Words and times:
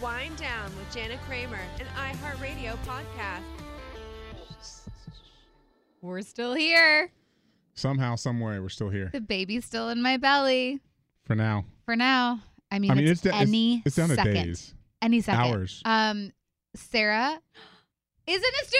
Whine 0.00 0.34
Down 0.36 0.70
with 0.76 0.92
Jana 0.94 1.18
Kramer, 1.26 1.58
an 1.80 1.86
iHeartRadio 1.96 2.76
podcast. 2.86 3.42
We're 6.00 6.22
still 6.22 6.54
here. 6.54 7.10
Somehow, 7.74 8.14
some 8.16 8.38
way, 8.40 8.58
we're 8.60 8.68
still 8.68 8.90
here 8.90 9.10
The 9.12 9.20
baby's 9.20 9.64
still 9.64 9.88
in 9.88 10.00
my 10.02 10.16
belly 10.16 10.80
for 11.24 11.34
now. 11.34 11.64
for 11.84 11.96
now. 11.96 12.40
I 12.70 12.78
mean, 12.78 12.90
I 12.90 12.94
mean, 12.94 13.04
it's, 13.04 13.12
it's, 13.12 13.20
da- 13.22 13.28
it's- 13.30 13.48
any 13.48 13.82
it's, 13.84 13.96
down 13.96 14.08
to 14.10 14.14
second. 14.14 14.34
days, 14.34 14.74
Any 15.02 15.20
second. 15.20 15.40
hours. 15.40 15.82
Um, 15.84 16.32
Sarah 16.76 17.40
is 18.26 18.36
in 18.36 18.42
the 18.42 18.66
studio. 18.66 18.78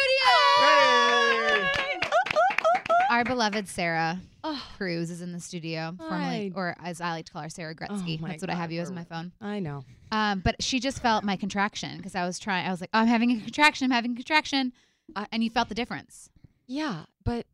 Our 3.09 3.25
beloved 3.25 3.68
Sarah 3.68 4.20
Oh, 4.45 4.62
Cruz 4.77 5.11
is 5.11 5.20
in 5.22 5.32
the 5.32 5.41
studio, 5.41 5.95
Hi. 6.00 6.09
formerly, 6.09 6.52
or 6.54 6.77
as 6.82 7.00
I 7.00 7.11
like 7.12 7.27
to 7.27 7.32
call 7.32 7.42
her, 7.42 7.48
Sarah 7.48 7.74
Gretzky. 7.74 8.20
Oh 8.23 8.27
That's 8.27 8.42
what 8.42 8.50
I 8.50 8.54
have 8.54 8.70
God, 8.70 8.74
you 8.74 8.80
as 8.82 8.88
on 8.91 8.95
my 8.95 9.04
phone. 9.04 9.32
I 9.41 9.59
know. 9.61 9.84
Um, 10.12 10.41
but 10.41 10.62
she 10.62 10.79
just 10.80 11.00
felt 11.02 11.24
my 11.24 11.36
contraction 11.36 11.97
because 11.97 12.14
I 12.14 12.24
was 12.24 12.38
trying. 12.38 12.66
I 12.66 12.70
was 12.70 12.80
like, 12.80 12.91
oh, 12.95 13.00
I'm 13.00 13.06
having 13.09 13.30
a 13.33 13.41
contraction. 13.41 13.86
I'm 13.86 13.91
having 13.91 14.12
a 14.12 14.14
contraction, 14.14 14.73
I- 15.16 15.27
and 15.33 15.42
you 15.42 15.50
felt 15.50 15.69
the 15.69 15.74
difference. 15.74 16.30
Yeah, 16.66 17.05
but 17.24 17.47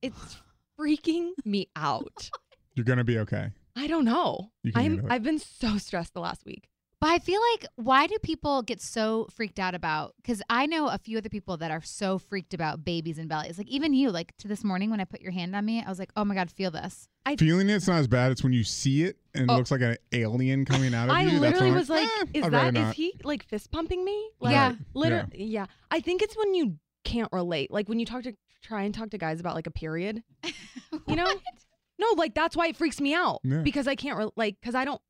it's 0.00 0.36
freaking 0.80 1.30
me 1.44 1.68
out. 1.76 2.30
You're 2.74 2.84
gonna 2.84 3.04
be 3.04 3.18
okay. 3.18 3.50
I 3.76 3.86
don't 3.86 4.04
know. 4.06 4.50
I'm. 4.74 5.06
I've 5.10 5.22
been 5.22 5.38
so 5.38 5.76
stressed 5.78 6.14
the 6.14 6.20
last 6.20 6.44
week. 6.46 6.68
But 7.02 7.10
I 7.10 7.18
feel 7.18 7.40
like 7.52 7.66
why 7.74 8.06
do 8.06 8.16
people 8.22 8.62
get 8.62 8.80
so 8.80 9.26
freaked 9.34 9.58
out 9.58 9.74
about? 9.74 10.14
Because 10.22 10.40
I 10.48 10.66
know 10.66 10.86
a 10.86 10.98
few 10.98 11.18
other 11.18 11.28
people 11.28 11.56
that 11.56 11.72
are 11.72 11.82
so 11.82 12.16
freaked 12.16 12.54
about 12.54 12.84
babies 12.84 13.18
and 13.18 13.28
bellies. 13.28 13.58
Like 13.58 13.66
even 13.66 13.92
you, 13.92 14.10
like 14.12 14.36
to 14.38 14.46
this 14.46 14.62
morning 14.62 14.88
when 14.88 15.00
I 15.00 15.04
put 15.04 15.20
your 15.20 15.32
hand 15.32 15.56
on 15.56 15.64
me, 15.64 15.82
I 15.84 15.88
was 15.88 15.98
like, 15.98 16.12
oh 16.16 16.24
my 16.24 16.36
god, 16.36 16.48
feel 16.52 16.70
this. 16.70 17.08
I 17.26 17.34
Feeling 17.34 17.68
it's 17.70 17.88
not 17.88 17.96
as 17.98 18.06
bad. 18.06 18.30
It's 18.30 18.44
when 18.44 18.52
you 18.52 18.62
see 18.62 19.02
it 19.02 19.16
and 19.34 19.50
it 19.50 19.52
Oh. 19.52 19.56
looks 19.56 19.72
like 19.72 19.80
an 19.80 19.96
alien 20.12 20.64
coming 20.64 20.94
out 20.94 21.08
of 21.08 21.14
I 21.16 21.22
you. 21.22 21.30
That's 21.40 21.40
literally 21.40 21.64
when 21.64 21.72
I'm 21.72 21.78
was 21.80 21.90
like, 21.90 22.08
eh, 22.08 22.24
is 22.34 22.44
I'd 22.44 22.52
rather 22.52 22.70
that 22.70 22.78
is 22.78 22.86
not. 22.86 22.94
he 22.94 23.14
like 23.24 23.42
fist 23.48 23.72
pumping 23.72 24.04
me? 24.04 24.30
Like, 24.38 24.52
Yeah. 24.52 24.74
Literally, 24.94 25.42
yeah. 25.44 25.66
I 25.90 25.98
think 25.98 26.22
it's 26.22 26.36
when 26.36 26.54
you 26.54 26.76
can't 27.02 27.32
relate. 27.32 27.72
Like 27.72 27.88
when 27.88 27.98
you 27.98 28.06
talk 28.06 28.22
to 28.22 28.34
try 28.62 28.82
and 28.82 28.94
talk 28.94 29.10
to 29.10 29.18
guys 29.18 29.40
about 29.40 29.56
like 29.56 29.66
a 29.66 29.72
period. 29.72 30.22
You 31.08 31.16
know? 31.16 31.26
No, 31.98 32.06
like 32.16 32.32
that's 32.34 32.54
why 32.56 32.68
it 32.68 32.76
freaks 32.76 33.00
me 33.00 33.12
out 33.12 33.40
Yeah. 33.42 33.62
because 33.62 33.88
I 33.88 33.96
can't 33.96 34.16
re- 34.18 34.30
like 34.36 34.56
because 34.60 34.76
I 34.76 34.84
don't 34.84 35.00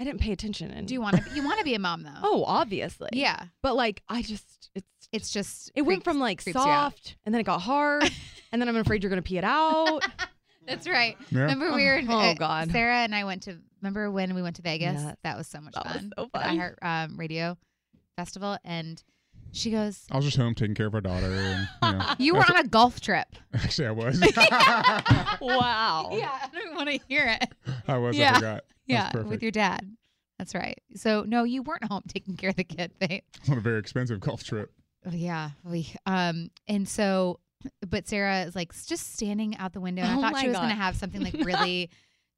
I 0.00 0.04
didn't 0.04 0.20
pay 0.20 0.32
attention 0.32 0.70
and 0.70 0.88
Do 0.88 0.94
you 0.94 1.00
want 1.02 1.16
to? 1.16 1.34
You 1.34 1.44
want 1.44 1.58
to 1.58 1.64
be 1.64 1.74
a 1.74 1.78
mom 1.78 2.02
though? 2.04 2.10
Oh, 2.22 2.44
obviously. 2.44 3.10
yeah. 3.12 3.44
But 3.62 3.76
like 3.76 4.02
I 4.08 4.22
just 4.22 4.70
it's 4.74 4.86
It's 5.12 5.30
just 5.30 5.70
it 5.74 5.82
went 5.82 6.04
from 6.04 6.18
like 6.18 6.42
creeps 6.42 6.54
you 6.56 6.60
out. 6.62 6.92
soft 6.94 7.16
and 7.26 7.34
then 7.34 7.40
it 7.40 7.44
got 7.44 7.60
hard 7.60 8.10
and 8.52 8.60
then 8.62 8.68
I'm 8.68 8.76
afraid 8.76 9.02
you're 9.02 9.10
gonna 9.10 9.20
pee 9.22 9.38
it 9.38 9.44
out. 9.44 10.00
That's 10.66 10.86
right. 10.88 11.16
Yeah. 11.30 11.40
Remember 11.40 11.72
we 11.74 11.84
were 11.84 12.00
Oh, 12.08 12.18
uh, 12.18 12.34
God. 12.34 12.70
Sarah 12.70 12.98
and 12.98 13.14
I 13.14 13.24
went 13.24 13.42
to. 13.44 13.58
Remember 13.82 14.10
when 14.10 14.34
we 14.34 14.42
went 14.42 14.56
to 14.56 14.62
Vegas? 14.62 15.00
Yes. 15.02 15.16
That 15.24 15.36
was 15.38 15.46
so 15.48 15.60
much 15.60 15.72
That 15.74 15.84
was 15.84 15.92
fun. 15.94 16.12
so 16.16 16.30
At 16.34 16.44
fun. 16.44 16.58
iHeart 16.58 16.74
um, 16.82 17.16
Radio 17.18 17.56
Festival, 18.16 18.58
and 18.62 19.02
she 19.52 19.70
goes, 19.70 20.04
I 20.12 20.16
was 20.16 20.26
just 20.26 20.36
home 20.36 20.54
taking 20.54 20.74
care 20.74 20.86
of 20.86 20.94
our 20.94 21.00
daughter. 21.00 21.26
And, 21.32 21.68
you, 21.82 21.92
know, 21.98 22.04
"You 22.18 22.34
were 22.34 22.40
on 22.48 22.56
a 22.56 22.68
golf 22.68 23.00
trip." 23.00 23.26
actually, 23.54 23.88
I 23.88 23.90
was. 23.92 24.20
wow. 25.40 26.10
Yeah, 26.12 26.30
I 26.42 26.48
don't 26.52 26.74
want 26.76 26.88
to 26.90 26.98
hear 27.08 27.38
it. 27.40 27.48
I 27.88 27.96
was. 27.98 28.16
Yeah. 28.16 28.32
I 28.32 28.34
forgot. 28.34 28.64
That's 28.90 29.14
Yeah, 29.14 29.22
with 29.22 29.42
your 29.42 29.50
dad. 29.52 29.88
That's 30.38 30.54
right. 30.54 30.78
So 30.94 31.24
no, 31.26 31.44
you 31.44 31.62
weren't 31.62 31.84
home 31.84 32.02
taking 32.08 32.36
care 32.36 32.50
of 32.50 32.56
the 32.56 32.64
kid, 32.64 32.92
babe. 32.98 33.22
on 33.50 33.58
a 33.58 33.60
very 33.60 33.78
expensive 33.78 34.20
golf 34.20 34.42
trip. 34.44 34.70
Oh, 35.06 35.10
yeah, 35.12 35.50
we 35.64 35.92
um, 36.06 36.50
and 36.68 36.88
so, 36.88 37.40
but 37.86 38.06
Sarah 38.08 38.42
is 38.42 38.54
like 38.54 38.72
just 38.86 39.14
standing 39.14 39.56
out 39.56 39.72
the 39.72 39.80
window. 39.80 40.02
And 40.02 40.18
Oh 40.18 40.22
I 40.22 40.30
thought 40.30 40.40
she 40.40 40.48
was 40.48 40.56
God. 40.56 40.62
gonna 40.62 40.74
have 40.74 40.96
something 40.96 41.22
like 41.22 41.34
really, 41.44 41.90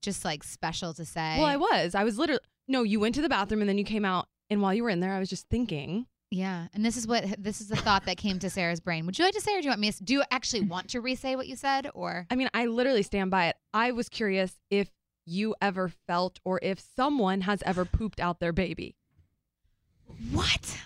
just 0.02 0.24
like 0.24 0.44
special 0.44 0.94
to 0.94 1.04
say. 1.04 1.36
Well, 1.38 1.46
I 1.46 1.56
was. 1.56 1.94
I 1.94 2.04
was 2.04 2.18
literally 2.18 2.40
no. 2.68 2.82
You 2.82 3.00
went 3.00 3.14
to 3.16 3.22
the 3.22 3.28
bathroom 3.28 3.60
and 3.62 3.68
then 3.68 3.78
you 3.78 3.84
came 3.84 4.04
out, 4.04 4.26
and 4.50 4.62
while 4.62 4.72
you 4.74 4.82
were 4.84 4.90
in 4.90 5.00
there, 5.00 5.12
I 5.12 5.18
was 5.18 5.28
just 5.28 5.48
thinking. 5.48 6.06
Yeah, 6.30 6.68
and 6.72 6.84
this 6.84 6.96
is 6.96 7.06
what 7.06 7.24
this 7.38 7.60
is 7.60 7.68
the 7.68 7.76
thought 7.76 8.06
that 8.06 8.16
came 8.16 8.38
to 8.38 8.48
Sarah's 8.48 8.80
brain. 8.80 9.04
Would 9.06 9.18
you 9.18 9.24
like 9.24 9.34
to 9.34 9.40
say, 9.40 9.54
or 9.56 9.60
do 9.60 9.64
you 9.64 9.70
want 9.70 9.80
me? 9.80 9.92
To, 9.92 10.02
do 10.04 10.14
you 10.14 10.22
actually 10.30 10.62
want 10.62 10.88
to 10.90 11.00
re-say 11.00 11.36
what 11.36 11.46
you 11.46 11.56
said, 11.56 11.88
or 11.94 12.26
I 12.30 12.36
mean, 12.36 12.48
I 12.54 12.66
literally 12.66 13.02
stand 13.02 13.30
by 13.30 13.48
it. 13.48 13.56
I 13.74 13.90
was 13.92 14.08
curious 14.08 14.56
if 14.70 14.88
you 15.24 15.54
ever 15.60 15.88
felt 16.06 16.40
or 16.44 16.58
if 16.62 16.82
someone 16.96 17.42
has 17.42 17.62
ever 17.64 17.84
pooped 17.84 18.20
out 18.20 18.40
their 18.40 18.52
baby. 18.52 18.96
what? 20.30 20.78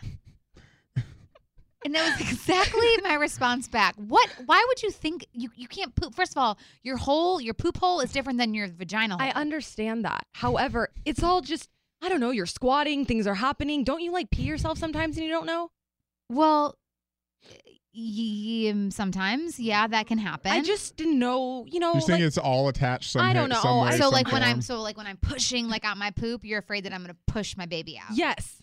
And 1.84 1.94
that 1.94 2.18
was 2.18 2.28
exactly 2.28 2.88
my 3.04 3.14
response 3.14 3.68
back. 3.68 3.94
What? 3.94 4.28
Why 4.44 4.64
would 4.66 4.82
you 4.82 4.90
think 4.90 5.24
you 5.32 5.50
you 5.54 5.68
can't 5.68 5.94
poop? 5.94 6.16
First 6.16 6.32
of 6.32 6.38
all, 6.38 6.58
your 6.82 6.96
hole, 6.96 7.40
your 7.40 7.54
poop 7.54 7.76
hole 7.76 8.00
is 8.00 8.10
different 8.10 8.40
than 8.40 8.54
your 8.54 8.66
vagina 8.66 9.16
hole. 9.16 9.22
I 9.24 9.30
understand 9.30 10.04
that. 10.04 10.26
However, 10.32 10.88
it's 11.04 11.22
all 11.22 11.42
just 11.42 11.70
I 12.02 12.08
don't 12.08 12.18
know. 12.18 12.32
You're 12.32 12.44
squatting, 12.46 13.06
things 13.06 13.26
are 13.28 13.34
happening. 13.34 13.84
Don't 13.84 14.00
you 14.00 14.10
like 14.10 14.30
pee 14.30 14.42
yourself 14.42 14.78
sometimes 14.78 15.16
and 15.16 15.24
you 15.24 15.30
don't 15.30 15.46
know? 15.46 15.70
Well, 16.28 16.76
sometimes, 18.90 19.58
yeah, 19.58 19.86
that 19.86 20.06
can 20.06 20.18
happen. 20.18 20.52
I 20.52 20.60
just 20.62 20.96
didn't 20.96 21.18
know. 21.18 21.64
You 21.68 21.80
know, 21.80 21.92
You're 21.94 22.00
saying 22.02 22.20
like, 22.20 22.26
it's 22.28 22.38
all 22.38 22.68
attached 22.68 23.10
somehow. 23.10 23.28
I 23.30 23.32
don't 23.32 23.48
know. 23.48 23.60
Some 23.60 23.80
way, 23.80 23.90
so 23.92 23.96
some 23.98 24.12
like 24.12 24.30
when 24.32 24.42
I'm 24.42 24.60
so 24.62 24.80
like 24.80 24.96
when 24.96 25.06
I'm 25.06 25.16
pushing 25.18 25.68
like 25.68 25.84
out 25.84 25.96
my 25.96 26.10
poop, 26.10 26.44
you're 26.44 26.58
afraid 26.58 26.84
that 26.84 26.92
I'm 26.92 27.00
gonna 27.02 27.16
push 27.26 27.56
my 27.56 27.66
baby 27.66 27.98
out. 27.98 28.14
yes. 28.16 28.62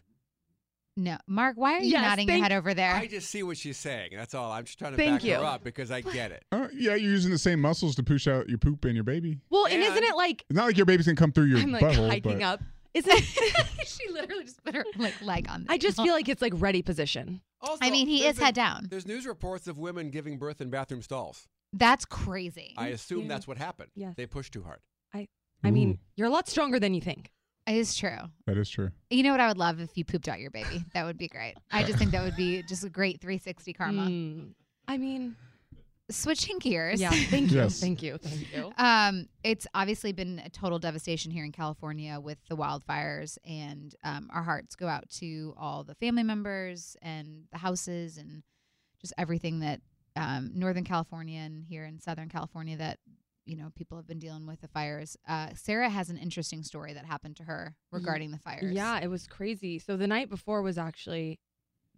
No, 0.95 1.17
Mark, 1.25 1.55
why 1.57 1.73
are 1.73 1.79
you 1.79 1.89
Yes, 1.89 2.03
nodding 2.03 2.29
your 2.29 2.37
head 2.37 2.51
over 2.51 2.75
there? 2.75 2.93
I 2.93 3.07
just 3.07 3.31
see 3.31 3.41
what 3.41 3.57
she's 3.57 3.77
saying. 3.77 4.11
That's 4.15 4.35
all. 4.35 4.51
I'm 4.51 4.63
just 4.63 4.77
trying 4.77 4.91
to 4.91 4.97
Thank 4.97 5.21
back 5.21 5.21
her 5.23 5.27
you. 5.41 5.43
up 5.43 5.63
because 5.63 5.89
I 5.89 6.01
get 6.01 6.31
it. 6.31 6.45
Uh, 6.51 6.67
yeah, 6.71 6.93
you're 6.93 7.09
using 7.09 7.31
the 7.31 7.37
same 7.39 7.59
muscles 7.59 7.95
to 7.95 8.03
push 8.03 8.27
out 8.27 8.47
your 8.47 8.59
poop 8.59 8.85
and 8.85 8.93
your 8.93 9.03
baby. 9.03 9.39
Well, 9.49 9.65
and 9.65 9.81
isn't 9.81 10.03
it 10.03 10.15
like 10.15 10.45
It's 10.47 10.55
not 10.55 10.67
like 10.67 10.77
your 10.77 10.85
baby's 10.85 11.07
gonna 11.07 11.15
come 11.15 11.31
through 11.31 11.45
your 11.45 11.57
I'm 11.57 11.71
like 11.71 11.81
butthole. 11.83 12.07
hiking 12.09 12.37
but 12.39 12.43
up? 12.43 12.61
Isn't 12.93 13.19
she 13.85 14.09
literally 14.11 14.43
just 14.43 14.63
put 14.63 14.75
her 14.75 14.85
like 14.97 15.19
leg 15.21 15.47
on. 15.49 15.65
I 15.69 15.77
just 15.77 15.97
feel 16.01 16.13
like 16.13 16.29
it's 16.29 16.41
like 16.41 16.53
ready 16.55 16.81
position. 16.81 17.41
Also, 17.61 17.79
I 17.81 17.89
mean, 17.89 18.07
he 18.07 18.25
is 18.25 18.35
been- 18.37 18.45
head 18.45 18.55
down. 18.55 18.87
There's 18.89 19.07
news 19.07 19.25
reports 19.25 19.67
of 19.67 19.77
women 19.79 20.09
giving 20.09 20.37
birth 20.37 20.61
in 20.61 20.69
bathroom 20.69 21.01
stalls. 21.01 21.47
That's 21.71 22.05
crazy. 22.05 22.73
I 22.77 22.89
assume 22.89 23.21
Yeah. 23.23 23.27
that's 23.29 23.47
what 23.47 23.57
happened. 23.57 23.89
Yes. 23.95 24.13
They 24.15 24.25
pushed 24.27 24.53
too 24.53 24.63
hard. 24.63 24.79
I 25.65 25.71
mean, 25.71 25.91
Ooh. 25.91 25.97
you're 26.17 26.27
a 26.27 26.29
lot 26.29 26.49
stronger 26.49 26.77
than 26.77 26.93
you 26.93 26.99
think. 26.99 27.31
It 27.65 27.77
is 27.77 27.95
true. 27.95 28.17
that 28.47 28.57
is 28.57 28.69
true. 28.69 28.91
You 29.09 29.23
know 29.23 29.31
what 29.31 29.39
I 29.39 29.47
would 29.47 29.57
love 29.57 29.79
if 29.79 29.97
you 29.97 30.03
pooped 30.03 30.27
out 30.27 30.41
your 30.41 30.51
baby. 30.51 30.83
That 30.93 31.05
would 31.05 31.17
be 31.17 31.29
great. 31.29 31.55
I 31.71 31.83
just 31.83 31.97
think 31.97 32.11
that 32.11 32.21
would 32.21 32.35
be 32.35 32.63
just 32.63 32.83
a 32.83 32.89
great 32.89 33.21
360 33.21 33.71
karma. 33.71 34.01
Mm. 34.01 34.49
I 34.89 34.97
mean, 34.97 35.37
Switching 36.09 36.59
gears. 36.59 36.99
yeah. 36.99 37.09
Thank 37.13 37.51
you. 37.51 37.57
Yes. 37.57 37.79
Thank 37.79 38.03
you. 38.03 38.17
Thank 38.17 38.53
you. 38.53 38.73
Um, 38.77 39.27
it's 39.43 39.65
obviously 39.73 40.11
been 40.11 40.39
a 40.45 40.49
total 40.49 40.77
devastation 40.79 41.31
here 41.31 41.45
in 41.45 41.51
California 41.51 42.19
with 42.19 42.37
the 42.49 42.55
wildfires, 42.57 43.37
and 43.45 43.95
um, 44.03 44.29
our 44.33 44.43
hearts 44.43 44.75
go 44.75 44.87
out 44.87 45.09
to 45.19 45.53
all 45.57 45.83
the 45.83 45.95
family 45.95 46.23
members 46.23 46.97
and 47.01 47.45
the 47.51 47.57
houses 47.57 48.17
and 48.17 48.43
just 48.99 49.13
everything 49.17 49.61
that 49.61 49.81
um, 50.15 50.51
Northern 50.53 50.83
California 50.83 51.39
and 51.39 51.63
here 51.65 51.85
in 51.85 51.99
Southern 51.99 52.29
California 52.29 52.77
that 52.77 52.99
you 53.45 53.55
know 53.57 53.71
people 53.75 53.97
have 53.97 54.05
been 54.07 54.19
dealing 54.19 54.45
with 54.45 54.61
the 54.61 54.67
fires. 54.67 55.17
Uh, 55.27 55.47
Sarah 55.55 55.89
has 55.89 56.09
an 56.09 56.17
interesting 56.17 56.63
story 56.63 56.93
that 56.93 57.05
happened 57.05 57.37
to 57.37 57.43
her 57.43 57.75
regarding 57.91 58.31
the 58.31 58.37
fires. 58.37 58.71
Yeah, 58.73 58.99
it 59.01 59.07
was 59.07 59.25
crazy. 59.25 59.79
So 59.79 59.97
the 59.97 60.07
night 60.07 60.29
before 60.29 60.61
was 60.61 60.77
actually 60.77 61.39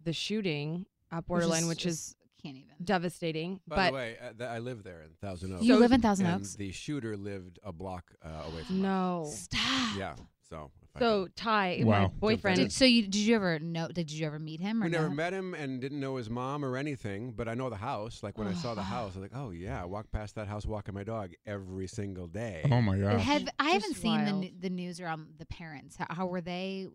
the 0.02 0.12
shooting 0.12 0.86
at 1.12 1.18
Which 1.18 1.26
Borderline, 1.26 1.66
which 1.68 1.84
is, 1.86 1.96
just- 2.08 2.16
can't 2.46 2.56
even. 2.56 2.74
devastating. 2.82 3.60
By 3.66 3.76
but 3.76 3.86
the 3.88 3.92
way, 3.94 4.16
uh, 4.20 4.32
th- 4.38 4.48
I 4.50 4.58
live 4.58 4.82
there 4.82 5.02
in 5.02 5.10
Thousand 5.20 5.52
Oaks. 5.54 5.62
You 5.64 5.74
So- 5.74 5.80
live 5.80 5.92
in 5.92 6.00
Thousand 6.00 6.26
and 6.26 6.40
Oaks. 6.40 6.54
the 6.54 6.72
shooter 6.72 7.16
lived 7.16 7.58
a 7.62 7.72
block 7.72 8.12
uh, 8.24 8.28
away 8.46 8.62
from 8.64 8.76
us. 8.76 8.82
no. 8.82 9.30
Stop. 9.32 9.96
Yeah. 9.98 10.14
So. 10.48 10.70
if 10.82 10.96
I 10.96 10.98
So 11.00 11.24
could- 11.24 11.36
Ty, 11.36 11.78
my 11.80 11.84
Wow. 12.04 12.12
boyfriend, 12.20 12.56
Did, 12.58 12.72
so 12.72 12.84
you 12.84 13.02
did 13.02 13.16
you 13.16 13.34
ever 13.34 13.58
know? 13.58 13.88
Did 13.88 14.10
you 14.12 14.24
ever 14.26 14.38
meet 14.38 14.60
him 14.60 14.80
or 14.82 14.86
we 14.86 14.92
never 14.92 15.08
no? 15.08 15.14
met 15.14 15.32
him 15.32 15.54
and 15.54 15.80
didn't 15.80 15.98
know 16.00 16.16
his 16.16 16.30
mom 16.30 16.64
or 16.64 16.76
anything, 16.76 17.32
but 17.32 17.48
I 17.48 17.54
know 17.54 17.68
the 17.68 17.76
house. 17.76 18.22
Like 18.22 18.38
when 18.38 18.46
I 18.46 18.54
saw 18.54 18.74
the 18.74 18.82
house, 18.82 19.14
I 19.16 19.18
was 19.20 19.30
like, 19.30 19.34
oh 19.34 19.50
yeah, 19.50 19.82
I 19.82 19.84
walk 19.86 20.10
past 20.12 20.36
that 20.36 20.46
house 20.46 20.64
walking 20.64 20.94
my 20.94 21.02
dog 21.04 21.32
every 21.46 21.86
single 21.88 22.28
day. 22.28 22.62
Oh 22.70 22.80
my 22.80 22.96
gosh. 22.96 23.20
Have 23.22 23.48
I 23.58 23.70
haven't 23.70 23.90
Just 23.90 24.02
seen 24.02 24.24
the, 24.24 24.32
wild. 24.32 24.44
n- 24.44 24.52
the 24.60 24.70
news 24.70 25.00
around 25.00 25.26
the 25.38 25.46
parents. 25.46 25.96
How, 25.96 26.06
how 26.08 26.26
were 26.26 26.40
they? 26.40 26.86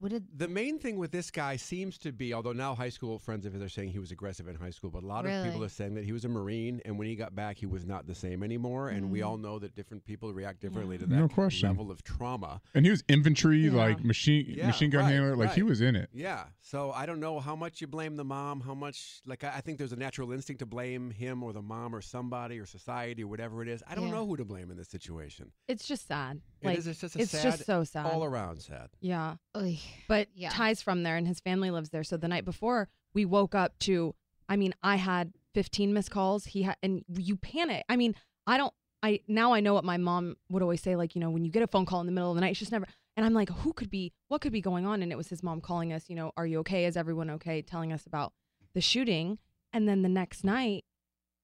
What 0.00 0.12
did? 0.12 0.24
The 0.38 0.48
main 0.48 0.78
thing 0.78 0.96
with 0.96 1.12
this 1.12 1.30
guy 1.30 1.56
seems 1.56 1.98
to 1.98 2.10
be, 2.10 2.32
although 2.32 2.52
now 2.54 2.74
high 2.74 2.88
school 2.88 3.18
friends 3.18 3.44
of 3.44 3.52
his 3.52 3.62
are 3.62 3.68
saying 3.68 3.90
he 3.90 3.98
was 3.98 4.10
aggressive 4.10 4.48
in 4.48 4.54
high 4.56 4.70
school, 4.70 4.88
but 4.90 5.02
a 5.02 5.06
lot 5.06 5.26
of 5.26 5.44
people 5.44 5.62
are 5.62 5.68
saying 5.68 5.94
that 5.94 6.04
he 6.04 6.12
was 6.12 6.24
a 6.24 6.28
Marine, 6.28 6.80
and 6.86 6.98
when 6.98 7.06
he 7.06 7.14
got 7.14 7.34
back, 7.34 7.58
he 7.58 7.66
was 7.66 7.84
not 7.84 8.06
the 8.06 8.14
same 8.14 8.42
anymore. 8.42 8.88
And 8.88 9.10
we 9.10 9.20
Mm. 9.20 9.26
all 9.26 9.36
know 9.36 9.58
that 9.58 9.74
different 9.74 10.04
people 10.04 10.32
react 10.32 10.60
differently 10.60 10.96
to 10.96 11.06
that 11.06 11.14
No 11.14 11.28
question. 11.28 11.68
level 11.68 11.90
of 11.90 12.02
trauma. 12.02 12.62
and 12.74 12.86
he 12.86 12.90
was 12.90 13.04
infantry, 13.08 13.58
Yeah. 13.66 13.72
like 13.72 14.02
machine 14.02 14.46
Yeah, 14.48 14.68
machine 14.68 14.88
gun 14.88 15.04
right, 15.04 15.12
handler. 15.12 15.36
Like 15.36 15.52
he 15.52 15.60
right. 15.60 15.68
was 15.68 15.82
in 15.82 15.94
it. 15.96 16.08
Yeah. 16.14 16.46
So 16.62 16.92
I 16.92 17.04
don't 17.04 17.20
know 17.20 17.38
how 17.38 17.54
much 17.54 17.82
you 17.82 17.86
blame 17.86 18.16
the 18.16 18.24
mom, 18.24 18.60
how 18.62 18.74
much, 18.74 19.20
like, 19.26 19.44
I 19.44 19.56
I 19.56 19.60
think 19.60 19.76
there's 19.76 19.92
a 19.92 19.96
natural 19.96 20.32
instinct 20.32 20.60
to 20.60 20.66
blame 20.66 21.10
him 21.10 21.42
or 21.42 21.52
the 21.52 21.60
mom 21.60 21.94
or 21.94 22.00
somebody 22.00 22.58
or 22.58 22.64
society 22.64 23.22
or 23.22 23.28
whatever 23.28 23.60
it 23.62 23.68
is. 23.68 23.82
I 23.86 23.94
don't 23.94 24.06
Yeah. 24.06 24.12
know 24.12 24.26
who 24.26 24.38
to 24.38 24.44
blame 24.46 24.70
in 24.70 24.78
this 24.78 24.88
situation. 24.88 25.52
it's 25.68 25.86
just 25.86 26.06
sad. 26.08 26.40
It 26.62 26.66
Like 26.66 26.78
is, 26.78 26.86
it's 26.86 27.00
just 27.00 27.16
a 27.16 27.20
it's 27.20 27.30
sad, 27.32 27.42
just 27.42 27.66
so 27.66 27.84
sad. 27.84 28.06
all 28.06 28.24
around 28.24 28.62
sad. 28.62 28.88
yeah. 29.00 29.36
Oy. 29.56 29.78
But 30.08 30.28
Yeah. 30.34 30.50
Ty's 30.50 30.82
from 30.82 31.02
there 31.02 31.16
and 31.16 31.26
his 31.26 31.40
family 31.40 31.70
lives 31.70 31.90
there. 31.90 32.04
So 32.04 32.16
the 32.16 32.28
night 32.28 32.44
before, 32.44 32.88
we 33.14 33.24
woke 33.24 33.54
up 33.54 33.78
to, 33.80 34.14
I 34.48 34.56
mean, 34.56 34.74
I 34.82 34.96
had 34.96 35.32
15 35.54 35.92
missed 35.92 36.10
calls. 36.10 36.46
He 36.46 36.62
had, 36.62 36.76
and 36.82 37.04
you 37.08 37.36
panic. 37.36 37.84
I 37.88 37.96
mean, 37.96 38.14
I 38.46 38.56
don't, 38.56 38.72
I, 39.02 39.20
now 39.26 39.52
I 39.52 39.60
know 39.60 39.74
what 39.74 39.84
my 39.84 39.96
mom 39.96 40.36
would 40.50 40.62
always 40.62 40.82
say, 40.82 40.94
like, 40.96 41.14
you 41.14 41.20
know, 41.20 41.30
when 41.30 41.44
you 41.44 41.50
get 41.50 41.62
a 41.62 41.66
phone 41.66 41.86
call 41.86 42.00
in 42.00 42.06
the 42.06 42.12
middle 42.12 42.30
of 42.30 42.34
the 42.34 42.40
night, 42.40 42.50
it's 42.50 42.60
just 42.60 42.72
never, 42.72 42.86
And 43.16 43.24
I'm 43.24 43.34
like, 43.34 43.48
who 43.48 43.72
could 43.72 43.90
be, 43.90 44.12
what 44.28 44.40
could 44.40 44.52
be 44.52 44.60
going 44.60 44.86
on? 44.86 45.02
And 45.02 45.10
it 45.10 45.16
was 45.16 45.28
his 45.28 45.42
mom 45.42 45.60
calling 45.60 45.92
us, 45.92 46.04
you 46.08 46.16
know, 46.16 46.32
are 46.36 46.46
you 46.46 46.58
okay? 46.60 46.84
Is 46.84 46.96
everyone 46.96 47.30
okay? 47.30 47.62
Telling 47.62 47.92
us 47.92 48.06
about 48.06 48.32
the 48.74 48.80
shooting. 48.80 49.38
And 49.72 49.88
then 49.88 50.02
the 50.02 50.08
next 50.08 50.44
night, 50.44 50.84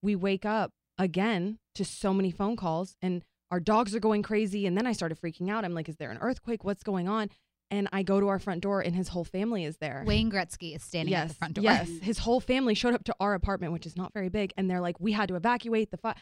we 0.02 0.14
wake 0.14 0.44
up 0.44 0.72
again 0.98 1.58
to 1.74 1.84
so 1.84 2.12
many 2.14 2.30
phone 2.30 2.56
calls 2.56 2.96
and 3.02 3.24
our 3.50 3.60
dogs 3.60 3.94
are 3.94 4.00
going 4.00 4.22
crazy. 4.22 4.66
And 4.66 4.76
then 4.76 4.86
I 4.86 4.92
started 4.92 5.20
freaking 5.20 5.50
out. 5.50 5.64
I'm 5.64 5.74
like, 5.74 5.88
is 5.88 5.96
there 5.96 6.10
an 6.10 6.18
earthquake? 6.20 6.64
What's 6.64 6.82
going 6.82 7.08
on? 7.08 7.30
And 7.70 7.88
I 7.92 8.02
go 8.02 8.20
to 8.20 8.28
our 8.28 8.38
front 8.38 8.60
door 8.60 8.80
and 8.80 8.94
his 8.94 9.08
whole 9.08 9.24
family 9.24 9.64
is 9.64 9.78
there. 9.78 10.04
Wayne 10.06 10.30
Gretzky 10.30 10.76
is 10.76 10.84
standing 10.84 11.10
yes, 11.12 11.22
at 11.22 11.28
the 11.28 11.34
front 11.34 11.54
door. 11.54 11.64
Yes, 11.64 11.88
his 12.02 12.18
whole 12.18 12.40
family 12.40 12.74
showed 12.74 12.94
up 12.94 13.02
to 13.04 13.14
our 13.18 13.34
apartment, 13.34 13.72
which 13.72 13.86
is 13.86 13.96
not 13.96 14.12
very 14.12 14.28
big, 14.28 14.52
and 14.56 14.70
they're 14.70 14.80
like, 14.80 15.00
we 15.00 15.12
had 15.12 15.28
to 15.28 15.34
evacuate 15.34 15.90
the 15.90 15.96
fire, 15.96 16.14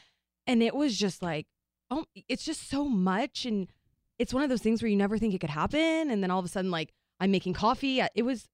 and 0.46 0.62
it 0.62 0.74
was 0.74 0.96
just 0.96 1.22
like, 1.22 1.46
oh, 1.90 2.06
it's 2.28 2.44
just 2.44 2.68
so 2.70 2.86
much, 2.86 3.44
and 3.44 3.68
it's 4.18 4.32
one 4.32 4.42
of 4.42 4.48
those 4.48 4.62
things 4.62 4.82
where 4.82 4.88
you 4.88 4.96
never 4.96 5.18
think 5.18 5.34
it 5.34 5.40
could 5.40 5.50
happen, 5.50 6.10
and 6.10 6.22
then 6.22 6.30
all 6.30 6.38
of 6.38 6.44
a 6.46 6.48
sudden, 6.48 6.70
like, 6.70 6.92
I'm 7.20 7.30
making 7.30 7.52
coffee. 7.52 8.00
It 8.14 8.22
was 8.22 8.48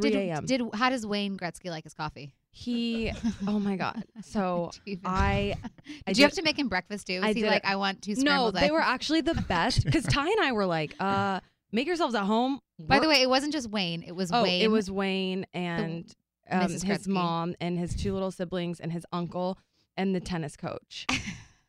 3 0.00 0.10
Did, 0.10 0.18
a.m. 0.18 0.46
did 0.46 0.62
how 0.74 0.90
does 0.90 1.04
Wayne 1.06 1.36
Gretzky 1.36 1.70
like 1.70 1.84
his 1.84 1.94
coffee? 1.94 2.32
he? 2.50 3.12
Oh 3.46 3.58
my 3.58 3.76
god! 3.76 4.04
So 4.22 4.70
Do 4.84 4.90
you 4.90 4.92
even- 4.92 5.02
I, 5.04 5.54
I 6.06 6.12
did 6.12 6.18
you 6.18 6.24
have 6.24 6.32
to 6.34 6.42
make 6.42 6.58
him 6.58 6.68
breakfast 6.68 7.06
too? 7.06 7.20
Was 7.20 7.24
I 7.24 7.32
he 7.32 7.42
did 7.42 7.50
like. 7.50 7.64
I 7.64 7.76
want 7.76 8.02
two 8.02 8.14
No, 8.14 8.20
scrambled 8.20 8.54
they 8.54 8.60
eggs? 8.62 8.72
were 8.72 8.80
actually 8.80 9.20
the 9.20 9.34
best 9.34 9.84
because 9.84 10.04
Ty 10.04 10.30
and 10.30 10.40
I 10.40 10.52
were 10.52 10.66
like, 10.66 10.94
uh, 10.98 11.40
make 11.72 11.86
yourselves 11.86 12.14
at 12.14 12.24
home. 12.24 12.60
By 12.78 12.98
the 12.98 13.08
way, 13.08 13.22
it 13.22 13.28
wasn't 13.28 13.52
just 13.52 13.68
Wayne. 13.70 14.02
It 14.02 14.12
was 14.12 14.30
Oh, 14.32 14.42
Wayne. 14.42 14.62
it 14.62 14.70
was 14.70 14.90
Wayne 14.90 15.46
and 15.54 16.04
um, 16.50 16.70
his 16.70 17.08
mom 17.08 17.54
and 17.60 17.78
his 17.78 17.94
two 17.94 18.12
little 18.12 18.30
siblings 18.30 18.80
and 18.80 18.92
his 18.92 19.04
uncle 19.12 19.58
and 19.96 20.14
the 20.14 20.20
tennis 20.20 20.56
coach. 20.56 21.06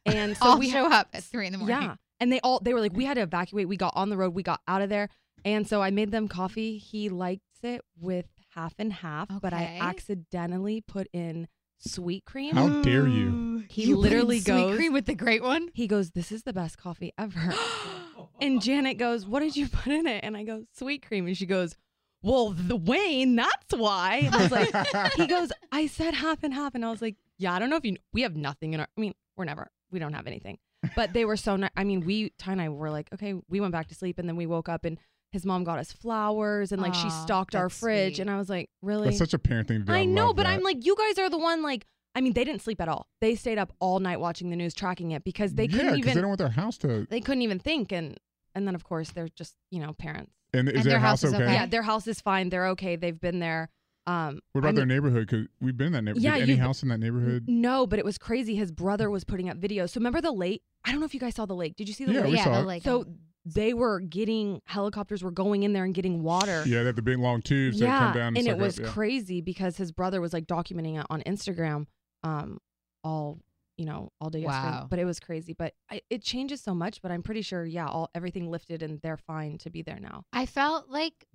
And 0.06 0.38
so 0.38 0.46
all 0.46 0.58
we 0.58 0.70
show 0.70 0.90
up 0.90 1.10
at 1.14 1.22
three 1.22 1.48
in 1.48 1.52
the 1.52 1.58
morning. 1.58 1.82
Yeah. 1.82 1.96
And 2.22 2.32
they 2.32 2.40
all 2.40 2.62
they 2.62 2.74
were 2.74 2.80
like, 2.80 2.94
we 2.96 3.04
had 3.04 3.16
to 3.16 3.22
evacuate. 3.24 3.68
We 3.68 3.76
got 3.76 3.92
on 3.94 4.10
the 4.10 4.16
road. 4.16 4.34
We 4.34 4.42
got 4.42 4.62
out 4.66 4.82
of 4.82 4.88
there. 4.88 5.10
And 5.44 5.68
so 5.68 5.82
I 5.82 5.92
made 5.92 6.12
them 6.12 6.30
coffee. 6.30 6.78
He 6.78 7.10
likes 7.10 7.42
it 7.62 7.82
with 8.00 8.26
half 8.56 8.74
and 8.80 8.94
half, 8.94 9.28
but 9.42 9.52
I 9.54 9.78
accidentally 9.82 10.80
put 10.80 11.08
in 11.12 11.50
sweet 11.78 12.26
cream. 12.26 12.56
How 12.56 12.82
dare 12.82 13.08
you? 13.08 13.46
He 13.70 13.84
You 13.84 13.96
put 13.96 14.06
in 14.06 14.12
literally 14.12 14.40
sweet 14.40 14.76
cream 14.76 14.94
with 14.94 15.06
the 15.08 15.16
great 15.16 15.44
one. 15.44 15.70
He 15.74 15.88
goes, 15.88 16.12
This 16.12 16.32
is 16.32 16.44
the 16.44 16.54
best 16.54 16.78
coffee 16.78 17.12
ever. 17.18 17.54
and 18.42 18.62
Janet 18.62 18.98
goes, 18.98 19.26
What 19.26 19.42
did 19.42 19.58
you 19.58 19.68
put 19.68 19.92
in 19.92 20.08
it? 20.08 20.24
And 20.24 20.38
I 20.38 20.44
go, 20.44 20.64
Sweet 20.74 21.06
cream. 21.06 21.28
And 21.28 21.36
she 21.36 21.46
goes, 21.46 21.76
Well, 22.22 22.52
the 22.52 22.78
Wayne, 22.78 23.36
that's 23.36 23.74
why. 23.76 24.22
And 24.26 24.36
I 24.36 24.42
was 24.44 24.52
like, 24.52 25.14
He 25.16 25.28
goes, 25.28 25.52
I 25.72 25.88
said 25.88 26.14
half 26.14 26.44
and 26.44 26.54
half. 26.54 26.76
And 26.76 26.86
I 26.86 26.92
was 26.92 27.02
like, 27.02 27.18
Yeah, 27.38 27.54
I 27.54 27.60
don't 27.60 27.70
know 27.70 27.76
if 27.76 27.84
you, 27.84 27.98
we 28.14 28.22
have 28.22 28.36
nothing 28.38 28.74
in 28.74 28.80
our, 28.80 28.88
I 28.98 29.02
mean, 29.02 29.14
we're 29.36 29.46
never, 29.46 29.70
we 29.92 30.00
don't 30.00 30.14
have 30.14 30.28
anything. 30.28 30.60
But 30.96 31.12
they 31.12 31.26
were 31.26 31.38
so 31.38 31.58
nice. 31.58 31.72
I 31.76 31.84
mean, 31.84 32.06
we, 32.06 32.30
Ty 32.38 32.54
and 32.54 32.62
I 32.62 32.70
were 32.70 32.90
like, 32.90 33.10
Okay, 33.14 33.34
we 33.50 33.60
went 33.60 33.74
back 33.74 33.90
to 33.90 33.96
sleep 33.96 34.18
and 34.18 34.30
then 34.30 34.38
we 34.38 34.46
woke 34.46 34.70
up 34.70 34.86
and 34.86 34.98
his 35.32 35.46
mom 35.46 35.64
got 35.64 35.78
us 35.80 35.92
flowers 35.92 36.72
and 36.72 36.82
like 36.82 36.94
she 36.94 37.08
Aw, 37.08 37.26
stocked 37.26 37.56
our 37.56 37.66
that's 37.68 37.80
fridge. 37.80 38.16
sweet. 38.16 38.22
And 38.22 38.30
I 38.32 38.38
was 38.38 38.50
like, 38.50 38.70
Really? 38.82 39.06
That's 39.08 39.18
such 39.18 39.34
a 39.34 39.40
parent 39.40 39.68
thing 39.68 39.80
to 39.80 39.86
do. 39.86 39.92
I 39.94 40.06
know, 40.06 40.28
love 40.28 40.38
but 40.38 40.44
that. 40.44 40.54
I'm 40.54 40.64
like, 40.64 40.86
you 40.86 40.96
guys 40.96 41.18
are 41.20 41.30
the 41.30 41.38
one 41.38 41.62
like 41.62 41.86
I 42.16 42.22
mean, 42.22 42.34
they 42.34 42.44
didn't 42.44 42.62
sleep 42.64 42.82
at 42.82 42.88
all. 42.90 43.08
They 43.22 43.36
stayed 43.36 43.60
up 43.60 43.72
all 43.80 44.00
night 44.00 44.20
watching 44.20 44.50
the 44.50 44.56
news, 44.56 44.74
tracking 44.74 45.12
it 45.12 45.24
because 45.24 45.54
they 45.54 45.66
yeah, 45.66 45.70
couldn't 45.78 45.90
'cause 45.90 45.98
even 46.00 46.14
they 46.16 46.22
don't 46.22 46.30
want 46.30 46.40
their 46.40 46.50
house 46.50 46.78
to. 46.80 47.06
they 47.10 47.22
couldn't 47.22 47.44
even 47.44 47.60
think 47.60 47.92
and 47.92 48.18
and 48.56 48.68
then 48.68 48.74
of 48.74 48.84
course 48.84 49.12
they're 49.12 49.30
just, 49.36 49.56
you 49.70 49.80
know, 49.80 49.94
parents. 49.94 50.32
And 50.54 50.68
is 50.70 50.76
And 50.76 50.86
their, 50.86 50.92
their 50.94 51.00
house 51.00 51.22
house 51.22 51.24
is 51.26 51.34
okay? 51.36 51.44
okay? 51.44 51.54
Yeah, 51.54 51.66
their 51.68 51.84
house 51.84 52.08
is 52.08 52.22
fine. 52.22 52.50
They're 52.50 52.68
okay. 52.70 52.96
They've 52.96 53.20
been 53.20 53.40
there. 53.40 53.70
Um 54.08 54.40
What 54.54 54.60
about 54.60 54.70
I 54.70 54.72
their 54.72 54.86
neighborhood? 54.86 55.28
Because 55.28 55.48
we've 55.62 55.76
been 55.78 55.88
in 55.88 55.94
that 55.94 56.02
neighborhood. 56.04 56.24
Yeah, 56.24 56.36
Did 56.36 56.44
any 56.44 56.54
you- 56.54 56.60
house 56.62 56.82
in 56.82 56.90
that 56.90 57.00
neighborhood? 57.00 57.44
No, 57.48 57.86
but 57.86 58.00
it 58.00 58.06
was 58.06 58.18
crazy. 58.18 58.56
His 58.56 58.72
brother 58.72 59.10
was 59.12 59.24
putting 59.26 59.50
up 59.50 59.58
videos. 59.60 59.90
So 59.92 60.00
remember 60.00 60.22
the 60.22 60.32
lake? 60.32 60.64
I 60.86 60.92
don't 60.92 61.02
know 61.02 61.06
if 61.06 61.14
you 61.14 61.20
guys 61.20 61.36
saw 61.36 61.46
the 61.46 61.54
lake. 61.56 61.76
Did 61.76 61.90
you 61.90 61.94
see 61.94 62.06
the 62.06 62.14
Yeah, 62.14 62.22
lake? 62.22 62.30
we 62.32 62.36
yeah, 62.38 62.44
saw 62.46 62.54
the 62.54 62.60
it. 62.62 62.66
like 62.66 62.84
So 62.84 63.06
they 63.54 63.74
were 63.74 64.00
getting 64.02 64.62
helicopters 64.66 65.24
were 65.24 65.32
going 65.32 65.64
in 65.64 65.74
there 65.74 65.86
and 65.86 65.94
getting 65.94 66.22
water. 66.22 66.64
Yeah, 66.66 66.80
they 66.80 66.88
have 66.88 66.96
the 66.96 67.02
big 67.02 67.18
long 67.18 67.42
tubes 67.42 67.80
yeah, 67.80 68.00
come 68.00 68.14
down. 68.14 68.28
and 68.36 68.38
suck 68.38 68.48
it 68.48 68.52
up, 68.52 68.60
was 68.60 68.80
yeah. 68.80 68.88
crazy 68.88 69.42
because 69.42 69.78
his 69.78 69.92
brother 69.92 70.20
was 70.20 70.34
like 70.34 70.48
documenting 70.48 71.00
it 71.00 71.06
on 71.10 71.22
Instagram, 71.22 71.86
um, 72.24 72.60
all 73.04 73.40
you 73.78 73.86
know, 73.86 74.12
all 74.20 74.30
day 74.30 74.40
yesterday. 74.40 74.78
Wow. 74.78 74.88
But 74.90 75.00
it 75.00 75.06
was 75.06 75.20
crazy. 75.20 75.54
But 75.54 75.74
I, 75.90 76.02
it 76.10 76.24
changes 76.24 76.62
so 76.62 76.74
much. 76.74 77.02
But 77.02 77.12
I'm 77.12 77.24
pretty 77.24 77.44
sure, 77.44 77.64
yeah, 77.64 77.88
all 77.88 78.10
everything 78.16 78.50
lifted 78.50 78.82
and 78.82 79.00
they're 79.02 79.18
fine 79.18 79.58
to 79.60 79.70
be 79.70 79.82
there 79.82 80.00
now. 80.00 80.26
I 80.34 80.46
felt 80.46 80.90
like, 80.90 81.26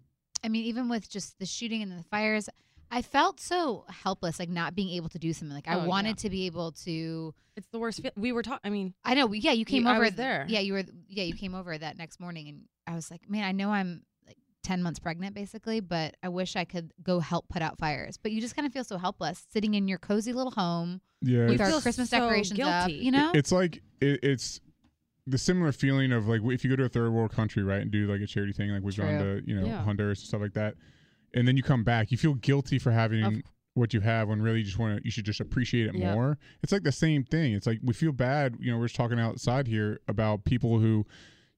I 0.44 0.48
mean, 0.48 0.64
even 0.64 0.88
with 0.88 1.08
just 1.08 1.38
the 1.38 1.46
shooting 1.46 1.82
and 1.82 1.98
the 1.98 2.02
fires, 2.04 2.48
I 2.94 3.00
felt 3.02 3.40
so 3.40 3.86
helpless, 3.88 4.38
like 4.38 4.50
not 4.50 4.74
being 4.74 4.90
able 4.90 5.08
to 5.08 5.18
do 5.18 5.32
something. 5.32 5.54
Like 5.54 5.66
I 5.66 5.76
Oh, 5.76 5.86
wanted 5.86 6.10
yeah. 6.10 6.14
to 6.24 6.30
be 6.30 6.46
able 6.46 6.72
to. 6.84 7.34
It's 7.56 7.66
the 7.72 7.78
worst. 7.78 8.02
Feel- 8.02 8.12
we 8.16 8.32
were 8.32 8.42
talking. 8.42 8.60
I 8.64 8.70
mean, 8.70 8.92
I 9.04 9.14
know. 9.14 9.32
Yeah, 9.32 9.52
you 9.52 9.64
came 9.64 9.84
You- 9.84 9.88
I 9.88 9.92
over 9.94 10.04
was 10.04 10.14
there. 10.14 10.44
Yeah, 10.48 10.60
you 10.60 10.74
were. 10.74 10.84
Yeah, 11.08 11.24
you 11.24 11.34
came 11.34 11.54
over 11.54 11.76
that 11.76 11.96
next 11.96 12.20
morning, 12.20 12.48
and 12.48 12.64
I 12.86 12.94
was 12.94 13.10
like, 13.10 13.28
man, 13.30 13.44
I 13.44 13.52
know 13.52 13.70
I'm 13.70 14.02
like 14.26 14.36
ten 14.62 14.82
months 14.82 14.98
pregnant, 14.98 15.34
basically, 15.34 15.80
but 15.80 16.16
I 16.22 16.28
wish 16.28 16.54
I 16.54 16.64
could 16.66 16.92
go 17.02 17.18
help 17.20 17.48
put 17.48 17.62
out 17.62 17.78
fires. 17.78 18.18
But 18.18 18.32
you 18.32 18.40
just 18.42 18.54
kind 18.54 18.66
of 18.66 18.72
feel 18.74 18.84
so 18.84 18.98
helpless 18.98 19.42
sitting 19.50 19.72
in 19.74 19.88
your 19.88 19.98
cozy 19.98 20.34
little 20.34 20.52
home 20.52 21.00
Yeah, 21.22 21.46
with 21.48 21.60
our 21.62 21.80
Christmas 21.80 22.10
so 22.10 22.18
decorations 22.20 22.60
up. 22.60 22.90
You 22.90 23.10
know? 23.10 23.32
It's 23.34 23.52
like 23.52 23.82
it, 24.02 24.20
it's 24.22 24.60
the 25.26 25.38
similar 25.38 25.72
feeling 25.72 26.12
of 26.12 26.26
like 26.28 26.42
if 26.44 26.62
you 26.62 26.68
go 26.68 26.76
to 26.76 26.84
a 26.84 26.88
third 26.90 27.10
world 27.10 27.32
country, 27.32 27.62
right, 27.62 27.80
and 27.80 27.90
do 27.90 28.06
like 28.06 28.20
a 28.20 28.26
charity 28.26 28.52
thing, 28.52 28.70
like 28.70 28.82
we've 28.82 28.96
gone 28.96 29.18
to 29.18 29.40
you 29.46 29.58
know 29.58 29.64
Yeah. 29.66 29.82
Honduras 29.82 30.18
and 30.20 30.28
stuff 30.28 30.40
like 30.42 30.52
that, 30.54 30.74
and 31.34 31.46
then 31.48 31.56
you 31.56 31.62
come 31.62 31.84
back, 31.84 32.10
you 32.10 32.18
feel 32.18 32.34
guilty 32.34 32.78
for 32.78 32.90
having 32.92 33.24
Of- 33.24 33.42
what 33.74 33.94
you 33.94 34.00
have 34.00 34.28
when 34.28 34.42
really 34.42 34.58
you 34.58 34.64
just 34.64 34.78
want 34.78 34.98
to 34.98 35.04
you 35.04 35.10
should 35.10 35.24
just 35.24 35.40
appreciate 35.40 35.86
it 35.86 35.94
Yeah. 35.94 36.14
more. 36.14 36.38
It's 36.62 36.72
like 36.72 36.82
the 36.82 36.92
same 36.92 37.24
thing. 37.24 37.54
It's 37.54 37.66
like 37.66 37.80
we 37.82 37.94
feel 37.94 38.12
bad, 38.12 38.56
you 38.60 38.70
know, 38.70 38.78
we're 38.78 38.86
just 38.86 38.96
talking 38.96 39.18
outside 39.18 39.66
here 39.66 39.98
about 40.08 40.44
people 40.44 40.78
who, 40.78 41.06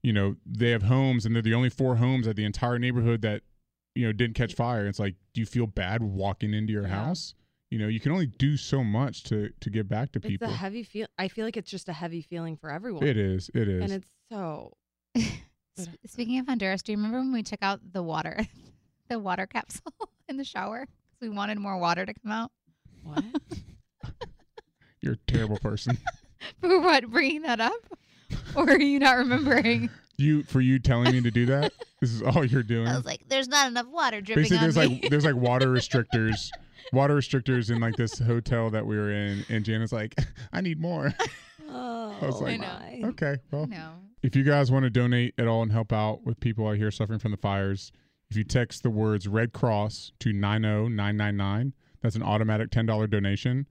you 0.03 0.13
know, 0.13 0.37
they 0.47 0.71
have 0.71 0.85
homes 0.85 1.27
and 1.27 1.35
they're 1.35 1.43
the 1.43 1.55
only 1.55 1.71
four 1.71 1.97
homes 1.97 2.29
at 2.29 2.37
the 2.37 2.45
entire 2.45 2.79
neighborhood 2.79 3.21
that 3.23 3.43
you 3.97 4.05
know 4.07 4.13
didn't 4.13 4.35
catch 4.35 4.55
fire. 4.55 4.87
It's 4.87 4.99
like, 5.01 5.15
do 5.33 5.41
you 5.41 5.47
feel 5.47 5.67
bad 5.67 6.03
walking 6.03 6.53
into 6.55 6.73
your 6.73 6.83
Yeah. 6.83 7.05
house? 7.07 7.35
You 7.71 7.79
know, 7.81 7.89
you 7.89 7.99
can 7.99 8.13
only 8.13 8.27
do 8.27 8.57
so 8.57 8.85
much 8.85 9.25
to 9.25 9.51
to 9.61 9.71
give 9.71 9.89
back 9.89 10.13
to 10.13 10.19
it's 10.21 10.29
people. 10.29 10.49
a 10.49 10.53
heavy 10.53 10.85
feel. 10.85 11.09
I 11.19 11.27
feel 11.27 11.45
like 11.45 11.57
it's 11.57 11.71
just 11.71 11.89
a 11.89 11.93
heavy 11.93 12.21
feeling 12.23 12.57
for 12.57 12.71
everyone. 12.71 13.03
It 13.03 13.17
is. 13.17 13.51
It 13.55 13.67
is. 13.69 13.83
and 13.83 13.93
it's 13.93 14.11
so. 14.31 14.77
Speaking 16.07 16.39
of 16.39 16.47
Honduras, 16.47 16.83
do 16.83 16.93
you 16.93 16.99
remember 16.99 17.19
when 17.19 17.33
we 17.33 17.43
took 17.43 17.63
out 17.63 17.81
the 17.93 18.03
water, 18.03 18.47
the 19.09 19.19
water 19.19 19.47
capsule 19.47 19.93
in 20.29 20.37
the 20.37 20.45
shower 20.45 20.87
because 20.87 21.29
we 21.29 21.29
wanted 21.29 21.59
more 21.59 21.79
water 21.79 22.07
to 22.07 22.15
come 22.15 22.33
out? 22.33 22.51
What? 23.03 23.25
You're 25.01 25.15
a 25.15 25.31
terrible 25.31 25.59
person. 25.59 25.99
For 26.61 26.81
what? 26.81 27.11
Bringing 27.11 27.43
that 27.43 27.61
up, 27.61 27.81
or 28.55 28.71
are 28.71 28.81
you 28.81 28.99
not 28.99 29.17
remembering? 29.17 29.91
you 30.17 30.43
for 30.45 30.61
you 30.61 30.79
telling 30.79 31.13
me 31.13 31.21
to 31.21 31.31
do 31.31 31.47
that. 31.47 31.73
This 32.01 32.13
is 32.13 32.23
all 32.23 32.45
you're 32.45 32.63
doing. 32.63 32.87
I 32.87 32.97
was 32.97 33.07
like, 33.07 33.27
"There's 33.29 33.49
not 33.49 33.67
enough 33.69 33.87
water 33.87 34.21
dripping 34.21 34.43
Basically, 34.43 34.59
on 34.59 34.63
there's 34.63 34.77
me." 34.77 35.01
like 35.01 35.11
there's 35.11 35.25
like 35.25 35.37
water 35.37 35.69
restrictors, 35.69 36.51
water 36.93 37.15
restrictors 37.15 37.71
in 37.71 37.81
like 37.81 37.97
this 37.97 38.19
hotel 38.19 38.71
that 38.71 38.87
we 38.87 38.97
were 38.97 39.11
in, 39.11 39.45
and 39.49 39.65
Jana's 39.65 39.93
like, 39.93 40.15
I 40.53 40.61
need 40.61 40.81
more. 40.81 41.15
oh, 41.71 42.17
I 42.21 42.27
was 42.27 42.37
oh, 42.37 42.45
like, 42.45 42.61
my. 42.61 43.01
okay, 43.05 43.37
well, 43.51 43.67
no. 43.67 43.93
if 44.23 44.37
you 44.37 44.43
guys 44.43 44.71
want 44.71 44.85
to 44.85 44.91
donate 44.91 45.35
at 45.39 45.47
all 45.47 45.63
and 45.63 45.73
help 45.73 45.93
out 45.93 46.25
with 46.25 46.39
people 46.41 46.69
out 46.69 46.77
here 46.77 46.91
suffering 46.91 47.19
from 47.19 47.31
the 47.31 47.39
fires, 47.39 47.91
if 48.31 48.37
you 48.37 48.45
text 48.45 48.83
the 48.83 48.91
words 48.91 49.29
Red 49.29 49.53
Cross 49.53 50.13
to 50.21 50.33
90999, 50.33 51.73
that's 52.03 52.17
an 52.17 52.23
automatic 52.23 52.71
$10 52.71 53.09
donation. 53.11 53.67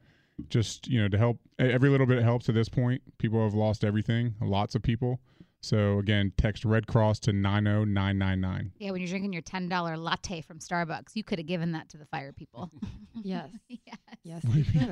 Just, 0.49 0.87
you 0.87 0.99
know, 1.01 1.07
to 1.09 1.17
help 1.17 1.39
every 1.59 1.89
little 1.89 2.07
bit 2.07 2.23
helps 2.23 2.49
at 2.49 2.55
this 2.55 2.69
point. 2.69 3.01
People 3.19 3.43
have 3.43 3.53
lost 3.53 3.83
everything, 3.83 4.33
lots 4.41 4.73
of 4.75 4.81
people. 4.81 5.19
So 5.61 5.99
again, 5.99 6.33
text 6.37 6.65
Red 6.65 6.87
Cross 6.87 7.19
to 7.21 7.31
90999. 7.33 8.71
Yeah, 8.79 8.91
when 8.91 8.99
you're 8.99 9.07
drinking 9.07 9.31
your 9.31 9.43
ten 9.43 9.69
dollar 9.69 9.95
latte 9.95 10.41
from 10.41 10.59
Starbucks, 10.59 11.11
you 11.13 11.23
could 11.23 11.39
have 11.39 11.45
given 11.47 11.71
that 11.71 11.87
to 11.89 11.97
the 11.97 12.05
fire 12.05 12.33
people. 12.33 12.71
Yes. 13.23 13.49
yes. 13.69 13.97
Yes. 14.23 14.43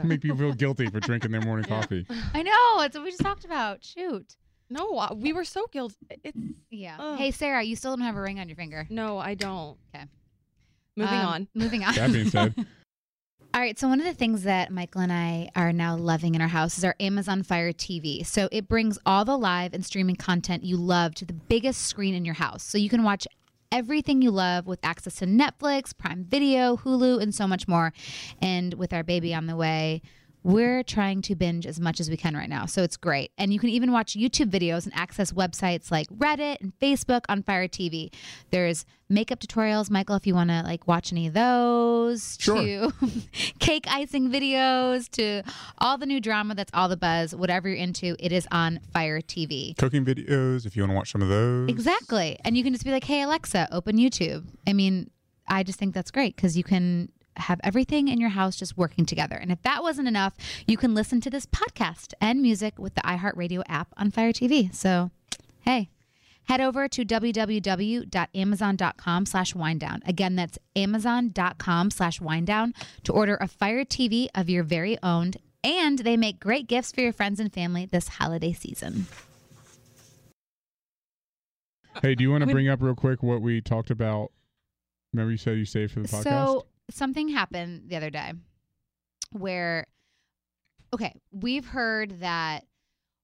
Make 0.06 0.22
people 0.22 0.38
feel 0.38 0.54
guilty 0.54 0.86
for 0.88 1.00
drinking 1.02 1.32
their 1.32 1.42
morning 1.42 1.66
Yeah. 1.70 1.82
coffee. 1.82 2.06
I 2.34 2.44
know. 2.44 2.84
It's 2.84 2.96
what 2.96 3.04
we 3.04 3.10
just 3.10 3.22
talked 3.22 3.44
about. 3.44 3.84
Shoot. 3.84 4.38
No, 4.72 4.98
uh, 4.98 5.14
we 5.16 5.34
were 5.34 5.44
so 5.44 5.66
guilty. 5.72 5.96
It's 6.24 6.38
Yeah. 6.70 6.96
Ugh. 7.00 7.18
Hey, 7.18 7.32
Sarah, 7.32 7.62
you 7.62 7.76
still 7.76 7.92
don't 7.96 8.06
have 8.06 8.16
a 8.16 8.22
ring 8.22 8.40
on 8.40 8.48
your 8.48 8.56
finger. 8.56 8.88
no, 8.90 9.18
I 9.20 9.34
don't. 9.36 9.78
Okay. 9.94 10.06
Moving 10.96 11.14
Um, 11.20 11.26
on. 11.26 11.48
Moving 11.54 11.84
on. 11.84 11.94
That 11.96 12.12
being 12.14 12.30
said, 12.30 12.54
All 13.54 13.60
right, 13.60 13.78
so 13.78 13.90
one 13.90 14.00
of 14.00 14.06
the 14.06 14.14
things 14.14 14.44
that 14.44 14.72
Michael 14.72 15.02
and 15.02 15.12
I 15.12 15.50
are 15.58 15.74
now 15.74 15.98
loving 15.98 16.36
in 16.36 16.42
our 16.42 16.48
house 16.48 16.78
is 16.78 16.86
our 16.86 16.96
Amazon 17.02 17.44
Fire 17.44 17.74
TV. 17.74 18.26
So 18.26 18.48
it 18.50 18.70
brings 18.70 18.98
all 19.06 19.26
the 19.26 19.38
live 19.38 19.74
and 19.74 19.86
streaming 19.86 20.16
content 20.16 20.64
you 20.64 20.78
love 20.78 21.16
to 21.16 21.26
the 21.26 21.34
biggest 21.34 21.82
screen 21.82 22.14
in 22.14 22.24
your 22.24 22.36
house. 22.36 22.64
So 22.64 22.78
you 22.78 22.88
can 22.90 23.04
watch 23.04 23.28
everything 23.70 24.22
you 24.22 24.32
love 24.32 24.68
with 24.68 24.80
access 24.84 25.16
to 25.16 25.26
Netflix, 25.26 25.98
Prime 25.98 26.24
Video, 26.24 26.78
Hulu, 26.78 27.22
and 27.22 27.36
so 27.36 27.46
much 27.46 27.68
more. 27.68 27.92
And 28.42 28.74
with 28.76 28.94
our 28.94 29.04
baby 29.04 29.34
on 29.34 29.48
the 29.48 29.56
way, 29.58 30.02
we're 30.44 30.82
trying 30.84 31.22
to 31.22 31.36
binge 31.36 31.68
as 31.68 31.80
much 31.80 32.00
as 32.00 32.10
we 32.10 32.18
can 32.18 32.36
right 32.36 32.50
now. 32.50 32.66
So 32.66 32.82
it's 32.82 32.98
great. 32.98 33.32
And 33.38 33.54
you 33.54 33.60
can 33.60 33.70
even 33.70 33.92
watch 33.92 34.14
YouTube 34.14 34.50
videos 34.50 34.86
and 34.86 34.94
access 34.96 35.32
websites 35.32 35.92
like 35.92 36.08
Reddit 36.08 36.58
and 36.62 36.74
Facebook 36.82 37.22
on 37.30 37.44
Fire 37.44 37.68
TV. 37.68 38.12
There's 38.50 38.86
makeup 39.08 39.40
tutorials, 39.40 39.92
Michael, 39.92 40.16
if 40.16 40.26
you 40.26 40.34
want 40.34 40.50
to 40.50 40.64
like 40.64 40.88
watch 40.88 41.12
any 41.12 41.28
of 41.28 41.34
those, 41.34 42.38
Sure. 42.40 42.58
to 42.58 42.92
cake 43.60 43.86
icing 43.88 44.32
videos, 44.32 45.10
to 45.12 45.44
all 45.78 45.98
the 45.98 46.06
new 46.08 46.20
drama 46.20 46.56
that's 46.56 46.72
all 46.74 46.90
the 46.90 46.98
buzz, 46.98 47.36
whatever 47.36 47.68
you're 47.70 47.78
into, 47.78 48.16
it 48.20 48.32
is 48.32 48.48
on 48.52 48.80
Fire 48.94 49.22
TV. 49.22 49.78
Cooking 49.78 50.04
videos, 50.06 50.66
if 50.66 50.76
you 50.76 50.82
want 50.82 50.92
to 50.92 50.96
watch 50.96 51.12
some 51.12 51.22
of 51.22 51.28
those. 51.30 51.70
Exactly. 51.70 52.40
And 52.44 52.58
you 52.58 52.64
can 52.64 52.74
just 52.74 52.86
be 52.86 52.92
like, 52.92 53.04
hey, 53.04 53.22
Alexa, 53.22 53.68
open 53.72 53.98
YouTube. 53.98 54.46
I 54.66 54.74
mean, 54.74 55.12
I 55.48 55.64
just 55.64 55.78
think 55.78 55.94
that's 55.94 56.10
great 56.12 56.36
because 56.36 56.58
you 56.58 56.64
can 56.64 57.12
have 57.38 57.60
everything 57.64 58.08
in 58.08 58.20
your 58.20 58.30
house 58.30 58.56
just 58.56 58.78
working 58.78 59.06
together. 59.06 59.36
And 59.36 59.52
if 59.52 59.62
that 59.64 59.84
wasn't 59.84 60.08
enough, 60.08 60.36
you 60.68 60.78
can 60.78 60.94
listen 60.94 61.22
to 61.22 61.30
this 61.30 61.46
podcast 61.46 62.14
and 62.20 62.42
music 62.42 62.78
with 62.78 62.96
the 62.96 63.02
iHeartRadio 63.02 63.64
app 63.68 63.90
on 63.98 64.12
Fire 64.12 64.34
TV. 64.34 64.74
So, 64.74 65.12
hey, 65.62 65.90
head 66.46 66.62
over 66.62 66.88
to 66.88 67.06
www.amazon.com 67.06 69.26
slash 69.26 69.56
whinedown. 69.56 70.02
Again, 70.06 70.36
that's 70.36 70.58
amazon.com 70.76 71.92
slash 71.92 72.20
whinedown 72.20 72.74
to 73.04 73.14
order 73.14 73.38
a 73.40 73.48
Fire 73.48 73.86
TV 73.86 74.28
of 74.36 74.50
your 74.50 74.64
very 74.64 74.98
own. 75.02 75.34
And 75.64 76.00
they 76.00 76.18
make 76.18 76.40
great 76.40 76.68
gifts 76.68 76.92
for 76.92 77.02
your 77.02 77.14
friends 77.14 77.40
and 77.40 77.54
family 77.54 77.86
this 77.86 78.08
holiday 78.08 78.52
season. 78.52 79.06
Hey, 82.02 82.16
do 82.16 82.24
you 82.24 82.32
want 82.32 82.44
to 82.44 82.52
bring 82.52 82.68
up 82.68 82.82
real 82.82 82.96
quick 82.96 83.22
what 83.22 83.42
we 83.42 83.62
talked 83.62 83.92
about? 83.92 84.32
Remember 85.14 85.32
you 85.32 85.38
said 85.38 85.58
you 85.58 85.66
saved 85.66 85.92
for 85.92 86.00
the 86.00 86.08
podcast? 86.08 86.24
So 86.24 86.66
something 86.90 87.30
happened 87.30 87.84
the 87.90 87.96
other 87.96 88.10
day 88.10 88.34
where, 89.32 89.88
okay, 90.94 91.14
we've 91.32 91.66
heard 91.66 92.20
that 92.22 92.66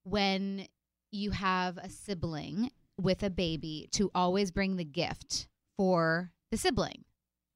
when 0.04 0.68
you 1.12 1.32
have 1.32 1.78
a 1.78 1.90
sibling 1.90 2.72
with 3.00 3.24
a 3.24 3.30
baby, 3.30 3.88
to 3.92 4.10
always 4.16 4.52
bring 4.52 4.78
the 4.78 4.86
gift 4.86 5.48
for 5.76 6.32
the 6.52 6.58
sibling, 6.58 7.04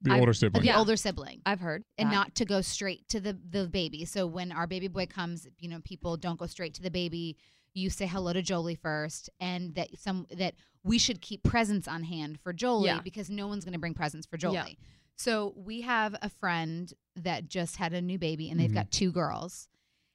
the 0.02 0.12
I- 0.14 0.20
older 0.20 0.34
sibling. 0.34 0.62
the 0.62 0.68
Yeah. 0.68 0.78
older 0.80 0.96
sibling. 0.96 1.42
I've 1.46 1.60
heard. 1.62 1.84
and 1.98 2.10
that. 2.10 2.14
not 2.16 2.36
to 2.36 2.46
go 2.46 2.62
straight 2.62 3.08
to 3.10 3.20
the 3.20 3.34
the 3.34 3.68
baby. 3.68 4.06
So 4.06 4.28
when 4.28 4.52
our 4.52 4.68
baby 4.68 4.88
boy 4.88 5.06
comes, 5.08 5.48
you 5.60 5.70
know, 5.70 5.80
people 5.82 6.18
don't 6.18 6.38
go 6.40 6.46
straight 6.48 6.74
to 6.76 6.82
the 6.82 6.92
baby. 6.92 7.38
You 7.74 7.90
say 7.90 8.06
hello 8.06 8.34
to 8.34 8.42
Jolie 8.42 8.76
first, 8.76 9.30
and 9.40 9.74
that 9.76 9.98
some 9.98 10.28
that 10.32 10.56
we 10.84 10.98
should 10.98 11.22
keep 11.22 11.44
presents 11.44 11.88
on 11.88 12.04
hand 12.04 12.40
for 12.42 12.52
Jolie 12.54 12.88
Yeah. 12.88 13.02
because 13.02 13.30
no 13.30 13.48
one's 13.48 13.64
going 13.64 13.74
to 13.74 13.80
bring 13.80 13.94
presents 13.94 14.28
for 14.28 14.38
Jolie. 14.38 14.56
Yeah. 14.56 14.86
So 15.22 15.54
we 15.56 15.82
have 15.82 16.16
a 16.24 16.30
friend 16.30 16.92
that 17.16 17.48
just 17.48 17.78
had 17.78 17.94
a 17.94 18.02
new 18.02 18.18
baby, 18.18 18.50
and 18.50 18.60
they've 18.60 18.72
Mhm. 18.72 18.74
got 18.76 18.92
two 18.92 19.12
girls. 19.12 19.68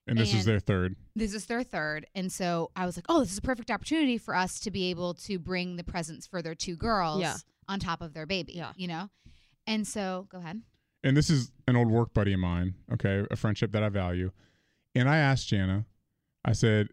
and 0.09 0.17
this 0.17 0.33
is 0.33 0.45
their 0.45 0.61
third. 0.61 0.95
This 1.17 1.35
is 1.35 1.47
their 1.47 1.65
third, 1.65 2.07
and 2.15 2.31
so 2.31 2.71
I 2.77 2.87
was 2.87 2.97
like, 2.97 3.07
"Oh, 3.09 3.19
this 3.21 3.33
is 3.33 3.39
a 3.39 3.43
perfect 3.43 3.73
opportunity 3.73 4.19
for 4.19 4.37
us 4.37 4.61
to 4.61 4.71
be 4.71 4.85
able 4.85 5.15
to 5.15 5.37
bring 5.41 5.75
the 5.75 5.83
presents 5.83 6.29
for 6.29 6.43
their 6.43 6.55
two 6.55 6.77
girls 6.77 7.21
Yeah. 7.23 7.37
on 7.67 7.81
top 7.81 8.01
of 8.01 8.15
their 8.15 8.25
baby." 8.25 8.53
Yeah. 8.55 8.73
you 8.77 8.87
know. 8.87 9.11
And 9.67 9.85
so, 9.85 10.29
go 10.31 10.39
ahead. 10.39 10.63
And 11.03 11.17
this 11.17 11.29
is 11.29 11.51
an 11.67 11.75
old 11.75 11.89
work 11.91 12.15
buddy 12.15 12.33
of 12.33 12.39
mine, 12.39 12.77
okay, 12.93 13.27
a 13.33 13.35
friendship 13.37 13.73
that 13.73 13.83
I 13.83 13.89
value. 13.89 14.31
And 14.95 15.09
I 15.09 15.17
asked 15.17 15.49
Jana, 15.49 15.87
I 16.45 16.53
said, 16.53 16.89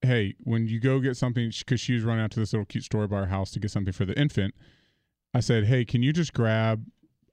hey, 0.00 0.34
when 0.38 0.66
you 0.66 0.80
go 0.80 1.00
get 1.00 1.18
something, 1.18 1.50
because 1.58 1.80
she 1.82 1.92
was 1.92 2.02
running 2.02 2.24
out 2.24 2.30
to 2.30 2.40
this 2.40 2.54
little 2.54 2.64
cute 2.64 2.84
store 2.84 3.06
by 3.06 3.16
our 3.18 3.26
house 3.26 3.50
to 3.52 3.60
get 3.60 3.70
something 3.70 3.92
for 3.92 4.06
the 4.06 4.18
infant, 4.18 4.54
I 5.34 5.40
said, 5.40 5.64
hey, 5.64 5.84
can 5.84 6.02
you 6.02 6.14
just 6.14 6.32
grab 6.32 6.86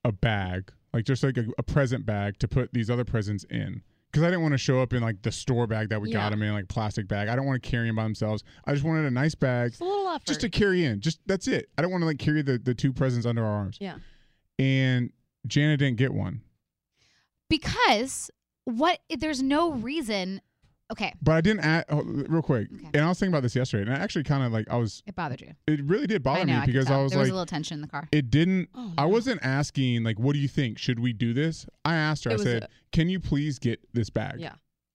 a 0.05 0.11
bag, 0.11 0.71
like 0.93 1.05
just 1.05 1.23
like 1.23 1.37
a, 1.37 1.45
a 1.57 1.63
present 1.63 2.05
bag 2.05 2.37
to 2.39 2.47
put 2.47 2.73
these 2.73 2.89
other 2.89 3.05
presents 3.05 3.43
in? 3.49 3.81
Because 4.11 4.23
I 4.23 4.27
didn't 4.27 4.41
want 4.41 4.53
to 4.53 4.57
show 4.57 4.81
up 4.81 4.91
in 4.93 5.01
like 5.01 5.21
the 5.21 5.31
store 5.31 5.67
bag 5.67 5.87
that 5.89 6.01
we 6.01 6.11
got 6.11 6.23
Yeah. 6.25 6.29
them 6.31 6.41
in, 6.41 6.51
like 6.53 6.67
plastic 6.67 7.07
bag. 7.07 7.29
I 7.29 7.35
don't 7.37 7.45
want 7.45 7.63
to 7.63 7.69
carry 7.69 7.87
them 7.87 7.95
by 7.95 8.03
themselves. 8.03 8.43
I 8.65 8.73
just 8.73 8.83
wanted 8.83 9.05
a 9.05 9.11
nice 9.11 9.35
bag 9.35 9.71
It's 9.71 9.79
a 9.79 9.85
little 9.85 10.07
effort. 10.09 10.25
just 10.25 10.41
to 10.41 10.49
carry 10.49 10.83
in. 10.83 10.99
Just 10.99 11.19
that's 11.27 11.47
it. 11.47 11.69
I 11.77 11.81
don't 11.81 11.91
want 11.91 12.01
to 12.01 12.05
like 12.07 12.19
carry 12.19 12.41
the, 12.41 12.57
the 12.57 12.73
two 12.73 12.91
presents 12.91 13.25
under 13.25 13.43
our 13.45 13.51
arms. 13.53 13.77
Yeah. 13.79 13.95
And 14.59 15.11
Jana 15.47 15.77
didn't 15.77 15.97
get 15.97 16.13
one. 16.13 16.41
because 17.49 18.29
what 18.65 18.99
there's 19.17 19.41
no 19.41 19.71
reason 19.71 20.41
okay 20.91 21.13
But 21.21 21.31
I 21.33 21.41
didn't 21.41 21.61
add 21.61 21.85
oh, 21.89 22.01
real 22.03 22.41
quick. 22.41 22.67
Okay. 22.73 22.89
And 22.93 23.03
I 23.03 23.07
was 23.09 23.19
thinking 23.19 23.33
about 23.33 23.43
this 23.43 23.55
yesterday, 23.55 23.89
and 23.89 23.97
I 23.97 24.03
actually 24.03 24.23
kind 24.23 24.43
of 24.43 24.51
like 24.51 24.69
I 24.69 24.75
was. 24.77 25.01
it 25.07 25.15
bothered 25.15 25.41
you 25.41 25.53
It 25.67 25.83
really 25.85 26.07
did 26.07 26.21
bother 26.23 26.45
know 26.45 26.53
me 26.53 26.59
I 26.59 26.65
because. 26.65 26.89
I 26.89 26.97
was 27.01 27.11
like, 27.11 27.11
there 27.11 27.19
was 27.19 27.29
a 27.29 27.33
little 27.33 27.45
tension 27.45 27.75
in 27.75 27.81
the 27.81 27.87
car 27.87 28.07
it 28.11 28.29
didn't. 28.29 28.69
Oh, 28.75 28.93
I 28.97 29.05
wasn't 29.05 29.39
asking 29.43 30.03
like, 30.03 30.19
what 30.19 30.33
do 30.33 30.39
you 30.39 30.47
think? 30.47 30.77
Should 30.77 30.99
we 30.99 31.13
do 31.13 31.33
this? 31.33 31.65
I 31.85 31.95
asked 31.95 32.25
her. 32.25 32.31
It 32.31 32.41
I 32.41 32.43
said, 32.43 32.63
a- 32.63 32.67
can 32.91 33.09
you 33.09 33.19
please 33.19 33.57
get 33.59 33.79
this 33.93 34.09
bag? 34.09 34.35
Yeah. 34.39 34.53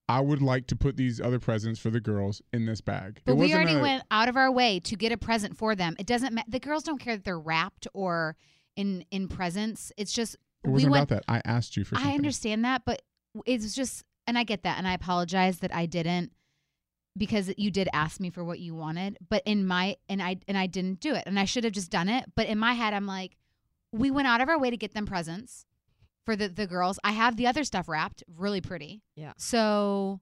I 0.08 0.20
would 0.20 0.40
like 0.40 0.68
to 0.68 0.76
put 0.76 0.96
these 0.96 1.20
other 1.20 1.40
presents 1.40 1.80
for 1.80 1.90
the 1.90 2.00
girls 2.00 2.40
in 2.52 2.64
this 2.66 2.80
bag. 2.80 3.20
but 3.24 3.32
it 3.32 3.38
we 3.38 3.52
already 3.52 3.74
a- 3.74 3.80
went 3.82 4.04
out 4.12 4.28
of 4.28 4.36
our 4.36 4.52
way 4.52 4.78
to 4.80 4.94
get 4.94 5.10
a 5.10 5.16
present 5.16 5.56
for 5.56 5.74
them 5.74 5.96
it 5.98 6.06
doesn't 6.06 6.32
matter 6.32 6.46
the 6.48 6.60
girls 6.60 6.84
don't 6.84 6.98
care 7.00 7.16
that 7.16 7.24
they're 7.24 7.38
wrapped 7.40 7.88
or 7.92 8.36
in 8.76 9.04
in 9.10 9.26
presents 9.26 9.90
it's 9.96 10.12
just 10.12 10.36
It 10.62 10.68
wasn't 10.70 10.92
went 10.92 11.10
about 11.10 11.26
that. 11.26 11.32
I 11.32 11.42
asked 11.44 11.76
you 11.76 11.84
for. 11.84 11.96
Something. 11.96 12.12
i 12.12 12.14
understand 12.14 12.64
that 12.64 12.82
but 12.84 13.02
it's 13.46 13.74
just 13.74 14.04
and 14.26 14.38
i 14.38 14.44
get 14.44 14.62
that 14.62 14.78
and 14.78 14.86
i 14.88 14.92
apologize 14.94 15.58
that 15.58 15.74
i 15.74 15.86
didn't 15.86 16.32
because 17.16 17.50
you 17.56 17.70
did 17.70 17.88
ask 17.92 18.20
me 18.20 18.28
for 18.30 18.44
what 18.44 18.58
you 18.58 18.74
wanted 18.74 19.16
but 19.28 19.42
in 19.46 19.66
my 19.66 19.96
and 20.08 20.22
i 20.22 20.36
and 20.48 20.56
i 20.58 20.66
didn't 20.66 21.00
do 21.00 21.14
it 21.14 21.24
and 21.26 21.38
i 21.38 21.44
should 21.44 21.64
have 21.64 21.72
just 21.72 21.90
done 21.90 22.08
it 22.08 22.24
but 22.34 22.46
in 22.46 22.58
my 22.58 22.74
head 22.74 22.92
i'm 22.94 23.06
like 23.06 23.36
we 23.92 24.10
went 24.10 24.28
out 24.28 24.40
of 24.40 24.48
our 24.48 24.58
way 24.58 24.70
to 24.70 24.76
get 24.76 24.92
them 24.94 25.06
presents 25.06 25.64
for 26.24 26.36
the 26.36 26.48
the 26.48 26.66
girls 26.66 26.98
i 27.04 27.12
have 27.12 27.36
the 27.36 27.46
other 27.46 27.64
stuff 27.64 27.88
wrapped 27.88 28.22
really 28.36 28.60
pretty 28.60 29.02
Yeah. 29.14 29.32
so 29.38 30.20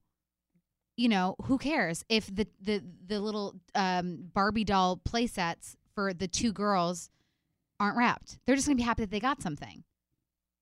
you 0.97 1.09
know 1.09 1.35
who 1.47 1.59
cares 1.59 2.05
if 2.09 2.33
the 2.33 2.47
the 2.61 2.81
the 3.07 3.19
little 3.21 3.55
um 3.75 4.31
barbie 4.33 4.65
doll 4.65 4.97
play 5.05 5.27
sets 5.27 5.77
for 5.95 6.15
the 6.15 6.29
two 6.29 6.53
girls 6.53 7.11
aren't 7.81 7.97
wrapped 7.97 8.39
they're 8.47 8.55
just 8.55 8.69
gonna 8.69 8.77
be 8.77 8.83
happy 8.83 9.03
that 9.03 9.11
they 9.11 9.19
got 9.19 9.43
something 9.43 9.83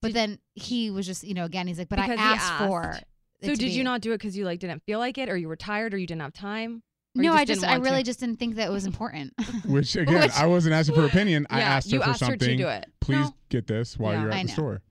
but 0.01 0.09
Did- 0.09 0.15
then 0.17 0.39
he 0.55 0.91
was 0.91 1.05
just 1.05 1.25
you 1.25 1.35
know 1.35 1.45
again 1.45 1.67
he's 1.67 1.79
like 1.79 1.91
but 1.91 1.99
i 1.99 2.15
asked, 2.15 2.67
for 2.67 2.83
asked. 2.85 3.03
it 3.03 3.09
So 3.45 3.51
to 3.51 3.57
did 3.57 3.67
be- 3.67 3.73
you 3.73 3.85
not 3.85 4.01
do 4.01 4.13
it 4.13 4.19
because 4.19 4.37
you 4.37 4.45
like 4.45 4.61
didn't 4.61 4.83
feel 4.85 4.99
like 4.99 5.19
it, 5.19 5.29
or 5.29 5.37
you 5.37 5.49
were 5.49 5.57
tired, 5.57 5.95
or 5.95 5.99
you 5.99 6.07
didn't 6.07 6.23
have 6.23 6.33
time? 6.33 6.83
Or 7.17 7.23
you 7.23 7.29
no 7.31 7.35
i 7.37 7.45
just 7.45 7.63
i 7.63 7.73
want 7.73 7.85
to? 7.85 7.91
really 7.91 8.03
just 8.03 8.21
didn't 8.21 8.39
think 8.39 8.55
that 8.57 8.69
it 8.69 8.73
was 8.73 8.87
important 8.87 9.35
Which 9.67 9.97
again, 10.03 10.21
Which- 10.21 10.33
I 10.33 10.47
wasn't 10.47 10.75
asking 10.75 10.95
for 10.95 11.05
opinion. 11.05 11.47
I 11.51 11.61
asked 11.61 11.91
her 11.91 11.97
you 11.99 12.03
for 12.03 12.09
asked 12.11 12.25
her 12.25 12.37
to 12.37 12.57
do 12.57 12.69
it. 12.69 12.87
Please 13.01 13.27
No. 13.27 13.35
get 13.51 13.67
this 13.67 13.99
while 13.99 14.13
Yeah. 14.15 14.21
you're 14.23 14.31
at 14.31 14.35
I 14.37 14.43
the 14.43 14.49
know. 14.49 14.53
store. 14.55 14.83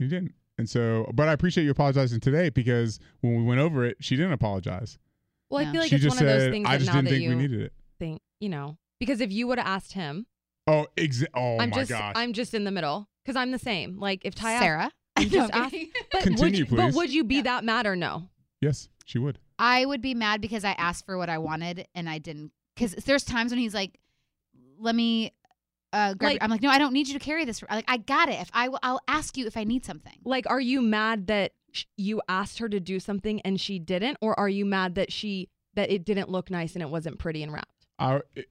You 0.00 0.08
didn't. 0.08 0.34
And 0.58 0.68
so, 0.68 1.08
but 1.14 1.28
I 1.28 1.32
appreciate 1.32 1.64
you 1.64 1.70
apologizing 1.70 2.20
today 2.20 2.48
because 2.50 2.98
when 3.20 3.36
we 3.36 3.42
went 3.44 3.60
over 3.60 3.84
it, 3.84 3.96
she 4.00 4.16
didn't 4.16 4.32
apologize. 4.32 4.98
Well, 5.48 5.62
Yeah. 5.62 5.68
I 5.68 5.72
feel 5.72 5.80
like 5.82 5.90
she 5.90 5.96
it's 5.96 6.04
just 6.04 6.20
one 6.20 6.28
of 6.28 6.38
those 6.40 6.50
things 6.50 6.66
"I 6.68 6.72
that 6.72 6.78
just 6.78 6.86
now 6.88 6.92
didn't 6.94 7.04
that 7.04 7.10
think 7.12 7.22
you 7.22 7.30
we 7.30 7.36
needed 7.36 7.60
it." 7.62 7.72
think, 7.98 8.20
you 8.40 8.48
know, 8.48 8.76
because 8.98 9.20
if 9.20 9.30
you 9.32 9.46
would 9.46 9.58
have 9.58 9.66
asked 9.68 9.92
him, 9.92 10.26
Oh, 10.66 10.86
exa- 10.96 11.26
Oh 11.34 11.58
I'm 11.58 11.70
my 11.70 11.76
just 11.76 11.90
gosh. 11.90 12.12
I'm 12.16 12.32
just 12.32 12.52
in 12.52 12.64
the 12.64 12.70
middle 12.70 13.08
because 13.24 13.36
I'm 13.36 13.50
the 13.52 13.58
same. 13.58 13.98
Like 13.98 14.24
if 14.24 14.34
Ty 14.34 14.52
asked- 14.54 14.62
sarah 14.64 14.90
I'm 15.24 15.30
just 15.30 15.52
No, 15.52 15.58
I'm 15.58 15.62
ask- 15.64 15.70
kidding. 15.72 15.90
but 16.12 16.22
Continue, 16.22 16.64
would, 16.64 16.70
you- 16.70 16.76
But 16.76 16.94
would 16.94 17.12
you 17.12 17.24
be 17.24 17.42
that 17.42 17.64
mad 17.64 17.86
or 17.86 17.96
no? 17.96 18.28
yes, 18.60 18.88
she 19.04 19.18
would. 19.18 19.38
I 19.58 19.84
would 19.84 20.00
be 20.00 20.14
mad 20.14 20.40
because 20.40 20.64
I 20.64 20.72
asked 20.72 21.04
for 21.06 21.16
what 21.18 21.28
I 21.28 21.38
wanted 21.38 21.86
and 21.94 22.08
I 22.08 22.18
didn't. 22.18 22.52
Because 22.74 22.94
there's 23.04 23.24
times 23.24 23.50
when 23.52 23.58
he's 23.58 23.74
like, 23.74 23.98
"Let 24.78 24.94
me." 24.94 25.32
Uh, 25.92 26.14
grab 26.14 26.22
Like- 26.28 26.32
your-" 26.34 26.44
I'm 26.44 26.50
like, 26.50 26.62
no, 26.62 26.70
I 26.70 26.78
don't 26.78 26.92
need 26.92 27.08
you 27.08 27.14
to 27.14 27.24
carry 27.24 27.44
this. 27.44 27.62
Like, 27.68 27.84
I 27.88 27.96
got 27.96 28.28
it. 28.28 28.40
If 28.40 28.48
I, 28.54 28.68
will, 28.68 28.78
I'll 28.82 29.00
ask 29.08 29.36
you 29.36 29.46
if 29.46 29.56
I 29.56 29.64
need 29.64 29.84
something. 29.84 30.14
Like, 30.24 30.48
are 30.48 30.60
you 30.60 30.80
mad 30.80 31.26
that 31.26 31.52
sh- 31.72 31.84
you 31.96 32.22
asked 32.28 32.58
her 32.60 32.68
to 32.68 32.78
do 32.80 33.00
something 33.00 33.40
and 33.42 33.60
she 33.60 33.78
didn't, 33.80 34.16
or 34.20 34.38
are 34.38 34.48
you 34.48 34.64
mad 34.64 34.94
that 34.94 35.12
she 35.12 35.48
that 35.74 35.90
it 35.90 36.04
didn't 36.04 36.28
look 36.30 36.48
nice 36.50 36.74
and 36.74 36.82
it 36.82 36.88
wasn't 36.90 37.18
pretty 37.18 37.42
and 37.42 37.52
wrapped? 37.52 37.86
I. 37.98 38.20
It, 38.36 38.46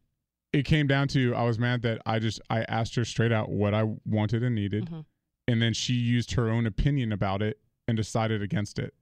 it 0.52 0.66
came 0.66 0.88
down 0.88 1.08
to 1.10 1.34
I 1.36 1.44
was 1.44 1.60
mad 1.60 1.84
that 1.84 2.02
I 2.08 2.18
just 2.20 2.42
I 2.50 2.62
asked 2.64 2.96
her 2.96 3.06
straight 3.06 3.32
out 3.32 3.50
what 3.50 3.74
I 3.76 3.84
wanted 4.06 4.42
and 4.44 4.56
needed, 4.56 4.86
Mhm. 4.90 5.06
And 5.50 5.60
then 5.62 5.74
she 5.74 5.94
used 5.94 6.34
her 6.34 6.48
own 6.48 6.68
opinion 6.68 7.12
about 7.12 7.42
it 7.42 7.60
and 7.88 7.98
decided 7.98 8.42
against 8.44 8.78
it. 8.78 8.94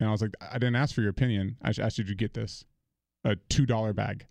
And 0.00 0.08
I 0.08 0.12
was 0.12 0.22
like, 0.22 0.34
I 0.40 0.54
didn't 0.54 0.76
ask 0.76 0.94
for 0.94 1.02
your 1.02 1.10
opinion. 1.10 1.56
I 1.62 1.68
just 1.68 1.80
asked 1.80 1.98
you 1.98 2.04
to 2.04 2.14
get 2.14 2.32
this, 2.32 2.64
a 3.22 3.36
two 3.36 3.66
dollar 3.66 3.92
bag. 3.92 4.26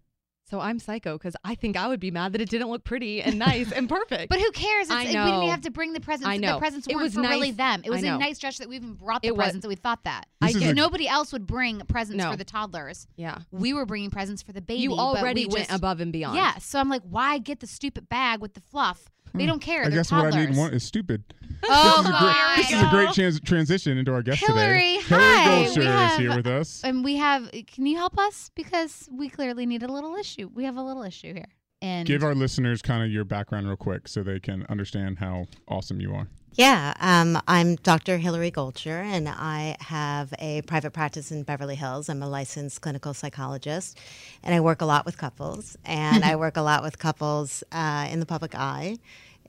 So 0.50 0.60
I'm 0.60 0.80
psycho 0.80 1.16
because 1.16 1.36
I 1.44 1.54
think 1.54 1.78
I 1.78 1.88
would 1.88 2.00
be 2.00 2.10
mad 2.10 2.34
that 2.34 2.42
it 2.42 2.50
didn't 2.50 2.70
look 2.70 2.84
pretty 2.84 3.22
and 3.22 3.38
nice 3.50 3.72
and 3.72 3.88
perfect. 3.88 4.30
But 4.30 4.40
who 4.40 4.50
cares? 4.50 4.88
It's, 4.88 4.92
I 4.92 5.02
We 5.04 5.12
didn't 5.12 5.28
even 5.28 5.50
have 5.50 5.62
to 5.62 5.70
bring 5.70 5.94
the 5.94 6.00
presents. 6.00 6.28
I 6.28 6.38
know. 6.38 6.54
The 6.54 6.60
presents 6.60 6.88
It 6.88 6.96
weren't 6.96 7.04
was 7.04 7.14
for 7.14 7.22
really 7.22 7.52
them. 7.52 7.84
It 7.86 7.92
was 7.92 8.02
a 8.02 8.18
nice 8.18 8.40
gesture 8.40 8.64
that 8.64 8.70
we 8.70 8.78
even 8.78 8.96
brought 8.96 9.22
the 9.22 9.28
It 9.28 9.36
was- 9.38 9.44
presents. 9.44 9.62
that 9.62 9.70
we 9.70 9.76
thought 9.76 10.06
that. 10.06 10.26
This 10.42 10.56
is 10.56 10.64
a- 10.64 10.74
nobody 10.74 11.08
else 11.08 11.32
would 11.34 11.46
bring 11.46 11.82
presents 11.82 12.24
No. 12.24 12.32
for 12.32 12.38
the 12.38 12.44
toddlers. 12.44 13.06
yeah, 13.16 13.38
We 13.52 13.74
were 13.74 13.86
bringing 13.86 14.10
presents 14.10 14.42
for 14.42 14.52
the 14.52 14.62
baby. 14.62 14.82
you 14.82 14.90
but 14.90 14.98
already 14.98 15.46
we 15.46 15.54
went 15.54 15.68
just- 15.68 15.78
above 15.78 16.00
and 16.00 16.12
beyond. 16.12 16.36
Yeah. 16.36 16.58
So 16.58 16.80
I'm 16.80 16.90
like, 16.90 17.04
why 17.04 17.38
get 17.38 17.60
the 17.60 17.68
stupid 17.68 18.10
bag 18.10 18.40
with 18.42 18.56
the 18.56 18.62
fluff? 18.62 19.08
They 19.36 19.44
hmm. 19.44 19.50
don't 19.50 19.60
care. 19.60 19.82
I 19.82 19.90
They're 19.90 20.00
guess 20.00 20.10
toddlers. 20.10 20.34
what 20.34 20.40
I 20.40 20.42
need 20.42 20.50
and 20.50 20.58
want 20.58 20.74
is 20.74 20.84
stupid. 20.84 21.24
Oh, 21.64 22.02
this 22.04 22.06
is 22.06 22.12
a 22.12 22.20
great, 22.20 22.56
this 22.58 22.72
is 22.72 22.82
a 22.82 22.90
great 22.90 23.14
trans- 23.14 23.40
transition 23.42 23.98
into 23.98 24.14
our 24.14 24.22
guest 24.22 24.40
Hillary, 24.46 25.00
today. 25.04 25.16
hi. 25.16 25.44
Hillary 25.44 25.60
We 25.60 25.66
Goldsher 25.66 25.78
is 25.80 25.86
have- 25.86 26.20
here 26.20 26.36
with 26.36 26.48
us. 26.48 26.82
And 26.84 27.04
we 27.04 27.16
have. 27.18 27.50
Can 27.68 27.86
you 27.86 27.98
help 27.98 28.18
us 28.18 28.52
because 28.56 29.10
we 29.12 29.30
clearly 29.30 29.66
need 29.66 29.84
a 29.84 29.88
little 29.92 30.16
issue. 30.16 30.50
We 30.54 30.64
have 30.66 30.78
a 30.78 30.84
little 30.84 31.04
issue 31.04 31.34
here. 31.34 31.48
And 31.82 32.06
Give 32.06 32.24
our 32.26 32.36
listeners 32.36 32.82
kind 32.82 33.04
of 33.04 33.10
your 33.10 33.24
background 33.24 33.66
real 33.68 33.78
quick 33.78 34.10
so 34.10 34.22
they 34.22 34.40
can 34.42 34.66
understand 34.68 35.20
how 35.20 35.46
awesome 35.68 36.02
you 36.02 36.14
are. 36.14 36.28
Yeah, 36.56 36.94
um, 37.00 37.40
I'm 37.48 37.76
Dr. 37.76 38.18
Hillary 38.18 38.52
Goldsher, 38.52 39.02
and 39.04 39.30
I 39.30 39.78
have 39.80 40.34
a 40.40 40.62
private 40.64 40.92
practice 40.92 41.32
in 41.32 41.44
Beverly 41.44 41.76
Hills. 41.76 42.10
I'm 42.10 42.22
a 42.24 42.28
licensed 42.28 42.82
clinical 42.82 43.14
psychologist, 43.14 43.98
and 44.44 44.54
I 44.54 44.60
work 44.60 44.82
a 44.82 44.86
lot 44.86 45.06
with 45.06 45.18
couples, 45.18 45.78
and 45.86 46.26
I 46.26 46.36
work 46.44 46.58
a 46.58 46.62
lot 46.62 46.82
with 46.84 46.98
couples 47.00 47.64
uh, 47.72 48.08
in 48.12 48.20
the 48.20 48.26
public 48.26 48.56
eye. 48.56 48.98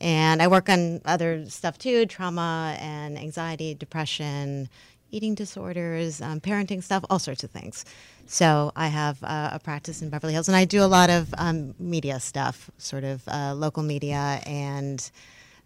And 0.00 0.40
I 0.40 0.49
work 0.49 0.69
on 0.69 1.00
other 1.04 1.49
stuff 1.49 1.78
too 1.78 2.07
trauma 2.07 2.76
and 2.80 3.19
anxiety, 3.19 3.75
depression, 3.75 4.69
eating 5.11 5.35
disorders, 5.35 6.21
um, 6.21 6.40
parenting 6.40 6.83
stuff, 6.83 7.04
all 7.11 7.19
sorts 7.19 7.45
of 7.45 7.50
things. 7.50 7.85
So 8.26 8.73
I 8.76 8.88
have 8.88 9.23
uh, 9.25 9.50
a 9.52 9.59
practice 9.59 10.02
in 10.02 10.11
Beverly 10.11 10.33
Hills, 10.33 10.49
and 10.49 10.57
I 10.57 10.64
do 10.64 10.83
a 10.83 10.87
lot 10.87 11.11
of 11.11 11.35
um, 11.37 11.75
media 11.78 12.21
stuff, 12.21 12.71
sort 12.78 13.04
of 13.04 13.26
uh, 13.28 13.54
local 13.54 13.83
media 13.83 14.40
and 14.47 15.11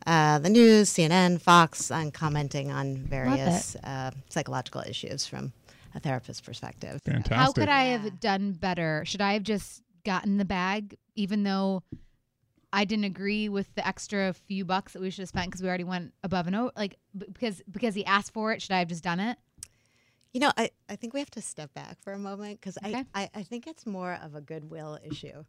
uh, 0.06 0.38
the 0.38 0.50
news, 0.50 0.90
CNN, 0.90 1.40
Fox, 1.40 1.90
and 1.90 2.12
commenting 2.12 2.70
on 2.70 2.96
various 2.96 3.76
uh, 3.76 4.10
psychological 4.28 4.82
issues 4.86 5.26
from 5.26 5.52
a 5.94 6.00
therapist 6.00 6.44
perspective. 6.44 7.00
Fantastic. 7.04 7.36
How 7.36 7.52
could 7.52 7.68
I 7.68 7.84
have 7.84 8.20
done 8.20 8.52
better? 8.52 9.04
Should 9.06 9.20
I 9.20 9.34
have 9.34 9.42
just 9.42 9.82
gotten 10.04 10.36
the 10.36 10.44
bag, 10.44 10.96
even 11.14 11.44
though 11.44 11.82
I 12.74 12.84
didn't 12.84 13.04
agree 13.04 13.48
with 13.48 13.72
the 13.76 13.86
extra 13.86 14.32
few 14.32 14.64
bucks 14.64 14.94
that 14.94 15.00
we 15.00 15.08
should 15.10 15.22
have 15.22 15.28
spent 15.28 15.46
because 15.46 15.62
we 15.62 15.68
already 15.68 15.84
went 15.84 16.12
above 16.24 16.48
and 16.48 16.56
over? 16.56 16.72
Like 16.76 16.98
because 17.16 17.62
because 17.70 17.94
he 17.94 18.04
asked 18.04 18.32
for 18.32 18.52
it, 18.52 18.60
should 18.60 18.72
I 18.72 18.80
have 18.80 18.88
just 18.88 19.04
done 19.04 19.20
it? 19.20 19.38
You 20.32 20.40
know, 20.40 20.50
I, 20.56 20.70
I 20.88 20.96
think 20.96 21.14
we 21.14 21.20
have 21.20 21.30
to 21.30 21.40
step 21.40 21.72
back 21.74 22.02
for 22.02 22.12
a 22.12 22.18
moment 22.18 22.60
because 22.60 22.76
Okay. 22.84 23.04
I, 23.14 23.22
I, 23.22 23.30
I 23.36 23.42
think 23.44 23.68
it's 23.68 23.86
more 23.86 24.18
of 24.20 24.34
a 24.34 24.40
goodwill 24.40 24.98
issue. 25.04 25.44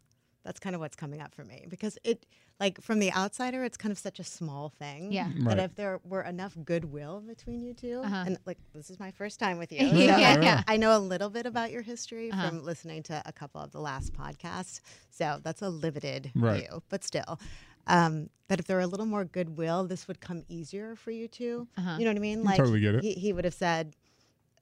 That's 0.46 0.60
kind 0.60 0.74
of 0.76 0.80
what's 0.80 0.94
coming 0.96 1.20
up 1.20 1.34
for 1.34 1.44
me 1.44 1.66
because 1.68 1.98
it, 2.04 2.24
like, 2.60 2.80
from 2.80 3.00
the 3.00 3.12
outsider, 3.12 3.64
it's 3.64 3.76
kind 3.76 3.90
of 3.90 3.98
such 3.98 4.20
a 4.20 4.24
small 4.24 4.68
thing. 4.78 5.10
Yeah. 5.12 5.28
But 5.40 5.58
if 5.58 5.74
there 5.74 5.98
were 6.04 6.22
enough 6.22 6.56
goodwill 6.64 7.20
between 7.26 7.60
you 7.60 7.74
2 7.74 8.02
Uh-huh. 8.04 8.24
and 8.26 8.38
like, 8.46 8.58
this 8.72 8.88
is 8.88 9.00
my 9.00 9.10
first 9.10 9.40
time 9.40 9.58
with 9.58 9.72
you. 9.76 9.88
So 9.88 9.96
yeah, 9.96 10.40
yeah. 10.40 10.62
I 10.68 10.76
know 10.76 10.96
a 10.96 11.00
little 11.12 11.30
bit 11.30 11.46
about 11.46 11.72
your 11.72 11.82
history 11.82 12.30
Uh-huh. 12.30 12.48
from 12.48 12.64
listening 12.64 13.02
to 13.04 13.20
a 13.26 13.32
couple 13.32 13.60
of 13.60 13.72
the 13.72 13.80
last 13.80 14.12
podcasts. 14.12 14.80
So 15.10 15.40
that's 15.42 15.62
a 15.62 15.68
limited 15.68 16.30
Right. 16.36 16.60
view, 16.70 16.82
but 16.88 17.02
still. 17.02 17.40
Um, 17.88 18.30
that 18.48 18.60
if 18.60 18.66
there 18.66 18.76
were 18.76 18.82
a 18.82 18.86
little 18.86 19.06
more 19.06 19.24
goodwill, 19.24 19.84
this 19.88 20.06
would 20.08 20.20
come 20.20 20.44
easier 20.48 20.94
for 20.96 21.10
you 21.10 21.26
two. 21.26 21.66
Uh-huh. 21.76 21.96
You 21.98 22.04
know 22.04 22.10
what 22.12 22.16
I 22.16 22.20
mean? 22.20 22.40
I 22.40 22.50
Like 22.50 22.56
totally 22.58 22.80
get 22.80 22.94
it. 22.94 23.02
He, 23.02 23.12
he 23.14 23.32
would 23.32 23.44
have 23.44 23.54
said, 23.54 23.94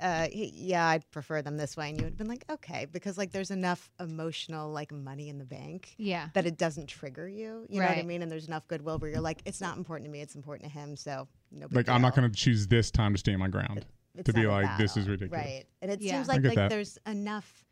uh, 0.00 0.26
yeah, 0.32 0.86
I'd 0.88 1.08
prefer 1.10 1.40
them 1.42 1.56
this 1.56 1.76
way, 1.76 1.88
and 1.88 1.96
you 1.98 2.04
would 2.04 2.12
have 2.12 2.18
been 2.18 2.26
like, 2.28 2.44
okay, 2.50 2.86
because 2.90 3.16
like 3.16 3.30
there's 3.32 3.50
enough 3.50 3.90
emotional 4.00 4.70
like 4.70 4.90
money 4.92 5.28
in 5.28 5.38
the 5.38 5.44
bank 5.44 5.94
Yeah. 5.98 6.28
that 6.34 6.46
it 6.46 6.58
doesn't 6.58 6.86
trigger 6.88 7.28
you. 7.28 7.66
You 7.68 7.80
know 7.80 7.86
what 7.86 7.98
I 7.98 8.02
mean? 8.02 8.22
And 8.22 8.30
there's 8.30 8.46
enough 8.48 8.66
goodwill 8.68 8.98
where 8.98 9.10
you're 9.10 9.20
like, 9.20 9.40
it's 9.44 9.60
not 9.60 9.76
important 9.76 10.06
to 10.06 10.10
me, 10.10 10.20
it's 10.20 10.34
important 10.34 10.70
to 10.72 10.78
him, 10.78 10.96
so 10.96 11.28
no. 11.52 11.68
big 11.68 11.76
Like 11.76 11.88
I'm 11.88 12.02
not 12.02 12.14
going 12.16 12.28
to 12.30 12.36
choose 12.36 12.66
this 12.66 12.90
time 12.90 13.14
to 13.14 13.18
stand 13.18 13.38
my 13.38 13.48
ground. 13.48 13.86
It's 14.16 14.26
to 14.26 14.32
be 14.32 14.42
not 14.42 14.48
a 14.48 14.66
like, 14.66 14.78
this 14.78 14.96
is 14.96 15.08
ridiculous. 15.08 15.44
right? 15.44 15.64
And 15.82 15.90
it 15.90 16.00
Yeah. 16.00 16.12
seems 16.14 16.28
like 16.28 16.42
like 16.44 16.54
that. 16.56 16.70
there's 16.70 16.98
enough 17.06 17.64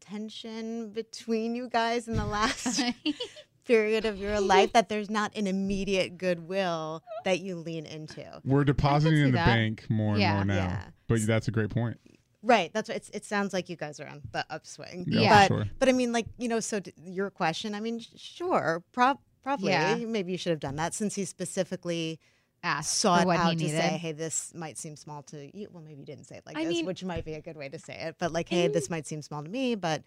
tension 0.00 0.90
between 0.90 1.54
you 1.54 1.68
guys 1.68 2.08
in 2.08 2.16
the 2.16 2.24
last 2.26 2.82
period 3.70 4.04
of 4.04 4.18
your 4.18 4.40
life 4.40 4.72
that 4.72 4.88
there's 4.88 5.08
not 5.08 5.34
an 5.36 5.46
immediate 5.46 6.18
goodwill 6.18 7.02
that 7.24 7.38
you 7.40 7.54
lean 7.54 7.86
into. 7.86 8.24
We're 8.44 8.64
depositing 8.64 9.18
in 9.18 9.24
the 9.26 9.30
that. 9.38 9.46
bank 9.46 9.86
more 9.88 10.12
and 10.14 10.20
Yeah. 10.20 10.34
more 10.34 10.44
now. 10.44 10.54
Yeah. 10.54 10.84
But 11.06 11.20
that's 11.26 11.46
a 11.46 11.52
great 11.52 11.70
point. 11.70 11.98
Right. 12.42 12.72
That's 12.72 12.88
what 12.88 12.96
it's, 12.96 13.10
it 13.10 13.24
sounds 13.24 13.52
like 13.52 13.68
you 13.68 13.76
guys 13.76 14.00
are 14.00 14.08
on 14.08 14.22
the 14.32 14.44
upswing. 14.50 15.04
Yeah, 15.06 15.20
Yeah. 15.20 15.48
But 15.48 15.54
sure. 15.54 15.64
but 15.78 15.88
I 15.88 15.92
mean, 15.92 16.12
like 16.12 16.26
you 16.38 16.48
know, 16.48 16.58
so 16.58 16.80
d- 16.80 16.92
your 17.04 17.30
question. 17.30 17.74
I 17.74 17.80
mean, 17.80 18.00
sure, 18.16 18.82
prob- 18.92 19.20
probably. 19.42 19.70
Yeah. 19.72 19.94
Maybe 19.96 20.32
you 20.32 20.38
should 20.38 20.50
have 20.50 20.60
done 20.60 20.76
that 20.76 20.92
since 20.94 21.14
he 21.14 21.24
specifically 21.24 22.18
Asked 22.62 22.96
sought 22.98 23.26
out 23.26 23.50
to 23.50 23.56
needed. 23.56 23.70
say, 23.80 23.88
"Hey, 23.98 24.12
this 24.12 24.52
might 24.54 24.76
seem 24.78 24.94
small 24.96 25.22
to 25.24 25.56
you." 25.56 25.68
Well, 25.72 25.82
maybe 25.82 26.00
you 26.00 26.04
didn't 26.04 26.24
say 26.24 26.36
it 26.36 26.42
like 26.46 26.56
I 26.58 26.64
this, 26.64 26.74
mean- 26.74 26.86
which 26.86 27.02
might 27.04 27.24
be 27.24 27.34
a 27.34 27.40
good 27.40 27.56
way 27.56 27.68
to 27.70 27.78
say 27.78 27.94
it. 27.94 28.16
But 28.18 28.32
like, 28.32 28.48
"Hey, 28.50 28.68
this 28.68 28.90
might 28.90 29.06
seem 29.06 29.22
small 29.22 29.42
to 29.44 29.48
me, 29.48 29.76
but 29.76 30.02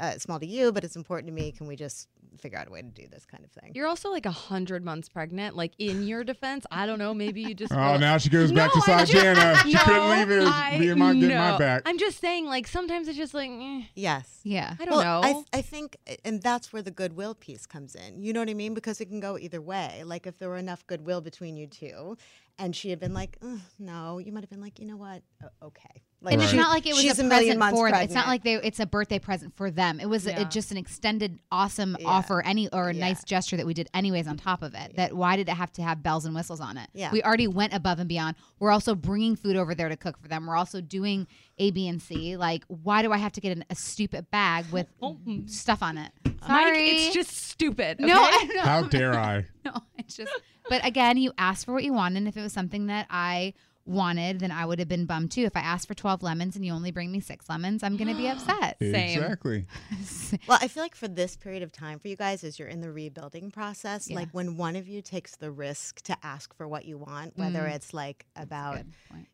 uh, 0.00 0.12
small 0.18 0.40
to 0.40 0.46
you, 0.46 0.72
but 0.72 0.84
it's 0.84 0.96
important 0.96 1.26
to 1.28 1.32
me. 1.34 1.52
Can 1.52 1.66
we 1.66 1.76
just 1.76 2.08
figure 2.40 2.58
out 2.58 2.68
a 2.68 2.70
way 2.70 2.82
to 2.82 2.88
do 2.88 3.06
this 3.08 3.24
kind 3.24 3.44
of 3.44 3.50
thing?" 3.50 3.72
You're 3.74 3.86
also 3.86 4.10
like 4.10 4.26
a 4.26 4.30
hundred 4.30 4.84
months 4.84 5.08
pregnant. 5.08 5.56
Like 5.56 5.72
in 5.78 6.02
your 6.06 6.24
defense, 6.24 6.66
I 6.70 6.86
don't 6.86 6.98
know. 6.98 7.12
Maybe 7.14 7.42
you 7.42 7.54
just. 7.54 7.72
Oh, 7.72 7.96
now 7.96 8.18
she 8.18 8.28
goes 8.28 8.52
back 8.52 8.70
No, 8.74 8.80
to 8.80 8.92
I'm 8.92 8.98
just- 9.06 9.12
Jana. 9.12 9.56
She 9.64 9.74
couldn't 9.76 10.10
leave 10.10 10.30
it. 10.30 10.44
I- 10.46 10.78
Me 10.78 10.88
and 10.88 10.98
my, 10.98 11.14
get 11.14 11.28
my 11.36 11.50
no. 11.52 11.58
back. 11.58 11.82
I'm 11.86 11.98
just 11.98 12.18
saying, 12.20 12.46
like 12.46 12.66
sometimes 12.66 13.08
it's 13.08 13.16
just 13.18 13.34
like, 13.34 13.50
eh, 13.50 13.82
yes. 13.94 14.40
yeah. 14.44 14.74
I 14.80 14.84
don't 14.84 14.96
well, 14.96 15.22
know. 15.22 15.28
I, 15.28 15.32
th- 15.32 15.46
I 15.52 15.62
think, 15.62 15.96
and 16.24 16.42
that's 16.42 16.72
where 16.72 16.82
the 16.82 16.90
goodwill 16.90 17.34
piece 17.34 17.66
comes 17.66 17.94
in. 17.94 18.22
You 18.22 18.32
know 18.32 18.40
what 18.40 18.48
I 18.50 18.54
mean? 18.54 18.74
Because 18.74 19.00
it 19.00 19.06
can 19.06 19.20
go 19.20 19.38
either 19.38 19.60
way. 19.60 20.02
Like 20.04 20.26
if 20.26 20.38
there 20.38 20.48
were 20.48 20.56
enough 20.56 20.86
goodwill 20.86 21.20
between 21.20 21.56
you 21.56 21.66
two, 21.66 22.16
and 22.58 22.74
she 22.76 22.90
had 22.90 23.00
been 23.00 23.14
like, 23.14 23.38
"No," 23.78 24.18
you 24.18 24.32
might 24.32 24.42
have 24.42 24.50
been 24.50 24.60
like, 24.60 24.78
"You 24.78 24.86
know 24.86 24.96
what? 24.96 25.22
O- 25.42 25.66
okay." 25.68 26.02
Like 26.22 26.34
and 26.34 26.42
it's 26.42 26.52
she- 26.52 26.56
not 26.56 26.70
like 26.70 26.86
it 26.86 26.92
was 26.92 27.02
she's 27.02 27.18
a, 27.18 27.22
a 27.22 27.26
million 27.26 27.58
present 27.58 27.76
for 27.76 27.84
them. 27.86 27.90
pregnant. 27.92 28.04
It's 28.10 28.14
not 28.14 28.26
like 28.28 28.44
they. 28.44 28.54
It's 28.54 28.78
a 28.80 28.86
birthday 28.86 29.18
present 29.18 29.56
for 29.56 29.70
them. 29.70 29.98
It 30.00 30.06
was 30.08 30.26
a- 30.26 30.44
just 30.44 30.70
an 30.70 30.76
extended, 30.76 31.40
awesome 31.50 31.96
Yeah. 31.98 32.06
offer, 32.08 32.42
any 32.42 32.68
or 32.68 32.88
a 32.90 32.94
Yeah. 32.94 33.00
nice 33.00 33.24
gesture 33.24 33.56
that 33.56 33.66
we 33.66 33.74
did 33.74 33.88
anyways 33.92 34.26
on 34.28 34.36
top 34.36 34.62
of 34.62 34.74
it. 34.74 34.94
That 34.96 35.14
why 35.14 35.36
did 35.36 35.48
it 35.48 35.52
have 35.54 35.72
to 35.72 35.82
have 35.82 36.02
bells 36.02 36.24
and 36.24 36.34
whistles 36.34 36.60
on 36.60 36.76
it? 36.76 36.88
Yeah. 36.94 37.10
we 37.10 37.22
already 37.22 37.48
went 37.48 37.74
above 37.74 37.98
and 37.98 38.08
beyond. 38.08 38.36
We're 38.60 38.70
also 38.70 38.94
bringing 38.94 39.34
food 39.36 39.56
over 39.56 39.74
there 39.74 39.88
to 39.88 39.96
cook 39.96 40.16
for 40.22 40.28
them. 40.28 40.46
We're 40.46 40.56
also 40.56 40.80
doing 40.80 41.26
A, 41.58 41.70
B, 41.72 41.88
and 41.88 42.00
C. 42.00 42.36
Like, 42.36 42.64
why 42.68 43.02
do 43.02 43.12
I 43.12 43.16
have 43.18 43.32
to 43.32 43.40
get 43.40 43.56
an, 43.56 43.64
a 43.68 43.74
stupid 43.74 44.30
bag 44.30 44.66
with 44.70 44.86
Oh. 45.02 45.18
Mm. 45.26 45.50
stuff 45.50 45.82
on 45.82 45.98
it? 45.98 46.12
Mike, 46.24 46.34
Sorry, 46.46 46.88
it's 46.88 47.14
just 47.14 47.30
stupid. 47.36 47.98
no, 48.00 48.06
okay? 48.24 48.36
I 48.36 48.44
know. 48.54 48.60
How 48.62 48.82
dare 48.82 49.14
I? 49.18 49.46
No, 49.64 49.74
it's 49.96 50.16
just. 50.16 50.32
But 50.68 50.84
again, 50.84 51.16
you 51.16 51.32
asked 51.38 51.66
for 51.66 51.72
what 51.72 51.84
you 51.84 51.92
wanted. 51.92 52.16
And 52.18 52.26
if 52.28 52.36
it 52.36 52.40
was 52.42 52.52
something 52.52 52.86
that 52.86 53.06
I 53.10 53.54
wanted, 53.84 54.40
then 54.40 54.50
I 54.52 54.64
would 54.64 54.78
have 54.78 54.88
been 54.88 55.06
bummed 55.06 55.30
too. 55.32 55.42
If 55.42 55.56
I 55.56 55.60
asked 55.60 55.88
for 55.88 55.94
12 55.94 56.22
lemons 56.22 56.54
and 56.56 56.64
you 56.64 56.72
only 56.72 56.90
bring 56.92 57.10
me 57.10 57.20
six 57.20 57.48
lemons, 57.48 57.82
I'm 57.82 57.96
going 57.96 58.08
to 58.08 58.16
be 58.16 58.28
upset. 58.28 58.76
Same. 58.80 58.94
Exactly. 59.22 59.66
Well, 60.48 60.58
I 60.62 60.68
feel 60.68 60.82
like 60.82 60.94
for 60.94 61.08
this 61.08 61.36
period 61.36 61.62
of 61.62 61.72
time 61.72 61.98
for 61.98 62.08
you 62.08 62.16
guys, 62.16 62.42
as 62.42 62.58
you're 62.58 62.68
in 62.68 62.80
the 62.80 62.90
rebuilding 62.90 63.50
process, 63.50 64.08
Yeah. 64.08 64.16
like 64.16 64.30
when 64.32 64.56
one 64.56 64.76
of 64.76 64.88
you 64.88 65.02
takes 65.02 65.36
the 65.36 65.50
risk 65.50 66.00
to 66.02 66.16
ask 66.22 66.54
for 66.56 66.66
what 66.66 66.86
you 66.86 66.96
want, 66.96 67.36
whether 67.36 67.60
Mm. 67.60 67.74
it's 67.74 67.92
like 67.92 68.24
about 68.34 68.78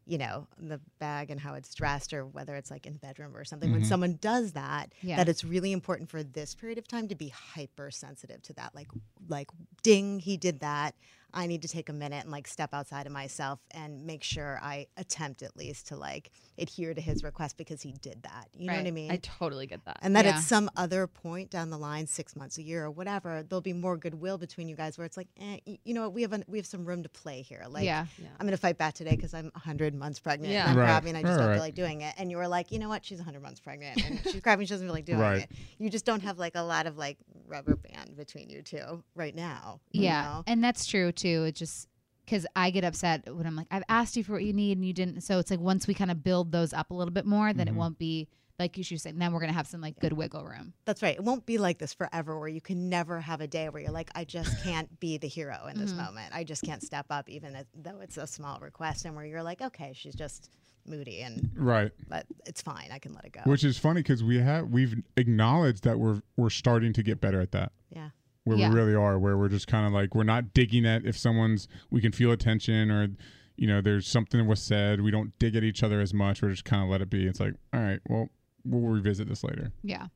you 0.06 0.18
know 0.18 0.48
the 0.58 0.80
bag 0.98 1.30
and 1.30 1.38
how 1.40 1.54
it's 1.54 1.72
dressed 1.74 2.12
or 2.12 2.26
whether 2.26 2.56
it's 2.56 2.70
like 2.70 2.84
in 2.84 2.94
the 2.94 2.98
bedroom 2.98 3.36
or 3.36 3.44
something 3.44 3.70
when 3.70 3.82
Mhm. 3.82 3.86
someone 3.86 4.18
does 4.20 4.52
that 4.52 4.92
Yeah. 5.02 5.16
that 5.18 5.28
it's 5.28 5.44
really 5.44 5.70
important 5.70 6.10
for 6.10 6.22
this 6.24 6.54
period 6.56 6.78
of 6.78 6.88
time 6.88 7.06
to 7.08 7.14
be 7.14 7.28
hypersensitive 7.28 8.42
to 8.42 8.52
that 8.54 8.74
like 8.74 8.88
like 9.28 9.48
ding 9.82 10.18
he 10.18 10.36
did 10.36 10.60
that 10.60 10.94
i 11.38 11.46
need 11.46 11.62
to 11.62 11.68
take 11.68 11.88
a 11.88 11.92
minute 11.92 12.22
and 12.24 12.30
like 12.30 12.46
step 12.46 12.70
outside 12.74 13.06
of 13.06 13.12
myself 13.12 13.60
and 13.72 14.04
make 14.04 14.22
sure 14.22 14.58
i 14.62 14.86
attempt 14.96 15.42
at 15.42 15.56
least 15.56 15.88
to 15.88 15.96
like 15.96 16.30
adhere 16.58 16.92
to 16.94 17.00
his 17.00 17.22
request 17.24 17.56
because 17.56 17.80
he 17.82 17.92
did 18.02 18.22
that 18.22 18.48
you 18.54 18.66
know 18.66 18.76
what 18.76 18.86
i 18.86 18.90
mean 18.90 19.10
I 19.10 19.16
totally 19.16 19.66
get 19.66 19.84
that. 19.86 19.98
and 20.02 20.14
that 20.16 20.24
Yeah. 20.24 20.36
at 20.36 20.40
some 20.42 20.68
other 20.76 21.06
point 21.06 21.50
down 21.50 21.70
the 21.70 21.78
line, 21.78 22.06
six 22.06 22.34
months, 22.36 22.58
a 22.58 22.62
year, 22.62 22.84
or 22.84 22.90
whatever, 22.90 23.42
there'll 23.48 23.60
be 23.60 23.72
more 23.72 23.96
goodwill 23.96 24.36
between 24.38 24.68
you 24.68 24.76
guys, 24.76 24.98
where 24.98 25.04
it's 25.06 25.16
like, 25.16 25.28
eh, 25.40 25.58
you 25.84 25.94
know, 25.94 26.02
what, 26.02 26.12
we 26.12 26.22
have 26.22 26.32
a, 26.32 26.42
we 26.46 26.58
have 26.58 26.66
some 26.66 26.84
room 26.84 27.02
to 27.04 27.08
play 27.08 27.42
here. 27.42 27.64
Like, 27.68 27.84
yeah. 27.84 28.06
yeah. 28.18 28.26
I'm 28.38 28.46
going 28.46 28.50
to 28.52 28.56
fight 28.60 28.76
back 28.76 28.94
today 28.94 29.12
because 29.16 29.32
I'm 29.34 29.50
100 29.54 29.94
months 29.94 30.18
pregnant. 30.18 30.52
Yeah. 30.52 30.62
And 30.62 30.72
I'm 30.72 30.76
Right. 30.78 30.84
crabby 30.86 31.08
and 31.10 31.18
I 31.18 31.22
just 31.22 31.30
Right, 31.32 31.38
don't 31.38 31.46
right. 31.48 31.54
feel 31.54 31.62
like 31.62 31.74
doing 31.74 32.00
it. 32.02 32.14
And 32.18 32.30
you 32.30 32.36
were 32.36 32.48
like, 32.48 32.70
you 32.72 32.78
know 32.78 32.88
what? 32.88 33.04
She's 33.04 33.18
100 33.18 33.40
months 33.42 33.60
pregnant 33.60 34.02
and 34.04 34.20
she's 34.24 34.40
crabby 34.42 34.62
and 34.62 34.68
she 34.68 34.74
doesn't 34.74 34.86
feel 34.86 34.94
like 34.94 35.04
doing 35.04 35.20
Right. 35.20 35.42
it. 35.42 35.50
You 35.78 35.88
just 35.90 36.04
don't 36.04 36.22
have 36.22 36.38
like 36.38 36.56
a 36.56 36.62
lot 36.62 36.86
of 36.86 36.96
like 36.98 37.18
rubber 37.46 37.76
band 37.76 38.16
between 38.16 38.50
you 38.50 38.62
two 38.62 39.02
right 39.14 39.34
now. 39.34 39.80
you 39.92 40.02
Yeah. 40.04 40.22
know? 40.22 40.44
And 40.46 40.62
that's 40.62 40.84
true 40.86 41.12
too. 41.12 41.27
It 41.44 41.54
just 41.54 41.88
because 42.24 42.46
I 42.54 42.70
get 42.70 42.84
upset 42.84 43.34
when 43.34 43.46
I'm 43.46 43.56
like, 43.56 43.68
I've 43.70 43.84
asked 43.88 44.16
you 44.16 44.22
for 44.24 44.32
what 44.32 44.44
you 44.44 44.52
need 44.52 44.76
and 44.76 44.84
you 44.86 44.92
didn't. 44.92 45.22
So 45.22 45.38
it's 45.38 45.50
like 45.50 45.60
once 45.60 45.86
we 45.86 45.94
kind 45.94 46.10
of 46.10 46.22
build 46.22 46.52
those 46.52 46.72
up 46.74 46.90
a 46.90 46.94
little 46.94 47.12
bit 47.12 47.24
more, 47.24 47.52
then 47.54 47.66
Mhm. 47.66 47.70
it 47.70 47.74
won't 47.74 47.98
be 47.98 48.28
like 48.58 48.76
you 48.76 48.82
should 48.84 49.00
say. 49.00 49.12
Then 49.12 49.32
we're 49.32 49.40
gonna 49.40 49.52
have 49.52 49.66
some 49.68 49.80
like 49.80 49.98
good 50.00 50.12
wiggle 50.12 50.44
room. 50.44 50.74
That's 50.84 51.02
right. 51.02 51.14
It 51.14 51.22
won't 51.24 51.46
be 51.46 51.56
like 51.58 51.78
this 51.78 51.94
forever 51.94 52.38
where 52.38 52.48
you 52.48 52.60
can 52.60 52.88
never 52.90 53.20
have 53.20 53.40
a 53.40 53.46
day 53.46 53.68
where 53.68 53.80
you're 53.80 53.92
like, 53.92 54.10
I 54.14 54.24
just 54.24 54.50
can't 54.64 54.98
be 55.00 55.16
the 55.16 55.28
hero 55.28 55.68
in 55.72 55.78
this 55.78 55.92
Mhm. 55.92 56.04
moment. 56.04 56.34
I 56.34 56.44
just 56.44 56.62
can't 56.64 56.82
step 56.82 57.06
up, 57.08 57.30
even 57.30 57.56
though 57.74 58.00
it's 58.00 58.16
a 58.18 58.26
small 58.26 58.58
request, 58.60 59.04
and 59.06 59.14
where 59.16 59.24
you're 59.24 59.42
like, 59.42 59.62
okay, 59.62 59.92
she's 59.94 60.14
just 60.14 60.50
moody 60.86 61.20
and 61.22 61.50
Right. 61.54 61.92
but 62.08 62.26
it's 62.46 62.60
fine. 62.62 62.88
I 62.92 62.98
can 62.98 63.12
let 63.14 63.24
it 63.26 63.32
go. 63.32 63.40
Which 63.44 63.62
is 63.64 63.78
funny 63.78 64.00
because 64.02 64.22
we 64.24 64.38
have 64.40 64.68
we've 64.70 65.02
acknowledged 65.16 65.84
that 65.84 65.98
we're 65.98 66.20
we're 66.36 66.50
starting 66.50 66.92
to 66.94 67.02
get 67.02 67.20
better 67.20 67.40
at 67.40 67.52
that. 67.52 67.72
yeah. 67.90 68.10
Where 68.48 68.56
Yeah. 68.58 68.70
we 68.70 68.74
really 68.74 68.94
are, 68.94 69.18
where 69.18 69.36
we're 69.36 69.48
just 69.48 69.66
kind 69.68 69.86
of 69.86 69.92
like 69.92 70.14
we're 70.14 70.24
not 70.24 70.52
digging 70.54 70.86
at 70.86 71.04
if 71.04 71.16
someone's 71.16 71.68
we 71.90 72.00
can 72.00 72.12
feel 72.12 72.32
attention 72.32 72.90
or 72.90 73.08
you 73.56 73.66
know 73.66 73.80
there's 73.80 74.06
something 74.08 74.40
that 74.40 74.46
was 74.46 74.60
said. 74.62 75.00
We 75.00 75.10
don't 75.10 75.38
dig 75.38 75.54
at 75.56 75.64
each 75.64 75.82
other 75.82 76.00
as 76.00 76.12
much. 76.14 76.42
We're 76.42 76.50
just 76.50 76.64
kind 76.64 76.82
of 76.82 76.88
let 76.88 77.00
it 77.02 77.10
be. 77.10 77.26
It's 77.26 77.40
like 77.40 77.54
all 77.72 77.80
right, 77.80 78.00
well 78.08 78.28
we'll 78.64 78.82
revisit 78.92 79.28
this 79.28 79.44
later. 79.44 79.72
Yeah. 79.82 80.08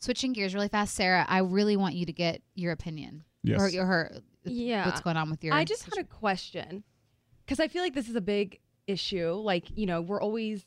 Switching 0.00 0.32
gears 0.32 0.54
really 0.54 0.68
fast, 0.68 0.94
Sarah. 0.94 1.26
I 1.28 1.38
really 1.38 1.76
want 1.76 1.94
you 1.96 2.06
to 2.06 2.12
get 2.12 2.42
your 2.54 2.72
opinion 2.72 3.24
Yes. 3.42 3.60
or 3.60 3.68
your 3.68 3.84
her. 3.86 4.20
Yeah. 4.44 4.86
What's 4.86 5.00
going 5.00 5.16
on 5.16 5.30
with 5.30 5.42
your? 5.42 5.54
I 5.54 5.64
just 5.64 5.84
had 5.84 5.98
a 5.98 6.04
question 6.04 6.84
because 7.44 7.58
I 7.60 7.68
feel 7.68 7.82
like 7.82 7.94
this 7.94 8.08
is 8.08 8.14
a 8.14 8.20
big 8.20 8.60
issue. 8.86 9.32
Like, 9.32 9.76
you 9.76 9.86
know, 9.86 10.00
we're 10.00 10.20
always, 10.22 10.64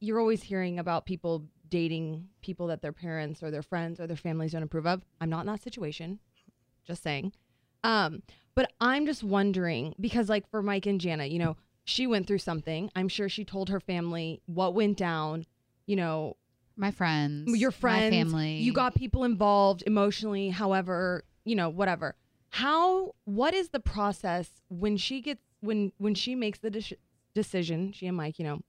you're 0.00 0.20
always 0.20 0.42
hearing 0.42 0.78
about 0.78 1.06
people 1.06 1.44
dating 1.68 2.28
people 2.40 2.66
that 2.68 2.82
their 2.82 2.92
parents 2.92 3.42
or 3.42 3.50
their 3.50 3.62
friends 3.62 3.98
or 3.98 4.06
their 4.06 4.16
families 4.16 4.52
don't 4.52 4.62
approve 4.62 4.86
of. 4.86 5.02
I'm 5.20 5.30
not 5.30 5.40
in 5.40 5.46
that 5.46 5.62
situation. 5.62 6.20
Just 6.86 7.02
saying. 7.02 7.32
Um, 7.84 8.22
But 8.54 8.70
I'm 8.80 9.06
just 9.06 9.24
wondering 9.24 9.94
because, 9.98 10.28
like, 10.28 10.48
for 10.50 10.62
Mike 10.62 10.84
and 10.86 11.00
Jana, 11.00 11.24
you 11.26 11.38
know, 11.38 11.56
she 11.84 12.06
went 12.06 12.26
through 12.26 12.38
something. 12.38 12.90
I'm 12.94 13.08
sure 13.08 13.28
she 13.28 13.44
told 13.44 13.70
her 13.70 13.80
family 13.80 14.40
what 14.46 14.74
went 14.74 14.98
down. 14.98 15.46
You 15.86 15.96
know, 15.96 16.36
My 16.76 16.90
friends, 16.90 17.58
your 17.58 17.70
friends, 17.70 18.12
my 18.14 18.18
family. 18.22 18.56
you 18.58 18.72
got 18.72 18.94
people 18.94 19.24
involved 19.24 19.82
emotionally. 19.86 20.50
However, 20.50 21.24
you 21.44 21.54
know, 21.56 21.68
whatever. 21.70 22.14
How? 22.50 23.14
What 23.24 23.54
is 23.54 23.70
the 23.70 23.80
process 23.80 24.50
when 24.68 24.96
she 24.98 25.20
gets 25.22 25.40
when 25.60 25.92
when 25.98 26.14
she 26.14 26.34
makes 26.34 26.58
the 26.58 26.70
de- 26.70 26.96
decision? 27.34 27.92
She 27.92 28.06
and 28.06 28.16
Mike, 28.16 28.38
you 28.38 28.44
know, 28.44 28.60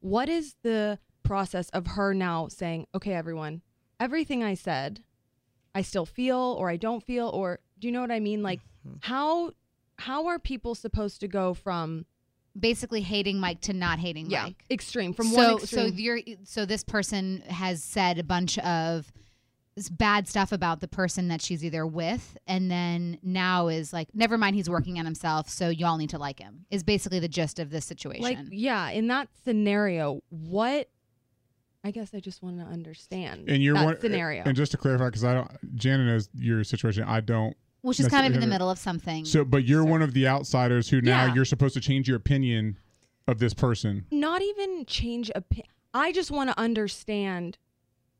what 0.00 0.28
is 0.28 0.54
the 0.62 0.98
process 1.22 1.70
of 1.70 1.86
her 1.88 2.12
now 2.14 2.48
saying, 2.48 2.86
"Okay, 2.94 3.14
everyone, 3.14 3.62
everything 3.98 4.44
I 4.44 4.54
said, 4.54 5.02
I 5.78 5.82
still 5.82 6.06
feel, 6.06 6.56
or 6.58 6.68
I 6.68 6.76
don't 6.76 7.02
feel, 7.02 7.28
or 7.28 7.60
do 7.78 7.86
you 7.86 7.92
know 7.92 8.00
what 8.00 8.10
I 8.10 8.18
mean? 8.18 8.42
Like, 8.42 8.60
mm-hmm. 8.86 8.96
how 9.00 9.52
how 9.96 10.26
are 10.26 10.38
people 10.38 10.74
supposed 10.74 11.20
to 11.20 11.28
go 11.28 11.54
from 11.54 12.04
basically 12.58 13.00
hating 13.00 13.38
Mike 13.38 13.60
to 13.62 13.72
not 13.72 14.00
hating 14.00 14.28
Mike. 14.28 14.64
extreme 14.70 15.12
from 15.12 15.28
so, 15.28 15.36
one 15.36 15.62
extreme? 15.62 15.90
So 15.90 15.94
you're 15.94 16.18
so 16.42 16.66
this 16.66 16.82
person 16.82 17.42
has 17.48 17.82
said 17.82 18.18
a 18.18 18.24
bunch 18.24 18.58
of 18.58 19.12
bad 19.92 20.26
stuff 20.26 20.50
about 20.50 20.80
the 20.80 20.88
person 20.88 21.28
that 21.28 21.40
she's 21.40 21.64
either 21.64 21.86
with, 21.86 22.36
and 22.48 22.68
then 22.68 23.18
now 23.22 23.68
is 23.68 23.92
like, 23.92 24.08
never 24.12 24.36
mind, 24.36 24.56
he's 24.56 24.68
working 24.68 24.98
on 24.98 25.04
himself, 25.04 25.48
so 25.48 25.68
y'all 25.68 25.96
need 25.96 26.10
to 26.10 26.18
like 26.18 26.40
him. 26.40 26.66
Is 26.72 26.82
basically 26.82 27.20
the 27.20 27.28
gist 27.28 27.60
of 27.60 27.70
this 27.70 27.84
situation. 27.84 28.24
like, 28.24 28.38
yeah, 28.50 28.90
in 28.90 29.06
that 29.06 29.28
scenario, 29.44 30.22
what? 30.30 30.88
I 31.84 31.90
guess 31.90 32.12
I 32.12 32.20
just 32.20 32.42
want 32.42 32.58
to 32.58 32.64
understand 32.64 33.48
And 33.48 33.62
you're 33.62 33.74
that 33.74 33.84
one 33.84 34.00
scenario. 34.00 34.42
And 34.44 34.56
just 34.56 34.72
to 34.72 34.76
clarify, 34.78 35.06
because 35.06 35.24
I 35.24 35.34
don't, 35.34 35.76
Janet 35.76 36.06
knows 36.06 36.28
your 36.34 36.64
situation. 36.64 37.04
I 37.04 37.20
don't. 37.20 37.56
well, 37.82 37.92
she's 37.92 38.08
kind 38.08 38.26
of 38.26 38.34
in 38.34 38.40
the 38.40 38.46
middle 38.46 38.68
of 38.70 38.78
something. 38.78 39.24
So, 39.24 39.44
but 39.44 39.64
you're 39.64 39.84
one 39.84 40.02
of 40.02 40.12
the 40.12 40.26
outsiders 40.26 40.88
who 40.90 41.00
now 41.00 41.26
Yeah. 41.26 41.34
you're 41.34 41.44
supposed 41.44 41.74
to 41.74 41.80
change 41.80 42.08
your 42.08 42.16
opinion 42.16 42.78
of 43.28 43.38
this 43.38 43.54
person. 43.54 44.06
Not 44.10 44.42
even 44.42 44.84
change 44.86 45.30
opinion. 45.34 45.68
I 45.94 46.12
just 46.12 46.30
want 46.30 46.50
to 46.50 46.58
understand. 46.58 47.58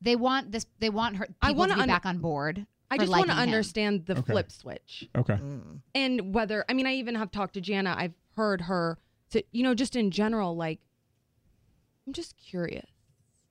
they 0.01 0.15
want 0.15 0.53
this. 0.53 0.65
They 0.79 0.91
want 0.91 1.17
her. 1.17 1.27
I 1.43 1.51
wanna 1.51 1.73
to 1.73 1.77
be 1.79 1.83
under- 1.83 1.93
back 1.95 2.07
on 2.07 2.19
board. 2.19 2.65
I 2.91 2.97
just 2.97 3.11
want 3.11 3.25
to 3.25 3.29
liking 3.35 3.43
him. 3.43 3.49
understand 3.49 4.07
the 4.07 4.13
Okay. 4.19 4.33
flip 4.33 4.51
switch 4.53 5.09
Okay. 5.17 5.35
Mm. 5.35 5.81
and 5.95 6.33
whether. 6.33 6.65
I 6.69 6.73
mean, 6.75 6.87
I 6.87 6.95
even 6.95 7.17
have 7.17 7.31
talked 7.33 7.55
to 7.55 7.61
Jana. 7.61 7.95
I've 7.99 8.15
heard 8.37 8.63
her. 8.63 8.99
To, 9.31 9.43
you 9.53 9.63
know, 9.65 9.75
just 9.75 9.95
in 9.97 10.11
general, 10.13 10.55
like, 10.57 10.79
I'm 12.07 12.13
just 12.15 12.37
curious. 12.39 12.87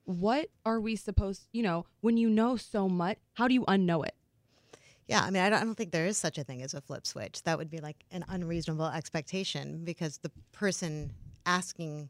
What 0.08 0.50
are 0.66 0.80
we 0.80 0.96
supposed? 0.96 1.48
You 1.52 1.64
know, 1.64 1.86
when 2.00 2.16
you 2.16 2.30
know 2.30 2.56
so 2.56 2.88
much, 2.88 3.18
how 3.34 3.50
do 3.50 3.54
you 3.54 3.66
unknow 3.66 4.06
it? 4.08 4.16
Yeah, 5.06 5.22
I 5.22 5.32
mean, 5.32 5.44
I 5.44 5.50
don't, 5.50 5.62
I 5.62 5.66
don't 5.66 5.76
think 5.76 5.92
there 5.92 6.06
is 6.06 6.18
such 6.18 6.38
a 6.38 6.46
thing 6.46 6.62
as 6.62 6.74
a 6.74 6.80
flip 6.82 7.06
switch. 7.06 7.44
That 7.44 7.58
would 7.58 7.70
be 7.70 7.80
like 7.80 8.06
an 8.12 8.24
unreasonable 8.30 8.88
expectation 8.88 9.84
because 9.84 10.20
the 10.20 10.32
person 10.54 11.12
asking 11.46 12.10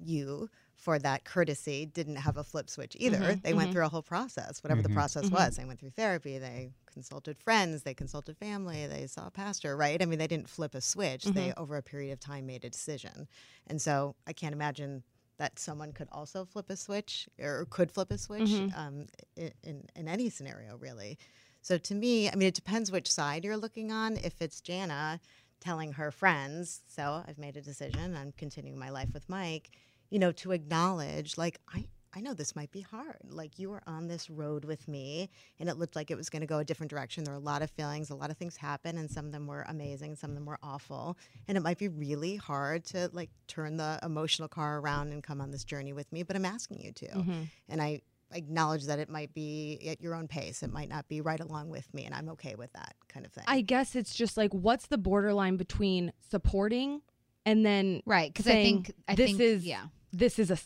you 0.00 0.50
for 0.76 0.98
that 0.98 1.24
courtesy 1.24 1.86
didn't 1.86 2.16
have 2.16 2.36
a 2.36 2.44
flip 2.44 2.70
switch 2.70 2.96
either. 2.98 3.18
Mhm, 3.18 3.42
they 3.42 3.54
went 3.54 3.70
mhm. 3.70 3.72
through 3.72 3.84
a 3.86 3.88
whole 3.88 4.02
process, 4.02 4.62
whatever 4.62 4.82
the 4.82 4.88
Mhm. 4.88 4.94
process 4.94 5.24
Mhm. 5.24 5.32
was. 5.32 5.56
They 5.56 5.64
went 5.64 5.80
through 5.80 5.90
therapy, 5.90 6.38
they 6.38 6.72
consulted 6.86 7.38
friends, 7.38 7.82
they 7.84 7.94
consulted 7.94 8.36
family, 8.36 8.86
they 8.88 9.06
saw 9.06 9.28
a 9.28 9.30
pastor, 9.30 9.76
right? 9.76 10.00
I 10.02 10.06
mean, 10.06 10.18
they 10.18 10.26
didn't 10.28 10.48
flip 10.48 10.74
a 10.74 10.80
switch. 10.80 11.24
They, 11.24 11.52
over 11.56 11.76
a 11.76 11.82
period 11.82 12.12
of 12.12 12.20
time, 12.20 12.46
made 12.46 12.64
a 12.64 12.70
decision. 12.70 13.28
And 13.66 13.80
so 13.82 14.16
I 14.26 14.32
can't 14.32 14.52
imagine 14.54 15.02
that 15.38 15.58
someone 15.58 15.92
could 15.92 16.08
also 16.12 16.44
flip 16.44 16.68
a 16.68 16.76
switch 16.76 17.28
or 17.40 17.66
could 17.70 17.90
flip 17.92 18.10
a 18.10 18.18
switch 18.18 18.42
Mhm. 18.42 18.76
um, 18.76 19.06
in, 19.36 19.52
in, 19.62 19.84
in 19.96 20.08
any 20.08 20.28
scenario, 20.30 20.76
really. 20.76 21.18
So 21.62 21.78
to 21.78 21.94
me, 21.94 22.28
I 22.30 22.34
mean, 22.34 22.48
it 22.48 22.54
depends 22.54 22.90
which 22.90 23.10
side 23.10 23.44
you're 23.44 23.56
looking 23.56 23.90
on. 23.92 24.16
If 24.16 24.40
it's 24.42 24.60
Jana 24.60 25.20
telling 25.60 25.92
her 25.92 26.10
friends, 26.10 26.82
so 26.88 27.22
I've 27.26 27.38
made 27.38 27.56
a 27.56 27.60
decision, 27.62 28.16
I'm 28.16 28.32
continuing 28.32 28.78
my 28.78 28.90
life 28.90 29.08
with 29.12 29.28
Mike, 29.28 29.70
you 30.10 30.18
know, 30.18 30.32
to 30.32 30.52
acknowledge, 30.52 31.36
like, 31.36 31.60
I, 31.72 31.86
I 32.14 32.20
know 32.20 32.34
this 32.34 32.56
might 32.56 32.70
be 32.70 32.80
hard. 32.80 33.18
Like, 33.28 33.58
you 33.58 33.70
were 33.70 33.82
on 33.86 34.08
this 34.08 34.30
road 34.30 34.64
with 34.64 34.88
me, 34.88 35.28
and 35.60 35.68
it 35.68 35.76
looked 35.76 35.94
like 35.94 36.10
it 36.10 36.16
was 36.16 36.30
going 36.30 36.40
to 36.40 36.46
go 36.46 36.58
a 36.58 36.64
different 36.64 36.90
direction. 36.90 37.24
There 37.24 37.34
were 37.34 37.40
a 37.40 37.42
lot 37.42 37.62
of 37.62 37.70
feelings, 37.70 38.10
a 38.10 38.14
lot 38.14 38.30
of 38.30 38.36
things 38.36 38.56
happened, 38.56 38.98
and 38.98 39.10
some 39.10 39.26
of 39.26 39.32
them 39.32 39.46
were 39.46 39.64
amazing, 39.68 40.16
some 40.16 40.30
of 40.30 40.36
them 40.36 40.46
were 40.46 40.58
awful. 40.62 41.18
And 41.46 41.58
it 41.58 41.60
might 41.60 41.78
be 41.78 41.88
really 41.88 42.36
hard 42.36 42.84
to, 42.86 43.10
like, 43.12 43.30
turn 43.46 43.76
the 43.76 43.98
emotional 44.02 44.48
car 44.48 44.78
around 44.78 45.12
and 45.12 45.22
come 45.22 45.40
on 45.40 45.50
this 45.50 45.64
journey 45.64 45.92
with 45.92 46.10
me, 46.12 46.22
but 46.22 46.36
I'm 46.36 46.44
asking 46.44 46.80
you 46.80 46.92
to 46.92 47.06
mm-hmm. 47.08 47.42
and 47.68 47.82
I 47.82 48.00
acknowledge 48.32 48.84
that 48.84 48.98
it 48.98 49.08
might 49.08 49.32
be 49.32 49.88
at 49.88 50.00
your 50.00 50.14
own 50.14 50.28
pace. 50.28 50.62
It 50.62 50.72
might 50.72 50.88
not 50.88 51.08
be 51.08 51.20
right 51.20 51.40
along 51.40 51.70
with 51.70 51.92
me, 51.94 52.04
and 52.04 52.14
I'm 52.14 52.28
okay 52.30 52.54
with 52.54 52.72
that 52.74 52.94
kind 53.08 53.24
of 53.24 53.32
thing. 53.32 53.44
I 53.46 53.60
guess 53.60 53.96
it's 53.96 54.14
just 54.14 54.36
like, 54.36 54.52
what's 54.52 54.86
the 54.86 54.98
borderline 54.98 55.56
between 55.56 56.12
supporting 56.30 57.00
and 57.46 57.64
then 57.64 58.02
right? 58.04 58.32
Because 58.32 58.46
I 58.46 58.62
think 58.62 58.92
I 59.08 59.14
this 59.14 59.30
think 59.30 59.40
is 59.40 59.64
yeah. 59.64 59.84
this 60.12 60.38
is 60.38 60.50
a 60.50 60.58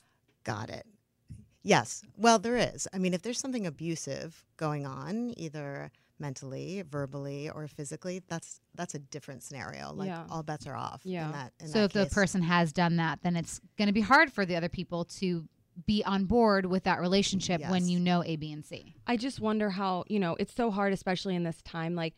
got 0.45 0.71
it. 0.71 0.87
Yes. 1.63 2.03
Well, 2.17 2.39
there 2.39 2.57
is. 2.57 2.89
I 2.93 2.99
mean, 2.99 3.15
if 3.15 3.23
there's 3.23 3.39
something 3.39 3.67
abusive 3.67 4.45
going 4.57 4.87
on, 4.87 5.33
either 5.37 5.91
mentally, 6.19 6.83
verbally, 6.89 7.51
or 7.51 7.67
physically, 7.67 8.23
that's 8.29 8.61
that's 8.75 8.95
a 8.95 8.99
different 8.99 9.43
scenario. 9.43 9.93
Like 9.93 10.09
Yeah. 10.09 10.25
all 10.31 10.43
bets 10.43 10.67
are 10.67 10.77
off. 10.77 11.03
Yeah. 11.05 11.27
In 11.27 11.33
that, 11.33 11.53
in 11.61 11.69
So 11.69 11.87
that 11.87 11.97
if 11.97 12.09
the 12.09 12.15
person 12.15 12.43
has 12.43 12.73
done 12.73 12.97
that, 12.97 13.21
then 13.23 13.37
it's 13.37 13.61
going 13.77 13.89
to 13.89 13.93
be 13.93 14.01
hard 14.01 14.33
for 14.33 14.47
the 14.47 14.57
other 14.57 14.69
people 14.69 15.05
to 15.05 15.49
be 15.87 16.05
on 16.05 16.25
board 16.25 16.67
with 16.67 16.85
that 16.85 17.01
relationship 17.01 17.61
when 17.69 17.89
you 17.89 17.99
know 17.99 18.23
A, 18.25 18.37
B, 18.37 18.53
and 18.53 18.65
C. 18.65 18.95
I 19.07 19.17
just 19.17 19.41
wonder 19.41 19.71
how, 19.71 20.05
you 20.07 20.21
know, 20.21 20.37
it's 20.39 20.55
so 20.55 20.71
hard, 20.71 20.93
especially 20.93 21.35
in 21.35 21.45
this 21.45 21.63
time. 21.63 21.95
Like, 21.95 22.15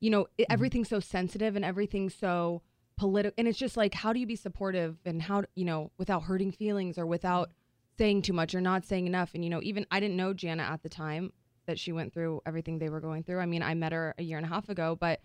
you 0.00 0.10
know, 0.10 0.26
it, 0.36 0.42
mm-hmm. 0.42 0.52
everything's 0.52 0.88
so 0.88 1.00
sensitive 1.00 1.56
and 1.56 1.64
everything's 1.64 2.14
so 2.14 2.62
political. 2.98 3.34
And 3.38 3.48
it's 3.48 3.58
just 3.58 3.76
like, 3.76 3.94
how 3.94 4.12
do 4.12 4.20
you 4.20 4.26
be 4.26 4.36
supportive 4.36 4.98
and 5.04 5.22
how, 5.22 5.44
you 5.54 5.64
know, 5.64 5.90
without 5.98 6.24
hurting 6.24 6.52
feelings 6.52 6.98
or 6.98 7.06
without 7.06 7.50
saying 7.98 8.22
too 8.22 8.32
much 8.32 8.54
or 8.54 8.60
not 8.60 8.86
saying 8.86 9.06
enough? 9.06 9.34
And, 9.34 9.44
you 9.44 9.50
know, 9.50 9.60
even 9.62 9.84
I 9.90 10.00
didn't 10.00 10.16
know 10.16 10.32
Jana 10.32 10.62
at 10.62 10.82
the 10.82 10.88
time 10.88 11.32
that 11.66 11.78
she 11.78 11.92
went 11.92 12.14
through 12.14 12.40
everything 12.46 12.78
they 12.78 12.88
were 12.88 13.00
going 13.00 13.24
through. 13.24 13.40
I 13.40 13.46
mean, 13.46 13.62
I 13.62 13.74
met 13.74 13.92
her 13.92 14.14
a 14.16 14.22
year 14.22 14.38
and 14.38 14.46
a 14.46 14.48
half 14.48 14.68
ago, 14.68 14.96
but 14.98 15.20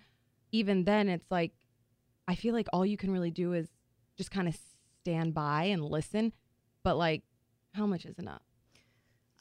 even 0.52 0.84
then, 0.84 1.08
it's 1.08 1.32
like, 1.32 1.54
I 2.28 2.36
feel 2.36 2.54
like 2.54 2.68
all 2.74 2.86
you 2.86 2.98
can 2.98 3.12
really 3.12 3.32
do 3.32 3.54
is 3.54 3.70
just 4.18 4.32
kind 4.32 4.48
of 4.48 4.58
stand 5.02 5.34
by 5.34 5.66
and 5.66 5.84
listen. 5.84 6.34
But, 6.84 6.98
like, 6.98 7.24
how 7.74 7.86
much 7.86 8.06
is 8.06 8.20
enough? 8.20 8.42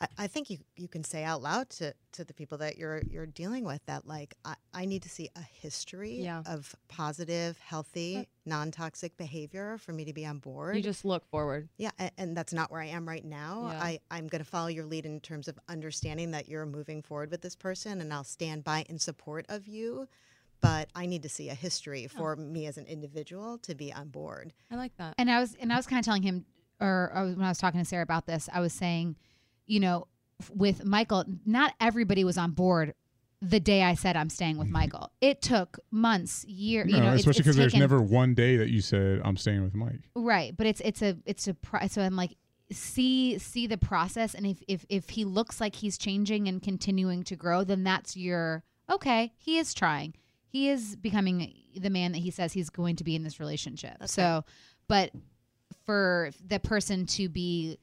I, 0.02 0.24
I 0.24 0.26
think 0.26 0.50
you, 0.50 0.58
you 0.76 0.88
can 0.88 1.04
say 1.04 1.24
out 1.24 1.42
loud 1.42 1.70
to, 1.70 1.94
to 2.12 2.24
the 2.24 2.34
people 2.34 2.58
that 2.58 2.76
you're 2.76 3.02
you're 3.10 3.26
dealing 3.26 3.64
with 3.64 3.80
that 3.86 4.06
like 4.06 4.34
I, 4.44 4.54
I 4.74 4.84
need 4.84 5.02
to 5.02 5.08
see 5.08 5.30
a 5.36 5.40
history 5.40 6.16
Yeah. 6.20 6.42
of 6.46 6.74
positive, 6.88 7.58
healthy, 7.58 8.28
non 8.44 8.70
toxic 8.70 9.16
behavior 9.16 9.78
for 9.78 9.92
me 9.92 10.04
to 10.04 10.12
be 10.12 10.26
on 10.26 10.38
board. 10.38 10.76
You 10.76 10.82
just 10.82 11.04
look 11.04 11.24
forward. 11.26 11.68
Yeah, 11.78 11.90
and, 11.98 12.10
and 12.18 12.36
that's 12.36 12.52
not 12.52 12.70
where 12.70 12.80
I 12.80 12.86
am 12.86 13.08
right 13.08 13.24
now. 13.24 13.68
Yeah. 13.70 13.82
I, 13.82 14.00
I'm 14.10 14.26
going 14.26 14.42
to 14.42 14.48
follow 14.48 14.68
your 14.68 14.84
lead 14.84 15.06
in 15.06 15.20
terms 15.20 15.48
of 15.48 15.58
understanding 15.68 16.32
that 16.32 16.48
you're 16.48 16.66
moving 16.66 17.02
forward 17.02 17.30
with 17.30 17.40
this 17.40 17.56
person, 17.56 18.00
and 18.00 18.12
I'll 18.12 18.24
stand 18.24 18.64
by 18.64 18.84
in 18.88 18.98
support 18.98 19.46
of 19.48 19.66
you. 19.66 20.08
But 20.60 20.90
I 20.94 21.06
need 21.06 21.22
to 21.24 21.28
see 21.28 21.48
a 21.48 21.54
history 21.54 22.08
oh. 22.14 22.18
for 22.18 22.36
me 22.36 22.66
as 22.66 22.78
an 22.78 22.86
individual 22.86 23.58
to 23.58 23.74
be 23.74 23.92
on 23.92 24.08
board. 24.08 24.52
I 24.70 24.76
like 24.76 24.96
that. 24.96 25.14
And 25.18 25.30
I 25.30 25.40
was 25.40 25.56
and 25.60 25.72
I 25.72 25.76
was 25.76 25.86
kind 25.86 25.98
of 25.98 26.04
telling 26.04 26.22
him, 26.22 26.44
or 26.80 27.10
I 27.14 27.22
was, 27.22 27.34
when 27.36 27.44
I 27.44 27.48
was 27.48 27.58
talking 27.58 27.80
to 27.80 27.84
Sarah 27.84 28.02
about 28.02 28.26
this, 28.26 28.48
I 28.52 28.60
was 28.60 28.72
saying, 28.72 29.16
you 29.72 29.80
know, 29.80 30.06
with 30.54 30.84
Michael, 30.84 31.24
not 31.46 31.72
everybody 31.80 32.24
was 32.24 32.36
on 32.36 32.50
board 32.50 32.94
the 33.40 33.58
day 33.58 33.82
I 33.82 33.94
said 33.94 34.16
I'm 34.16 34.28
staying 34.28 34.58
with 34.58 34.68
Michael. 34.68 35.10
It 35.20 35.40
took 35.42 35.78
months, 35.90 36.44
year, 36.44 36.84
No, 36.84 36.90
you 36.96 37.00
know, 37.02 37.06
it's- 37.14 37.20
especially 37.20 37.40
because 37.42 37.56
there's 37.56 37.74
never 37.74 38.00
one 38.00 38.34
day 38.34 38.56
that 38.58 38.68
you 38.68 38.80
said 38.80 39.20
I'm 39.24 39.36
staying 39.36 39.62
with 39.62 39.74
Mike. 39.74 40.00
right, 40.14 40.56
but 40.56 40.66
it's 40.66 40.80
it's 40.84 41.00
a 41.02 41.16
it's 41.26 41.48
a 41.48 41.54
pro- 41.54 41.86
so 41.88 42.02
I'm 42.02 42.16
like 42.16 42.36
see 42.70 43.38
see 43.38 43.66
the 43.66 43.78
process, 43.78 44.34
and 44.34 44.46
if 44.46 44.62
if 44.68 44.84
if 44.88 45.08
he 45.10 45.24
looks 45.24 45.60
like 45.60 45.74
he's 45.76 45.96
changing 45.98 46.48
and 46.48 46.62
continuing 46.62 47.22
to 47.24 47.34
grow, 47.36 47.64
then 47.64 47.82
that's 47.82 48.16
your 48.16 48.62
okay. 48.90 49.32
He 49.38 49.58
is 49.58 49.74
trying. 49.74 50.14
He 50.46 50.68
is 50.68 50.96
becoming 50.96 51.52
the 51.74 51.90
man 51.90 52.12
that 52.12 52.18
he 52.18 52.30
says 52.30 52.52
he's 52.52 52.68
going 52.70 52.96
to 52.96 53.04
be 53.04 53.16
in 53.16 53.22
this 53.24 53.40
relationship. 53.40 53.96
That's 53.98 54.12
so, 54.12 54.44
but 54.86 55.10
for 55.86 56.30
the 56.46 56.60
person 56.60 57.06
to 57.06 57.28
be, 57.28 57.78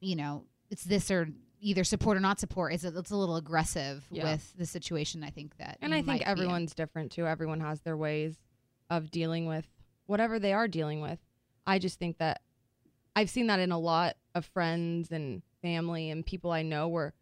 you 0.00 0.16
know, 0.16 0.44
it's 0.70 0.84
this 0.84 1.10
or 1.10 1.28
either 1.60 1.84
support 1.84 2.16
or 2.16 2.20
not 2.20 2.40
support 2.40 2.72
is 2.72 2.84
it's 2.84 3.10
a 3.10 3.16
little 3.16 3.36
aggressive 3.36 4.04
Yeah. 4.10 4.24
with 4.32 4.54
the 4.56 4.64
situation. 4.66 5.22
I 5.22 5.30
think 5.30 5.56
that, 5.58 5.78
And 5.82 5.90
you 5.92 5.96
I 5.96 5.98
think 6.00 6.06
might 6.06 6.22
everyone's 6.22 6.74
different 6.74 7.12
too. 7.12 7.26
Everyone 7.26 7.60
has 7.60 7.82
their 7.82 7.96
ways 7.96 8.36
of 8.88 9.10
dealing 9.10 9.46
with 9.46 9.66
whatever 10.06 10.38
they 10.38 10.52
are 10.52 10.66
dealing 10.68 11.00
with. 11.00 11.18
I 11.66 11.78
just 11.78 11.98
think 11.98 12.18
that 12.18 12.40
I've 13.14 13.28
seen 13.30 13.48
that 13.48 13.60
in 13.60 13.72
a 13.72 13.78
lot 13.78 14.16
of 14.34 14.46
friends 14.46 15.10
and 15.12 15.42
family 15.60 16.08
and 16.10 16.24
people 16.24 16.50
I 16.50 16.62
know 16.62 16.88
where 16.88 17.12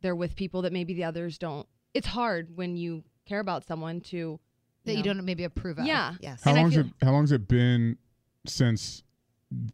they're 0.00 0.16
with 0.16 0.34
people 0.36 0.62
that 0.62 0.72
maybe 0.72 0.94
the 0.94 1.04
others 1.04 1.36
don't. 1.38 1.66
It's 1.92 2.06
hard 2.06 2.56
when 2.56 2.76
you 2.76 3.04
care 3.26 3.40
about 3.40 3.64
someone 3.66 4.00
to 4.02 4.40
that 4.84 4.96
you 4.96 5.02
don't 5.02 5.22
maybe 5.24 5.44
approve 5.44 5.78
of. 5.78 5.86
Yeah. 5.86 6.14
Yes. 6.20 6.42
How 6.42 6.50
And 6.50 6.58
I 6.58 6.62
long's 6.62 6.74
feel- 6.74 6.86
it? 6.86 6.92
How 7.02 7.12
long's 7.12 7.32
it 7.32 7.46
been 7.48 7.98
since 8.46 9.02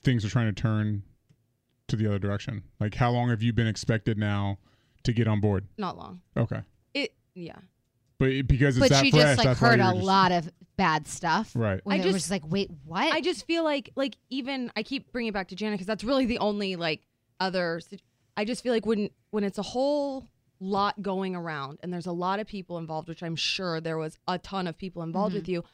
things 0.03 0.25
are 0.25 0.29
trying 0.29 0.53
to 0.53 0.61
turn 0.61 1.03
to 1.91 1.97
the 1.97 2.07
other 2.07 2.19
direction? 2.19 2.63
Like, 2.81 2.95
how 2.95 3.11
long 3.11 3.29
have 3.31 3.43
you 3.43 3.53
been 3.53 3.67
expected 3.67 4.19
now 4.19 4.59
to 5.05 5.13
get 5.13 5.29
on 5.29 5.41
board? 5.41 5.67
Not 5.79 5.97
long. 5.97 6.21
Okay. 6.37 6.61
It 6.95 7.15
yeah. 7.35 7.57
but 8.19 8.29
it- 8.29 8.49
because 8.49 8.77
it's 8.77 8.85
but 8.89 8.91
that 8.91 9.05
she 9.05 9.11
fresh, 9.11 9.23
just 9.23 9.39
like 9.39 9.47
that's 9.47 9.61
why 9.61 9.69
heard 9.71 9.79
you're 9.79 9.91
a 9.91 9.95
just- 9.95 10.05
lot 10.05 10.33
of 10.33 10.51
bad 10.77 11.07
stuff. 11.07 11.53
Right. 11.55 11.81
When 11.85 11.95
I 11.95 12.03
it 12.03 12.07
was 12.07 12.15
just- 12.15 12.25
just 12.25 12.31
like, 12.31 12.51
wait, 12.51 12.71
what? 12.85 13.13
I 13.13 13.21
just 13.21 13.47
feel 13.47 13.65
like 13.65 13.91
like 13.97 14.17
even 14.31 14.73
I 14.77 14.83
keep 14.83 15.13
bringing 15.13 15.29
it 15.29 15.35
back 15.35 15.49
to 15.49 15.55
Janet 15.55 15.75
because 15.79 15.87
that's 15.87 16.05
really 16.05 16.27
the 16.27 16.39
only 16.39 16.77
like 16.77 17.07
other. 17.39 17.81
sit- 17.81 18.03
I 18.37 18.45
just 18.45 18.63
feel 18.63 18.73
like 18.73 18.87
when 18.87 19.11
when 19.31 19.45
it's 19.45 19.59
a 19.59 19.63
whole 19.63 20.29
lot 20.61 21.01
going 21.01 21.35
around 21.35 21.79
and 21.83 21.93
there's 21.93 22.07
a 22.07 22.13
lot 22.13 22.39
of 22.41 22.47
people 22.47 22.77
involved, 22.79 23.09
which 23.09 23.23
I'm 23.23 23.37
sure 23.37 23.81
there 23.81 23.97
was 23.99 24.19
a 24.29 24.39
ton 24.39 24.67
of 24.67 24.77
people 24.77 25.03
involved 25.03 25.33
mm-hmm. 25.35 25.41
with 25.41 25.49
you. 25.49 25.65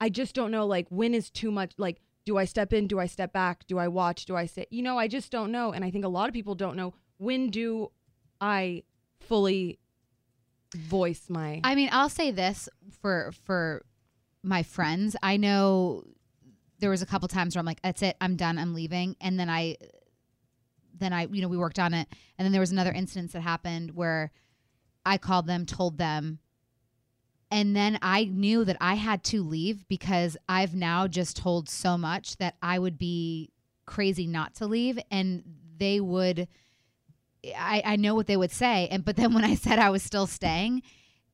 I 0.00 0.08
just 0.10 0.34
don't 0.34 0.50
know 0.50 0.66
like 0.66 0.86
when 0.90 1.14
is 1.14 1.30
too 1.30 1.50
much. 1.50 1.72
Like, 1.78 2.00
do 2.24 2.38
I 2.38 2.44
step 2.44 2.72
in? 2.72 2.86
Do 2.86 2.98
I 2.98 3.06
step 3.06 3.32
back? 3.32 3.66
Do 3.66 3.78
I 3.78 3.88
watch? 3.88 4.24
Do 4.24 4.36
I 4.36 4.46
sit? 4.46 4.68
You 4.70 4.82
know, 4.82 4.98
I 4.98 5.08
just 5.08 5.30
don't 5.30 5.52
know, 5.52 5.72
and 5.72 5.84
I 5.84 5.90
think 5.90 6.04
a 6.04 6.08
lot 6.08 6.28
of 6.28 6.34
people 6.34 6.54
don't 6.54 6.76
know 6.76 6.94
when 7.18 7.50
do 7.50 7.90
I 8.40 8.82
fully 9.20 9.78
voice 10.74 11.26
my. 11.28 11.60
I 11.64 11.74
mean, 11.74 11.88
I'll 11.92 12.08
say 12.08 12.30
this 12.30 12.68
for 13.00 13.32
for 13.44 13.84
my 14.42 14.62
friends. 14.62 15.16
I 15.22 15.36
know 15.36 16.04
there 16.80 16.90
was 16.90 17.02
a 17.02 17.06
couple 17.06 17.28
times 17.28 17.54
where 17.54 17.60
I'm 17.60 17.66
like, 17.66 17.82
"That's 17.82 18.02
it, 18.02 18.16
I'm 18.20 18.36
done, 18.36 18.58
I'm 18.58 18.74
leaving," 18.74 19.16
and 19.20 19.38
then 19.38 19.48
I, 19.48 19.76
then 20.98 21.12
I, 21.12 21.26
you 21.26 21.40
know, 21.40 21.48
we 21.48 21.56
worked 21.56 21.78
on 21.78 21.94
it, 21.94 22.08
and 22.38 22.44
then 22.44 22.52
there 22.52 22.60
was 22.60 22.72
another 22.72 22.92
instance 22.92 23.32
that 23.32 23.40
happened 23.40 23.92
where 23.94 24.32
I 25.06 25.18
called 25.18 25.46
them, 25.46 25.66
told 25.66 25.98
them, 25.98 26.40
and 27.54 27.76
then 27.76 27.98
I 28.02 28.24
knew 28.24 28.64
that 28.64 28.76
I 28.80 28.94
had 28.94 29.22
to 29.24 29.42
leave 29.44 29.86
because 29.88 30.36
I've 30.48 30.74
now 30.74 31.06
just 31.06 31.36
told 31.36 31.68
so 31.68 31.96
much 31.96 32.36
that 32.38 32.56
I 32.60 32.80
would 32.80 32.98
be 32.98 33.50
crazy 33.86 34.26
not 34.26 34.54
to 34.56 34.66
leave, 34.66 34.98
and 35.10 35.44
they 35.78 36.00
would. 36.00 36.48
I, 37.56 37.82
I 37.84 37.96
know 37.96 38.14
what 38.14 38.26
they 38.26 38.36
would 38.36 38.50
say, 38.50 38.88
and 38.90 39.04
but 39.04 39.16
then 39.16 39.32
when 39.36 39.44
I 39.44 39.54
said 39.54 39.78
I 39.78 39.90
was 39.90 40.02
still 40.02 40.26
staying, 40.26 40.82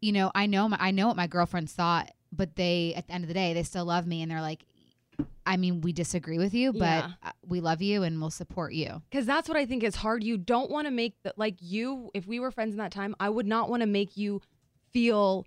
you 0.00 0.12
know, 0.12 0.30
I 0.35 0.46
know 0.46 0.68
my, 0.68 0.76
I 0.78 0.90
know 0.90 1.06
what 1.09 1.16
my 1.16 1.26
girlfriends 1.26 1.72
thought, 1.72 2.11
but 2.30 2.54
they 2.56 2.92
at 2.94 3.06
the 3.06 3.14
end 3.14 3.24
of 3.24 3.28
the 3.28 3.35
day 3.35 3.54
they 3.54 3.62
still 3.62 3.87
love 3.87 4.06
me, 4.06 4.20
and 4.22 4.30
they're 4.30 4.42
like, 4.42 4.64
I 5.46 5.56
mean, 5.56 5.80
we 5.80 5.92
disagree 5.92 6.38
with 6.38 6.52
you, 6.54 6.72
but 6.72 6.78
Yeah. 7.04 7.11
uh, 7.22 7.33
we 7.46 7.61
love 7.61 7.80
you 7.83 8.02
and 8.02 8.20
we'll 8.20 8.30
support 8.30 8.72
you. 8.72 9.02
Because 9.11 9.26
that's 9.26 9.48
what 9.48 9.56
I 9.56 9.64
think 9.66 9.83
is 9.83 9.96
hard. 9.96 10.22
You 10.22 10.37
don't 10.37 10.70
want 10.70 10.87
to 10.87 10.90
make 10.90 11.14
the, 11.22 11.33
like 11.37 11.56
you, 11.61 12.11
if 12.14 12.26
we 12.26 12.40
were 12.40 12.50
friends 12.50 12.72
in 12.72 12.78
that 12.78 12.92
time, 12.92 13.14
I 13.18 13.28
would 13.30 13.46
not 13.46 13.68
want 13.70 13.80
to 13.83 13.87
make 13.87 14.16
you 14.16 14.40
feel, 14.92 15.46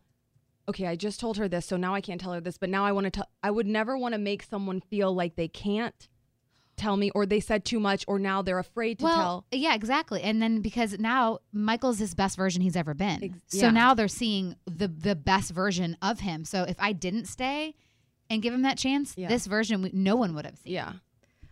okay, 0.70 0.88
I 0.88 0.96
just 0.96 1.20
told 1.20 1.38
her 1.38 1.48
this, 1.48 1.66
so 1.66 1.78
now 1.78 1.94
I 1.94 2.02
can't 2.02 2.20
tell 2.22 2.34
her 2.34 2.42
this, 2.42 2.58
but 2.58 2.70
now 2.70 2.86
I 2.86 2.92
want 2.92 3.06
to 3.06 3.12
tell, 3.12 3.28
I 3.42 3.52
would 3.52 3.68
never 3.68 3.98
want 3.98 4.14
to 4.14 4.18
make 4.20 4.44
someone 4.44 4.80
feel 4.82 5.14
like 5.14 5.36
they 5.36 5.48
can't 5.48 6.08
tell 6.76 6.98
me 6.98 7.12
or 7.12 7.26
they 7.26 7.40
said 7.40 7.64
too 7.66 7.80
much 7.80 8.04
or 8.08 8.18
now 8.18 8.42
they're 8.42 8.58
afraid 8.60 8.98
to 9.00 9.04
well, 9.06 9.46
tell. 9.52 9.60
yeah, 9.60 9.76
exactly. 9.76 10.22
And 10.24 10.42
then 10.42 10.62
because 10.62 10.98
now 10.98 11.40
Michael's 11.52 12.00
his 12.00 12.16
best 12.16 12.36
version 12.36 12.62
he's 12.64 12.76
ever 12.76 12.94
been, 12.96 13.24
Ex- 13.24 13.38
so 13.60 13.66
yeah. 13.68 13.72
now 13.72 13.94
they're 13.94 14.08
seeing 14.08 14.56
the 14.66 14.88
the 14.88 15.16
best 15.16 15.52
version 15.52 15.96
of 16.02 16.22
him. 16.22 16.46
So 16.46 16.64
if 16.64 16.76
I 16.80 16.94
didn't 16.94 17.26
stay 17.26 17.76
and 18.30 18.42
give 18.42 18.54
him 18.56 18.64
that 18.64 18.78
chance, 18.80 19.14
Yeah. 19.16 19.28
this 19.28 19.46
version 19.46 19.88
no 19.94 20.16
one 20.16 20.34
would 20.34 20.46
have 20.46 20.58
seen. 20.58 20.74
Yeah. 20.74 20.94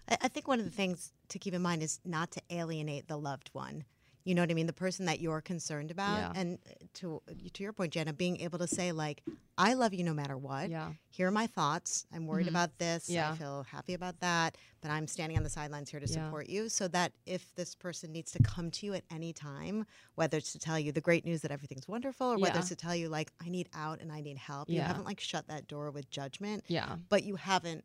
I, 0.10 0.18
I 0.24 0.28
think 0.28 0.48
one 0.48 0.58
of 0.60 0.66
the 0.66 0.72
things 0.72 1.14
to 1.30 1.38
keep 1.38 1.54
in 1.54 1.62
mind 1.62 1.84
is 1.84 2.00
not 2.04 2.32
to 2.32 2.42
alienate 2.50 3.08
the 3.08 3.18
loved 3.18 3.50
one. 3.54 3.84
You 4.24 4.36
know 4.36 4.42
what 4.42 4.52
I 4.52 4.54
mean? 4.54 4.68
The 4.68 4.74
person 4.74 5.06
that 5.06 5.20
you're 5.20 5.42
concerned 5.42 5.92
about. 5.92 6.18
Yeah. 6.18 6.42
And 6.42 6.60
eh, 6.70 6.74
to 6.96 7.22
eh, 7.30 7.50
to 7.54 7.64
your 7.64 7.74
point, 7.74 7.94
Jenna, 7.94 8.14
being 8.14 8.40
able 8.42 8.60
to 8.60 8.68
say 8.68 8.92
like, 8.92 9.24
"I 9.58 9.74
love 9.74 9.94
you 9.94 10.04
no 10.04 10.14
matter 10.14 10.38
what. 10.38 10.70
Yeah. 10.70 10.92
Here 11.10 11.28
are 11.28 11.32
my 11.32 11.48
thoughts. 11.48 12.06
I'm 12.14 12.28
worried 12.28 12.46
mm-hmm. 12.46 12.56
about 12.56 12.78
this. 12.78 13.10
Yeah. 13.10 13.32
I 13.32 13.36
feel 13.36 13.66
happy 13.70 13.94
about 13.94 14.20
that, 14.20 14.58
but 14.82 14.92
I'm 14.92 15.08
standing 15.08 15.38
on 15.38 15.44
the 15.44 15.50
sidelines 15.50 15.90
here 15.90 16.00
to 16.00 16.08
Yeah. 16.08 16.26
support 16.26 16.48
you." 16.50 16.70
So 16.70 16.88
that 16.90 17.14
if 17.26 17.54
this 17.56 17.76
person 17.76 18.12
needs 18.12 18.32
to 18.34 18.44
come 18.44 18.72
to 18.72 18.86
you 18.86 18.94
at 18.94 19.04
any 19.12 19.34
time, 19.34 19.86
whether 20.16 20.38
it's 20.38 20.52
to 20.54 20.60
tell 20.60 20.80
you 20.80 20.92
the 20.92 21.02
great 21.02 21.26
news 21.26 21.42
that 21.42 21.52
everything's 21.52 21.88
wonderful, 21.88 22.28
or 22.28 22.38
whether 22.38 22.60
it's 22.60 22.70
to 22.70 22.76
tell 22.76 22.96
you 22.96 23.10
like, 23.10 23.32
"I 23.44 23.50
need 23.50 23.70
out 23.74 24.02
and 24.02 24.12
I 24.12 24.22
need 24.22 24.38
help," 24.38 24.70
you 24.70 24.82
haven't 24.82 25.06
like 25.06 25.20
shut 25.20 25.48
that 25.48 25.68
door 25.68 25.92
with 25.92 26.10
judgment 26.10 26.64
Yeah. 26.68 26.96
but 27.10 27.24
you 27.24 27.36
haven't 27.36 27.84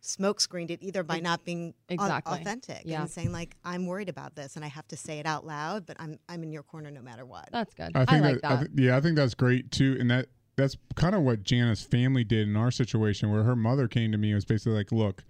smoke 0.00 0.40
screened 0.40 0.70
it 0.70 0.78
either 0.82 1.02
by 1.02 1.18
not 1.20 1.44
being 1.44 1.74
au- 1.90 1.94
Exactly. 1.94 2.38
authentic 2.38 2.82
Yeah. 2.84 3.00
and 3.02 3.10
saying 3.10 3.32
like 3.32 3.56
I'm 3.64 3.86
worried 3.86 4.08
about 4.08 4.34
this 4.36 4.54
and 4.56 4.64
I 4.64 4.68
have 4.68 4.86
to 4.88 4.96
say 4.96 5.18
it 5.18 5.26
out 5.26 5.44
loud, 5.46 5.86
but 5.86 5.96
I'm 6.00 6.18
I'm 6.28 6.42
in 6.42 6.52
your 6.52 6.62
corner 6.62 6.90
no 6.90 7.02
matter 7.02 7.26
what. 7.26 7.48
That's 7.52 7.74
good. 7.74 7.90
I 7.96 8.02
I, 8.02 8.04
think 8.04 8.22
like 8.24 8.34
that, 8.36 8.42
that. 8.42 8.52
I 8.52 8.62
thi- 8.64 8.82
yeah, 8.84 8.96
I 8.96 9.00
think 9.00 9.16
that's 9.16 9.34
great 9.34 9.70
too, 9.70 9.96
and 9.98 10.10
that 10.10 10.26
that's 10.56 10.76
kind 10.96 11.14
of 11.14 11.22
what 11.22 11.42
Jana's 11.44 11.82
family 11.82 12.24
did 12.24 12.48
in 12.48 12.56
our 12.56 12.70
situation, 12.72 13.30
where 13.30 13.44
her 13.44 13.54
mother 13.56 13.86
came 13.88 14.10
to 14.12 14.18
me 14.18 14.30
and 14.30 14.34
was 14.36 14.44
basically 14.44 14.72
like, 14.72 14.90
"Look, 14.90 15.22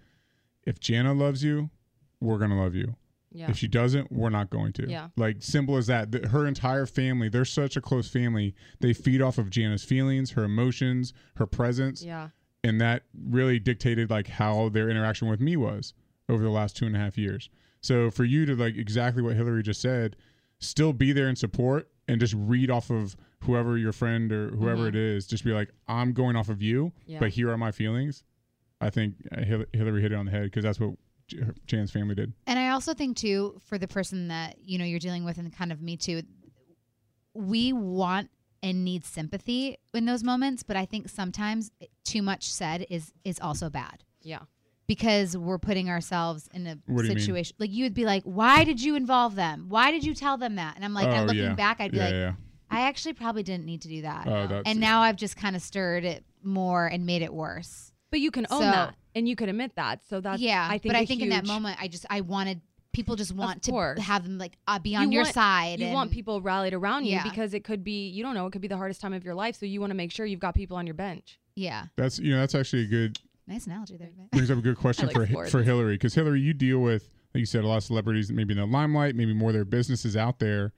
if 0.64 0.80
Jana 0.80 1.12
loves 1.12 1.42
you, 1.44 1.70
we're 2.20 2.38
gonna 2.38 2.60
love 2.60 2.74
you. 2.74 2.94
yeah. 3.30 3.50
If 3.50 3.58
she 3.58 3.68
doesn't, 3.68 4.10
we're 4.10 4.30
not 4.30 4.48
going 4.48 4.72
to." 4.74 4.88
Yeah. 4.88 5.08
like 5.18 5.42
simple 5.42 5.76
as 5.76 5.86
that. 5.88 6.12
Th- 6.12 6.24
Her 6.26 6.46
entire 6.46 6.86
family, 6.86 7.28
they're 7.28 7.44
such 7.44 7.76
a 7.76 7.80
close 7.82 8.08
family. 8.08 8.54
They 8.80 8.92
feed 8.94 9.20
off 9.20 9.36
of 9.38 9.50
Jana's 9.50 9.84
feelings, 9.84 10.30
her 10.32 10.44
emotions, 10.44 11.12
her 11.36 11.46
presence, 11.46 12.02
yeah. 12.02 12.28
And 12.64 12.80
that 12.80 13.04
really 13.28 13.58
dictated 13.58 14.10
like 14.10 14.26
how 14.28 14.68
their 14.68 14.88
interaction 14.90 15.28
with 15.28 15.40
me 15.40 15.56
was 15.56 15.94
over 16.28 16.42
the 16.42 16.50
last 16.50 16.76
two 16.76 16.86
and 16.86 16.94
a 16.96 16.98
half 16.98 17.16
years. 17.16 17.48
So 17.80 18.10
for 18.10 18.24
you 18.24 18.44
to 18.46 18.56
like 18.56 18.76
exactly 18.76 19.22
what 19.22 19.36
Hillary 19.36 19.62
just 19.62 19.80
said, 19.80 20.16
still 20.58 20.92
be 20.92 21.12
there 21.12 21.28
in 21.28 21.36
support 21.36 21.88
and 22.08 22.20
just 22.20 22.34
read 22.36 22.70
off 22.70 22.90
of 22.90 23.16
whoever 23.44 23.78
your 23.78 23.92
friend 23.92 24.32
or 24.32 24.50
whoever 24.50 24.88
it 24.88 24.96
is, 24.96 25.26
just 25.26 25.44
be 25.44 25.52
like, 25.52 25.70
I'm 25.86 26.12
going 26.12 26.34
off 26.36 26.48
of 26.48 26.60
you, 26.60 26.86
Mm-hmm. 26.86 27.12
Yeah. 27.12 27.18
but 27.20 27.30
here 27.30 27.50
are 27.50 27.58
my 27.58 27.70
feelings. 27.70 28.24
I 28.80 28.90
think 28.90 29.14
uh, 29.32 29.42
Hillary 29.72 30.02
hit 30.02 30.12
it 30.12 30.14
on 30.16 30.24
the 30.26 30.30
head 30.32 30.44
because 30.44 30.64
that's 30.64 30.80
what 30.80 30.94
Jan's 31.66 31.90
family 31.90 32.14
did. 32.14 32.32
And 32.46 32.58
I 32.58 32.70
also 32.70 32.94
think 32.94 33.16
too, 33.16 33.60
for 33.66 33.76
the 33.78 33.86
person 33.88 34.28
that 34.28 34.56
you 34.64 34.78
know 34.78 34.84
you're 34.84 34.98
dealing 34.98 35.24
with, 35.24 35.38
and 35.38 35.52
kind 35.52 35.70
of 35.72 35.80
me 35.82 35.96
too, 35.96 36.22
we 37.34 37.72
want 37.72 38.30
and 38.62 38.84
need 38.84 39.04
sympathy 39.04 39.78
in 39.94 40.04
those 40.06 40.22
moments, 40.24 40.62
but 40.62 40.76
I 40.76 40.84
think 40.84 41.08
sometimes 41.08 41.70
too 42.04 42.22
much 42.22 42.50
said 42.52 42.86
is 42.90 43.12
is 43.24 43.38
also 43.40 43.70
bad 43.70 44.02
Yeah. 44.22 44.40
because 44.86 45.36
we're 45.36 45.58
putting 45.58 45.88
ourselves 45.90 46.48
in 46.52 46.66
a 46.66 46.78
What 46.86 47.02
do 47.02 47.08
you 47.08 47.14
mean? 47.14 47.18
situation 47.18 47.56
like 47.58 47.70
you 47.70 47.84
would 47.84 47.94
be 47.94 48.04
like, 48.04 48.22
why 48.24 48.64
did 48.64 48.82
you 48.82 48.94
involve 48.96 49.34
them? 49.36 49.66
Why 49.68 49.90
did 49.90 50.04
you 50.04 50.14
tell 50.14 50.36
them 50.38 50.56
that? 50.56 50.76
And 50.76 50.84
I'm 50.84 50.94
like, 50.94 51.08
oh, 51.08 51.12
and 51.12 51.26
looking 51.26 51.42
yeah. 51.44 51.54
back, 51.54 51.80
I'd 51.80 51.92
be 51.92 51.98
yeah, 51.98 52.04
like, 52.04 52.14
yeah. 52.14 52.32
I 52.70 52.82
actually 52.82 53.14
probably 53.14 53.42
didn't 53.42 53.64
need 53.64 53.82
to 53.82 53.88
do 53.88 54.02
that. 54.02 54.26
Oh, 54.26 54.46
that's 54.46 54.68
and 54.68 54.78
now 54.80 55.00
I've 55.02 55.16
just 55.16 55.36
kind 55.36 55.54
of 55.56 55.62
stirred 55.62 56.04
it 56.04 56.24
more 56.42 56.86
and 56.86 57.06
made 57.06 57.22
it 57.22 57.32
worse. 57.32 57.92
But 58.10 58.20
you 58.20 58.30
can 58.30 58.46
own 58.50 58.60
So- 58.62 58.70
that 58.70 58.94
and 59.14 59.28
you 59.28 59.36
can 59.36 59.48
admit 59.48 59.72
that. 59.76 60.00
So 60.08 60.20
that's 60.20 60.40
yeah, 60.40 60.66
I 60.68 60.78
think 60.78 60.92
but 60.92 60.96
I 60.96 61.00
a 61.02 61.06
think 61.06 61.22
in 61.22 61.28
that 61.30 61.44
huge- 61.44 61.48
moment, 61.48 61.78
I 61.80 61.88
just 61.88 62.06
I 62.10 62.20
wanted 62.22 62.60
people 62.98 63.14
just 63.14 63.32
want 63.32 63.62
to 63.62 63.94
have 64.00 64.24
them 64.24 64.38
like 64.38 64.58
uh, 64.66 64.78
be 64.80 64.90
You 64.90 64.98
on 64.98 65.12
your 65.12 65.22
want- 65.22 65.34
side. 65.34 65.78
you 65.78 65.86
and, 65.86 65.94
want 65.94 66.10
people 66.10 66.40
rallied 66.42 66.74
around 66.74 67.04
you 67.04 67.12
Yeah. 67.12 67.22
because 67.22 67.54
it 67.54 67.62
could 67.62 67.84
be 67.84 68.08
you 68.08 68.24
don't 68.24 68.34
know 68.34 68.46
it 68.46 68.50
could 68.50 68.60
be 68.60 68.66
the 68.68 68.76
hardest 68.76 69.00
time 69.00 69.12
of 69.12 69.24
your 69.24 69.34
life 69.34 69.54
so 69.56 69.66
you 69.66 69.78
want 69.80 69.90
to 69.90 69.94
make 69.96 70.10
sure 70.10 70.26
you've 70.26 70.40
got 70.40 70.54
people 70.56 70.76
on 70.76 70.84
your 70.86 70.94
bench 70.94 71.38
Yeah, 71.54 71.84
That's 71.96 72.18
you 72.18 72.32
know 72.34 72.40
that's 72.40 72.56
actually 72.56 72.82
a 72.82 72.86
good 72.86 73.18
nice 73.46 73.66
analogy 73.66 73.96
there. 73.96 74.10
brings 74.32 74.50
up 74.50 74.58
a 74.58 74.60
good 74.60 74.76
question 74.84 75.06
like 75.06 75.14
for 75.16 75.26
sports. 75.26 75.50
for 75.52 75.62
Hillary 75.62 75.94
because 75.94 76.14
Hillary, 76.14 76.40
you 76.40 76.52
deal 76.54 76.80
with 76.80 77.04
like 77.34 77.40
you 77.40 77.46
said 77.46 77.62
a 77.62 77.68
lot 77.68 77.76
of 77.76 77.84
celebrities 77.84 78.32
maybe 78.32 78.52
in 78.52 78.58
the 78.58 78.66
limelight, 78.66 79.14
maybe 79.14 79.32
more 79.32 79.52
their 79.52 79.64
businesses 79.64 80.16
out 80.16 80.38
there. 80.40 80.72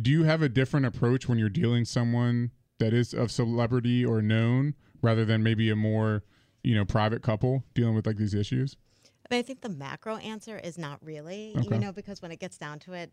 Do 0.00 0.10
you 0.10 0.24
have 0.24 0.42
a 0.42 0.48
different 0.48 0.86
approach 0.86 1.28
when 1.28 1.38
you're 1.38 1.48
dealing 1.50 1.84
someone 1.84 2.50
that 2.80 2.92
is 2.92 3.14
of 3.14 3.30
celebrity 3.30 4.04
or 4.04 4.20
known 4.20 4.74
rather 5.02 5.24
than 5.24 5.42
maybe 5.44 5.70
a 5.70 5.76
more 5.76 6.24
you 6.64 6.74
know 6.74 6.84
private 6.84 7.22
couple 7.22 7.62
dealing 7.74 7.94
with 7.94 8.06
like 8.06 8.16
these 8.16 8.34
issues? 8.34 8.76
But 9.28 9.36
I 9.36 9.42
think 9.42 9.62
the 9.62 9.68
macro 9.68 10.16
answer 10.16 10.58
is 10.58 10.78
not 10.78 10.98
really, 11.02 11.54
Okay. 11.56 11.74
you 11.74 11.80
know, 11.80 11.92
because 11.92 12.20
when 12.20 12.30
it 12.30 12.40
gets 12.40 12.58
down 12.58 12.78
to 12.80 12.92
it, 12.92 13.10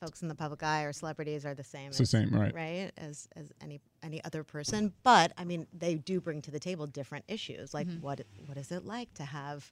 folks 0.00 0.22
in 0.22 0.28
the 0.28 0.34
public 0.34 0.62
eye 0.62 0.84
or 0.84 0.92
celebrities 0.92 1.44
are 1.44 1.54
the 1.54 1.64
same. 1.64 1.88
It's 1.88 1.98
the 1.98 2.06
same, 2.06 2.30
right? 2.30 2.54
Right, 2.54 2.92
as 2.96 3.28
as 3.36 3.52
any 3.60 3.80
any 4.02 4.22
other 4.24 4.44
person. 4.44 4.92
But 5.02 5.32
I 5.36 5.44
mean, 5.44 5.66
they 5.72 5.96
do 5.96 6.20
bring 6.20 6.42
to 6.42 6.50
the 6.50 6.60
table 6.60 6.86
different 6.86 7.24
issues, 7.28 7.74
like 7.74 7.88
mm-hmm. 7.88 8.00
what 8.00 8.20
what 8.46 8.56
is 8.56 8.70
it 8.70 8.84
like 8.84 9.12
to 9.14 9.24
have 9.24 9.70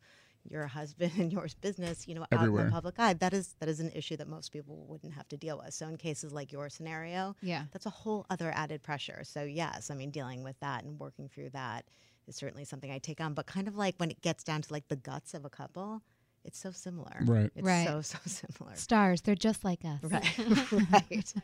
your 0.49 0.67
husband 0.67 1.13
and 1.19 1.33
your 1.33 1.47
business, 1.61 2.07
you 2.07 2.15
know, 2.15 2.27
out 2.33 2.47
in 2.47 2.55
the 2.55 2.71
public 2.71 2.99
eye? 2.99 3.15
That 3.15 3.33
is 3.33 3.55
that 3.61 3.69
is 3.69 3.81
an 3.81 3.91
issue 3.95 4.17
that 4.17 4.29
most 4.29 4.53
people 4.53 4.85
wouldn't 4.89 5.15
have 5.15 5.29
to 5.29 5.37
deal 5.37 5.61
with. 5.63 5.75
So 5.75 5.87
in 5.87 5.97
cases 5.97 6.33
like 6.33 6.53
your 6.53 6.69
scenario, 6.69 7.37
Yeah, 7.43 7.65
that's 7.73 7.87
a 7.87 7.91
whole 7.91 8.27
other 8.31 8.53
added 8.55 8.83
pressure. 8.83 9.23
So 9.25 9.43
yes, 9.43 9.91
I 9.91 9.95
mean 9.95 10.11
dealing 10.11 10.43
with 10.43 10.59
that 10.61 10.85
and 10.85 10.99
working 10.99 11.29
through 11.29 11.51
that 11.51 11.85
is 12.29 12.37
certainly 12.37 12.65
something 12.65 12.91
I 12.91 12.99
take 12.99 13.21
on. 13.21 13.35
But 13.35 13.47
kind 13.47 13.69
of 13.69 13.77
like 13.77 13.95
when 13.99 14.11
it 14.11 14.21
gets 14.23 14.43
down 14.45 14.63
to 14.63 14.73
like 14.73 14.89
the 14.89 14.97
guts 14.97 15.35
of 15.35 15.45
a 15.45 15.51
couple, 15.51 16.03
it's 16.45 16.59
so 16.59 16.71
similar. 16.71 17.17
Right. 17.23 17.51
It's 17.55 17.67
Right. 17.67 17.87
so 17.87 18.03
so 18.03 18.19
similar. 18.27 18.77
stars. 18.77 19.21
They're 19.23 19.35
just 19.35 19.65
like 19.65 19.81
us. 19.85 20.01
Right. 20.03 20.39
right. 20.93 21.35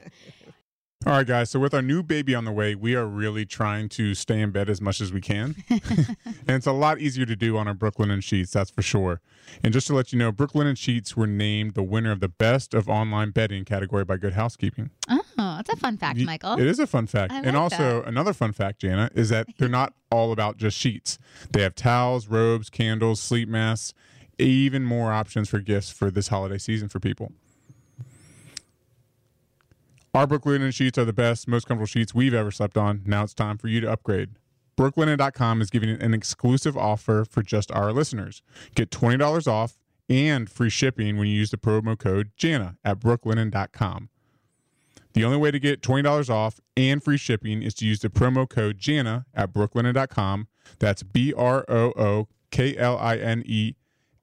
All 1.05 1.15
right, 1.15 1.27
guys. 1.27 1.51
So 1.51 1.59
with 1.59 1.75
our 1.75 1.83
new 1.83 2.05
baby 2.05 2.33
on 2.33 2.45
the 2.45 2.53
way, 2.53 2.77
we 2.77 2.95
are 2.95 3.07
really 3.07 3.45
trying 3.45 3.89
to 3.91 4.15
stay 4.15 4.41
in 4.41 4.53
bed 4.53 4.71
as 4.71 4.81
much 4.81 5.01
as 5.01 5.13
we 5.13 5.21
can, 5.21 5.57
and 5.69 6.17
it's 6.47 6.67
a 6.67 6.73
lot 6.73 7.01
easier 7.01 7.27
to 7.27 7.35
do 7.35 7.57
on 7.57 7.67
our 7.67 7.75
Brooklinen 7.75 8.23
Sheets, 8.23 8.53
that's 8.53 8.71
for 8.71 8.83
sure. 8.83 9.21
And 9.65 9.73
just 9.73 9.89
to 9.89 9.95
let 9.95 10.13
you 10.13 10.19
know, 10.19 10.31
Brooklinen 10.31 10.79
Sheets 10.79 11.17
were 11.17 11.27
named 11.27 11.75
the 11.75 11.83
winner 11.83 12.13
of 12.13 12.21
the 12.21 12.29
best 12.29 12.73
of 12.73 12.89
online 12.89 13.31
bedding 13.31 13.65
category 13.65 14.05
by 14.05 14.17
Good 14.17 14.35
Housekeeping. 14.35 14.91
Oh, 15.11 15.21
that's 15.57 15.71
a 15.71 15.77
fun 15.77 15.97
fact, 15.97 16.21
Michael. 16.21 16.55
It 16.55 16.67
is 16.69 16.79
a 16.79 16.87
fun 16.87 17.09
fact. 17.09 17.33
I 17.33 17.39
and 17.39 17.47
like 17.47 17.57
also, 17.57 18.03
another 18.05 18.33
fun 18.33 18.53
fact, 18.53 18.81
Jana, 18.81 19.11
is 19.15 19.29
that 19.31 19.49
they're 19.59 19.69
not 19.69 19.95
all 20.11 20.31
about 20.31 20.57
just 20.57 20.79
sheets. 20.79 21.19
They 21.51 21.63
have 21.63 21.75
towels, 21.75 22.29
robes, 22.29 22.71
candles, 22.71 23.21
sleep 23.21 23.49
masks, 23.49 23.93
even 24.39 24.85
more 24.85 25.13
options 25.13 25.49
for 25.49 25.59
gifts 25.59 25.91
for 25.91 26.13
this 26.13 26.29
holiday 26.29 26.59
season 26.59 26.89
for 26.89 27.01
people. 27.01 27.33
Our 30.15 30.27
Brooklinen 30.27 30.75
sheets 30.75 30.99
are 30.99 31.07
the 31.07 31.13
best, 31.15 31.49
most 31.49 31.67
comfortable 31.67 31.87
sheets 31.87 32.15
we've 32.15 32.35
ever 32.35 32.51
slept 32.51 32.77
on. 32.77 33.03
Now 33.07 33.25
it's 33.25 33.33
time 33.33 33.57
for 33.57 33.69
you 33.69 33.81
to 33.81 33.91
upgrade. 33.91 34.31
Brooklinen.com 34.77 35.63
is 35.63 35.71
giving 35.71 35.89
an 35.89 36.13
exclusive 36.13 36.77
offer 36.77 37.25
for 37.25 37.43
just 37.43 37.73
our 37.73 37.93
listeners. 37.93 38.43
Get 38.75 38.91
$20 38.91 39.47
off 39.49 39.79
and 40.11 40.51
free 40.51 40.69
shipping 40.69 41.17
when 41.17 41.29
you 41.29 41.35
use 41.35 41.51
the 41.51 41.57
promo 41.57 41.99
code 41.99 42.31
JANA 42.37 42.77
at 42.85 42.99
brooklinen.com. 42.99 44.11
The 45.15 45.25
only 45.25 45.39
way 45.39 45.51
to 45.51 45.59
get 45.59 45.81
$20 45.81 46.29
off 46.29 46.61
and 46.77 47.03
free 47.03 47.17
shipping 47.17 47.63
is 47.63 47.73
to 47.75 47.87
use 47.87 48.01
the 48.01 48.11
promo 48.11 48.49
code 48.49 48.79
JANA 48.79 49.25
at 49.35 49.53
brooklinen.com. 49.55 50.49
That's 50.79 51.03
B 51.03 51.33
R 51.33 51.65
O 51.69 51.93
O 51.97 52.29
K 52.51 52.77
L 52.77 52.99
I 52.99 53.17
N 53.17 53.43
E 53.47 53.75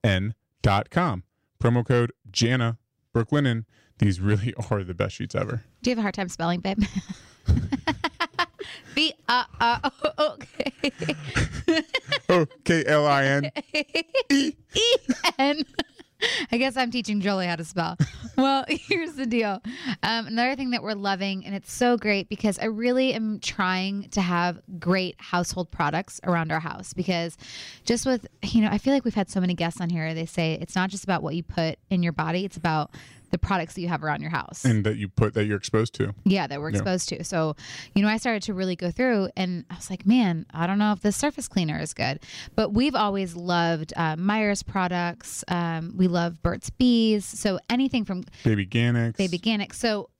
N 0.04 0.34
dot 0.62 0.90
com. 0.90 1.24
Promo 1.60 1.84
code 1.84 2.12
JANA, 2.30 2.78
Brooklinen. 3.14 3.64
These 4.00 4.20
really 4.20 4.54
are 4.70 4.82
the 4.82 4.94
best 4.94 5.14
sheets 5.14 5.34
ever. 5.34 5.62
Do 5.82 5.90
you 5.90 5.92
have 5.92 5.98
a 5.98 6.02
hard 6.02 6.14
time 6.14 6.28
spelling, 6.28 6.60
babe? 6.60 6.82
B 8.94 9.12
uh, 9.28 9.44
uh, 9.60 9.90
okay. 10.18 10.72
O 12.28 12.46
K 12.64 12.84
L 12.86 13.06
I 13.06 13.24
N. 13.24 13.50
E 14.30 14.54
N. 15.38 15.62
I 16.52 16.58
guess 16.58 16.76
I'm 16.76 16.90
teaching 16.90 17.20
Jolie 17.20 17.46
how 17.46 17.56
to 17.56 17.64
spell. 17.64 17.96
Well, 18.36 18.64
here's 18.68 19.14
the 19.14 19.26
deal. 19.26 19.62
Um, 20.02 20.26
another 20.26 20.54
thing 20.54 20.70
that 20.70 20.82
we're 20.82 20.92
loving, 20.94 21.46
and 21.46 21.54
it's 21.54 21.72
so 21.72 21.96
great 21.96 22.28
because 22.28 22.58
I 22.58 22.66
really 22.66 23.14
am 23.14 23.40
trying 23.40 24.10
to 24.10 24.20
have 24.20 24.60
great 24.78 25.16
household 25.18 25.70
products 25.70 26.20
around 26.24 26.52
our 26.52 26.60
house 26.60 26.92
because 26.92 27.38
just 27.84 28.04
with, 28.04 28.26
you 28.42 28.60
know, 28.60 28.68
I 28.70 28.78
feel 28.78 28.92
like 28.92 29.04
we've 29.04 29.14
had 29.14 29.30
so 29.30 29.40
many 29.40 29.54
guests 29.54 29.80
on 29.80 29.88
here. 29.88 30.12
They 30.12 30.26
say 30.26 30.58
it's 30.60 30.74
not 30.74 30.90
just 30.90 31.04
about 31.04 31.22
what 31.22 31.34
you 31.34 31.42
put 31.42 31.78
in 31.88 32.02
your 32.02 32.12
body, 32.12 32.44
it's 32.44 32.56
about 32.56 32.90
the 33.30 33.38
products 33.38 33.74
that 33.74 33.80
you 33.80 33.88
have 33.88 34.02
around 34.04 34.20
your 34.20 34.30
house. 34.30 34.64
And 34.64 34.84
that 34.84 34.96
you 34.96 35.08
put 35.08 35.34
that 35.34 35.44
you're 35.46 35.56
exposed 35.56 35.94
to. 35.94 36.14
Yeah, 36.24 36.46
that 36.46 36.60
we're 36.60 36.70
Yeah. 36.70 36.76
exposed 36.78 37.08
to. 37.10 37.24
So, 37.24 37.56
you 37.94 38.02
know, 38.02 38.08
I 38.08 38.16
started 38.16 38.42
to 38.44 38.54
really 38.54 38.76
go 38.76 38.90
through 38.90 39.28
and 39.36 39.64
I 39.70 39.76
was 39.76 39.90
like, 39.90 40.06
man, 40.06 40.46
I 40.52 40.66
don't 40.66 40.78
know 40.78 40.92
if 40.92 41.00
this 41.00 41.16
surface 41.16 41.48
cleaner 41.48 41.78
is 41.80 41.94
good. 41.94 42.20
But 42.54 42.72
we've 42.72 42.94
always 42.94 43.36
loved 43.36 43.92
uh, 43.96 44.16
Meyer's 44.16 44.62
products. 44.62 45.44
Um, 45.48 45.94
we 45.96 46.08
love 46.08 46.42
Burt's 46.42 46.70
Bees. 46.70 47.24
So 47.24 47.58
anything 47.68 48.04
from 48.04 48.24
Babyganics. 48.44 49.16
Baby. 49.16 49.40
So 49.72 50.10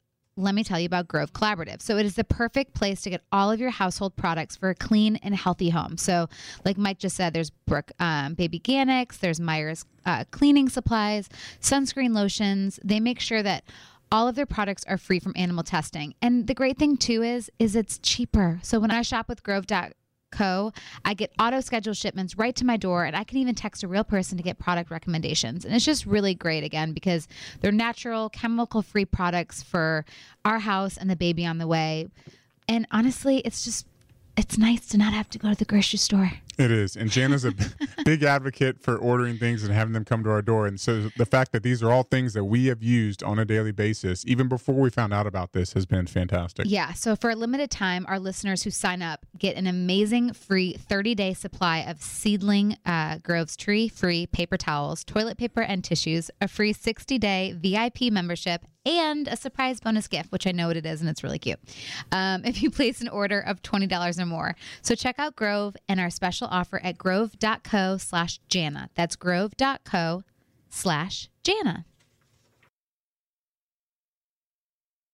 let 0.40 0.55
me 0.55 0.64
tell 0.64 0.81
you 0.81 0.87
about 0.87 1.09
Grove 1.09 1.33
Collaborative. 1.33 1.83
So 1.83 1.96
it 1.96 2.07
is 2.07 2.14
the 2.14 2.24
perfect 2.24 2.74
place 2.74 3.03
to 3.03 3.11
get 3.11 3.22
all 3.31 3.50
of 3.50 3.61
your 3.61 3.70
household 3.70 4.16
products 4.16 4.57
for 4.57 4.70
a 4.70 4.74
clean 4.74 5.16
and 5.16 5.35
healthy 5.35 5.70
home. 5.70 5.96
So, 5.96 6.29
like 6.64 6.79
Mike 6.79 6.98
just 6.98 7.16
said, 7.16 7.33
there's 7.33 7.50
Brook 7.50 7.92
um, 8.00 8.35
Baby 8.35 8.61
Organics, 8.61 9.18
there's 9.18 9.40
Meyer's 9.40 9.85
uh, 10.07 10.24
cleaning 10.31 10.68
supplies, 10.68 11.29
sunscreen 11.61 12.14
lotions. 12.14 12.81
They 12.85 13.00
make 13.00 13.20
sure 13.20 13.42
that 13.42 13.64
all 14.12 14.26
of 14.26 14.35
their 14.35 14.46
products 14.46 14.85
are 14.88 14.98
free 14.98 15.20
from 15.20 15.33
animal 15.37 15.62
testing. 15.62 16.14
And 16.20 16.46
the 16.46 16.55
great 16.55 16.79
thing 16.79 16.96
too 16.96 17.22
is 17.22 17.50
is 17.59 17.76
it's 17.76 17.98
cheaper. 17.98 18.59
So 18.62 18.81
when 18.81 18.90
I 18.90 19.03
shop 19.03 19.29
with 19.29 19.42
Grove.co, 20.31 20.73
I 21.05 21.14
get 21.14 21.33
auto 21.38 21.61
scheduled 21.61 21.97
shipments 21.97 22.37
right 22.37 22.55
to 22.57 22.64
my 22.64 22.77
door 22.77 23.05
and 23.05 23.16
I 23.16 23.25
can 23.25 23.38
even 23.38 23.55
text 23.55 23.83
a 23.83 23.88
real 23.88 24.05
person 24.05 24.37
to 24.37 24.43
get 24.43 24.59
product 24.59 24.90
recommendations. 24.90 25.64
And 25.64 25.75
it's 25.75 25.85
just 25.85 26.07
really 26.07 26.35
great 26.35 26.64
again 26.64 26.93
because 26.93 27.29
they're 27.61 27.73
natural, 27.73 28.29
chemical 28.29 28.83
free 28.83 29.05
products 29.05 29.62
for 29.62 30.05
our 30.45 30.59
house 30.59 30.97
and 30.97 31.11
the 31.11 31.16
baby 31.16 31.45
on 31.47 31.59
the 31.59 31.66
way. 31.66 32.09
And 32.69 32.87
honestly, 32.90 33.38
it's 33.38 33.64
just 33.64 33.87
it's 34.37 34.57
nice 34.57 34.87
to 34.88 34.97
not 34.97 35.12
have 35.12 35.29
to 35.31 35.38
go 35.38 35.51
to 35.51 35.57
the 35.57 35.64
grocery 35.64 35.99
store. 35.99 36.33
It 36.61 36.70
is. 36.70 36.94
And 36.94 37.09
Jana's 37.09 37.46
a 37.46 37.55
big 38.05 38.23
advocate 38.23 38.83
for 38.83 38.99
ordering 38.99 39.38
things 39.38 39.64
and 39.64 39.73
having 39.73 39.94
them 39.94 40.05
come 40.05 40.23
to 40.25 40.31
our 40.31 40.42
door. 40.42 40.66
And 40.66 40.79
so 40.79 41.09
the 41.16 41.25
fact 41.25 41.53
that 41.53 41.62
these 41.62 41.83
are 41.83 41.90
all 41.90 42.03
things 42.03 42.35
that 42.35 42.44
we 42.44 42.66
have 42.66 42.83
used 42.83 43.23
on 43.23 43.38
a 43.38 43.46
daily 43.46 43.73
basis, 43.73 44.27
even 44.27 44.46
before 44.46 44.75
we 44.75 44.90
found 44.90 45.14
out 45.14 45.27
about 45.27 45.55
this, 45.55 45.73
has 45.73 45.87
been 45.87 46.07
fantastic. 46.07 46.66
Yeah. 46.68 46.92
So 46.92 47.16
for 47.16 47.31
a 47.31 47.35
limited 47.35 47.70
time, 47.70 48.05
our 48.09 48.18
listeners 48.18 48.62
who 48.62 48.70
sign 48.70 49.01
up 49.01 49.25
get 49.38 49.57
an 49.57 49.66
amazing 49.66 50.35
free 50.35 50.75
30 50.75 51.14
day 51.14 51.33
supply 51.33 51.79
of 51.79 52.03
seedling 52.03 52.77
uh, 52.85 53.18
Groves 53.23 53.57
tree 53.57 53.88
free 53.88 54.27
paper 54.27 54.59
towels, 54.59 55.03
toilet 55.03 55.38
paper, 55.38 55.62
and 55.62 55.83
tissues, 55.83 56.31
a 56.42 56.49
free 56.49 56.75
60 56.75 57.18
day 57.18 57.55
VIP 57.57 58.12
membership, 58.12 58.66
and 58.87 59.29
a 59.29 59.37
surprise 59.37 59.81
bonus 59.81 60.09
gift, 60.09 60.33
which 60.33 60.46
I 60.46 60.53
know 60.53 60.68
what 60.68 60.77
it 60.77 60.87
is, 60.87 61.01
and 61.01 61.11
it's 61.11 61.23
really 61.23 61.38
cute. 61.38 61.59
Um, 62.12 62.44
if 62.51 62.62
you 62.62 62.70
place 62.70 63.01
an 63.01 63.09
order 63.09 63.40
of 63.40 63.62
$20 63.62 64.18
or 64.18 64.27
more. 64.27 64.57
So 64.83 64.94
check 64.94 65.16
out 65.18 65.37
Grove 65.37 65.77
and 65.88 66.01
our 66.01 66.11
special 66.11 66.49
offer 66.51 66.81
at 66.83 66.99
grove.co 66.99 67.97
slash 67.97 68.41
Jana. 68.49 68.91
That's 68.95 69.17
grove.co 69.17 70.23
slash 70.69 71.29
Jana. 71.43 71.87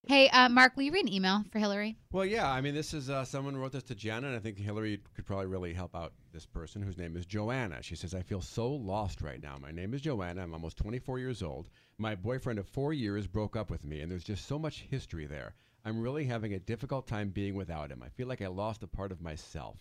Hey, 0.08 0.28
uh, 0.28 0.48
Mark, 0.48 0.76
will 0.76 0.84
you 0.84 0.92
read 0.92 1.06
an 1.06 1.12
email 1.12 1.42
for 1.50 1.58
Hillary? 1.58 1.96
Well, 2.12 2.24
yeah. 2.24 2.48
I 2.48 2.60
mean, 2.60 2.76
this 2.76 2.94
is 2.94 3.10
uh, 3.10 3.24
someone 3.24 3.56
wrote 3.56 3.72
this 3.72 3.82
to 3.84 3.94
Jenna, 3.96 4.28
and 4.28 4.36
I 4.36 4.38
think 4.38 4.56
Hillary 4.56 5.00
could 5.14 5.26
probably 5.26 5.46
really 5.46 5.74
help 5.74 5.96
out 5.96 6.12
this 6.32 6.46
person 6.46 6.80
whose 6.80 6.96
name 6.96 7.16
is 7.16 7.26
Joanna. 7.26 7.82
She 7.82 7.96
says, 7.96 8.14
I 8.14 8.22
feel 8.22 8.40
so 8.40 8.68
lost 8.70 9.20
right 9.20 9.42
now. 9.42 9.56
My 9.60 9.72
name 9.72 9.94
is 9.94 10.02
Joanna. 10.02 10.44
I'm 10.44 10.54
almost 10.54 10.76
24 10.76 11.18
years 11.18 11.42
old. 11.42 11.70
My 11.98 12.14
boyfriend 12.14 12.60
of 12.60 12.68
four 12.68 12.92
years 12.92 13.26
broke 13.26 13.56
up 13.56 13.68
with 13.68 13.84
me, 13.84 14.00
and 14.00 14.08
there's 14.08 14.22
just 14.22 14.46
so 14.46 14.60
much 14.60 14.86
history 14.88 15.26
there. 15.26 15.56
I'm 15.84 16.00
really 16.00 16.24
having 16.24 16.54
a 16.54 16.60
difficult 16.60 17.08
time 17.08 17.30
being 17.30 17.56
without 17.56 17.90
him. 17.90 18.00
I 18.04 18.08
feel 18.10 18.28
like 18.28 18.42
I 18.42 18.46
lost 18.46 18.84
a 18.84 18.88
part 18.88 19.10
of 19.10 19.20
myself. 19.20 19.76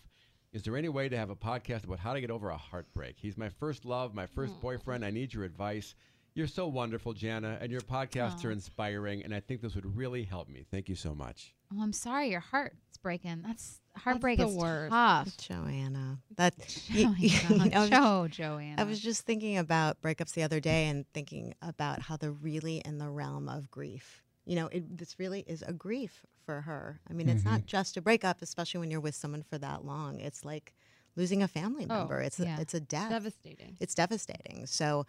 Is 0.56 0.64
there 0.64 0.78
any 0.78 0.88
way 0.88 1.10
to 1.10 1.18
have 1.18 1.30
a 1.30 1.36
podcast 1.36 1.84
about 1.84 2.00
how 2.00 2.14
to 2.14 2.22
get 2.22 2.32
over 2.32 2.50
a 2.50 2.56
heartbreak? 2.56 3.18
He's 3.20 3.38
my 3.38 3.50
first 3.50 3.84
love, 3.84 4.16
my 4.16 4.26
first 4.26 4.54
mm. 4.54 4.62
boyfriend. 4.62 5.04
I 5.04 5.12
need 5.12 5.34
your 5.34 5.44
advice. 5.44 5.96
You're 6.34 6.48
so 6.48 6.66
wonderful, 6.68 7.12
Jana, 7.12 7.58
and 7.60 7.70
your 7.70 7.82
podcasts 7.82 8.46
are 8.46 8.52
inspiring, 8.52 9.22
and 9.26 9.36
I 9.36 9.42
think 9.42 9.60
this 9.60 9.76
would 9.76 9.98
really 9.98 10.24
help 10.24 10.48
me. 10.48 10.66
Thank 10.72 10.88
you 10.88 10.96
so 10.96 11.14
much. 11.14 11.54
Oh, 11.74 11.82
I'm 11.82 11.92
sorry, 11.92 12.30
your 12.30 12.40
heart's 12.40 12.98
breaking. 13.04 13.42
That's 13.46 13.82
heartbreak 13.98 14.40
the 14.40 14.48
is 14.48 14.56
worst. 14.56 14.92
tough. 14.94 15.36
Joanna. 15.36 16.20
That 16.38 16.54
Oh, 16.94 16.96
you- 16.96 17.10
my 17.10 17.18
you 17.20 17.40
God. 17.50 17.72
know, 17.74 17.88
Joe, 17.90 18.28
Joanna. 18.32 18.82
I 18.82 18.86
was 18.86 19.02
just 19.02 19.24
thinking 19.24 19.58
about 19.58 20.02
breakups 20.02 20.36
the 20.36 20.44
other 20.44 20.62
day 20.62 20.88
and 20.88 21.06
thinking 21.14 21.54
about 21.62 22.00
how 22.02 22.16
they're 22.16 22.32
really 22.32 22.78
in 22.86 22.98
the 22.98 23.10
realm 23.10 23.50
of 23.50 23.70
grief. 23.70 24.24
You 24.46 24.56
know, 24.56 24.68
it, 24.68 24.98
this 24.98 25.18
really 25.20 25.44
is 25.48 25.64
a 25.64 25.74
grief 25.74 26.26
for 26.46 26.62
her. 26.62 27.00
I 27.10 27.14
mean, 27.14 27.30
it's 27.30 27.44
not 27.44 27.60
mm-hmm. 27.60 27.68
just 27.68 27.98
a 27.98 28.02
breakup, 28.02 28.42
especially 28.42 28.80
when 28.80 28.92
you're 28.92 29.00
with 29.00 29.16
someone 29.16 29.44
for 29.44 29.58
that 29.58 29.86
long. 29.86 30.20
It's 30.20 30.46
like 30.46 30.74
losing 31.16 31.42
a 31.42 31.48
family 31.48 31.86
Oh, 31.90 32.00
member. 32.00 32.20
it's 32.20 32.40
yeah. 32.40 32.58
a, 32.58 32.62
it's 32.62 32.74
a 32.74 32.80
death. 32.80 33.10
Devastating. 33.10 33.78
It's 33.80 33.96
devastating. 33.96 34.66
So, 34.68 35.06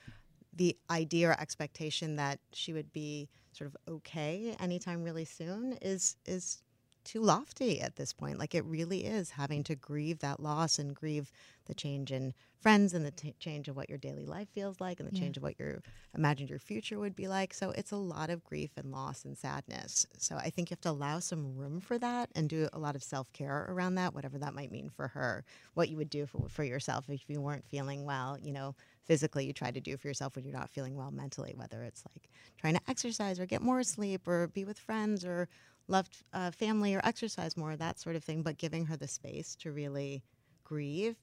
the 0.55 0.75
idea 0.88 1.29
or 1.29 1.38
expectation 1.38 2.16
that 2.16 2.38
she 2.55 2.72
would 2.72 2.90
be 2.92 3.29
sort 3.53 3.68
of 3.68 3.77
okay 3.87 4.57
anytime 4.59 5.03
really 5.03 5.25
soon 5.25 5.75
is 5.83 6.16
is 6.25 6.62
too 7.07 7.23
lofty 7.23 7.81
at 7.81 7.97
this 7.97 8.12
point. 8.12 8.38
Like 8.38 8.55
it 8.55 8.64
really 8.64 9.05
is 9.07 9.31
having 9.31 9.62
to 9.64 9.75
grieve 9.75 10.19
that 10.19 10.40
loss 10.40 10.79
and 10.79 10.95
grieve 10.95 11.31
the 11.66 11.75
change 11.75 12.12
in 12.12 12.35
friends 12.61 12.92
and 12.92 13.05
the 13.07 13.11
t- 13.12 13.35
change 13.38 13.69
of 13.69 13.77
what 13.77 13.88
your 13.88 13.99
daily 13.99 14.27
life 14.27 14.49
feels 14.51 14.81
like 14.81 14.99
and 15.01 15.09
the 15.09 15.14
Yeah. 15.14 15.21
change 15.21 15.37
of 15.37 15.42
what 15.42 15.59
you 15.59 15.81
imagined 16.14 16.51
your 16.51 16.59
future 16.59 16.99
would 16.99 17.14
be 17.16 17.29
like. 17.29 17.55
So 17.55 17.71
it's 17.71 17.92
a 17.92 17.97
lot 17.97 18.29
of 18.29 18.45
grief 18.45 18.73
and 18.77 18.90
loss 18.90 19.25
and 19.25 19.38
sadness. 19.38 20.05
So 20.19 20.37
I 20.37 20.51
think 20.51 20.69
you 20.71 20.75
have 20.75 20.81
to 20.83 20.90
allow 20.90 21.21
some 21.21 21.57
room 21.57 21.81
for 21.81 21.99
that 21.99 22.31
and 22.35 22.49
do 22.49 22.69
a 22.73 22.79
lot 22.79 22.97
of 22.97 23.03
self 23.03 23.33
care 23.33 23.66
around 23.69 23.95
that, 23.95 24.14
whatever 24.14 24.38
that 24.38 24.55
might 24.55 24.73
mean 24.73 24.90
for 24.90 25.09
her. 25.09 25.45
What 25.75 25.88
you 25.88 25.97
would 25.97 26.11
do 26.11 26.27
for, 26.27 26.49
for 26.49 26.64
yourself 26.64 27.09
if 27.09 27.23
you 27.29 27.40
weren't 27.40 27.66
feeling 27.69 28.05
well, 28.05 28.37
you 28.42 28.53
know, 28.53 28.75
physically 29.05 29.47
you 29.47 29.53
try 29.53 29.71
to 29.71 29.81
do 29.81 29.97
for 29.97 30.09
yourself 30.09 30.35
when 30.35 30.45
you're 30.45 30.53
not 30.59 30.71
feeling 30.71 30.97
well 30.97 31.12
mentally, 31.12 31.55
whether 31.57 31.83
it's 31.83 32.03
like 32.12 32.31
trying 32.59 32.75
to 32.75 32.81
exercise 32.88 33.38
or 33.38 33.47
get 33.47 33.62
more 33.62 33.83
sleep 33.85 34.27
or 34.27 34.49
be 34.49 34.64
with 34.64 34.79
friends 34.79 35.25
or 35.25 35.49
love 35.88 36.09
uh, 36.33 36.51
family 36.51 36.94
or 36.94 37.01
exercise 37.05 37.57
more, 37.57 37.77
that 37.77 37.99
sort 37.99 38.16
of 38.16 38.25
thing. 38.25 38.42
But 38.42 38.59
giving 38.59 38.87
her 38.87 38.96
the 38.96 39.09
space 39.09 39.55
to 39.57 39.72
really 39.72 40.22
grieve 40.64 41.16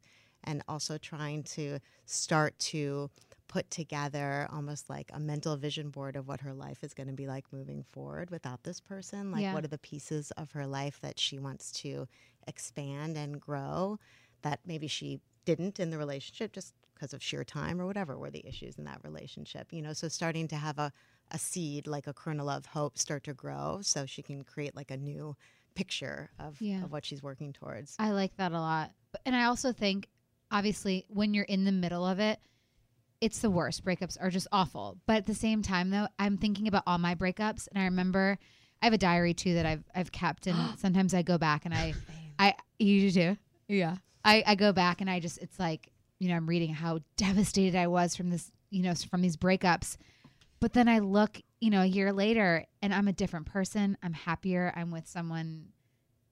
and 0.43 0.61
also 0.67 0.97
trying 0.97 1.43
to 1.43 1.79
start 2.05 2.57
to 2.59 3.09
put 3.47 3.69
together 3.69 4.47
almost 4.51 4.89
like 4.89 5.09
a 5.13 5.19
mental 5.19 5.55
vision 5.57 5.89
board 5.89 6.15
of 6.15 6.27
what 6.27 6.41
her 6.41 6.53
life 6.53 6.83
is 6.83 6.93
going 6.93 7.07
to 7.07 7.13
be 7.13 7.27
like 7.27 7.45
moving 7.51 7.83
forward 7.83 8.29
without 8.31 8.63
this 8.63 8.79
person. 8.79 9.31
Like, 9.31 9.41
Yeah. 9.43 9.53
what 9.53 9.63
are 9.63 9.69
the 9.69 9.77
pieces 9.77 10.31
of 10.31 10.51
her 10.53 10.65
life 10.65 10.99
that 11.01 11.19
she 11.19 11.39
wants 11.39 11.71
to 11.83 12.07
expand 12.47 13.17
and 13.17 13.39
grow 13.39 13.99
that 14.41 14.59
maybe 14.65 14.87
she 14.87 15.19
didn't 15.45 15.79
in 15.79 15.89
the 15.89 15.97
relationship 15.97 16.51
just 16.53 16.73
because 16.93 17.13
of 17.13 17.21
sheer 17.23 17.43
time 17.43 17.81
or 17.81 17.85
whatever 17.85 18.17
were 18.17 18.29
the 18.31 18.45
issues 18.47 18.77
in 18.77 18.85
that 18.85 18.99
relationship 19.03 19.73
you 19.73 19.81
know 19.81 19.93
so 19.93 20.07
starting 20.07 20.47
to 20.47 20.55
have 20.55 20.77
a, 20.79 20.91
a 21.33 21.39
seed 21.39 21.87
like 21.87 22.07
a 22.07 22.13
kernel 22.13 22.47
of 22.49 22.65
hope 22.67 22.97
start 22.97 23.23
to 23.25 23.33
grow 23.33 23.79
so 23.81 24.05
she 24.05 24.21
can 24.21 24.43
create 24.43 24.75
like 24.75 24.91
a 24.91 24.97
new 24.97 25.35
picture 25.75 26.29
of, 26.39 26.61
Yeah. 26.61 26.83
of 26.83 26.91
what 26.91 27.03
she's 27.05 27.23
working 27.23 27.51
towards 27.53 27.95
I 27.99 28.11
like 28.11 28.37
that 28.37 28.51
a 28.51 28.59
lot. 28.59 28.91
And 29.25 29.35
I 29.35 29.45
also 29.45 29.71
think, 29.71 30.07
obviously, 30.51 31.05
when 31.09 31.33
you're 31.33 31.45
in 31.45 31.65
the 31.65 31.71
middle 31.71 32.05
of 32.05 32.19
it, 32.19 32.39
it's 33.21 33.39
the 33.39 33.49
worst. 33.49 33.83
Breakups 33.85 34.17
are 34.21 34.29
just 34.29 34.47
awful. 34.51 34.97
But 35.07 35.17
at 35.17 35.25
the 35.25 35.33
same 35.35 35.61
time, 35.61 35.89
though, 35.89 36.07
I'm 36.19 36.37
thinking 36.37 36.67
about 36.67 36.83
all 36.85 36.97
my 36.97 37.15
breakups, 37.15 37.67
and 37.71 37.81
I 37.81 37.85
remember 37.85 38.37
I 38.81 38.85
have 38.85 38.93
a 38.93 38.97
diary 38.97 39.33
too 39.33 39.53
that 39.55 39.65
I've 39.65 39.83
I've 39.95 40.11
kept, 40.11 40.45
and 40.47 40.57
sometimes 40.79 41.13
I 41.13 41.21
go 41.21 41.37
back 41.37 41.65
and 41.65 41.73
I, 41.73 41.93
I 42.37 42.53
you 42.79 43.09
do, 43.11 43.37
yeah. 43.67 43.95
I 44.25 44.43
I 44.45 44.55
go 44.55 44.73
back 44.73 44.99
and 45.01 45.09
I 45.09 45.19
just 45.19 45.37
it's 45.39 45.57
like 45.59 45.91
you 46.19 46.29
know 46.29 46.35
I'm 46.35 46.47
reading 46.47 46.73
how 46.73 46.99
devastated 47.17 47.75
I 47.77 47.87
was 47.87 48.15
from 48.15 48.29
this 48.29 48.51
you 48.71 48.83
know 48.83 48.93
from 48.95 49.21
these 49.21 49.37
breakups, 49.37 49.95
but 50.63 50.73
then 50.73 50.87
I 50.87 50.99
look 50.99 51.41
you 51.63 51.69
know, 51.69 51.81
a 51.81 51.85
year 51.85 52.11
later 52.11 52.65
and 52.81 52.93
I'm 52.93 53.07
a 53.07 53.13
different 53.13 53.45
person. 53.45 53.97
I'm 54.03 54.11
happier. 54.11 54.73
I'm 54.75 54.91
with 54.91 55.07
someone 55.07 55.69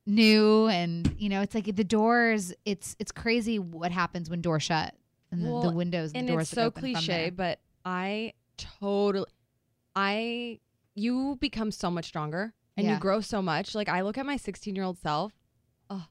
new 0.05 0.67
and 0.67 1.15
you 1.17 1.29
know, 1.29 1.41
it's 1.41 1.55
like 1.55 1.73
the 1.73 1.83
doors 1.85 2.53
it's 2.65 2.97
it's 2.99 3.11
crazy 3.11 3.59
what 3.59 3.91
happens 3.91 4.29
when 4.29 4.41
doors 4.41 4.63
shut 4.63 4.93
and 5.31 5.45
the, 5.45 5.69
the 5.69 5.71
windows 5.71 6.11
and, 6.13 6.27
doors 6.27 6.43
it's 6.43 6.51
so 6.51 6.69
cliche, 6.69 7.29
but 7.29 7.59
I 7.85 8.33
totally, 8.57 9.27
I, 9.95 10.59
you 10.95 11.37
become 11.39 11.71
so 11.71 11.89
much 11.89 12.05
stronger 12.05 12.53
and 12.75 12.85
Yeah. 12.85 12.95
you 12.95 12.99
grow 12.99 13.21
so 13.21 13.41
much. 13.41 13.73
Like 13.73 13.87
I 13.87 14.01
look 14.01 14.17
at 14.17 14.25
my 14.25 14.35
16 14.35 14.75
year 14.75 14.83
old 14.83 14.97
self, 14.97 15.31
oh, 15.89 16.05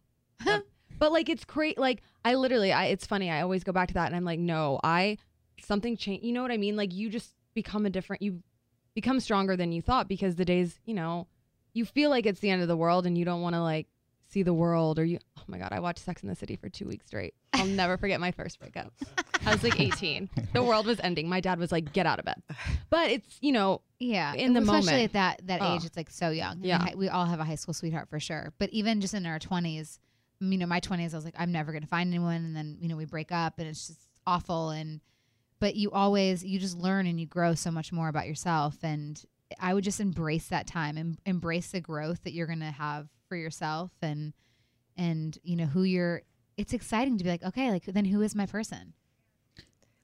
that- 0.46 0.62
but 0.98 1.12
like 1.12 1.28
it's 1.28 1.44
great. 1.44 1.76
Like 1.76 2.00
I 2.24 2.36
literally, 2.36 2.72
I 2.72 2.86
it's 2.86 3.06
funny. 3.06 3.30
I 3.30 3.42
always 3.42 3.64
go 3.64 3.72
back 3.72 3.88
to 3.88 3.94
that, 3.94 4.06
and 4.06 4.16
I'm 4.16 4.24
like, 4.24 4.40
no, 4.40 4.80
I 4.82 5.18
something 5.62 5.98
changed. 5.98 6.24
You 6.24 6.32
know 6.32 6.42
what 6.42 6.52
I 6.52 6.56
mean? 6.56 6.76
Like 6.76 6.94
you 6.94 7.10
just 7.10 7.34
become 7.54 7.86
a 7.86 7.90
different. 7.90 8.22
You 8.22 8.42
become 8.94 9.20
stronger 9.20 9.56
than 9.56 9.72
you 9.72 9.82
thought 9.82 10.08
because 10.08 10.36
the 10.36 10.44
days, 10.44 10.78
you 10.84 10.94
know, 10.94 11.26
you 11.72 11.84
feel 11.84 12.10
like 12.10 12.26
it's 12.26 12.40
the 12.40 12.50
end 12.50 12.62
of 12.62 12.68
the 12.68 12.76
world, 12.76 13.06
and 13.06 13.16
you 13.16 13.24
don't 13.24 13.42
want 13.42 13.54
to 13.54 13.62
like 13.62 13.86
see 14.28 14.44
the 14.44 14.54
world 14.54 14.96
or 15.00 15.04
you 15.04 15.18
oh 15.36 15.42
my 15.48 15.58
god 15.58 15.70
i 15.72 15.80
watched 15.80 16.04
sex 16.04 16.22
in 16.22 16.28
the 16.28 16.36
city 16.36 16.54
for 16.54 16.68
two 16.68 16.86
weeks 16.86 17.04
straight 17.04 17.34
i'll 17.54 17.66
never 17.66 17.96
forget 17.96 18.20
my 18.20 18.30
first 18.30 18.60
breakup 18.60 18.92
i 19.44 19.50
was 19.50 19.60
like 19.64 19.80
18 19.80 20.30
the 20.54 20.62
world 20.62 20.86
was 20.86 21.00
ending 21.00 21.28
my 21.28 21.40
dad 21.40 21.58
was 21.58 21.72
like 21.72 21.92
get 21.92 22.06
out 22.06 22.20
of 22.20 22.24
bed 22.24 22.40
but 22.90 23.10
it's 23.10 23.38
you 23.40 23.50
know 23.50 23.80
Yeah, 23.98 24.32
in 24.34 24.52
the 24.54 24.60
moment. 24.60 24.84
especially 24.84 25.02
at 25.02 25.12
that 25.14 25.40
that 25.48 25.60
Oh. 25.60 25.74
age, 25.74 25.84
it's 25.84 25.96
like 25.96 26.10
so 26.10 26.30
young. 26.30 26.60
Yeah. 26.62 26.94
we 26.94 27.08
all 27.08 27.24
have 27.26 27.40
a 27.40 27.44
high 27.44 27.56
school 27.56 27.74
sweetheart 27.74 28.08
for 28.08 28.20
sure. 28.20 28.52
But 28.60 28.70
even 28.70 29.00
just 29.00 29.14
in 29.14 29.26
our 29.26 29.40
twenties, 29.40 29.98
you 30.38 30.58
know, 30.58 30.66
my 30.66 30.78
twenties, 30.78 31.12
I 31.12 31.16
was 31.16 31.24
like, 31.24 31.34
I'm 31.36 31.50
never 31.50 31.72
gonna 31.72 31.88
find 31.88 32.08
anyone, 32.08 32.36
and 32.44 32.54
then 32.54 32.78
you 32.80 32.86
know, 32.88 32.94
we 32.96 33.06
break 33.06 33.32
up, 33.32 33.58
and 33.58 33.66
it's 33.66 33.88
just 33.88 34.00
awful. 34.28 34.70
And 34.70 35.00
but 35.60 35.76
you 35.76 35.90
always 35.92 36.44
you 36.44 36.58
just 36.58 36.76
learn 36.76 37.06
and 37.06 37.20
you 37.20 37.26
grow 37.26 37.54
so 37.54 37.70
much 37.70 37.92
more 37.92 38.08
about 38.08 38.26
yourself. 38.26 38.78
And 38.82 39.22
I 39.60 39.74
would 39.74 39.84
just 39.84 40.00
embrace 40.00 40.48
that 40.48 40.66
time 40.66 40.96
and 40.96 41.18
embrace 41.26 41.70
the 41.70 41.80
growth 41.80 42.24
that 42.24 42.32
you're 42.32 42.46
gonna 42.46 42.72
have 42.72 43.08
for 43.28 43.36
yourself, 43.36 43.92
and 44.02 44.32
and 44.96 45.38
you 45.42 45.56
know 45.56 45.66
who 45.66 45.84
you're. 45.84 46.22
It's 46.56 46.72
exciting 46.72 47.16
to 47.18 47.24
be 47.24 47.30
like, 47.30 47.44
okay, 47.44 47.70
like 47.70 47.84
then 47.84 48.06
who 48.06 48.22
is 48.22 48.34
my 48.34 48.46
person? 48.46 48.94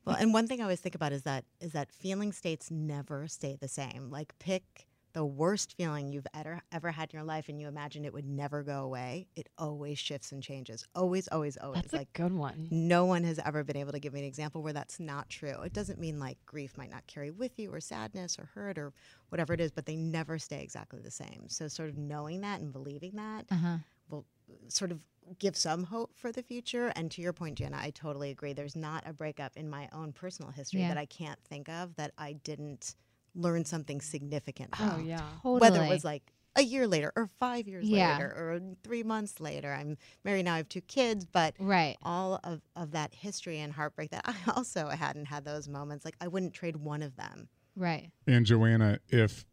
Well, 0.04 0.16
and 0.16 0.32
one 0.32 0.46
thing 0.46 0.60
I 0.60 0.62
always 0.62 0.80
think 0.80 0.94
about 0.94 1.12
is 1.12 1.22
that 1.22 1.44
is 1.60 1.72
that 1.72 1.90
feeling 1.90 2.32
states 2.32 2.70
never 2.70 3.26
stay 3.26 3.56
the 3.60 3.68
same. 3.68 4.08
Like 4.10 4.38
pick 4.38 4.86
the 5.16 5.24
worst 5.24 5.74
feeling 5.78 6.12
you've 6.12 6.26
ever 6.34 6.60
ever 6.72 6.90
had 6.90 7.08
in 7.10 7.16
your 7.16 7.24
life, 7.24 7.48
and 7.48 7.58
you 7.58 7.68
imagine 7.68 8.04
it 8.04 8.12
would 8.12 8.26
never 8.26 8.62
go 8.62 8.82
away. 8.82 9.26
It 9.34 9.48
always 9.56 9.98
shifts 9.98 10.30
and 10.30 10.42
changes. 10.42 10.84
Always, 10.94 11.26
always, 11.28 11.56
always. 11.56 11.80
that's 11.80 11.94
like 11.94 12.08
a 12.14 12.18
good 12.22 12.34
one 12.34 12.68
no 12.70 13.06
one 13.06 13.24
has 13.24 13.38
ever 13.42 13.64
been 13.64 13.78
able 13.78 13.92
to 13.92 13.98
give 13.98 14.12
me 14.12 14.20
an 14.20 14.26
example 14.26 14.62
where 14.62 14.74
that's 14.74 15.00
not 15.00 15.30
true. 15.30 15.62
It 15.62 15.72
doesn't 15.72 15.98
mean 15.98 16.20
like 16.20 16.36
grief 16.44 16.76
might 16.76 16.90
not 16.90 17.06
carry 17.06 17.30
with 17.30 17.58
you, 17.58 17.72
or 17.72 17.80
sadness, 17.80 18.38
or 18.38 18.50
hurt, 18.54 18.76
or 18.76 18.92
whatever 19.30 19.54
it 19.54 19.60
is, 19.60 19.70
but 19.70 19.86
they 19.86 19.96
never 19.96 20.38
stay 20.38 20.62
exactly 20.62 21.00
the 21.00 21.10
same. 21.10 21.44
So, 21.48 21.66
sort 21.66 21.88
of 21.88 21.96
knowing 21.96 22.42
that 22.42 22.60
and 22.60 22.70
believing 22.70 23.12
that 23.16 23.46
Uh 23.50 23.54
huh. 23.54 23.76
will 24.10 24.26
sort 24.68 24.92
of 24.92 25.02
give 25.38 25.56
some 25.56 25.84
hope 25.84 26.14
for 26.14 26.30
the 26.30 26.42
future. 26.42 26.92
And 26.94 27.10
to 27.12 27.22
your 27.22 27.32
point, 27.32 27.56
Jenna, 27.56 27.78
I 27.80 27.90
totally 27.90 28.30
agree. 28.30 28.52
There's 28.52 28.76
not 28.76 29.02
a 29.06 29.14
breakup 29.14 29.56
in 29.56 29.68
my 29.70 29.88
own 29.92 30.12
personal 30.12 30.52
history 30.52 30.80
Yeah. 30.80 30.88
that 30.88 30.98
I 30.98 31.06
can't 31.06 31.42
think 31.48 31.68
of 31.70 31.96
that 31.96 32.12
I 32.18 32.34
didn't 32.34 32.94
learn 33.36 33.64
something 33.64 34.00
significant 34.00 34.70
oh 34.80 34.88
from. 34.96 35.06
yeah 35.06 35.20
Totally. 35.42 35.60
Whether 35.60 35.82
it 35.84 35.88
was 35.90 36.04
like 36.04 36.22
a 36.56 36.62
year 36.62 36.86
later 36.86 37.12
or 37.14 37.28
five 37.38 37.68
years 37.68 37.84
Yeah. 37.86 38.12
later 38.14 38.28
or 38.28 38.60
three 38.82 39.02
months 39.02 39.40
later. 39.40 39.72
I'm 39.72 39.98
married 40.24 40.46
now, 40.46 40.54
I 40.54 40.56
have 40.56 40.68
two 40.70 40.80
kids, 40.80 41.26
but 41.26 41.54
right. 41.58 41.96
all 42.02 42.40
of, 42.42 42.62
of 42.74 42.92
that 42.92 43.14
history 43.14 43.60
and 43.60 43.72
heartbreak 43.74 44.10
that 44.12 44.22
I 44.24 44.34
also 44.56 44.88
hadn't 44.88 45.26
had 45.26 45.44
those 45.44 45.68
moments, 45.68 46.04
like 46.06 46.16
I 46.20 46.28
wouldn't 46.28 46.54
trade 46.54 46.76
one 46.76 47.02
of 47.02 47.14
them. 47.16 47.48
Right. 47.76 48.10
And 48.26 48.46
Joanna, 48.46 49.00
if 49.10 49.44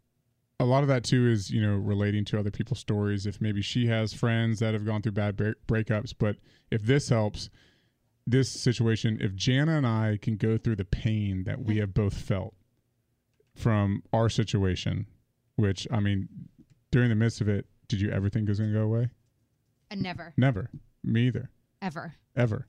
a 0.61 0.65
lot 0.65 0.83
of 0.83 0.87
that 0.87 1.03
too 1.03 1.27
is, 1.27 1.51
you 1.51 1.61
know, 1.61 1.75
relating 1.75 2.23
to 2.25 2.39
other 2.39 2.51
people's 2.51 2.79
stories, 2.79 3.25
if 3.25 3.41
maybe 3.41 3.61
she 3.61 3.87
has 3.87 4.13
friends 4.13 4.59
that 4.59 4.73
have 4.73 4.85
gone 4.85 5.01
through 5.01 5.11
bad 5.11 5.35
break- 5.35 5.67
breakups, 5.67 6.13
but 6.17 6.37
if 6.71 6.83
this 6.83 7.09
helps, 7.09 7.49
this 8.25 8.49
situation, 8.49 9.17
if 9.19 9.35
Jana 9.35 9.75
and 9.75 9.85
I 9.85 10.17
can 10.21 10.37
go 10.37 10.57
through 10.57 10.77
the 10.77 10.85
pain 10.85 11.43
that 11.43 11.59
we 11.65 11.77
have 11.79 11.93
both 11.93 12.13
felt 12.13 12.53
from 13.55 14.03
our 14.13 14.29
situation, 14.29 15.07
which 15.55 15.87
I 15.91 15.99
mean, 15.99 16.27
during 16.91 17.09
the 17.09 17.15
midst 17.15 17.41
of 17.41 17.47
it, 17.49 17.65
did 17.87 18.01
you 18.01 18.09
ever 18.11 18.29
think 18.29 18.47
it 18.47 18.51
was 18.51 18.59
going 18.59 18.71
to 18.71 18.77
go 18.79 18.85
away? 18.85 19.09
Uh, 19.91 19.95
never. 19.95 20.33
Never. 20.37 20.69
Me 21.03 21.27
either. 21.27 21.49
Ever. 21.81 22.15
Ever. 22.35 22.67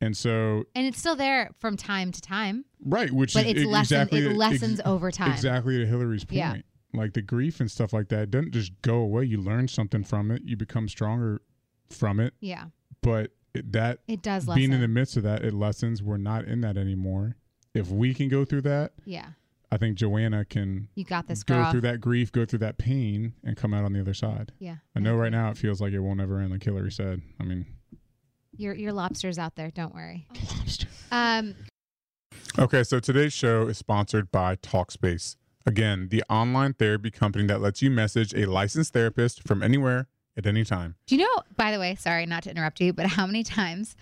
And 0.00 0.14
so, 0.16 0.64
And 0.74 0.86
it's 0.86 0.98
still 0.98 1.16
there 1.16 1.50
from 1.58 1.76
time 1.78 2.12
to 2.12 2.20
time, 2.20 2.66
right, 2.84 3.10
which 3.10 3.32
but 3.32 3.46
is 3.46 3.62
it's 3.62 3.74
exactly 3.78 4.20
it 4.20 4.28
ex- 4.28 4.36
lessens 4.36 4.80
over 4.84 5.10
time. 5.10 5.32
Exactly 5.32 5.78
to 5.78 5.86
Hillary's 5.86 6.24
point. 6.24 6.36
Yeah. 6.38 6.56
Like 6.92 7.14
the 7.14 7.22
grief 7.22 7.60
and 7.60 7.70
stuff 7.70 7.92
like 7.94 8.08
that 8.10 8.30
doesn't 8.30 8.52
just 8.52 8.72
go 8.82 8.96
away. 8.96 9.24
You 9.24 9.40
learn 9.40 9.68
something 9.68 10.04
from 10.04 10.30
it. 10.30 10.42
You 10.44 10.56
become 10.56 10.86
stronger 10.88 11.40
from 11.88 12.20
it. 12.20 12.34
Yeah, 12.40 12.66
But 13.02 13.30
it, 13.54 13.72
that 13.72 14.00
it 14.06 14.20
does 14.22 14.46
lessen. 14.46 14.60
being 14.60 14.72
in 14.72 14.80
the 14.82 14.88
midst 14.88 15.16
of 15.16 15.22
that, 15.22 15.42
it 15.44 15.54
lessens. 15.54 16.02
We're 16.02 16.16
not 16.18 16.44
in 16.44 16.60
that 16.60 16.76
anymore. 16.76 17.36
If 17.74 17.88
we 17.90 18.12
can 18.12 18.28
go 18.28 18.44
through 18.44 18.62
that, 18.62 18.92
yeah, 19.06 19.28
I 19.76 19.78
think 19.78 19.98
Joanna 19.98 20.46
can 20.46 20.88
you 20.94 21.04
got 21.04 21.26
this, 21.28 21.42
go 21.42 21.56
girl. 21.56 21.70
through 21.70 21.82
that 21.82 22.00
grief, 22.00 22.32
go 22.32 22.46
through 22.46 22.60
that 22.60 22.78
pain, 22.78 23.34
and 23.44 23.58
come 23.58 23.74
out 23.74 23.84
on 23.84 23.92
the 23.92 24.00
other 24.00 24.14
side. 24.14 24.52
Yeah, 24.58 24.76
I 24.94 25.00
know 25.00 25.14
right 25.16 25.30
now 25.30 25.50
it 25.50 25.58
feels 25.58 25.82
like 25.82 25.92
it 25.92 26.00
won't 26.00 26.18
ever 26.18 26.40
end, 26.40 26.50
like 26.50 26.64
Hillary 26.64 26.90
said. 26.90 27.20
I 27.38 27.44
mean, 27.44 27.66
Your 28.56 28.74
your 28.74 28.94
lobster's 28.94 29.38
out 29.38 29.54
there. 29.54 29.70
Don't 29.70 29.94
worry. 29.94 30.26
Um, 31.12 31.54
Okay, 32.58 32.82
so 32.82 32.98
today's 32.98 33.32
show 33.32 33.68
is 33.68 33.78
sponsored 33.78 34.32
by 34.32 34.56
Talkspace. 34.56 35.36
Again, 35.66 36.08
the 36.10 36.24
online 36.28 36.72
therapy 36.72 37.10
company 37.10 37.46
that 37.46 37.60
lets 37.60 37.80
you 37.82 37.90
message 37.90 38.34
a 38.34 38.46
licensed 38.46 38.92
therapist 38.92 39.46
from 39.46 39.62
anywhere 39.62 40.08
at 40.36 40.46
any 40.46 40.64
time. 40.64 40.94
do 41.06 41.16
you 41.16 41.22
know? 41.22 41.42
By 41.56 41.72
the 41.72 41.78
way, 41.78 41.94
sorry 41.94 42.26
not 42.26 42.42
to 42.44 42.50
interrupt 42.50 42.80
you, 42.80 42.92
but 42.92 43.06
how 43.16 43.26
many 43.26 43.42
times 43.42 43.96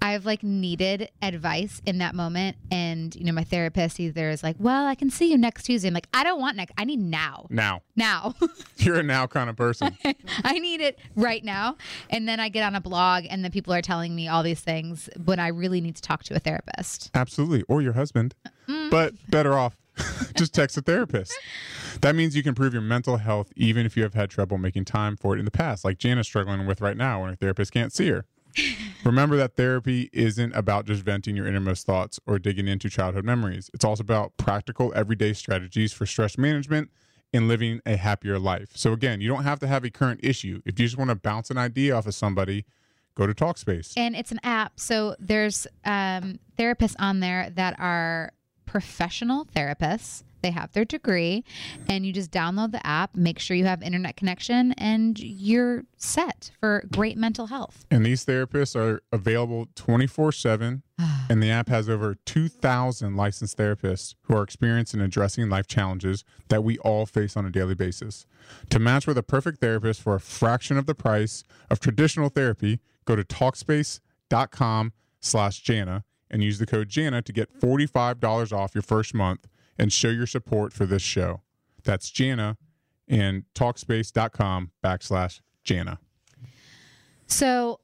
I've 0.00 0.24
like 0.24 0.42
needed 0.42 1.10
advice 1.22 1.82
in 1.84 1.98
that 1.98 2.14
moment, 2.14 2.56
and 2.70 3.14
you 3.16 3.24
know, 3.24 3.32
my 3.32 3.44
therapist 3.44 3.98
either 4.00 4.30
is 4.30 4.42
like, 4.42 4.56
"Well, 4.58 4.86
I 4.86 4.94
can 4.94 5.10
see 5.10 5.30
you 5.30 5.38
next 5.38 5.64
Tuesday." 5.64 5.88
I'm 5.88 5.94
like, 5.94 6.08
"I 6.14 6.22
don't 6.24 6.40
want 6.40 6.56
next. 6.56 6.72
I 6.78 6.84
need 6.84 7.00
now, 7.00 7.46
Now, 7.50 7.82
now." 7.96 8.34
you're 8.78 8.98
a 9.00 9.02
now 9.02 9.26
kind 9.26 9.50
of 9.50 9.56
person. 9.56 9.96
I 10.44 10.58
need 10.58 10.80
it 10.80 10.98
right 11.16 11.44
now. 11.44 11.76
And 12.08 12.28
then 12.28 12.40
I 12.40 12.48
get 12.48 12.64
on 12.64 12.74
a 12.74 12.80
blog 12.80 13.24
and 13.28 13.44
then 13.44 13.50
people 13.50 13.72
are 13.74 13.82
telling 13.82 14.14
me 14.14 14.28
all 14.28 14.42
these 14.42 14.60
things 14.60 15.08
when 15.24 15.38
I 15.38 15.48
really 15.48 15.80
need 15.80 15.96
to 15.96 16.02
talk 16.02 16.22
to 16.24 16.34
a 16.34 16.38
therapist. 16.38 17.10
Absolutely. 17.14 17.62
Or 17.68 17.82
your 17.82 17.92
husband. 17.94 18.34
Mm. 18.68 18.90
But 18.90 19.14
better 19.28 19.54
off, 19.58 19.76
just 20.36 20.54
text 20.54 20.76
a 20.76 20.82
therapist. 20.82 21.36
That 22.00 22.14
means 22.14 22.36
you 22.36 22.42
can 22.42 22.50
improve 22.50 22.72
your 22.72 22.82
mental 22.82 23.18
health 23.18 23.52
even 23.56 23.86
if 23.86 23.96
you 23.96 24.02
have 24.02 24.14
had 24.14 24.30
trouble 24.30 24.58
making 24.58 24.84
time 24.84 25.16
for 25.16 25.34
it 25.34 25.38
in 25.38 25.44
the 25.44 25.50
past, 25.50 25.84
like 25.84 25.98
Jana's 25.98 26.26
struggling 26.26 26.66
with 26.66 26.80
right 26.80 26.96
now 26.96 27.20
when 27.20 27.30
her 27.30 27.36
therapist 27.36 27.72
can't 27.72 27.92
see 27.92 28.08
her. 28.08 28.26
Remember 29.04 29.36
that 29.36 29.56
therapy 29.56 30.10
isn't 30.12 30.54
about 30.54 30.86
just 30.86 31.02
venting 31.02 31.36
your 31.36 31.46
innermost 31.46 31.86
thoughts 31.86 32.18
or 32.26 32.38
digging 32.38 32.68
into 32.68 32.88
childhood 32.88 33.24
memories. 33.24 33.70
It's 33.74 33.84
also 33.84 34.02
about 34.02 34.36
practical 34.36 34.92
everyday 34.94 35.32
strategies 35.32 35.92
for 35.92 36.06
stress 36.06 36.36
management 36.36 36.90
and 37.32 37.48
living 37.48 37.80
a 37.86 37.96
happier 37.96 38.38
life. 38.38 38.70
So 38.74 38.92
again, 38.92 39.20
you 39.20 39.28
don't 39.28 39.44
have 39.44 39.60
to 39.60 39.66
have 39.66 39.84
a 39.84 39.90
current 39.90 40.20
issue. 40.22 40.60
If 40.64 40.78
you 40.78 40.86
just 40.86 40.98
want 40.98 41.10
to 41.10 41.14
bounce 41.14 41.50
an 41.50 41.58
idea 41.58 41.94
off 41.94 42.06
of 42.06 42.14
somebody, 42.14 42.64
go 43.14 43.26
to 43.26 43.34
Talkspace. 43.34 43.92
And 43.96 44.16
it's 44.16 44.32
an 44.32 44.40
app. 44.42 44.80
So 44.80 45.16
there's 45.18 45.66
um, 45.84 46.40
therapists 46.58 46.96
on 46.98 47.20
there 47.20 47.50
that 47.50 47.78
are 47.78 48.32
professional 48.70 49.44
therapists. 49.46 50.22
They 50.42 50.52
have 50.52 50.72
their 50.72 50.84
degree, 50.84 51.44
and 51.88 52.06
you 52.06 52.12
just 52.12 52.30
download 52.30 52.70
the 52.70 52.86
app, 52.86 53.16
make 53.16 53.40
sure 53.40 53.56
you 53.56 53.64
have 53.64 53.82
internet 53.82 54.16
connection, 54.16 54.72
and 54.78 55.18
you're 55.18 55.82
set 55.96 56.52
for 56.60 56.84
great 56.92 57.18
mental 57.18 57.48
health. 57.48 57.84
And 57.90 58.06
these 58.06 58.24
therapists 58.24 58.76
are 58.76 59.02
available 59.12 59.66
24 59.74 60.30
7. 60.32 60.82
And 61.28 61.42
the 61.42 61.50
app 61.50 61.68
has 61.68 61.88
over 61.88 62.16
2,000 62.26 63.16
licensed 63.16 63.56
therapists 63.56 64.16
who 64.22 64.34
are 64.34 64.42
experienced 64.42 64.94
in 64.94 65.00
addressing 65.00 65.48
life 65.48 65.68
challenges 65.68 66.24
that 66.48 66.64
we 66.64 66.76
all 66.78 67.06
face 67.06 67.36
on 67.36 67.46
a 67.46 67.50
daily 67.50 67.74
basis. 67.74 68.26
To 68.70 68.78
match 68.80 69.06
with 69.06 69.16
a 69.16 69.22
perfect 69.22 69.60
therapist 69.60 70.02
for 70.02 70.16
a 70.16 70.20
fraction 70.20 70.76
of 70.76 70.86
the 70.86 70.94
price 70.94 71.44
of 71.70 71.78
traditional 71.78 72.30
therapy, 72.30 72.80
go 73.04 73.14
to 73.14 73.22
Talkspace.com 73.22 74.92
slash 75.20 75.60
Jana 75.60 76.04
and 76.30 76.42
use 76.42 76.58
the 76.58 76.66
code 76.66 76.88
Jana 76.88 77.22
to 77.22 77.32
get 77.32 77.58
$45 77.60 78.52
off 78.52 78.74
your 78.74 78.82
first 78.82 79.14
month 79.14 79.46
and 79.78 79.92
show 79.92 80.08
your 80.08 80.26
support 80.26 80.72
for 80.72 80.86
this 80.86 81.02
show. 81.02 81.40
That's 81.84 82.10
Jana 82.10 82.56
and 83.08 83.44
Talkspace.com 83.54 84.70
backslash 84.84 85.40
Jana. 85.64 85.98
So, 87.26 87.80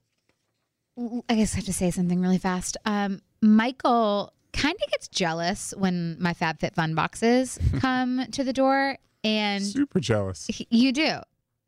I 1.29 1.35
guess 1.37 1.53
I 1.55 1.57
have 1.57 1.65
to 1.67 1.73
say 1.73 1.91
something 1.91 2.21
really 2.21 2.39
fast. 2.39 2.77
Um, 2.85 3.21
Michael 3.43 4.33
kind 4.53 4.75
of 4.75 4.91
gets 4.91 5.09
jealous 5.09 5.75
when 5.77 6.17
my 6.21 6.33
FabFitFun 6.33 6.95
boxes 6.95 7.59
come 7.81 8.27
to 8.33 8.43
the 8.45 8.53
door, 8.53 8.99
and 9.23 9.63
Super 9.63 10.01
jealous. 10.01 10.47
he- 10.47 10.67
you 10.71 10.93
do. 10.93 11.19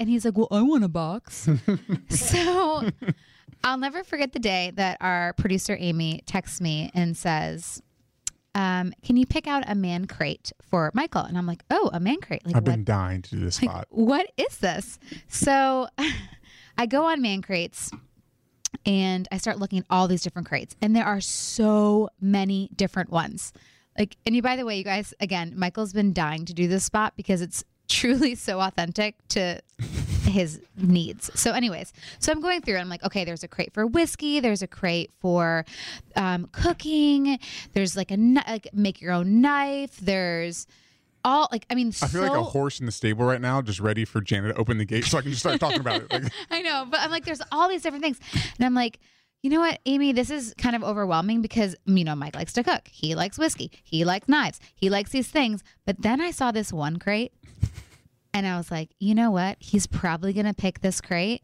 And 0.01 0.09
he's 0.09 0.24
like, 0.24 0.37
"Well, 0.39 0.49
I 0.51 0.62
want 0.62 0.85
a 0.85 0.89
box." 0.89 1.49
so, 2.09 2.89
I'll 3.65 3.79
never 3.79 4.05
forget 4.05 4.33
the 4.33 4.39
day 4.39 4.73
that 4.77 4.99
our 5.01 5.33
producer 5.35 5.77
Amy 5.79 6.23
texts 6.27 6.61
me 6.61 6.91
and 6.95 7.17
says, 7.17 7.83
um, 8.55 8.93
can 9.05 9.17
you 9.17 9.27
pick 9.27 9.47
out 9.47 9.65
a 9.67 9.75
man 9.75 10.07
crate 10.07 10.53
for 10.63 10.91
Michael? 10.95 11.23
And 11.23 11.37
I'm 11.39 11.47
like, 11.47 11.63
oh, 11.71 11.91
a 11.93 12.01
man 12.01 12.21
crate. 12.21 12.45
Like 12.45 12.57
I've 12.57 12.67
what? 12.67 12.73
been 12.73 12.85
dying 12.85 13.23
to 13.23 13.31
do 13.31 13.41
this 13.41 13.63
like, 13.63 13.71
spot. 13.71 13.87
what 13.91 14.31
is 14.37 14.59
this? 14.59 14.99
So 15.29 15.89
I 16.79 16.87
go 16.87 17.05
on 17.05 17.23
man 17.23 17.43
crates 17.43 17.91
and 18.85 19.29
I 19.31 19.39
start 19.39 19.59
looking 19.59 19.81
at 19.81 19.85
all 19.91 20.09
these 20.09 20.23
different 20.23 20.49
crates, 20.49 20.77
and 20.81 20.95
there 20.95 21.05
are 21.05 21.21
so 21.21 22.11
many 22.21 22.71
different 22.75 23.11
ones. 23.11 23.53
Like, 23.99 24.17
and 24.25 24.37
you, 24.37 24.43
by 24.43 24.57
the 24.57 24.65
way, 24.65 24.79
you 24.79 24.85
guys, 24.85 25.13
again, 25.21 25.55
Michael's 25.57 25.93
been 25.93 26.13
dying 26.13 26.45
to 26.45 26.55
do 26.55 26.69
this 26.69 26.85
spot 26.85 27.15
because 27.17 27.41
it's 27.41 27.65
truly 27.89 28.34
so 28.34 28.61
authentic 28.61 29.16
to 29.28 29.61
his 30.28 30.61
needs. 30.76 31.30
So, 31.34 31.53
anyways, 31.53 31.93
so 32.18 32.30
I'm 32.30 32.41
going 32.41 32.61
through 32.61 32.74
and 32.74 32.82
I'm 32.82 32.89
like, 32.89 33.03
okay, 33.05 33.24
there's 33.24 33.43
a 33.43 33.49
crate 33.49 33.72
for 33.72 33.86
whiskey, 33.86 34.41
there's 34.41 34.62
a 34.62 34.66
crate 34.66 35.11
for 35.20 35.64
um, 36.16 36.49
cooking, 36.53 37.39
there's 37.72 37.97
like 37.97 38.11
a 38.11 38.16
like 38.47 38.68
make 38.72 39.01
your 39.01 39.12
own 39.12 39.41
knife, 39.41 39.97
there's 39.97 40.66
all 41.24 41.49
like 41.51 41.66
I 41.70 41.74
mean, 41.74 41.89
I 41.89 42.07
feel 42.07 42.22
so, 42.22 42.32
like 42.32 42.39
a 42.39 42.43
horse 42.43 42.78
in 42.78 42.86
the 42.86 42.93
stable 42.93 43.24
right 43.24 43.41
now, 43.41 43.61
just 43.62 43.80
ready 43.80 44.05
for 44.05 44.20
Janet 44.20 44.55
to 44.55 44.61
open 44.61 44.78
the 44.78 44.84
gate 44.84 45.05
so 45.05 45.18
I 45.18 45.22
can 45.22 45.30
just 45.30 45.41
start 45.41 45.59
talking 45.61 45.80
about 45.80 46.03
it. 46.03 46.12
Like, 46.12 46.32
I 46.51 46.62
know, 46.62 46.86
but 46.89 47.01
I'm 47.01 47.11
like, 47.11 47.24
there's 47.24 47.43
all 47.51 47.68
these 47.68 47.82
different 47.82 48.05
things. 48.05 48.20
And 48.32 48.64
I'm 48.64 48.74
like, 48.74 48.99
you 49.43 49.51
know 49.51 49.61
what, 49.61 49.78
Amy, 49.86 50.12
this 50.12 50.30
is 50.30 50.55
kind 50.59 50.74
of 50.74 50.82
overwhelming 50.82 51.43
because, 51.43 51.76
you 51.84 52.05
know, 52.05 52.14
Mike 52.14 52.34
likes 52.34 52.53
to 52.55 52.64
cook. 52.64 52.89
He 52.89 53.14
likes 53.14 53.39
whiskey. 53.39 53.70
He 53.84 54.05
likes 54.05 54.28
knives. 54.28 54.59
He 54.74 54.91
likes 54.91 55.11
these 55.11 55.28
things. 55.28 55.62
But 55.86 56.03
then 56.03 56.20
I 56.20 56.32
saw 56.32 56.51
this 56.51 56.72
one 56.72 56.99
crate 56.99 57.32
and 58.35 58.47
I 58.47 58.57
was 58.57 58.70
like, 58.70 58.91
you 58.99 59.14
know 59.14 59.31
what? 59.31 59.57
He's 59.61 59.87
probably 59.87 60.33
going 60.33 60.47
to 60.47 60.55
pick 60.55 60.81
this 60.81 61.01
crate, 61.01 61.43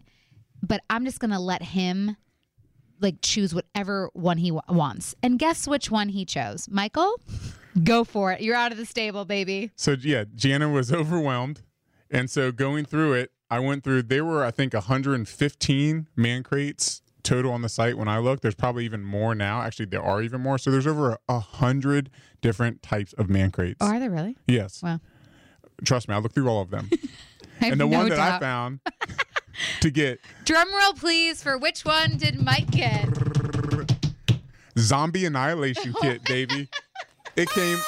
but 0.62 0.82
I'm 0.90 1.04
just 1.04 1.18
going 1.20 1.30
to 1.32 1.38
let 1.38 1.62
him 1.62 2.16
like 3.00 3.16
choose 3.22 3.54
whatever 3.54 4.08
one 4.14 4.38
he 4.38 4.50
w- 4.50 4.62
wants. 4.68 5.14
And 5.22 5.38
guess 5.38 5.66
which 5.66 5.90
one 5.90 6.08
he 6.10 6.24
chose? 6.24 6.68
Michael, 6.70 7.20
go 7.82 8.04
for 8.04 8.32
it. 8.32 8.40
You're 8.40 8.56
out 8.56 8.72
of 8.72 8.78
the 8.78 8.86
stable, 8.86 9.24
baby. 9.24 9.70
so 9.76 9.96
yeah, 10.00 10.24
Jana 10.34 10.68
was 10.70 10.92
overwhelmed, 10.92 11.62
and 12.10 12.30
so 12.30 12.52
going 12.52 12.84
through 12.84 13.14
it, 13.14 13.32
I 13.50 13.58
went 13.58 13.84
through. 13.84 14.04
There 14.04 14.24
were 14.24 14.44
I 14.44 14.50
think 14.50 14.72
115 14.74 16.08
man 16.16 16.42
crates 16.42 17.02
total 17.22 17.52
on 17.52 17.62
the 17.62 17.68
site 17.68 17.96
when 17.98 18.08
I 18.08 18.18
looked. 18.18 18.42
There's 18.42 18.54
probably 18.54 18.84
even 18.84 19.02
more 19.02 19.34
now. 19.34 19.62
Actually, 19.62 19.86
there 19.86 20.02
are 20.02 20.22
even 20.22 20.40
more. 20.40 20.58
So 20.58 20.70
there's 20.70 20.86
over 20.86 21.18
a 21.28 21.40
hundred 21.40 22.10
different 22.40 22.82
types 22.82 23.12
of 23.14 23.28
man 23.28 23.50
crates. 23.50 23.78
Oh, 23.80 23.86
are 23.88 23.98
there 24.00 24.10
really? 24.10 24.36
yes. 24.46 24.82
Wow. 24.82 25.00
Trust 25.84 26.08
me, 26.08 26.14
I 26.14 26.18
looked 26.18 26.34
through 26.34 26.48
all 26.48 26.62
of 26.62 26.70
them. 26.70 26.90
And 27.60 27.74
the 27.80 27.86
no 27.86 27.86
one 27.86 28.08
that 28.08 28.18
I 28.18 28.38
found 28.40 28.80
to 29.80 29.90
get 29.90 30.20
Drum 30.44 30.68
roll, 30.74 30.92
please, 30.92 31.42
for 31.42 31.56
which 31.56 31.84
one 31.84 32.16
did 32.18 32.42
Mike 32.42 32.70
get? 32.72 33.08
zombie 34.78 35.24
annihilation 35.24 35.94
kit, 36.00 36.24
baby. 36.24 36.68
It 37.36 37.48
came. 37.50 37.78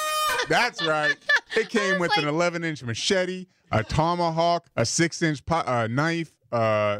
That's 0.49 0.83
right. 0.85 1.15
It 1.55 1.69
came 1.69 1.99
with 1.99 2.17
an 2.17 2.27
11 2.27 2.63
inch 2.63 2.83
machete, 2.83 3.47
a 3.71 3.83
tomahawk, 3.83 4.67
a 4.75 4.85
six 4.85 5.21
inch 5.21 5.45
po- 5.45 5.63
uh, 5.65 5.87
knife, 5.89 6.31
uh, 6.51 6.99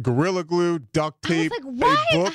gorilla 0.00 0.44
glue, 0.44 0.78
duct 0.78 1.22
tape, 1.22 1.50
like, 1.50 1.62
what? 1.64 1.98
a 2.12 2.16
book 2.16 2.34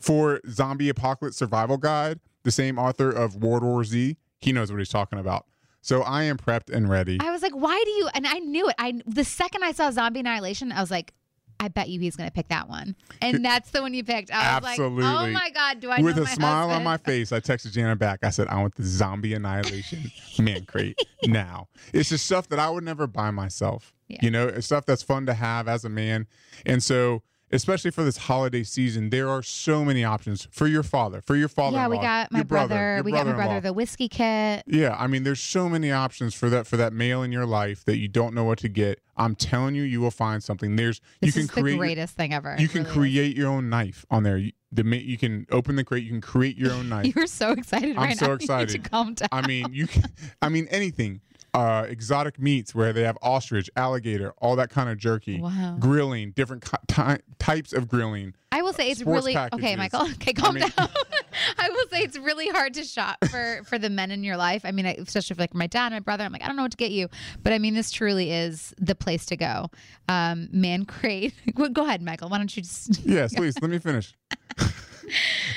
for 0.00 0.40
zombie 0.50 0.88
apocalypse 0.88 1.36
survival 1.36 1.76
guide. 1.76 2.20
The 2.44 2.50
same 2.50 2.78
author 2.78 3.10
of 3.10 3.36
World 3.36 3.62
War 3.62 3.84
Z. 3.84 4.16
He 4.40 4.52
knows 4.52 4.70
what 4.70 4.78
he's 4.78 4.88
talking 4.90 5.18
about. 5.18 5.46
So 5.88 6.02
I 6.02 6.24
am 6.24 6.36
prepped 6.36 6.68
and 6.70 6.86
ready. 6.86 7.16
I 7.18 7.30
was 7.30 7.40
like, 7.40 7.56
why 7.56 7.82
do 7.82 7.90
you? 7.92 8.08
And 8.12 8.26
I 8.26 8.40
knew 8.40 8.68
it. 8.68 8.74
I 8.78 9.00
the 9.06 9.24
second 9.24 9.64
I 9.64 9.72
saw 9.72 9.90
Zombie 9.90 10.20
Annihilation, 10.20 10.70
I 10.70 10.82
was 10.82 10.90
like, 10.90 11.14
I 11.58 11.68
bet 11.68 11.88
you 11.88 11.98
he's 11.98 12.14
going 12.14 12.28
to 12.28 12.32
pick 12.32 12.48
that 12.48 12.68
one. 12.68 12.94
And 13.22 13.42
that's 13.42 13.70
the 13.70 13.80
one 13.80 13.94
you 13.94 14.04
picked. 14.04 14.30
I 14.30 14.56
was 14.56 14.64
like, 14.64 14.78
oh 14.78 14.84
Absolutely. 14.84 15.32
my 15.32 15.48
god, 15.48 15.80
do 15.80 15.88
I 15.88 16.02
With 16.02 16.18
a 16.18 16.24
my 16.24 16.26
smile 16.26 16.70
on 16.72 16.84
my 16.84 16.98
face, 16.98 17.32
I 17.32 17.40
texted 17.40 17.72
Jana 17.72 17.96
back. 17.96 18.18
I 18.22 18.28
said, 18.28 18.48
I 18.48 18.60
want 18.60 18.74
the 18.74 18.84
zombie 18.84 19.32
annihilation 19.32 20.12
man 20.38 20.66
crate 20.66 20.98
now. 21.24 21.68
It's 21.94 22.10
just 22.10 22.26
stuff 22.26 22.50
that 22.50 22.58
I 22.58 22.68
would 22.68 22.84
never 22.84 23.06
buy 23.06 23.30
myself. 23.30 23.94
Yeah. 24.08 24.18
You 24.20 24.30
know, 24.30 24.46
it's 24.46 24.66
stuff 24.66 24.84
that's 24.84 25.02
fun 25.02 25.24
to 25.24 25.32
have 25.32 25.68
as 25.68 25.86
a 25.86 25.88
man. 25.88 26.26
And 26.66 26.82
so, 26.82 27.22
especially 27.52 27.90
for 27.90 28.02
this 28.04 28.16
holiday 28.16 28.62
season, 28.62 29.10
there 29.10 29.28
are 29.28 29.42
so 29.42 29.84
many 29.84 30.04
options 30.04 30.46
for 30.50 30.66
your 30.66 30.82
father, 30.82 31.20
for 31.20 31.36
your 31.36 31.48
father. 31.48 31.76
Yeah, 31.76 31.88
we 31.88 31.98
got 31.98 32.30
my 32.32 32.40
your 32.40 32.44
brother, 32.44 32.68
brother. 32.68 33.02
we 33.04 33.12
got 33.12 33.26
my 33.26 33.32
brother-in-law. 33.32 33.60
the 33.60 33.72
whiskey 33.72 34.08
kit. 34.08 34.62
Yeah, 34.66 34.96
I 34.98 35.06
mean, 35.06 35.24
there's 35.24 35.40
so 35.40 35.68
many 35.68 35.90
options 35.92 36.34
for 36.34 36.48
that 36.50 36.66
for 36.66 36.76
that 36.76 36.92
male 36.92 37.22
in 37.22 37.32
your 37.32 37.46
life 37.46 37.84
that 37.86 37.96
you 37.98 38.08
don't 38.08 38.34
know 38.34 38.44
what 38.44 38.58
to 38.58 38.68
get. 38.68 39.00
I'm 39.16 39.34
telling 39.34 39.74
you, 39.74 39.82
you 39.82 40.00
will 40.00 40.10
find 40.10 40.42
something. 40.42 40.76
There's 40.76 41.00
This 41.20 41.28
you 41.28 41.32
can 41.32 41.42
is 41.42 41.50
create 41.50 41.72
the 41.72 41.78
greatest 41.78 42.14
thing 42.16 42.32
ever. 42.32 42.56
you 42.58 42.68
can 42.68 42.82
really 42.84 42.90
is. 42.90 42.96
create 42.96 43.36
your 43.36 43.48
own 43.48 43.68
knife 43.68 44.06
on 44.10 44.22
there. 44.22 44.36
You, 44.36 44.52
the 44.70 44.84
you 44.98 45.16
can 45.18 45.46
open 45.50 45.76
the 45.76 45.84
crate. 45.84 46.04
You 46.04 46.10
can 46.10 46.20
create 46.20 46.56
your 46.56 46.72
own 46.72 46.88
knife. 46.90 47.14
You're 47.16 47.26
so 47.26 47.52
excited 47.52 47.96
I'm 47.96 48.08
right 48.08 48.18
so 48.18 48.26
now. 48.28 48.32
excited. 48.34 48.68
You 48.72 48.78
need 48.78 48.84
to 48.84 48.90
calm 48.90 49.14
down. 49.14 49.28
I 49.32 49.46
mean, 49.46 49.72
you 49.72 49.86
can. 49.86 50.04
I 50.42 50.48
mean, 50.48 50.66
anything. 50.70 51.20
Uh, 51.54 51.86
exotic 51.88 52.38
meats 52.38 52.74
where 52.74 52.92
they 52.92 53.02
have 53.02 53.16
ostrich, 53.22 53.70
alligator, 53.74 54.32
all 54.38 54.54
that 54.54 54.68
kind 54.68 54.90
of 54.90 54.98
jerky. 54.98 55.40
Wow. 55.40 55.76
Grilling, 55.80 56.32
different 56.32 56.62
ty- 56.88 57.20
types 57.38 57.72
of 57.72 57.88
grilling. 57.88 58.34
I 58.52 58.60
will 58.62 58.74
say 58.74 58.90
it's 58.90 59.02
really 59.02 59.36
okay. 59.36 59.74
Michael. 59.74 60.06
Okay, 60.12 60.34
calm 60.34 60.54
mean- 60.56 60.68
down. 60.76 60.88
I 61.58 61.70
will 61.70 61.86
say 61.90 62.02
it's 62.02 62.18
really 62.18 62.48
hard 62.48 62.74
to 62.74 62.84
shop 62.84 63.16
for 63.30 63.62
for 63.64 63.78
the 63.78 63.88
men 63.88 64.10
in 64.10 64.22
your 64.24 64.36
life. 64.36 64.62
I 64.64 64.72
mean, 64.72 64.84
I- 64.86 64.96
especially 64.98 65.34
for 65.36 65.42
like 65.42 65.54
my 65.54 65.66
dad 65.66 65.86
and 65.86 65.94
my 65.94 66.00
brother. 66.00 66.22
I'm 66.24 66.32
like, 66.32 66.42
I 66.44 66.46
don't 66.48 66.56
know 66.56 66.62
what 66.62 66.72
to 66.72 66.76
get 66.76 66.90
you, 66.90 67.08
but 67.42 67.52
I 67.54 67.58
mean, 67.58 67.74
this 67.74 67.90
truly 67.90 68.30
is 68.30 68.74
the 68.78 68.94
place 68.94 69.24
to 69.26 69.36
go. 69.36 69.70
Um, 70.08 70.48
man, 70.52 70.84
crate. 70.84 71.32
Go 71.72 71.84
ahead, 71.84 72.02
Michael. 72.02 72.28
Why 72.28 72.38
don't 72.38 72.54
you 72.54 72.62
just? 72.62 73.00
Yes, 73.06 73.34
please. 73.34 73.54
let 73.62 73.70
me 73.70 73.78
finish. 73.78 74.14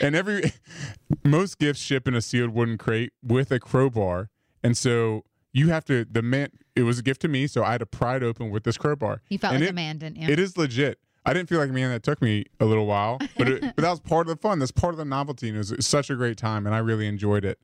and 0.02 0.16
every 0.16 0.54
most 1.24 1.60
gifts 1.60 1.82
ship 1.82 2.08
in 2.08 2.16
a 2.16 2.22
sealed 2.22 2.52
wooden 2.52 2.78
crate 2.78 3.12
with 3.22 3.52
a 3.52 3.60
crowbar, 3.60 4.30
and 4.64 4.78
so 4.78 5.24
you 5.54 5.70
have 5.70 5.86
to. 5.86 6.06
The 6.06 6.22
man. 6.22 6.50
It 6.76 6.84
was 6.84 7.00
a 7.00 7.04
gift 7.04 7.22
to 7.22 7.28
me, 7.28 7.48
so 7.48 7.64
I 7.64 7.74
had 7.74 7.80
to 7.80 7.86
pry 7.86 8.16
it 8.16 8.24
open 8.24 8.50
with 8.50 8.64
this 8.64 8.78
crowbar. 8.78 9.22
You 9.30 9.38
felt 9.38 9.54
And 9.54 9.62
like 9.62 9.68
it- 9.70 9.72
a 9.72 9.76
man, 9.76 9.98
didn't 9.98 10.18
you? 10.18 10.30
It 10.30 10.40
is 10.40 10.58
legit. 10.58 11.00
I 11.26 11.34
didn't 11.34 11.50
feel 11.50 11.60
like 11.60 11.70
a 11.70 11.74
man. 11.74 11.90
That 11.92 12.02
took 12.04 12.22
me 12.22 12.46
a 12.60 12.66
little 12.66 12.86
while, 12.86 13.20
but 13.38 13.48
it, 13.48 13.62
but 13.62 13.78
that 13.78 13.90
was 13.90 14.00
part 14.00 14.28
of 14.28 14.36
the 14.36 14.42
fun. 14.42 14.60
That's 14.60 14.72
part 14.72 14.94
of 14.94 14.98
the 14.98 15.06
novelty, 15.06 15.48
and 15.50 15.56
it 15.58 15.60
was 15.60 15.86
such 15.86 16.10
a 16.10 16.16
great 16.16 16.38
time, 16.38 16.66
and 16.66 16.74
I 16.74 16.80
really 16.80 17.06
enjoyed 17.08 17.46
it. 17.46 17.60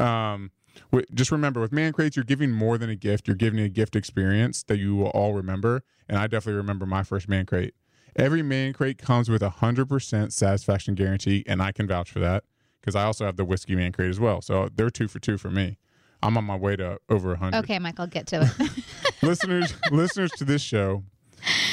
Um, 0.00 0.50
just 1.14 1.30
remember, 1.32 1.60
with 1.60 1.72
man 1.72 1.92
crates, 1.92 2.16
you're 2.16 2.24
giving 2.24 2.50
more 2.52 2.78
than 2.78 2.88
a 2.90 2.96
gift. 2.96 3.26
You're 3.28 3.36
giving 3.36 3.60
a 3.60 3.68
gift 3.68 3.96
experience 3.96 4.62
that 4.64 4.78
you 4.78 4.94
will 4.96 5.08
all 5.08 5.34
remember, 5.34 5.82
and 6.08 6.18
I 6.18 6.26
definitely 6.26 6.56
remember 6.58 6.86
my 6.86 7.02
first 7.02 7.28
man 7.28 7.46
crate. 7.46 7.74
Every 8.16 8.42
man 8.42 8.72
crate 8.72 8.98
comes 8.98 9.28
with 9.28 9.42
a 9.42 9.50
hundred 9.50 9.88
percent 9.88 10.32
satisfaction 10.32 10.94
guarantee, 10.94 11.44
and 11.46 11.60
I 11.62 11.72
can 11.72 11.86
vouch 11.86 12.10
for 12.10 12.18
that 12.20 12.44
because 12.80 12.96
I 12.96 13.04
also 13.04 13.26
have 13.26 13.36
the 13.36 13.44
whiskey 13.44 13.76
man 13.76 13.92
crate 13.92 14.10
as 14.10 14.18
well. 14.18 14.40
So 14.40 14.68
they're 14.74 14.90
two 14.90 15.08
for 15.08 15.18
two 15.20 15.36
for 15.38 15.50
me. 15.50 15.78
I'm 16.22 16.36
on 16.36 16.44
my 16.44 16.56
way 16.56 16.76
to 16.76 16.98
over 17.08 17.32
a 17.32 17.36
hundred. 17.38 17.58
Okay, 17.58 17.78
Michael, 17.78 18.06
get 18.06 18.26
to 18.28 18.42
it. 18.42 18.84
listeners 19.22 19.74
listeners 19.90 20.30
to 20.32 20.44
this 20.44 20.62
show 20.62 21.04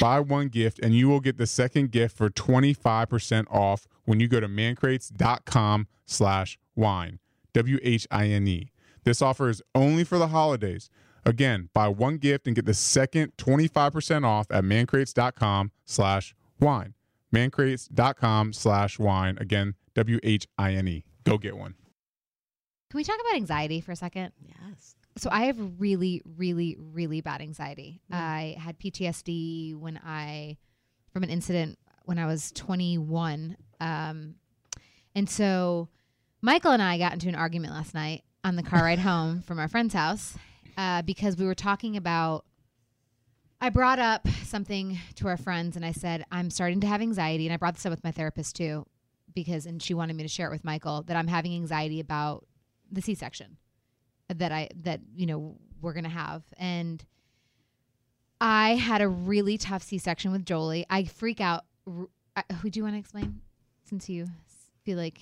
buy 0.00 0.20
one 0.20 0.48
gift 0.48 0.78
and 0.80 0.94
you 0.94 1.08
will 1.08 1.20
get 1.20 1.38
the 1.38 1.46
second 1.46 1.90
gift 1.90 2.16
for 2.16 2.28
25% 2.30 3.46
off 3.50 3.86
when 4.04 4.20
you 4.20 4.28
go 4.28 4.40
to 4.40 4.48
mancrates.com 4.48 5.86
slash 6.06 6.58
whine 6.74 7.18
w-h-i-n-e 7.52 8.70
this 9.04 9.22
offer 9.22 9.48
is 9.48 9.62
only 9.74 10.02
for 10.02 10.18
the 10.18 10.28
holidays. 10.28 10.90
Again 11.24 11.68
buy 11.72 11.88
one 11.88 12.18
gift 12.18 12.46
and 12.46 12.54
get 12.54 12.66
the 12.66 12.74
second 12.74 13.32
25% 13.36 14.24
off 14.24 14.46
at 14.50 14.64
mancrates.com 14.64 15.72
slash 15.84 16.34
whine 16.58 16.94
mancrates.com 17.34 18.52
slash 18.52 18.98
whine. 18.98 19.36
Again 19.38 19.74
w-h-i-n-e 19.94 21.04
go 21.24 21.38
get 21.38 21.56
one 21.56 21.74
Can 22.90 22.98
we 22.98 23.04
talk 23.04 23.18
about 23.20 23.36
anxiety 23.36 23.80
for 23.80 23.92
a 23.92 23.96
second? 23.96 24.32
Yes. 24.40 24.94
so 25.16 25.28
I 25.32 25.46
have 25.46 25.56
really, 25.78 26.22
really, 26.36 26.76
really 26.78 27.20
bad 27.20 27.40
anxiety. 27.40 28.00
Mm. 28.12 28.16
I 28.16 28.56
had 28.58 28.78
PTSD 28.78 29.76
when 29.76 29.98
I, 30.04 30.56
from 31.12 31.22
an 31.22 31.30
incident 31.30 31.78
when 32.04 32.18
I 32.18 32.26
was 32.26 32.52
21. 32.52 33.56
Um, 33.80 34.36
and 35.14 35.28
so 35.28 35.88
Michael 36.40 36.72
and 36.72 36.82
I 36.82 36.98
got 36.98 37.12
into 37.12 37.28
an 37.28 37.34
argument 37.34 37.74
last 37.74 37.92
night 37.92 38.22
on 38.44 38.56
the 38.56 38.62
car 38.62 38.82
ride 38.82 38.98
home 39.00 39.42
from 39.42 39.58
our 39.58 39.68
friend's 39.68 39.94
house 39.94 40.36
uh, 40.78 41.02
because 41.02 41.36
we 41.36 41.44
were 41.44 41.54
talking 41.54 41.96
about. 41.96 42.44
I 43.58 43.70
brought 43.70 43.98
up 43.98 44.28
something 44.44 44.98
to 45.14 45.28
our 45.28 45.38
friends 45.38 45.76
and 45.76 45.84
I 45.84 45.92
said, 45.92 46.26
I'm 46.30 46.50
starting 46.50 46.80
to 46.82 46.86
have 46.86 47.00
anxiety. 47.00 47.46
And 47.46 47.54
I 47.54 47.56
brought 47.56 47.74
this 47.74 47.86
up 47.86 47.90
with 47.90 48.04
my 48.04 48.10
therapist 48.10 48.54
too, 48.54 48.84
because, 49.34 49.64
and 49.64 49.82
she 49.82 49.94
wanted 49.94 50.14
me 50.14 50.24
to 50.24 50.28
share 50.28 50.46
it 50.46 50.50
with 50.50 50.62
Michael, 50.62 51.02
that 51.04 51.16
I'm 51.16 51.26
having 51.26 51.54
anxiety 51.54 51.98
about 51.98 52.44
the 52.90 53.00
C 53.02 53.14
section 53.14 53.56
that 54.28 54.52
I 54.52 54.68
that 54.82 55.00
you 55.14 55.26
know 55.26 55.56
we're 55.80 55.92
gonna 55.92 56.08
have, 56.08 56.42
and 56.58 57.04
I 58.40 58.74
had 58.74 59.00
a 59.00 59.08
really 59.08 59.56
tough 59.58 59.82
C-section 59.82 60.30
with 60.32 60.44
Jolie. 60.44 60.84
I 60.90 61.04
freak 61.04 61.40
out. 61.40 61.64
I, 62.36 62.42
who 62.60 62.68
do 62.70 62.78
you 62.78 62.84
want 62.84 62.94
to 62.96 62.98
explain? 62.98 63.40
Since 63.84 64.08
you 64.10 64.26
feel 64.84 64.98
like 64.98 65.20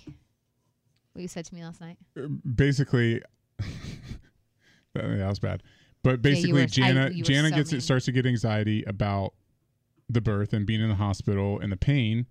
what 1.13 1.23
you 1.23 1.29
said 1.29 1.45
to 1.45 1.55
me 1.55 1.63
last 1.65 1.81
night. 1.81 1.97
Uh, 2.19 2.27
basically 2.57 3.23
that 4.95 5.29
was 5.29 5.39
bad 5.39 5.63
but 6.03 6.11
Yeah, 6.11 6.17
basically 6.17 6.53
were- 6.63 6.67
jana 6.67 7.05
were 7.07 7.11
jana 7.11 7.49
so 7.51 7.55
gets 7.57 7.73
mean. 7.73 7.79
it 7.79 7.83
starts 7.83 8.05
to 8.07 8.13
get 8.13 8.27
anxiety 8.27 8.85
about 8.87 9.33
the 10.09 10.21
birth 10.21 10.53
and 10.53 10.67
being 10.67 10.81
in 10.81 10.89
the 10.89 10.95
hospital 10.97 11.59
and 11.61 11.73
the 11.73 11.77
pain 11.77 12.27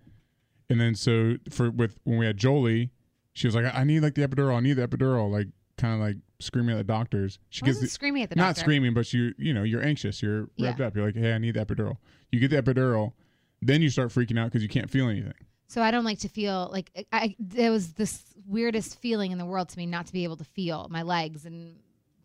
and 0.70 0.80
then 0.80 0.94
so 0.94 1.34
for 1.50 1.70
with 1.70 1.98
when 2.04 2.18
we 2.18 2.26
had 2.26 2.36
jolie 2.36 2.90
she 3.34 3.46
was 3.46 3.54
like, 3.54 3.66
I 3.66 3.80
I 3.80 3.84
need 3.84 4.00
like 4.00 4.14
the 4.14 4.26
epidural. 4.26 4.56
I 4.56 4.60
need 4.60 4.74
the 4.74 4.88
epidural. 4.88 5.30
Like 5.30 5.48
kind 5.76 5.94
of 5.94 6.00
like 6.00 6.16
screaming 6.38 6.74
at 6.74 6.78
the 6.78 6.84
doctors. 6.84 7.38
She 7.50 7.62
I 7.62 7.66
gets 7.66 7.76
wasn't 7.76 7.90
the, 7.90 7.94
screaming 7.94 8.22
at 8.22 8.30
the 8.30 8.36
not 8.36 8.48
doctor. 8.48 8.60
screaming, 8.60 8.94
but 8.94 9.12
you 9.12 9.34
you 9.38 9.52
know 9.52 9.62
you're 9.64 9.82
anxious. 9.82 10.22
You're 10.22 10.44
revved 10.58 10.78
Yeah. 10.78 10.86
up. 10.86 10.96
You're 10.96 11.04
like, 11.06 11.16
hey, 11.16 11.32
I 11.34 11.38
need 11.38 11.54
the 11.54 11.64
epidural. 11.66 11.96
You 12.32 12.40
get 12.40 12.50
the 12.50 12.62
epidural, 12.62 13.12
then 13.60 13.82
you 13.82 13.90
start 13.90 14.08
freaking 14.10 14.38
out 14.38 14.46
because 14.46 14.62
you 14.62 14.68
can't 14.68 14.88
feel 14.90 15.08
anything. 15.08 15.34
So 15.66 15.82
I 15.82 15.90
don't 15.90 16.04
like 16.04 16.20
to 16.20 16.28
feel 16.28 16.68
like 16.72 16.90
I, 16.94 17.04
I 17.18 17.36
there 17.38 17.70
was 17.70 17.94
this 17.94 18.22
weirdest 18.46 19.00
feeling 19.00 19.32
in 19.32 19.38
the 19.38 19.46
world 19.46 19.68
to 19.70 19.78
me 19.78 19.86
not 19.86 20.06
to 20.06 20.12
be 20.12 20.22
able 20.24 20.36
to 20.36 20.44
feel 20.44 20.86
my 20.90 21.02
legs 21.02 21.44
and 21.46 21.76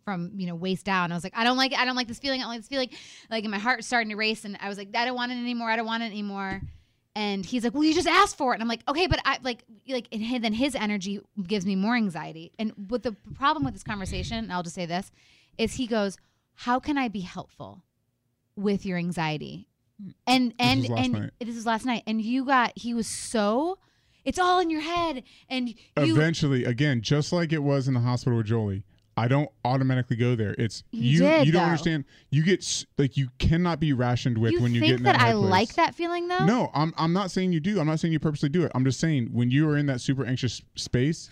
from 0.05 0.31
you 0.35 0.45
know 0.47 0.55
waist 0.55 0.85
down. 0.85 1.11
I 1.11 1.15
was 1.15 1.23
like, 1.23 1.33
I 1.35 1.43
don't 1.43 1.57
like 1.57 1.71
it. 1.71 1.79
I 1.79 1.85
don't 1.85 1.95
like 1.95 2.07
this 2.07 2.19
feeling. 2.19 2.41
I 2.41 2.43
don't 2.43 2.51
like 2.51 2.59
this 2.61 2.67
feeling. 2.67 2.89
Like 3.31 3.43
and 3.45 3.51
my 3.51 3.57
heart 3.59 3.83
starting 3.83 4.09
to 4.09 4.15
race, 4.15 4.45
and 4.45 4.57
I 4.59 4.69
was 4.69 4.77
like, 4.77 4.89
I 4.95 5.05
don't 5.05 5.15
want 5.15 5.31
it 5.31 5.35
anymore. 5.35 5.69
I 5.71 5.75
don't 5.75 5.85
want 5.87 6.03
it 6.03 6.07
anymore. 6.07 6.61
And 7.19 7.45
he's 7.45 7.65
like, 7.65 7.73
Well, 7.73 7.83
you 7.83 7.93
just 7.93 8.07
asked 8.07 8.37
for 8.37 8.53
it. 8.53 8.55
And 8.55 8.61
I'm 8.63 8.69
like, 8.69 8.81
Okay, 8.87 9.05
but 9.05 9.19
I 9.25 9.39
like 9.43 9.65
like 9.89 10.07
and 10.13 10.23
his, 10.23 10.41
then 10.41 10.53
his 10.53 10.73
energy 10.73 11.19
gives 11.45 11.65
me 11.65 11.75
more 11.75 11.97
anxiety. 11.97 12.53
And 12.57 12.71
what 12.87 13.03
the 13.03 13.11
problem 13.35 13.65
with 13.65 13.73
this 13.73 13.83
conversation, 13.83 14.37
and 14.37 14.53
I'll 14.53 14.63
just 14.63 14.75
say 14.75 14.85
this, 14.85 15.11
is 15.57 15.73
he 15.73 15.85
goes, 15.85 16.17
How 16.53 16.79
can 16.79 16.97
I 16.97 17.09
be 17.09 17.19
helpful 17.19 17.83
with 18.55 18.85
your 18.85 18.97
anxiety? 18.97 19.67
And 20.25 20.53
and 20.57 20.87
last 20.87 21.03
and 21.03 21.13
night. 21.13 21.31
this 21.41 21.57
is 21.57 21.65
last 21.65 21.85
night. 21.85 22.03
And 22.07 22.21
you 22.21 22.45
got 22.45 22.71
he 22.77 22.93
was 22.93 23.05
so 23.05 23.79
it's 24.23 24.39
all 24.39 24.61
in 24.61 24.69
your 24.69 24.81
head 24.81 25.23
and 25.49 25.67
you 25.67 25.75
Eventually, 25.97 26.63
again, 26.63 27.01
just 27.01 27.33
like 27.33 27.51
it 27.51 27.63
was 27.63 27.89
in 27.89 27.95
the 27.95 27.99
hospital 27.99 28.37
with 28.37 28.47
Jolie, 28.47 28.85
I 29.19 29.27
don't 29.27 29.49
automatically 29.65 30.15
go 30.15 30.35
there. 30.35 30.55
It's 30.57 30.83
You 30.91 31.01
you. 31.01 31.19
did, 31.19 31.45
you 31.47 31.51
don't 31.51 31.61
though. 31.61 31.65
understand. 31.67 32.05
You 32.31 32.43
get 32.43 32.85
like 32.97 33.17
you 33.17 33.29
cannot 33.37 33.79
be 33.79 33.93
rationed 33.93 34.37
with 34.37 34.53
you 34.53 34.61
when 34.61 34.73
you 34.73 34.79
think 34.79 34.91
get 34.91 34.97
in 34.99 35.03
that, 35.03 35.19
that, 35.19 35.27
I 35.27 35.33
place. 35.33 35.49
like 35.49 35.73
that 35.75 35.93
feeling 35.95 36.27
though? 36.27 36.45
No, 36.45 36.71
I'm 36.73 36.93
I'm 36.97 37.13
not 37.13 37.31
saying 37.31 37.51
you 37.53 37.59
do. 37.59 37.79
I'm 37.79 37.87
not 37.87 37.99
saying 37.99 38.11
you 38.13 38.19
purposely 38.19 38.49
do 38.49 38.63
it. 38.63 38.71
I'm 38.73 38.83
just 38.85 38.99
saying 38.99 39.29
when 39.31 39.51
you 39.51 39.67
are 39.69 39.77
in 39.77 39.85
that 39.87 40.01
super 40.01 40.25
anxious 40.25 40.61
space, 40.75 41.29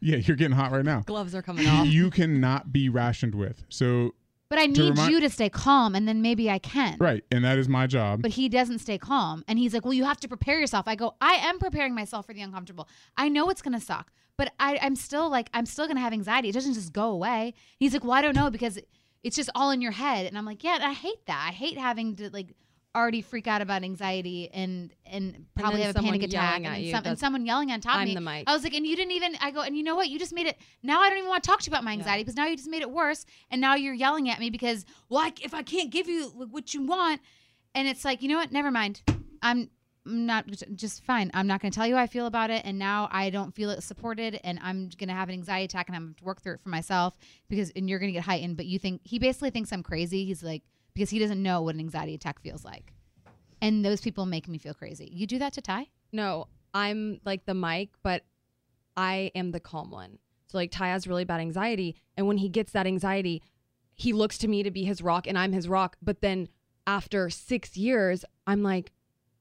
yeah, 0.00 0.16
you're 0.16 0.36
getting 0.36 0.56
hot 0.56 0.72
right 0.72 0.84
now. 0.84 1.00
Gloves 1.06 1.34
are 1.34 1.42
coming 1.42 1.66
off. 1.66 1.86
you 1.86 2.10
cannot 2.10 2.72
be 2.72 2.88
rationed 2.88 3.34
with. 3.34 3.64
So 3.68 4.14
But 4.48 4.58
I 4.58 4.66
To 4.66 4.72
need 4.82 4.90
remind- 4.90 5.12
you 5.12 5.20
to 5.20 5.30
stay 5.30 5.48
calm 5.48 5.94
and 5.94 6.06
then 6.06 6.22
maybe 6.22 6.50
I 6.50 6.58
can. 6.58 6.96
right, 7.00 7.24
and 7.32 7.44
that 7.44 7.58
is 7.58 7.68
my 7.68 7.86
job. 7.86 8.22
But 8.22 8.32
he 8.32 8.48
doesn't 8.48 8.78
stay 8.80 8.98
calm. 8.98 9.42
And 9.48 9.58
he's 9.58 9.72
like, 9.74 9.84
Well, 9.84 9.94
you 9.94 10.04
have 10.04 10.20
to 10.20 10.28
prepare 10.28 10.60
yourself. 10.60 10.86
I 10.86 10.94
go, 10.94 11.14
I 11.20 11.32
am 11.34 11.58
preparing 11.58 11.94
myself 11.94 12.26
for 12.26 12.34
the 12.34 12.42
uncomfortable. 12.42 12.88
I 13.16 13.28
know 13.28 13.48
it's 13.50 13.62
gonna 13.62 13.80
suck. 13.80 14.12
But 14.36 14.52
I, 14.60 14.78
I'm 14.82 14.96
still 14.96 15.30
like 15.30 15.48
I'm 15.54 15.66
still 15.66 15.86
gonna 15.86 16.00
have 16.00 16.12
anxiety. 16.12 16.48
It 16.48 16.52
doesn't 16.52 16.74
just 16.74 16.92
go 16.92 17.10
away. 17.10 17.54
He's 17.78 17.92
like, 17.92 18.04
Well, 18.04 18.12
I 18.12 18.22
don't 18.22 18.36
know 18.36 18.50
because 18.50 18.78
it's 19.22 19.36
just 19.36 19.50
all 19.54 19.70
in 19.70 19.80
your 19.80 19.92
head. 19.92 20.26
And 20.26 20.36
I'm 20.36 20.44
like, 20.44 20.62
Yeah, 20.62 20.78
I 20.80 20.92
hate 20.92 21.26
that. 21.26 21.46
I 21.48 21.52
hate 21.52 21.78
having 21.78 22.16
to 22.16 22.30
like 22.30 22.54
already 22.96 23.20
freak 23.20 23.46
out 23.46 23.60
about 23.60 23.82
anxiety 23.82 24.48
and 24.52 24.92
and 25.04 25.44
probably 25.54 25.80
then 25.80 25.86
have 25.88 25.96
a 25.96 26.02
panic 26.02 26.22
attack 26.22 26.62
and, 26.64 26.82
you. 26.82 26.90
some, 26.92 27.04
and 27.04 27.18
someone 27.18 27.44
yelling 27.44 27.70
on 27.70 27.80
top 27.80 27.96
of 27.96 28.00
I'm 28.00 28.08
me. 28.08 28.14
the 28.14 28.20
mic. 28.22 28.44
I 28.46 28.54
was 28.54 28.64
like, 28.64 28.74
and 28.74 28.86
you 28.86 28.96
didn't 28.96 29.12
even. 29.12 29.36
I 29.40 29.50
go, 29.50 29.60
and 29.60 29.76
you 29.76 29.82
know 29.82 29.94
what? 29.94 30.08
You 30.08 30.18
just 30.18 30.32
made 30.32 30.46
it. 30.46 30.58
Now 30.82 31.00
I 31.00 31.10
don't 31.10 31.18
even 31.18 31.28
want 31.28 31.44
to 31.44 31.48
talk 31.48 31.60
to 31.60 31.70
you 31.70 31.72
about 31.72 31.84
my 31.84 31.92
anxiety 31.92 32.22
because 32.22 32.36
now 32.36 32.46
you 32.46 32.56
just 32.56 32.70
made 32.70 32.82
it 32.82 32.90
worse, 32.90 33.26
and 33.50 33.60
now 33.60 33.74
you're 33.74 33.94
yelling 33.94 34.30
at 34.30 34.40
me 34.40 34.50
because, 34.50 34.86
well, 35.08 35.20
I, 35.20 35.32
if 35.42 35.52
I 35.52 35.62
can't 35.62 35.90
give 35.90 36.08
you 36.08 36.28
what 36.50 36.72
you 36.72 36.86
want, 36.86 37.20
and 37.74 37.86
it's 37.86 38.04
like, 38.04 38.22
you 38.22 38.28
know 38.28 38.38
what? 38.38 38.50
Never 38.50 38.70
mind. 38.70 39.02
I'm 39.42 39.68
not 40.06 40.46
just 40.74 41.04
fine. 41.04 41.30
I'm 41.34 41.46
not 41.46 41.60
going 41.60 41.70
to 41.70 41.76
tell 41.76 41.86
you 41.86 41.96
how 41.96 42.02
I 42.02 42.06
feel 42.06 42.26
about 42.26 42.50
it, 42.50 42.62
and 42.64 42.78
now 42.78 43.08
I 43.10 43.30
don't 43.30 43.54
feel 43.54 43.70
it 43.70 43.82
supported, 43.82 44.40
and 44.44 44.58
I'm 44.62 44.88
going 44.98 45.08
to 45.08 45.14
have 45.14 45.28
an 45.28 45.34
anxiety 45.34 45.64
attack, 45.64 45.88
and 45.88 45.96
I'm 45.96 46.02
going 46.04 46.14
to 46.14 46.24
work 46.24 46.40
through 46.40 46.54
it 46.54 46.60
for 46.60 46.68
myself 46.68 47.16
because, 47.48 47.70
and 47.76 47.90
you're 47.90 47.98
going 47.98 48.12
to 48.12 48.18
get 48.18 48.24
heightened. 48.24 48.56
But 48.56 48.66
you 48.66 48.78
think 48.78 49.00
he 49.04 49.18
basically 49.18 49.50
thinks 49.50 49.72
I'm 49.72 49.82
crazy. 49.82 50.24
He's 50.24 50.42
like 50.42 50.62
because 50.94 51.10
he 51.10 51.18
doesn't 51.18 51.42
know 51.42 51.60
what 51.62 51.74
an 51.74 51.80
anxiety 51.80 52.14
attack 52.14 52.40
feels 52.40 52.64
like, 52.64 52.92
and 53.60 53.84
those 53.84 54.00
people 54.00 54.26
make 54.26 54.48
me 54.48 54.58
feel 54.58 54.74
crazy. 54.74 55.08
You 55.12 55.26
do 55.26 55.38
that 55.38 55.52
to 55.54 55.60
Ty? 55.60 55.88
No, 56.12 56.48
I'm 56.72 57.20
like 57.24 57.44
the 57.44 57.54
mic, 57.54 57.90
but 58.02 58.24
I 58.96 59.30
am 59.34 59.50
the 59.50 59.60
calm 59.60 59.90
one. 59.90 60.18
So 60.46 60.58
like 60.58 60.70
Ty 60.70 60.88
has 60.88 61.06
really 61.06 61.24
bad 61.24 61.40
anxiety, 61.40 61.96
and 62.16 62.26
when 62.26 62.38
he 62.38 62.48
gets 62.48 62.72
that 62.72 62.86
anxiety, 62.86 63.42
he 63.94 64.12
looks 64.12 64.38
to 64.38 64.48
me 64.48 64.62
to 64.62 64.70
be 64.70 64.84
his 64.84 65.02
rock, 65.02 65.26
and 65.26 65.38
I'm 65.38 65.52
his 65.52 65.68
rock. 65.68 65.96
But 66.00 66.20
then 66.20 66.48
after 66.86 67.28
six 67.30 67.76
years, 67.76 68.24
I'm 68.46 68.62
like, 68.62 68.92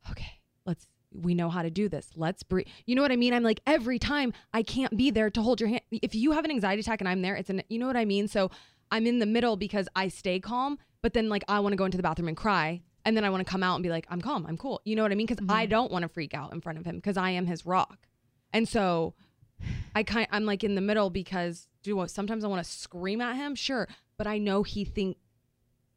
okay, 0.09 0.39
let's. 0.65 0.87
We 1.17 1.33
know 1.33 1.49
how 1.49 1.61
to 1.61 1.69
do 1.69 1.87
this. 1.87 2.09
Let's 2.17 2.43
breathe. 2.43 2.67
You 2.85 2.93
know 2.93 3.01
what 3.01 3.11
I 3.11 3.15
mean? 3.15 3.33
I'm 3.33 3.43
like 3.43 3.61
every 3.65 3.99
time 3.99 4.33
I 4.53 4.63
can't 4.63 4.97
be 4.97 5.11
there 5.11 5.29
to 5.29 5.41
hold 5.41 5.61
your 5.61 5.69
hand. 5.69 5.81
If 5.89 6.13
you 6.13 6.33
have 6.33 6.43
an 6.43 6.51
anxiety 6.51 6.81
attack 6.81 6.99
and 6.99 7.07
I'm 7.07 7.21
there, 7.21 7.35
it's 7.35 7.49
an. 7.49 7.63
You 7.69 7.79
know 7.79 7.87
what 7.87 7.95
I 7.95 8.03
mean? 8.03 8.27
So 8.27 8.51
I'm 8.91 9.07
in 9.07 9.19
the 9.19 9.25
middle 9.25 9.55
because 9.55 9.87
I 9.95 10.09
stay 10.09 10.39
calm, 10.39 10.77
but 11.01 11.13
then 11.13 11.29
like 11.29 11.43
I 11.47 11.59
want 11.61 11.73
to 11.73 11.77
go 11.77 11.85
into 11.85 11.97
the 11.97 12.03
bathroom 12.03 12.27
and 12.27 12.37
cry. 12.37 12.81
And 13.05 13.15
then 13.15 13.23
I 13.23 13.29
want 13.29 13.45
to 13.45 13.49
come 13.49 13.61
out 13.61 13.75
and 13.75 13.83
be 13.83 13.89
like, 13.89 14.07
I'm 14.09 14.19
calm, 14.19 14.47
I'm 14.47 14.57
cool. 14.57 14.81
You 14.83 14.95
know 14.95 15.03
what 15.03 15.11
I 15.11 15.15
mean? 15.15 15.27
Because 15.27 15.45
I 15.47 15.63
mm-hmm. 15.63 15.69
don't 15.69 15.91
want 15.91 16.03
to 16.03 16.09
freak 16.09 16.33
out 16.33 16.51
in 16.53 16.59
front 16.59 16.79
of 16.79 16.85
him 16.85 16.95
because 16.95 17.17
I 17.17 17.29
am 17.29 17.45
his 17.45 17.65
rock. 17.65 18.07
And 18.51 18.67
so 18.67 19.13
I 19.95 20.03
kind 20.03 20.27
I'm 20.31 20.45
like 20.45 20.63
in 20.63 20.75
the 20.75 20.81
middle 20.81 21.09
because 21.09 21.67
do 21.83 21.95
what 21.95 22.09
sometimes 22.09 22.43
I 22.43 22.47
want 22.47 22.65
to 22.65 22.69
scream 22.69 23.21
at 23.21 23.35
him, 23.35 23.55
sure, 23.55 23.87
but 24.17 24.27
I 24.27 24.37
know 24.37 24.63
he 24.63 24.85
think 24.85 25.17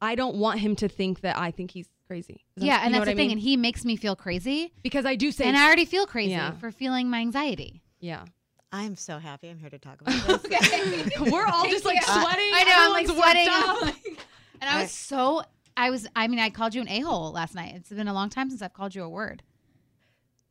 I 0.01 0.15
don't 0.15 0.37
want 0.37 0.59
him 0.59 0.75
to 0.77 0.87
think 0.87 1.21
that 1.21 1.37
I 1.37 1.51
think 1.51 1.71
he's 1.71 1.89
crazy. 2.09 2.43
Does 2.57 2.65
Yeah, 2.65 2.81
and 2.83 2.93
that's 2.93 3.05
the 3.05 3.11
I 3.11 3.15
thing. 3.15 3.31
And 3.31 3.39
he 3.39 3.55
makes 3.55 3.85
me 3.85 3.95
feel 3.95 4.15
crazy, 4.15 4.73
because 4.81 5.05
I 5.05 5.15
do 5.15 5.31
say 5.31 5.45
and 5.45 5.55
I 5.55 5.65
already 5.65 5.85
feel 5.85 6.07
crazy 6.07 6.31
Yeah. 6.31 6.51
for 6.53 6.71
feeling 6.71 7.09
my 7.09 7.19
anxiety. 7.19 7.83
yeah. 7.99 8.25
I'm 8.71 8.95
so 8.95 9.17
happy 9.17 9.49
I'm 9.49 9.57
here 9.57 9.69
to 9.71 9.79
talk 9.79 9.99
about 10.05 10.43
this. 10.43 11.19
We're 11.21 11.45
all 11.47 11.67
just 11.69 11.85
like 11.85 12.03
sweating. 12.03 12.51
I 12.53 12.63
know, 12.67 12.75
I'm 12.77 12.91
like 12.91 13.07
sweating. 13.07 13.47
up. 13.49 13.77
I'm 13.77 13.81
like- 13.87 14.17
and 14.61 14.69
I 14.69 14.77
I- 14.79 14.81
was 14.83 14.91
so, 14.91 15.41
I 15.77 15.89
was, 15.89 16.07
I 16.15 16.27
mean, 16.27 16.39
I 16.39 16.49
called 16.51 16.75
you 16.75 16.81
an 16.81 16.87
a 16.89 16.99
hole 16.99 17.31
last 17.31 17.55
night. 17.55 17.73
It's 17.75 17.89
been 17.89 18.07
a 18.07 18.13
long 18.13 18.29
time 18.29 18.49
since 18.49 18.61
I've 18.61 18.73
called 18.73 18.93
you 18.93 19.03
a 19.03 19.09
word. 19.09 19.41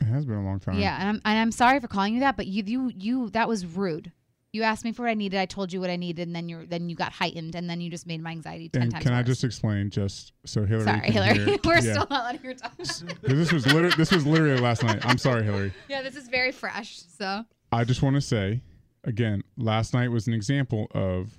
it 0.00 0.06
has 0.06 0.24
been 0.26 0.36
a 0.36 0.44
long 0.44 0.58
time. 0.58 0.78
Yeah, 0.80 0.96
and 0.98 1.08
I'm, 1.08 1.20
and 1.24 1.38
I'm 1.38 1.52
sorry 1.52 1.78
for 1.80 1.86
calling 1.88 2.14
you 2.14 2.20
that, 2.20 2.36
but 2.36 2.46
you, 2.48 2.62
you, 2.66 2.92
you, 2.96 3.30
that 3.30 3.46
was 3.48 3.64
rude. 3.66 4.10
You 4.52 4.62
asked 4.62 4.82
me 4.84 4.92
for 4.92 5.02
what 5.02 5.10
I 5.10 5.14
needed. 5.14 5.38
I 5.38 5.44
told 5.46 5.72
you 5.74 5.80
what 5.80 5.90
I 5.90 5.96
needed, 5.96 6.26
and 6.26 6.34
then 6.34 6.48
you're, 6.48 6.64
then 6.64 6.88
you 6.88 6.96
got 6.96 7.12
heightened, 7.12 7.54
and 7.54 7.68
then 7.68 7.80
you 7.82 7.90
just 7.90 8.06
made 8.06 8.22
my 8.22 8.30
anxiety 8.30 8.70
ten 8.70 8.82
And 8.84 8.90
times 8.92 9.04
can 9.04 9.12
I 9.12 9.22
just 9.22 9.44
explain, 9.44 9.90
just 9.90 10.32
so 10.46 10.64
Hillary? 10.64 10.84
Sorry, 10.86 11.10
Hillary. 11.10 11.38
hear- 11.38 11.58
We're 11.64 11.74
yeah. 11.74 11.80
still 11.80 12.06
not 12.08 12.24
letting 12.24 12.40
her 12.42 12.54
talk. 12.54 12.72
'Cause 12.78 13.04
this 13.22 13.52
was 13.52 13.66
literally 13.66 13.94
this 13.96 14.10
was 14.10 14.24
literally 14.26 14.58
last 14.60 14.82
night. 14.82 15.04
I'm 15.04 15.18
sorry, 15.18 15.42
Hillary. 15.44 15.72
yeah, 15.88 16.00
this 16.02 16.16
is 16.16 16.28
very 16.28 16.52
fresh. 16.52 17.02
So 17.18 17.44
I 17.72 17.84
just 17.84 18.02
want 18.02 18.16
to 18.16 18.22
say 18.22 18.62
again, 19.04 19.42
last 19.58 19.92
night 19.92 20.08
was 20.08 20.26
an 20.26 20.32
example 20.34 20.86
of 20.94 21.38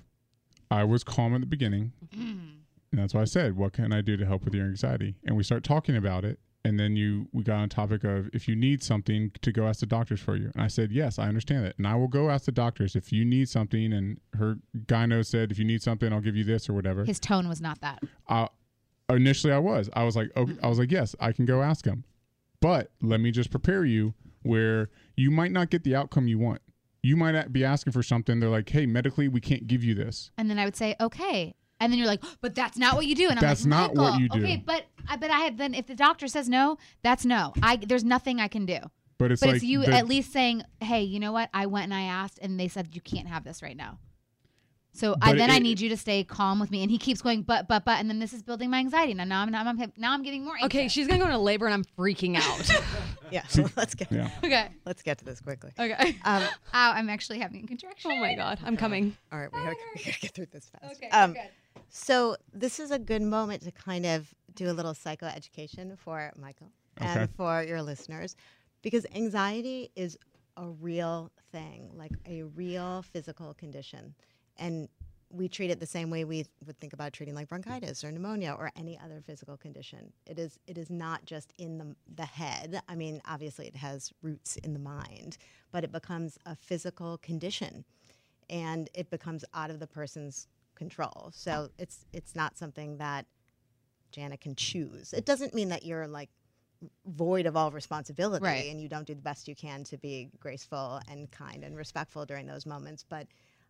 I 0.70 0.84
was 0.84 1.02
calm 1.02 1.34
at 1.34 1.40
the 1.40 1.46
beginning. 1.48 1.92
Mm. 2.16 2.58
And 2.92 3.00
that's 3.00 3.12
why 3.14 3.20
I 3.22 3.24
said, 3.24 3.56
what 3.56 3.72
can 3.72 3.92
I 3.92 4.00
do 4.02 4.16
to 4.16 4.24
help 4.26 4.44
with 4.44 4.54
your 4.54 4.66
anxiety? 4.66 5.14
And 5.24 5.36
we 5.36 5.42
start 5.44 5.62
talking 5.64 5.96
about 5.96 6.24
it. 6.24 6.38
And 6.64 6.78
then 6.78 6.94
you 6.94 7.26
we 7.32 7.42
got 7.42 7.56
on 7.56 7.68
topic 7.70 8.04
of 8.04 8.28
if 8.34 8.46
you 8.46 8.54
need 8.54 8.82
something 8.82 9.30
to 9.40 9.50
go 9.50 9.66
ask 9.66 9.80
the 9.80 9.86
doctors 9.86 10.20
for 10.20 10.36
you. 10.36 10.50
And 10.54 10.62
I 10.62 10.66
said, 10.68 10.92
Yes, 10.92 11.18
I 11.18 11.26
understand 11.26 11.64
that. 11.64 11.78
And 11.78 11.86
I 11.86 11.94
will 11.94 12.08
go 12.08 12.28
ask 12.28 12.44
the 12.44 12.52
doctors 12.52 12.94
if 12.94 13.12
you 13.12 13.24
need 13.24 13.48
something 13.48 13.92
and 13.94 14.18
her 14.34 14.56
gyno 14.86 15.24
said 15.24 15.50
if 15.50 15.58
you 15.58 15.64
need 15.64 15.82
something, 15.82 16.12
I'll 16.12 16.20
give 16.20 16.36
you 16.36 16.44
this 16.44 16.68
or 16.68 16.74
whatever. 16.74 17.04
his 17.04 17.18
tone 17.20 17.48
was 17.48 17.60
not 17.62 17.80
that. 17.80 18.02
uh, 18.28 18.48
initially 19.08 19.52
I 19.52 19.58
was. 19.58 19.88
I 19.94 20.04
was 20.04 20.16
like, 20.16 20.30
okay, 20.36 20.56
I 20.62 20.68
was 20.68 20.78
like, 20.78 20.90
yes, 20.90 21.16
I 21.18 21.32
can 21.32 21.46
go 21.46 21.62
ask 21.62 21.84
him, 21.86 22.04
but 22.60 22.90
let 23.00 23.20
me 23.20 23.30
just 23.30 23.50
prepare 23.50 23.84
you 23.84 24.14
where 24.42 24.90
you 25.16 25.30
might 25.30 25.52
not 25.52 25.70
get 25.70 25.82
the 25.84 25.96
outcome 25.96 26.28
you 26.28 26.38
want. 26.38 26.60
You 27.02 27.16
might 27.16 27.50
be 27.52 27.64
asking 27.64 27.94
for 27.94 28.02
something. 28.02 28.40
They're 28.40 28.50
like, 28.50 28.68
hey, 28.68 28.84
medically, 28.84 29.26
we 29.28 29.40
can't 29.40 29.66
give 29.66 29.82
you 29.82 29.94
this. 29.94 30.30
And 30.36 30.50
then 30.50 30.58
I 30.58 30.66
would 30.66 30.76
say, 30.76 30.94
okay. 31.00 31.54
And 31.80 31.90
then 31.90 31.98
you're 31.98 32.06
like, 32.06 32.22
but 32.42 32.54
that's 32.54 32.76
not 32.76 32.94
what 32.94 33.06
you 33.06 33.14
do. 33.14 33.28
And 33.28 33.38
I'm 33.38 33.42
That's 33.42 33.62
like, 33.64 33.68
not 33.70 33.94
what 33.94 34.20
you 34.20 34.28
do. 34.28 34.38
Okay, 34.38 34.62
but 34.64 34.84
I 35.08 35.16
but 35.16 35.30
I 35.30 35.40
have 35.40 35.56
then 35.56 35.74
if 35.74 35.86
the 35.86 35.94
doctor 35.94 36.28
says 36.28 36.48
no, 36.48 36.76
that's 37.02 37.24
no. 37.24 37.52
I 37.62 37.76
there's 37.76 38.04
nothing 38.04 38.38
I 38.40 38.48
can 38.48 38.66
do. 38.66 38.78
But 39.18 39.32
it's 39.32 39.40
but 39.40 39.46
like 39.48 39.56
it's 39.56 39.64
you 39.64 39.82
the- 39.84 39.92
at 39.94 40.06
least 40.06 40.32
saying, 40.32 40.62
hey, 40.80 41.02
you 41.02 41.18
know 41.20 41.32
what? 41.32 41.48
I 41.54 41.66
went 41.66 41.84
and 41.84 41.94
I 41.94 42.02
asked, 42.02 42.38
and 42.40 42.58
they 42.60 42.68
said 42.68 42.90
you 42.94 43.00
can't 43.00 43.28
have 43.28 43.44
this 43.44 43.62
right 43.62 43.76
now. 43.76 43.98
So 44.92 45.14
I, 45.22 45.30
But 45.30 45.38
then 45.38 45.50
I 45.52 45.60
need 45.60 45.78
you 45.78 45.88
to 45.90 45.96
stay 45.96 46.24
calm 46.24 46.58
with 46.58 46.70
me. 46.72 46.82
And 46.82 46.90
he 46.90 46.98
keeps 46.98 47.22
going, 47.22 47.42
but 47.42 47.68
but 47.68 47.84
but, 47.84 48.00
and 48.00 48.10
then 48.10 48.18
this 48.18 48.32
is 48.32 48.42
building 48.42 48.70
my 48.70 48.78
anxiety. 48.78 49.14
Now 49.14 49.22
now 49.24 49.42
I'm 49.42 49.50
now 49.50 49.64
I'm 49.64 49.78
now 49.96 50.12
I'm 50.12 50.22
getting 50.22 50.44
more. 50.44 50.54
Anxious. 50.54 50.66
Okay, 50.66 50.88
she's 50.88 51.06
gonna 51.06 51.20
go 51.20 51.26
into 51.26 51.38
labor 51.38 51.66
and 51.66 51.74
I'm 51.74 51.84
freaking 51.96 52.36
out. 52.36 52.82
yeah, 53.30 53.44
let's 53.76 53.94
get 53.94 54.10
Yeah. 54.10 54.30
okay. 54.42 54.68
let's 54.84 55.02
get 55.02 55.18
to 55.18 55.24
this 55.24 55.40
quickly. 55.40 55.70
okay. 55.78 56.16
Um, 56.24 56.42
Ow, 56.74 56.92
I'm 56.92 57.08
actually 57.08 57.38
having 57.38 57.62
a 57.64 57.66
contraction. 57.68 58.10
Oh 58.10 58.16
my 58.18 58.34
god, 58.34 58.58
I'm 58.64 58.76
coming. 58.76 59.16
all 59.32 59.38
right, 59.38 59.52
we 59.52 59.60
gotta, 59.60 59.76
we 59.96 60.02
gotta 60.04 60.18
get 60.20 60.34
through 60.34 60.46
this 60.52 60.68
fast. 60.70 60.96
Okay, 60.96 61.08
Um, 61.10 61.34
good. 61.34 61.42
So 61.90 62.36
this 62.52 62.78
is 62.78 62.90
a 62.90 62.98
good 62.98 63.22
moment 63.22 63.62
to 63.64 63.72
kind 63.72 64.06
of 64.06 64.32
do 64.54 64.70
a 64.70 64.72
little 64.72 64.94
psychoeducation 64.94 65.98
for 65.98 66.32
Michael 66.38 66.70
Okay. 67.00 67.22
and 67.22 67.30
for 67.36 67.62
your 67.62 67.82
listeners, 67.82 68.36
because 68.82 69.06
anxiety 69.14 69.90
is 69.96 70.16
a 70.56 70.68
real 70.68 71.30
thing, 71.52 71.90
like 71.94 72.12
a 72.26 72.42
real 72.44 73.02
physical 73.02 73.54
condition, 73.54 74.14
and 74.56 74.88
we 75.32 75.48
treat 75.48 75.70
it 75.70 75.78
the 75.80 75.86
same 75.86 76.10
way 76.10 76.24
we 76.24 76.44
would 76.66 76.78
think 76.80 76.92
about 76.92 77.12
treating 77.12 77.34
like 77.34 77.48
bronchitis 77.48 78.02
or 78.04 78.10
pneumonia 78.10 78.54
or 78.58 78.70
any 78.76 78.98
other 78.98 79.20
physical 79.24 79.56
condition. 79.56 80.12
It 80.26 80.38
is 80.38 80.58
it 80.66 80.76
is 80.76 80.90
not 80.90 81.24
just 81.24 81.54
in 81.58 81.78
the 81.78 81.96
the 82.16 82.26
head. 82.26 82.82
I 82.88 82.94
mean, 82.96 83.22
obviously 83.26 83.66
it 83.68 83.76
has 83.76 84.12
roots 84.22 84.56
in 84.56 84.72
the 84.74 84.80
mind, 84.80 85.38
but 85.72 85.84
it 85.84 85.92
becomes 85.92 86.36
a 86.46 86.56
physical 86.56 87.18
condition 87.18 87.84
and 88.48 88.90
it 88.94 89.10
becomes 89.10 89.44
out 89.54 89.70
of 89.70 89.78
the 89.78 89.86
person's 89.86 90.48
control. 90.80 91.30
So 91.34 91.68
it's 91.78 92.06
it's 92.12 92.34
not 92.34 92.56
something 92.56 92.96
that 92.96 93.26
Jana 94.12 94.38
can 94.38 94.54
choose. 94.56 95.12
It 95.12 95.26
doesn't 95.26 95.52
mean 95.54 95.68
that 95.68 95.84
you're 95.84 96.08
like 96.08 96.30
void 97.06 97.44
of 97.44 97.54
all 97.56 97.70
responsibility 97.70 98.46
Right. 98.46 98.70
and 98.70 98.80
you 98.80 98.88
don't 98.88 99.06
do 99.06 99.14
the 99.14 99.20
best 99.20 99.46
you 99.46 99.54
can 99.54 99.84
to 99.84 99.98
be 99.98 100.30
graceful 100.40 100.98
and 101.10 101.30
kind 101.30 101.62
and 101.62 101.76
respectful 101.76 102.24
during 102.24 102.46
those 102.46 102.64
moments. 102.64 103.04
But 103.06 103.26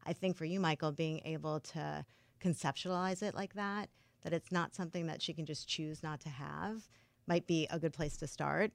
I 0.06 0.12
think 0.12 0.36
for 0.36 0.44
you, 0.44 0.60
Michael, 0.60 0.92
being 0.92 1.20
able 1.24 1.58
to 1.74 2.04
conceptualize 2.40 3.20
it 3.24 3.34
like 3.34 3.54
that, 3.54 3.90
that 4.22 4.32
it's 4.32 4.52
not 4.52 4.76
something 4.76 5.08
that 5.08 5.20
she 5.20 5.32
can 5.34 5.44
just 5.44 5.66
choose 5.68 6.04
not 6.04 6.20
to 6.20 6.28
have, 6.28 6.88
might 7.26 7.46
be 7.48 7.66
a 7.70 7.78
good 7.80 7.92
place 7.92 8.16
to 8.18 8.28
start. 8.28 8.70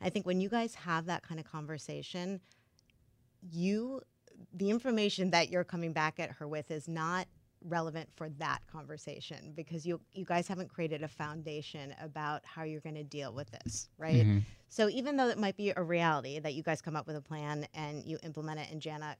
I 0.00 0.08
think 0.08 0.24
when 0.24 0.40
you 0.40 0.48
guys 0.48 0.74
have 0.74 1.04
that 1.04 1.22
kind 1.22 1.38
of 1.38 1.44
conversation, 1.44 2.40
you 3.42 4.00
the 4.52 4.70
information 4.70 5.30
that 5.30 5.50
you're 5.50 5.64
coming 5.64 5.92
back 5.92 6.18
at 6.18 6.30
her 6.38 6.48
with 6.48 6.70
is 6.70 6.88
not 6.88 7.26
relevant 7.64 8.08
for 8.14 8.28
that 8.28 8.60
conversation 8.70 9.52
because 9.54 9.86
you 9.86 10.00
you 10.12 10.24
guys 10.24 10.46
haven't 10.46 10.68
created 10.68 11.02
a 11.02 11.08
foundation 11.08 11.94
about 12.00 12.44
how 12.44 12.62
you're 12.62 12.80
going 12.80 12.94
to 12.94 13.04
deal 13.04 13.32
with 13.32 13.50
this, 13.50 13.88
right? 13.98 14.26
Mhm. 14.26 14.42
So 14.68 14.88
even 14.88 15.16
though 15.16 15.28
it 15.28 15.38
might 15.38 15.56
be 15.56 15.72
a 15.74 15.82
reality 15.82 16.38
that 16.38 16.54
you 16.54 16.62
guys 16.62 16.82
come 16.82 16.96
up 16.96 17.06
with 17.06 17.16
a 17.16 17.22
plan 17.22 17.66
and 17.74 18.04
you 18.04 18.18
implement 18.22 18.60
it 18.60 18.70
and 18.70 18.80
Jana 18.80 19.16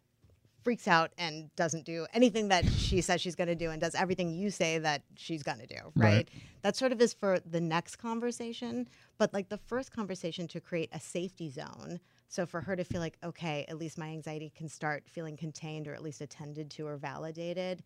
freaks 0.64 0.88
out 0.88 1.12
and 1.18 1.54
doesn't 1.56 1.84
do 1.84 2.06
anything 2.14 2.48
that 2.48 2.64
she 2.72 3.02
says 3.02 3.20
she's 3.20 3.34
going 3.34 3.48
to 3.48 3.54
do 3.54 3.70
and 3.70 3.80
does 3.80 3.94
everything 3.94 4.30
you 4.30 4.50
say 4.50 4.78
that 4.78 5.02
she's 5.14 5.42
going 5.42 5.58
to 5.58 5.66
do, 5.66 5.76
right? 5.94 6.14
Right. 6.14 6.28
That 6.62 6.74
sort 6.74 6.90
of 6.90 7.00
is 7.02 7.12
for 7.12 7.38
the 7.38 7.60
next 7.60 7.96
conversation, 7.96 8.88
but 9.18 9.34
like 9.34 9.50
the 9.50 9.58
first 9.58 9.92
conversation 9.92 10.48
to 10.48 10.60
create 10.60 10.88
a 10.92 10.98
safety 10.98 11.50
zone. 11.50 12.00
So 12.28 12.46
for 12.46 12.62
her 12.62 12.74
to 12.74 12.82
feel 12.82 13.00
like, 13.00 13.18
okay, 13.22 13.66
at 13.68 13.76
least 13.76 13.98
my 13.98 14.08
anxiety 14.08 14.50
can 14.56 14.68
start 14.68 15.04
feeling 15.06 15.36
contained 15.36 15.86
or 15.86 15.92
at 15.94 16.02
least 16.02 16.22
attended 16.22 16.70
to 16.72 16.86
or 16.86 16.96
validated 16.96 17.82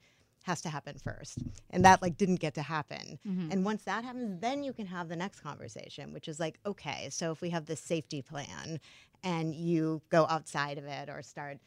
has 0.49 0.61
to 0.63 0.69
happen 0.71 0.97
first. 0.99 1.39
And 1.71 1.85
that 1.85 2.01
like 2.03 2.17
didn't 2.17 2.41
get 2.41 2.55
to 2.55 2.63
happen. 2.63 3.19
And 3.53 3.65
once 3.65 3.83
that 3.85 4.03
happens, 4.05 4.41
then 4.41 4.65
you 4.65 4.73
can 4.73 4.87
have 4.87 5.09
the 5.09 5.17
next 5.17 5.41
conversation, 5.41 6.13
which 6.13 6.27
is 6.29 6.41
like, 6.41 6.59
okay, 6.65 7.09
so 7.11 7.31
if 7.31 7.41
we 7.43 7.51
have 7.51 7.67
this 7.67 7.81
safety 7.81 8.23
plan 8.23 8.81
and 9.23 9.55
you 9.55 10.01
go 10.11 10.27
outside 10.29 10.79
of 10.79 10.85
it 10.85 11.09
or 11.09 11.23
start 11.23 11.59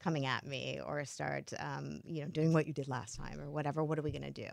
coming 0.00 0.26
at 0.26 0.46
me 0.46 0.80
or 0.86 1.04
start 1.04 1.52
um, 1.58 2.00
you 2.04 2.22
know 2.22 2.28
doing 2.28 2.52
what 2.52 2.68
you 2.68 2.72
did 2.72 2.86
last 2.86 3.16
time 3.16 3.40
or 3.40 3.50
whatever 3.50 3.82
what 3.82 3.98
are 3.98 4.02
we 4.02 4.12
going 4.12 4.22
to 4.22 4.30
do 4.30 4.50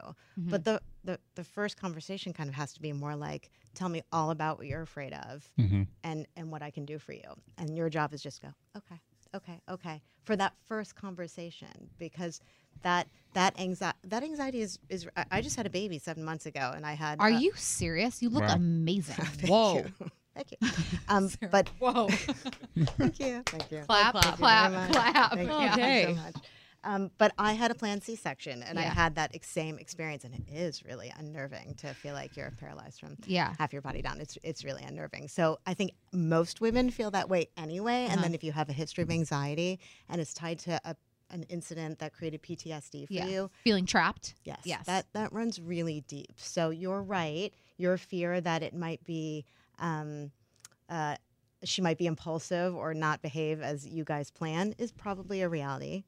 but 0.51 0.63
the, 0.65 0.81
the 1.03 1.19
the 1.35 1.43
first 1.43 1.77
conversation 1.77 2.33
kind 2.33 2.49
of 2.49 2.55
has 2.55 2.73
to 2.73 2.81
be 2.81 2.91
more 2.91 3.15
like 3.15 3.51
tell 3.75 3.87
me 3.87 4.01
all 4.11 4.31
about 4.31 4.57
what 4.57 4.65
you're 4.65 4.81
afraid 4.81 5.13
of 5.13 5.47
Mhm. 5.59 5.85
and 6.03 6.25
and 6.35 6.51
what 6.51 6.63
i 6.63 6.71
can 6.71 6.83
do 6.83 6.97
for 6.97 7.13
you 7.13 7.29
and 7.59 7.77
your 7.77 7.89
job 7.91 8.11
is 8.11 8.23
just 8.23 8.41
go 8.41 8.51
okay 8.75 8.99
okay 9.35 9.61
okay 9.69 10.01
for 10.23 10.35
that 10.35 10.53
first 10.65 10.95
conversation 10.95 11.91
because 11.99 12.41
that 12.81 13.07
that 13.33 13.59
anxiety 13.59 13.97
that 14.05 14.23
anxiety 14.23 14.61
is 14.61 14.79
is 14.89 15.07
I- 15.17 15.25
i 15.31 15.41
just 15.41 15.55
had 15.55 15.65
a 15.65 15.69
baby 15.69 15.99
seven 15.99 16.23
months 16.23 16.45
ago 16.45 16.71
and 16.75 16.85
i 16.85 16.93
had 16.93 17.19
Are 17.19 17.29
uh, 17.29 17.37
you 17.39 17.51
serious? 17.55 18.21
You 18.21 18.29
look 18.29 18.43
Wow. 18.43 18.55
amazing. 18.55 19.15
thank 19.25 19.49
Whoa. 19.49 19.75
you. 19.99 20.09
thank 20.35 20.51
you 20.51 20.57
um 21.07 21.29
but 21.51 21.69
Whoa. 21.79 22.07
thank 22.97 23.19
you 23.19 23.43
thank 23.45 23.71
you 23.71 23.83
clap, 23.87 24.13
Thank 24.13 24.25
you 24.27 24.31
clap, 24.37 24.71
much. 24.71 24.91
clap. 24.91 25.31
Thank 25.33 25.49
you 25.49 25.55
Okay. 25.83 26.05
so 26.15 26.21
much. 26.21 26.35
Um, 26.83 27.09
but 27.17 27.31
I 27.39 27.53
had 27.53 27.71
a 27.71 27.73
planned 27.73 28.03
C-section, 28.03 28.61
and 28.61 28.77
I 28.77 28.83
had 28.83 29.15
that 29.15 29.31
ex- 29.33 29.49
same 29.49 29.79
experience, 29.79 30.23
and 30.23 30.35
it 30.35 30.43
is 30.53 30.85
really 30.85 31.11
unnerving 31.17 31.73
to 31.79 31.95
feel 31.95 32.13
like 32.13 32.37
you're 32.37 32.51
paralyzed 32.59 32.99
from 32.99 33.17
Yeah. 33.25 33.55
half 33.57 33.73
your 33.73 33.81
body 33.81 34.03
down. 34.03 34.21
It's 34.21 34.37
it's 34.43 34.63
really 34.63 34.83
unnerving. 34.83 35.27
So 35.29 35.57
I 35.65 35.73
think 35.73 35.93
most 36.13 36.61
women 36.61 36.91
feel 36.91 37.09
that 37.09 37.27
way 37.27 37.47
anyway. 37.57 38.03
And 38.03 38.11
Uh-huh. 38.19 38.21
then 38.21 38.35
if 38.35 38.43
you 38.43 38.51
have 38.51 38.69
a 38.69 38.73
history 38.73 39.01
of 39.03 39.09
anxiety 39.09 39.79
and 40.09 40.21
it's 40.21 40.31
tied 40.35 40.59
to 40.59 40.79
a, 40.85 40.95
an 41.29 41.43
incident 41.43 41.99
that 41.99 42.13
created 42.13 42.41
PTSD 42.43 43.07
for 43.07 43.13
Yeah. 43.13 43.25
you, 43.25 43.51
Feeling 43.63 43.85
trapped. 43.85 44.35
Yes. 44.43 44.61
Yes. 44.63 44.85
That 44.85 45.05
that 45.13 45.33
runs 45.33 45.59
really 45.59 46.01
deep. 46.01 46.33
So 46.37 46.69
you're 46.69 47.01
right. 47.03 47.53
Your 47.77 47.97
fear 47.97 48.39
that 48.41 48.63
it 48.63 48.73
might 48.73 49.03
be 49.03 49.45
um, 49.79 50.31
uh, 50.89 51.15
she 51.63 51.81
might 51.81 51.97
be 51.97 52.05
impulsive 52.05 52.75
or 52.75 52.93
not 52.93 53.21
behave 53.21 53.61
as 53.61 53.87
you 53.87 54.03
guys 54.03 54.29
plan 54.29 54.75
is 54.77 54.91
probably 54.91 55.41
a 55.41 55.49
reality 55.49 56.03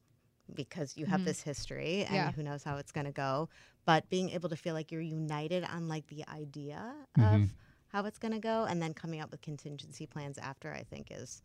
because 0.54 0.96
you 0.96 1.06
have 1.08 1.22
Mhm. 1.22 1.26
this 1.26 1.42
history 1.42 2.06
and 2.06 2.16
Yeah. 2.16 2.32
who 2.32 2.44
knows 2.44 2.64
how 2.64 2.78
it's 2.78 2.92
going 2.92 3.06
to 3.06 3.12
go. 3.12 3.50
But 3.86 4.08
being 4.10 4.30
able 4.30 4.50
to 4.50 4.56
feel 4.56 4.74
like 4.76 4.92
you're 4.92 5.02
united 5.02 5.64
on 5.64 5.88
like 5.88 6.08
the 6.08 6.26
idea 6.28 6.96
Mhm. 7.18 7.44
of 7.44 7.50
how 7.88 8.06
it's 8.06 8.20
going 8.20 8.34
to 8.34 8.40
go 8.40 8.66
and 8.66 8.82
then 8.82 8.94
coming 8.94 9.20
up 9.20 9.32
with 9.32 9.42
contingency 9.42 10.06
plans 10.06 10.38
after, 10.38 10.72
I 10.74 10.84
think 10.84 11.10
is 11.12 11.42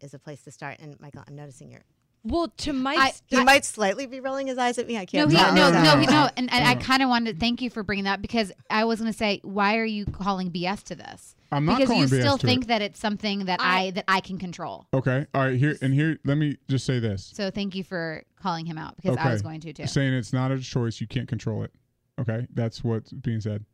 is 0.00 0.14
a 0.14 0.18
place 0.18 0.42
to 0.44 0.50
start. 0.50 0.78
And 0.78 0.98
Michael, 1.00 1.24
I'm 1.26 1.34
noticing 1.34 1.70
you're. 1.70 1.84
Well, 2.22 2.48
to 2.58 2.72
Mike's, 2.74 3.22
He 3.28 3.42
might 3.42 3.64
slightly 3.64 4.06
be 4.06 4.20
rolling 4.20 4.46
his 4.46 4.58
eyes 4.58 4.76
at 4.78 4.86
me. 4.86 4.98
I 4.98 5.06
can't. 5.06 5.30
he, 5.30 5.36
tell. 5.36 5.54
no, 5.54 5.70
no, 5.70 5.82
no, 5.82 5.94
no. 5.94 6.00
he, 6.00 6.06
no, 6.06 6.28
and, 6.36 6.52
and 6.52 6.64
I 6.66 6.74
kind 6.74 7.02
of 7.02 7.08
wanted 7.08 7.32
to 7.34 7.40
thank 7.40 7.62
you 7.62 7.70
for 7.70 7.82
bringing 7.82 8.04
that 8.04 8.20
because 8.20 8.52
I 8.68 8.84
was 8.84 9.00
going 9.00 9.10
to 9.10 9.16
say, 9.16 9.40
why 9.42 9.78
are 9.78 9.84
you 9.86 10.04
calling 10.04 10.50
BS 10.50 10.82
to 10.84 10.94
this? 10.94 11.34
I'm 11.50 11.64
not 11.64 11.78
because 11.78 11.88
calling 11.88 12.02
you 12.02 12.08
BS 12.08 12.20
still 12.20 12.36
think 12.36 12.64
it. 12.64 12.68
that 12.68 12.82
it's 12.82 13.00
something 13.00 13.46
that 13.46 13.60
I, 13.62 13.84
I- 13.86 13.90
that 13.92 14.04
I 14.06 14.20
can 14.20 14.36
control. 14.38 14.86
Okay. 14.92 15.26
All 15.34 15.42
right. 15.46 15.56
Here 15.58 15.76
and 15.80 15.94
here. 15.94 16.18
Let 16.24 16.36
me 16.36 16.58
just 16.68 16.84
say 16.84 16.98
this. 16.98 17.32
So 17.34 17.50
thank 17.50 17.74
you 17.74 17.82
for 17.84 18.22
calling 18.40 18.66
him 18.66 18.76
out 18.76 18.96
because 18.96 19.16
I 19.16 19.30
was 19.32 19.40
going 19.42 19.60
to 19.60 19.72
too. 19.72 19.86
Saying 19.86 20.12
it's 20.12 20.32
not 20.34 20.52
a 20.52 20.58
choice. 20.58 21.00
You 21.00 21.06
can't 21.06 21.26
control 21.28 21.62
it. 21.62 21.72
Okay. 22.20 22.46
That's 22.52 22.84
what's 22.84 23.12
being 23.12 23.40
said. 23.40 23.64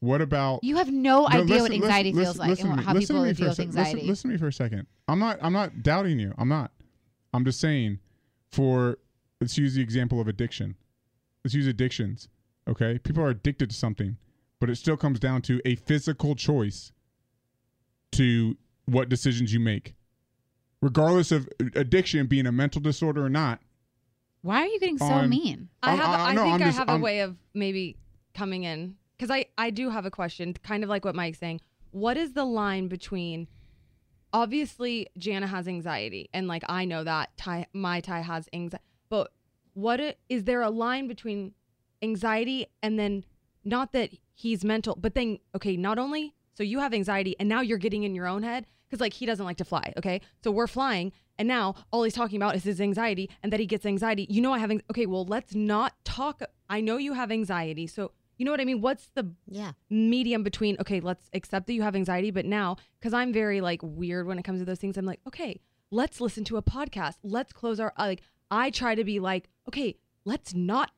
What 0.00 0.20
about 0.22 0.62
You 0.62 0.76
have 0.76 0.90
no, 0.90 1.22
No, 1.22 1.28
idea 1.28 1.42
listen- 1.42 1.60
what 1.62 1.72
anxiety 1.72 2.12
listen- 2.12 2.24
feels 2.24 2.38
like 2.38 2.48
listen 2.50 2.66
and 2.68 2.74
to 2.74 2.78
me- 2.78 2.84
how 2.86 2.92
people 2.94 3.24
to 3.24 3.34
deal 3.34 3.36
for 3.36 3.44
a 3.44 3.48
with 3.48 3.56
sec- 3.56 3.66
listen- 3.66 3.80
anxiety. 3.80 4.06
Listen, 4.08 4.30
to 4.30 4.34
me 4.34 4.38
for 4.38 4.46
a 4.48 4.52
second. 4.52 4.86
I'm 5.08 5.18
not. 5.18 5.38
I'm 5.42 5.52
not 5.52 5.82
doubting 5.82 6.18
you. 6.18 6.32
I'm 6.38 6.48
not. 6.48 6.70
I'm 7.32 7.44
just 7.44 7.60
saying. 7.60 7.98
For 8.50 8.98
let's 9.40 9.58
use 9.58 9.74
the 9.74 9.82
example 9.82 10.20
of 10.20 10.28
addiction. 10.28 10.76
Let's 11.44 11.54
use 11.54 11.66
addictions. 11.66 12.28
Okay, 12.66 12.98
people 12.98 13.22
are 13.22 13.28
addicted 13.28 13.70
to 13.70 13.76
something, 13.76 14.16
but 14.60 14.70
it 14.70 14.76
still 14.76 14.96
comes 14.96 15.20
down 15.20 15.42
to 15.42 15.60
a 15.66 15.74
physical 15.74 16.34
choice 16.34 16.92
to 18.12 18.56
what 18.86 19.08
decisions 19.08 19.52
you 19.52 19.60
make, 19.60 19.94
regardless 20.80 21.30
of 21.30 21.48
addiction 21.74 22.26
being 22.26 22.46
a 22.46 22.52
mental 22.52 22.80
disorder 22.80 23.24
or 23.24 23.28
not. 23.28 23.60
Why 24.42 24.62
are 24.62 24.66
you 24.66 24.80
getting 24.80 24.98
so 24.98 25.04
on- 25.04 25.28
mean? 25.28 25.68
I 25.82 25.94
have. 25.94 26.08
I- 26.08 26.30
I, 26.30 26.34
no, 26.34 26.42
think 26.44 26.54
I'm 26.54 26.62
I 26.62 26.70
have 26.70 26.88
a 26.88 26.92
I'm- 26.92 27.00
way 27.00 27.20
of 27.20 27.36
maybe 27.54 27.96
coming 28.34 28.64
in 28.64 28.96
because 29.16 29.30
I 29.30 29.46
I 29.58 29.70
do 29.70 29.90
have 29.90 30.06
a 30.06 30.10
question, 30.10 30.54
kind 30.54 30.82
of 30.82 30.88
like 30.88 31.04
what 31.04 31.14
Mike's 31.14 31.38
saying. 31.38 31.60
What 31.90 32.16
is 32.16 32.32
the 32.32 32.44
line 32.44 32.88
between? 32.88 33.48
Obviously, 34.32 35.08
Jana 35.16 35.46
has 35.46 35.66
anxiety, 35.66 36.28
and 36.34 36.46
like 36.48 36.62
I 36.68 36.84
know 36.84 37.04
that 37.04 37.36
Ty, 37.36 37.66
my 37.72 38.00
Ty 38.00 38.20
has 38.20 38.48
anxiety. 38.52 38.84
But 39.08 39.32
what 39.74 40.00
i- 40.00 40.16
there 40.44 40.60
a 40.62 40.70
line 40.70 41.08
between 41.08 41.54
anxiety 42.02 42.66
and 42.82 42.98
then 42.98 43.24
not 43.64 43.92
that 43.92 44.10
he's 44.34 44.64
mental, 44.64 44.94
but 44.96 45.14
then 45.14 45.38
okay, 45.54 45.76
not 45.76 45.98
only 45.98 46.34
so 46.54 46.62
you 46.62 46.78
have 46.80 46.92
anxiety 46.92 47.36
and 47.38 47.48
now 47.48 47.60
you're 47.60 47.78
getting 47.78 48.02
in 48.02 48.14
your 48.14 48.26
own 48.26 48.42
head 48.42 48.66
because 48.88 49.00
like 49.00 49.12
he 49.12 49.26
doesn't 49.26 49.44
like 49.44 49.56
to 49.58 49.64
fly. 49.64 49.92
Okay, 49.96 50.20
so 50.42 50.50
we're 50.50 50.66
flying 50.66 51.12
and 51.38 51.46
now 51.48 51.74
all 51.92 52.02
he's 52.02 52.14
talking 52.14 52.36
about 52.36 52.56
is 52.56 52.64
his 52.64 52.80
anxiety 52.80 53.30
and 53.42 53.52
that 53.52 53.60
he 53.60 53.66
gets 53.66 53.86
anxiety. 53.86 54.26
You 54.28 54.40
know, 54.40 54.52
I 54.52 54.58
have. 54.58 54.70
Okay, 54.90 55.06
well, 55.06 55.24
let's 55.24 55.54
not 55.54 55.94
talk. 56.04 56.42
I 56.68 56.80
know 56.80 56.96
you 56.96 57.12
have 57.14 57.30
anxiety, 57.30 57.86
so 57.86 58.12
you 58.38 58.44
know 58.44 58.50
what 58.52 58.60
I 58.60 58.64
mean. 58.64 58.80
What's 58.80 59.10
the 59.14 59.30
Yeah. 59.46 59.72
medium 59.90 60.42
between 60.42 60.76
okay 60.80 61.00
let's 61.00 61.28
accept 61.34 61.66
that 61.66 61.74
you 61.74 61.82
have 61.82 61.94
anxiety 61.96 62.30
but 62.30 62.44
now 62.46 62.76
because 62.98 63.12
i'm 63.12 63.32
very 63.32 63.60
like 63.60 63.80
weird 63.82 64.26
when 64.26 64.38
it 64.38 64.44
comes 64.44 64.60
to 64.60 64.64
those 64.64 64.78
things 64.78 64.96
i'm 64.96 65.04
like 65.04 65.20
okay 65.26 65.60
let's 65.90 66.20
listen 66.20 66.44
to 66.44 66.56
a 66.58 66.62
podcast. 66.62 67.14
Let's 67.22 67.52
close 67.52 67.80
our 67.80 67.92
like 67.98 68.22
i 68.50 68.70
try 68.70 68.94
to 68.94 69.04
be 69.04 69.20
like 69.20 69.48
okay 69.68 69.96
let's 70.24 70.54
not 70.54 70.90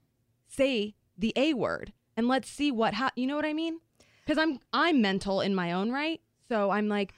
say 0.48 0.94
the 1.16 1.32
a 1.36 1.54
word 1.54 1.92
and 2.16 2.28
let's 2.28 2.48
see 2.50 2.70
what 2.72 2.94
ha- 2.94 3.12
you 3.16 3.26
know 3.26 3.36
what 3.36 3.44
i 3.44 3.52
mean? 3.52 3.78
Because 4.24 4.38
i'm 4.38 4.58
i'm 4.72 5.00
mental 5.00 5.40
in 5.40 5.54
my 5.54 5.72
own 5.72 5.90
right. 5.90 6.20
So 6.48 6.70
i'm 6.70 6.88
like 6.88 7.14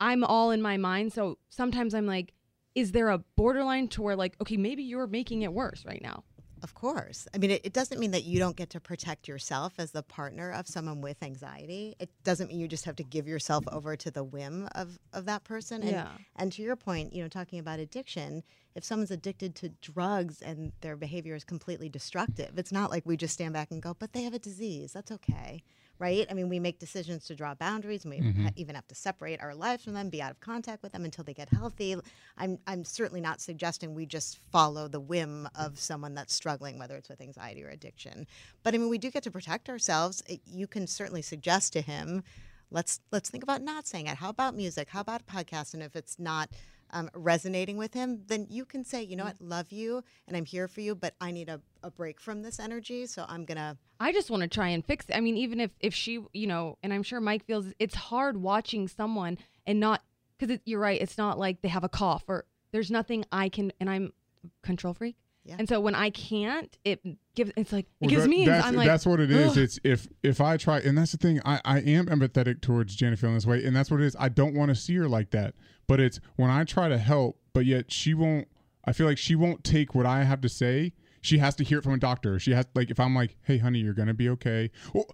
i'm 0.00 0.24
all 0.24 0.50
in 0.50 0.60
my 0.62 0.76
mind. 0.76 1.12
So 1.12 1.38
sometimes 1.50 1.94
i'm 1.94 2.06
like 2.06 2.32
is 2.74 2.92
there 2.92 3.10
a 3.10 3.18
borderline 3.36 3.86
to 3.88 4.00
where 4.02 4.16
like 4.16 4.34
okay 4.40 4.56
maybe 4.56 4.82
you're 4.82 5.06
making 5.06 5.42
it 5.42 5.52
worse 5.52 5.84
right 5.84 6.00
now 6.02 6.24
Of 6.62 6.74
course. 6.74 7.26
I 7.34 7.38
mean, 7.38 7.50
it, 7.50 7.62
it 7.64 7.72
doesn't 7.72 7.98
mean 7.98 8.12
that 8.12 8.22
you 8.22 8.38
don't 8.38 8.54
get 8.56 8.70
to 8.70 8.80
protect 8.80 9.26
yourself 9.26 9.72
as 9.78 9.90
the 9.90 10.02
partner 10.04 10.52
of 10.52 10.68
someone 10.68 11.00
with 11.00 11.20
anxiety. 11.20 11.96
It 11.98 12.10
doesn't 12.22 12.48
mean 12.48 12.60
you 12.60 12.68
just 12.68 12.84
have 12.84 12.94
to 12.96 13.02
give 13.02 13.26
yourself 13.26 13.64
over 13.72 13.96
to 13.96 14.10
the 14.12 14.22
whim 14.22 14.68
of, 14.76 14.96
of 15.12 15.24
that 15.26 15.42
person. 15.42 15.82
And, 15.82 15.90
Yeah. 15.90 16.08
and 16.36 16.52
to 16.52 16.62
your 16.62 16.76
point, 16.76 17.12
you 17.12 17.20
know, 17.22 17.28
talking 17.28 17.58
about 17.58 17.80
addiction, 17.80 18.44
if 18.76 18.84
someone's 18.84 19.10
addicted 19.10 19.56
to 19.56 19.70
drugs 19.80 20.40
and 20.40 20.72
their 20.82 20.96
behavior 20.96 21.34
is 21.34 21.42
completely 21.42 21.88
destructive, 21.88 22.56
it's 22.56 22.72
not 22.72 22.90
like 22.92 23.04
we 23.04 23.16
just 23.16 23.34
stand 23.34 23.54
back 23.54 23.72
and 23.72 23.82
go, 23.82 23.94
but 23.98 24.12
they 24.12 24.22
have 24.22 24.34
a 24.34 24.38
disease. 24.38 24.92
That's 24.92 25.10
okay. 25.10 25.64
Right? 26.02 26.26
I 26.28 26.34
mean, 26.34 26.48
we 26.48 26.58
make 26.58 26.80
decisions 26.80 27.26
to 27.26 27.36
draw 27.36 27.54
boundaries 27.54 28.04
and 28.04 28.10
we 28.10 28.18
ha- 28.18 28.24
mm-hmm. 28.24 28.48
even 28.56 28.74
have 28.74 28.88
to 28.88 28.94
separate 28.96 29.40
our 29.40 29.54
lives 29.54 29.84
from 29.84 29.92
them, 29.92 30.08
be 30.08 30.20
out 30.20 30.32
of 30.32 30.40
contact 30.40 30.82
with 30.82 30.90
them 30.90 31.04
until 31.04 31.22
they 31.22 31.32
get 31.32 31.48
healthy. 31.48 31.94
I'm, 32.36 32.58
I'm 32.66 32.84
certainly 32.84 33.20
not 33.20 33.40
suggesting 33.40 33.94
we 33.94 34.04
just 34.04 34.38
follow 34.50 34.88
the 34.88 34.98
whim 34.98 35.48
of 35.54 35.78
someone 35.78 36.14
that's 36.14 36.34
struggling, 36.34 36.76
whether 36.76 36.96
it's 36.96 37.08
with 37.08 37.20
anxiety 37.20 37.62
or 37.62 37.68
addiction. 37.68 38.26
But 38.64 38.74
I 38.74 38.78
mean, 38.78 38.88
we 38.88 38.98
do 38.98 39.12
get 39.12 39.22
to 39.22 39.30
protect 39.30 39.68
ourselves. 39.68 40.24
It, 40.26 40.40
you 40.44 40.66
can 40.66 40.88
certainly 40.88 41.22
suggest 41.22 41.72
to 41.74 41.80
him, 41.80 42.24
let's 42.72 42.98
let's 43.12 43.30
think 43.30 43.44
about 43.44 43.62
not 43.62 43.86
saying 43.86 44.08
it. 44.08 44.16
How 44.16 44.30
about 44.30 44.56
music? 44.56 44.88
How 44.88 45.02
about 45.02 45.20
a 45.20 45.32
podcast? 45.32 45.72
And 45.72 45.84
if 45.84 45.94
it's 45.94 46.18
not 46.18 46.50
um, 46.92 47.10
resonating 47.14 47.76
with 47.76 47.94
him, 47.94 48.22
then 48.26 48.46
you 48.50 48.64
can 48.64 48.84
say, 48.84 49.02
you 49.02 49.16
know 49.16 49.24
what, 49.24 49.40
love 49.40 49.72
you, 49.72 50.02
and 50.28 50.36
I'm 50.36 50.44
here 50.44 50.68
for 50.68 50.80
you, 50.80 50.94
but 50.94 51.14
I 51.20 51.30
need 51.30 51.48
a, 51.48 51.60
a 51.82 51.90
break 51.90 52.20
from 52.20 52.42
this 52.42 52.58
energy, 52.60 53.06
so 53.06 53.24
I'm 53.28 53.44
gonna. 53.44 53.76
I 54.00 54.12
just 54.12 54.30
want 54.30 54.42
to 54.42 54.48
try 54.48 54.68
and 54.68 54.84
fix 54.84 55.06
it. 55.08 55.16
I 55.16 55.20
mean, 55.20 55.36
even 55.36 55.60
if 55.60 55.70
if 55.80 55.94
she, 55.94 56.20
you 56.32 56.46
know, 56.46 56.78
and 56.82 56.92
I'm 56.92 57.02
sure 57.02 57.20
Mike 57.20 57.44
feels 57.46 57.66
it's 57.78 57.94
hard 57.94 58.36
watching 58.36 58.88
someone 58.88 59.38
and 59.66 59.80
not 59.80 60.02
because 60.38 60.58
you're 60.64 60.80
right. 60.80 61.00
It's 61.00 61.16
not 61.18 61.38
like 61.38 61.62
they 61.62 61.68
have 61.68 61.84
a 61.84 61.88
cough 61.88 62.24
or 62.28 62.44
there's 62.72 62.90
nothing 62.90 63.24
I 63.30 63.48
can, 63.48 63.72
and 63.80 63.88
I'm 63.88 64.12
control 64.62 64.94
freak. 64.94 65.16
Yeah. 65.44 65.56
And 65.58 65.68
so 65.68 65.80
when 65.80 65.96
I 65.96 66.10
can't, 66.10 66.76
it 66.84 67.00
gives. 67.34 67.50
It's 67.56 67.72
like 67.72 67.86
it 68.00 68.08
gives 68.08 68.22
that- 68.22 68.28
me. 68.28 68.46
That's, 68.46 68.64
I'm 68.66 68.76
like, 68.76 68.86
that's 68.86 69.04
what 69.04 69.18
it 69.18 69.30
is. 69.30 69.52
"Ugh." 69.52 69.58
It's 69.58 69.78
if 69.82 70.06
if 70.22 70.40
I 70.40 70.56
try, 70.56 70.78
and 70.78 70.96
that's 70.96 71.10
the 71.12 71.18
thing. 71.18 71.40
I 71.44 71.60
I 71.64 71.78
am 71.80 72.06
empathetic 72.06 72.60
towards 72.60 72.94
Janet 72.94 73.18
feeling 73.18 73.34
this 73.34 73.46
way, 73.46 73.64
and 73.64 73.74
that's 73.74 73.90
what 73.90 74.00
it 74.00 74.06
is. 74.06 74.14
I 74.20 74.28
don't 74.28 74.54
want 74.54 74.68
to 74.68 74.74
see 74.76 74.94
her 74.96 75.08
like 75.08 75.30
that. 75.30 75.54
But 75.92 76.00
it's 76.00 76.20
when 76.36 76.48
I 76.48 76.64
try 76.64 76.88
to 76.88 76.96
help, 76.96 77.38
but 77.52 77.66
yet 77.66 77.92
she 77.92 78.14
won't. 78.14 78.48
I 78.86 78.94
feel 78.94 79.06
like 79.06 79.18
she 79.18 79.34
won't 79.34 79.62
take 79.62 79.94
what 79.94 80.06
I 80.06 80.24
have 80.24 80.40
to 80.40 80.48
say. 80.48 80.94
She 81.20 81.36
has 81.36 81.54
to 81.56 81.64
hear 81.64 81.80
it 81.80 81.82
from 81.82 81.92
a 81.92 81.98
doctor. 81.98 82.38
She 82.38 82.52
has 82.52 82.64
like 82.74 82.90
if 82.90 82.98
I'm 82.98 83.14
like, 83.14 83.36
"Hey, 83.42 83.58
honey, 83.58 83.80
you're 83.80 83.92
gonna 83.92 84.14
be 84.14 84.30
okay." 84.30 84.70
Well, 84.94 85.04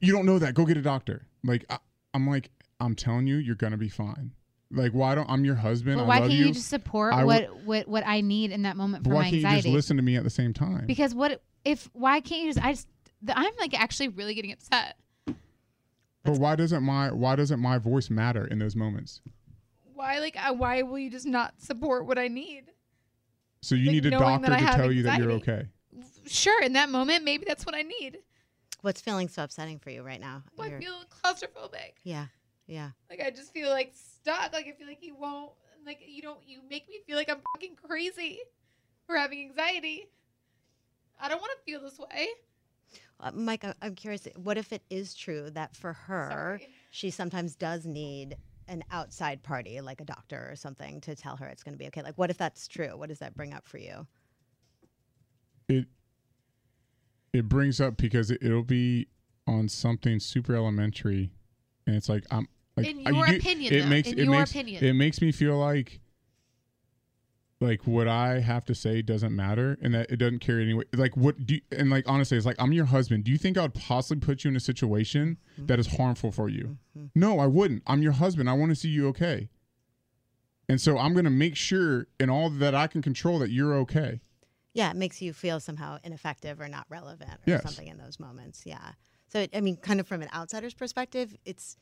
you 0.00 0.12
don't 0.12 0.26
know 0.26 0.38
that. 0.38 0.54
Go 0.54 0.64
get 0.64 0.76
a 0.76 0.80
doctor. 0.80 1.26
Like 1.42 1.64
I, 1.68 1.78
I'm 2.14 2.28
like, 2.28 2.52
I'm 2.78 2.94
telling 2.94 3.26
you, 3.26 3.34
you're 3.34 3.56
gonna 3.56 3.78
be 3.78 3.88
fine. 3.88 4.30
Like 4.70 4.92
why 4.92 5.16
don't 5.16 5.28
I'm 5.28 5.44
your 5.44 5.56
husband? 5.56 5.96
But 5.96 6.04
I 6.04 6.06
why 6.06 6.18
love 6.20 6.28
can't 6.28 6.38
you. 6.38 6.46
you 6.46 6.52
just 6.52 6.68
support 6.68 7.14
I 7.14 7.24
what, 7.24 7.56
what 7.64 7.88
what 7.88 8.06
I 8.06 8.20
need 8.20 8.52
in 8.52 8.62
that 8.62 8.76
moment 8.76 9.02
for 9.02 9.10
why 9.10 9.22
my 9.22 9.30
can't 9.30 9.42
you 9.42 9.50
just 9.62 9.66
listen 9.66 9.96
to 9.96 10.04
me 10.04 10.14
at 10.14 10.22
the 10.22 10.30
same 10.30 10.54
time? 10.54 10.86
Because 10.86 11.16
what 11.16 11.42
if 11.64 11.90
why 11.94 12.20
can't 12.20 12.42
you 12.42 12.52
just 12.52 12.64
I 12.64 12.74
just 12.74 12.86
I'm 13.34 13.50
like 13.58 13.74
actually 13.74 14.10
really 14.10 14.34
getting 14.34 14.52
upset. 14.52 14.98
but 16.22 16.38
why 16.38 16.54
doesn't 16.54 16.84
my 16.84 17.10
why 17.10 17.34
doesn't 17.34 17.58
my 17.58 17.78
voice 17.78 18.08
matter 18.08 18.46
in 18.46 18.60
those 18.60 18.76
moments? 18.76 19.20
Why 19.98 20.20
like 20.20 20.36
uh, 20.36 20.54
why 20.54 20.82
will 20.82 21.00
you 21.00 21.10
just 21.10 21.26
not 21.26 21.60
support 21.60 22.06
what 22.06 22.18
I 22.18 22.28
need? 22.28 22.66
So 23.62 23.74
you 23.74 23.86
Like, 23.86 23.92
need 23.94 24.06
a 24.06 24.10
doctor 24.10 24.46
to 24.46 24.54
have 24.56 24.76
tell 24.76 24.92
you 24.92 25.02
that 25.02 25.18
you're 25.18 25.32
okay. 25.32 25.66
Sure, 26.24 26.62
in 26.62 26.74
that 26.74 26.88
moment 26.88 27.24
maybe 27.24 27.44
that's 27.44 27.66
what 27.66 27.74
I 27.74 27.82
need. 27.82 28.18
What's 28.82 29.00
feeling 29.00 29.26
so 29.28 29.42
upsetting 29.42 29.80
for 29.80 29.90
you 29.90 30.04
right 30.04 30.20
now? 30.20 30.44
I 30.56 30.66
You're- 30.68 30.80
feel 30.80 31.02
claustrophobic. 31.10 31.94
yeah, 32.04 32.26
yeah. 32.68 32.90
Like 33.10 33.20
I 33.20 33.30
just 33.30 33.52
feel 33.52 33.70
like 33.70 33.92
stuck. 33.92 34.52
Like 34.52 34.68
I 34.68 34.72
feel 34.78 34.86
like 34.86 35.02
you 35.02 35.16
won't. 35.16 35.50
Like 35.84 35.98
you 36.06 36.22
don't. 36.22 36.38
You 36.46 36.60
make 36.70 36.88
me 36.88 37.00
feel 37.04 37.16
like 37.16 37.28
I'm 37.28 37.40
fucking 37.56 37.74
crazy 37.84 38.38
for 39.04 39.16
having 39.16 39.40
anxiety. 39.48 40.06
I 41.20 41.28
don't 41.28 41.40
want 41.40 41.50
to 41.58 41.64
feel 41.64 41.80
this 41.80 41.98
way. 41.98 42.28
Uh, 43.18 43.32
Mike, 43.34 43.64
I- 43.64 43.74
I'm 43.82 43.96
curious. 43.96 44.28
What 44.36 44.58
if 44.58 44.72
it 44.72 44.82
is 44.90 45.12
true 45.16 45.50
that 45.50 45.74
for 45.74 45.92
her, 45.92 46.28
Sorry. 46.60 46.68
she 46.92 47.10
sometimes 47.10 47.56
does 47.56 47.84
need 47.84 48.36
an 48.68 48.84
outside 48.90 49.42
party, 49.42 49.80
like 49.80 50.00
a 50.00 50.04
doctor 50.04 50.48
or 50.50 50.56
something, 50.56 51.00
to 51.02 51.16
tell 51.16 51.36
her 51.36 51.46
it's 51.46 51.62
going 51.62 51.74
to 51.74 51.78
be 51.78 51.86
okay? 51.88 52.02
Like, 52.02 52.16
what 52.18 52.30
if 52.30 52.38
that's 52.38 52.68
true? 52.68 52.96
What 52.96 53.08
does 53.08 53.18
that 53.18 53.34
bring 53.34 53.52
up 53.54 53.66
for 53.66 53.78
you? 53.78 54.06
It 55.68 55.86
it 57.32 57.48
brings 57.48 57.80
up 57.80 57.96
because 57.96 58.30
it, 58.30 58.38
it'll 58.42 58.62
be 58.62 59.08
on 59.46 59.68
something 59.68 60.20
super 60.20 60.54
elementary, 60.54 61.30
and 61.86 61.96
it's 61.96 62.08
like 62.08 62.24
I'm 62.30 62.48
like 62.76 62.86
In 62.86 63.06
uh, 63.06 63.10
you 63.10 63.16
your 63.16 63.26
opinion, 63.36 63.74
It 63.74 63.82
though. 63.82 63.88
makes 63.88 64.08
In 64.12 64.18
it 64.18 64.24
your 64.24 64.32
makes 64.38 64.50
opinion. 64.50 64.84
it 64.84 64.92
makes 64.94 65.20
me 65.20 65.32
feel 65.32 65.58
like 65.58 66.00
like 67.60 67.86
what 67.86 68.06
I 68.06 68.40
have 68.40 68.64
to 68.66 68.74
say 68.74 69.02
doesn't 69.02 69.34
matter, 69.34 69.76
and 69.82 69.94
that 69.94 70.10
it 70.10 70.16
doesn't 70.16 70.38
carry 70.38 70.62
any 70.62 70.74
weight. 70.74 70.88
Like 70.94 71.16
what 71.16 71.44
do 71.46 71.56
you, 71.56 71.60
and 71.72 71.90
like 71.90 72.04
honestly, 72.08 72.36
it's 72.36 72.46
like 72.46 72.56
I'm 72.58 72.72
your 72.72 72.86
husband. 72.86 73.24
Do 73.24 73.32
you 73.32 73.38
think 73.38 73.58
I 73.58 73.62
would 73.62 73.74
possibly 73.74 74.24
put 74.24 74.44
you 74.44 74.50
in 74.50 74.56
a 74.56 74.60
situation 74.60 75.38
mm-hmm. 75.54 75.66
that 75.66 75.78
is 75.78 75.96
harmful 75.96 76.30
for 76.30 76.48
you? 76.48 76.78
Mm-hmm. 76.96 77.06
No, 77.14 77.38
I 77.40 77.46
wouldn't. 77.46 77.82
I'm 77.86 78.02
your 78.02 78.12
husband. 78.12 78.48
I 78.48 78.52
want 78.52 78.70
to 78.70 78.76
see 78.76 78.88
you 78.88 79.08
okay. 79.08 79.48
And 80.68 80.80
so 80.80 80.98
I'm 80.98 81.14
going 81.14 81.24
to 81.24 81.30
make 81.30 81.56
sure 81.56 82.06
in 82.20 82.28
all 82.28 82.50
that 82.50 82.74
I 82.74 82.86
can 82.86 83.00
control 83.00 83.38
that 83.38 83.50
you're 83.50 83.74
okay. 83.76 84.20
Yeah, 84.74 84.90
it 84.90 84.96
makes 84.96 85.22
you 85.22 85.32
feel 85.32 85.60
somehow 85.60 85.98
ineffective 86.04 86.60
or 86.60 86.68
not 86.68 86.86
relevant 86.90 87.32
or 87.32 87.50
Yes. 87.50 87.62
something 87.62 87.88
in 87.88 87.96
those 87.96 88.20
moments. 88.20 88.64
Yeah. 88.66 88.92
So, 89.28 89.40
it, 89.40 89.50
I 89.54 89.60
mean, 89.60 89.76
kind 89.76 89.98
of 89.98 90.06
from 90.06 90.22
an 90.22 90.28
outsider's 90.32 90.74
perspective, 90.74 91.34
it's 91.44 91.76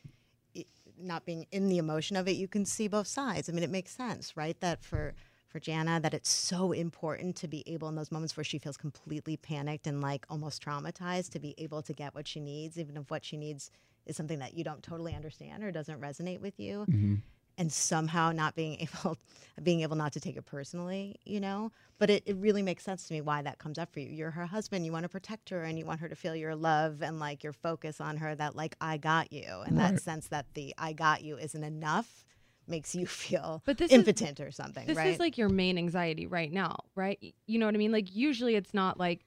it, 0.55 0.69
not 0.97 1.27
being 1.27 1.47
in 1.51 1.69
the 1.69 1.79
emotion 1.79 2.17
of 2.17 2.29
it. 2.29 2.37
You 2.37 2.49
can 2.49 2.65
see 2.65 2.87
both 2.87 3.09
sides. 3.09 3.49
I 3.49 3.53
mean, 3.53 3.65
it 3.65 3.71
makes 3.71 3.93
sense, 3.93 4.37
right? 4.37 4.59
That 4.61 4.83
for 4.85 5.15
for 5.57 5.61
Jana, 5.61 5.99
that 6.01 6.13
it's 6.13 6.29
so 6.29 6.73
important 6.73 7.35
to 7.37 7.49
be 7.49 7.63
able 7.67 7.89
in 7.89 7.95
those 7.95 8.13
moments 8.13 8.37
where 8.37 8.45
she 8.45 8.59
feels 8.59 8.77
completely 8.77 9.39
panicked 9.39 9.87
and 9.87 10.03
like 10.03 10.27
almost 10.29 10.63
traumatized 10.63 11.31
to 11.31 11.39
be 11.39 11.55
able 11.57 11.81
to 11.81 11.95
get 11.95 12.15
what 12.15 12.29
she 12.29 12.41
needs, 12.41 12.79
even 12.79 12.95
if 12.99 13.11
what 13.11 13.25
she 13.25 13.39
needs 13.39 13.71
is 14.05 14.17
something 14.17 14.39
that 14.41 14.53
you 14.53 14.63
don't 14.63 14.83
totally 14.83 15.15
understand 15.15 15.65
or 15.65 15.71
doesn't 15.71 15.99
resonate 15.99 16.43
with 16.43 16.61
you. 16.61 16.85
Mm-hmm. 16.91 17.15
And 17.57 17.73
somehow 17.73 18.33
not 18.33 18.55
being 18.55 18.79
able 18.81 19.17
being 19.63 19.81
able 19.81 19.97
not 19.97 20.13
to 20.13 20.21
take 20.21 20.37
it 20.37 20.45
personally 20.45 21.17
you 21.25 21.41
know? 21.41 21.73
But 21.99 22.11
it, 22.11 22.25
it 22.27 22.37
really 22.37 22.61
makes 22.61 22.85
sense 22.85 23.09
to 23.09 23.15
me 23.15 23.23
why 23.23 23.41
that 23.41 23.59
comes 23.59 23.79
up 23.79 23.91
for 23.95 24.01
you. 24.01 24.11
You're 24.11 24.33
her 24.33 24.45
husband. 24.45 24.85
You 24.85 24.93
want 24.93 25.05
to 25.05 25.09
protect 25.09 25.49
her 25.49 25.63
and 25.63 25.79
you 25.79 25.87
want 25.87 26.01
her 26.01 26.09
to 26.11 26.17
feel 26.17 26.37
your 26.37 26.55
love 26.55 27.01
and 27.01 27.19
like 27.19 27.43
your 27.43 27.55
focus 27.55 27.99
on 27.99 28.19
her 28.19 28.35
that 28.35 28.55
like 28.55 28.77
i 28.83 28.99
got 28.99 29.33
you. 29.33 29.63
And 29.65 29.79
that 29.79 30.03
sense 30.03 30.29
that 30.29 30.53
the 30.53 30.75
i 30.77 30.93
got 30.93 31.25
you 31.25 31.39
isn't 31.39 31.65
enough 31.65 32.27
makes 32.69 32.95
you 32.95 33.07
feel 33.25 33.63
But 33.65 33.79
this 33.79 33.91
is- 33.91 33.99
impotent 33.99 34.41
or 34.41 34.51
something 34.51 34.87
this 34.87 34.97
right 34.97 35.09
is 35.09 35.19
like 35.19 35.39
your 35.39 35.49
main 35.49 35.79
anxiety 35.79 36.27
right 36.27 36.53
now, 36.53 36.77
right? 36.95 37.19
You 37.47 37.59
know 37.59 37.67
what 37.67 37.75
I 37.75 37.79
mean? 37.79 37.93
Like 37.93 38.15
usually 38.15 38.55
it's 38.57 38.75
not 38.75 38.99
like 38.99 39.25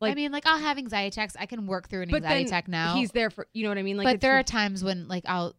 Like, 0.00 0.12
I 0.12 0.14
mean, 0.14 0.30
like 0.32 0.46
I'll 0.46 0.58
have 0.58 0.78
anxiety 0.78 1.08
attacks. 1.08 1.34
I 1.38 1.46
can 1.46 1.66
work 1.66 1.88
through 1.88 2.02
an 2.02 2.10
but 2.10 2.16
anxiety 2.22 2.44
attack 2.44 2.68
now. 2.68 2.94
he's 2.94 3.10
there 3.12 3.30
for 3.30 3.46
you 3.52 3.62
know 3.64 3.68
what 3.70 3.78
I 3.78 3.82
mean? 3.82 3.96
Like 3.96 4.04
but 4.06 4.14
it's 4.16 4.22
there 4.22 4.38
are 4.38 4.42
times 4.42 4.82
when 4.84 5.08
like 5.08 5.24
I'll. 5.26 5.54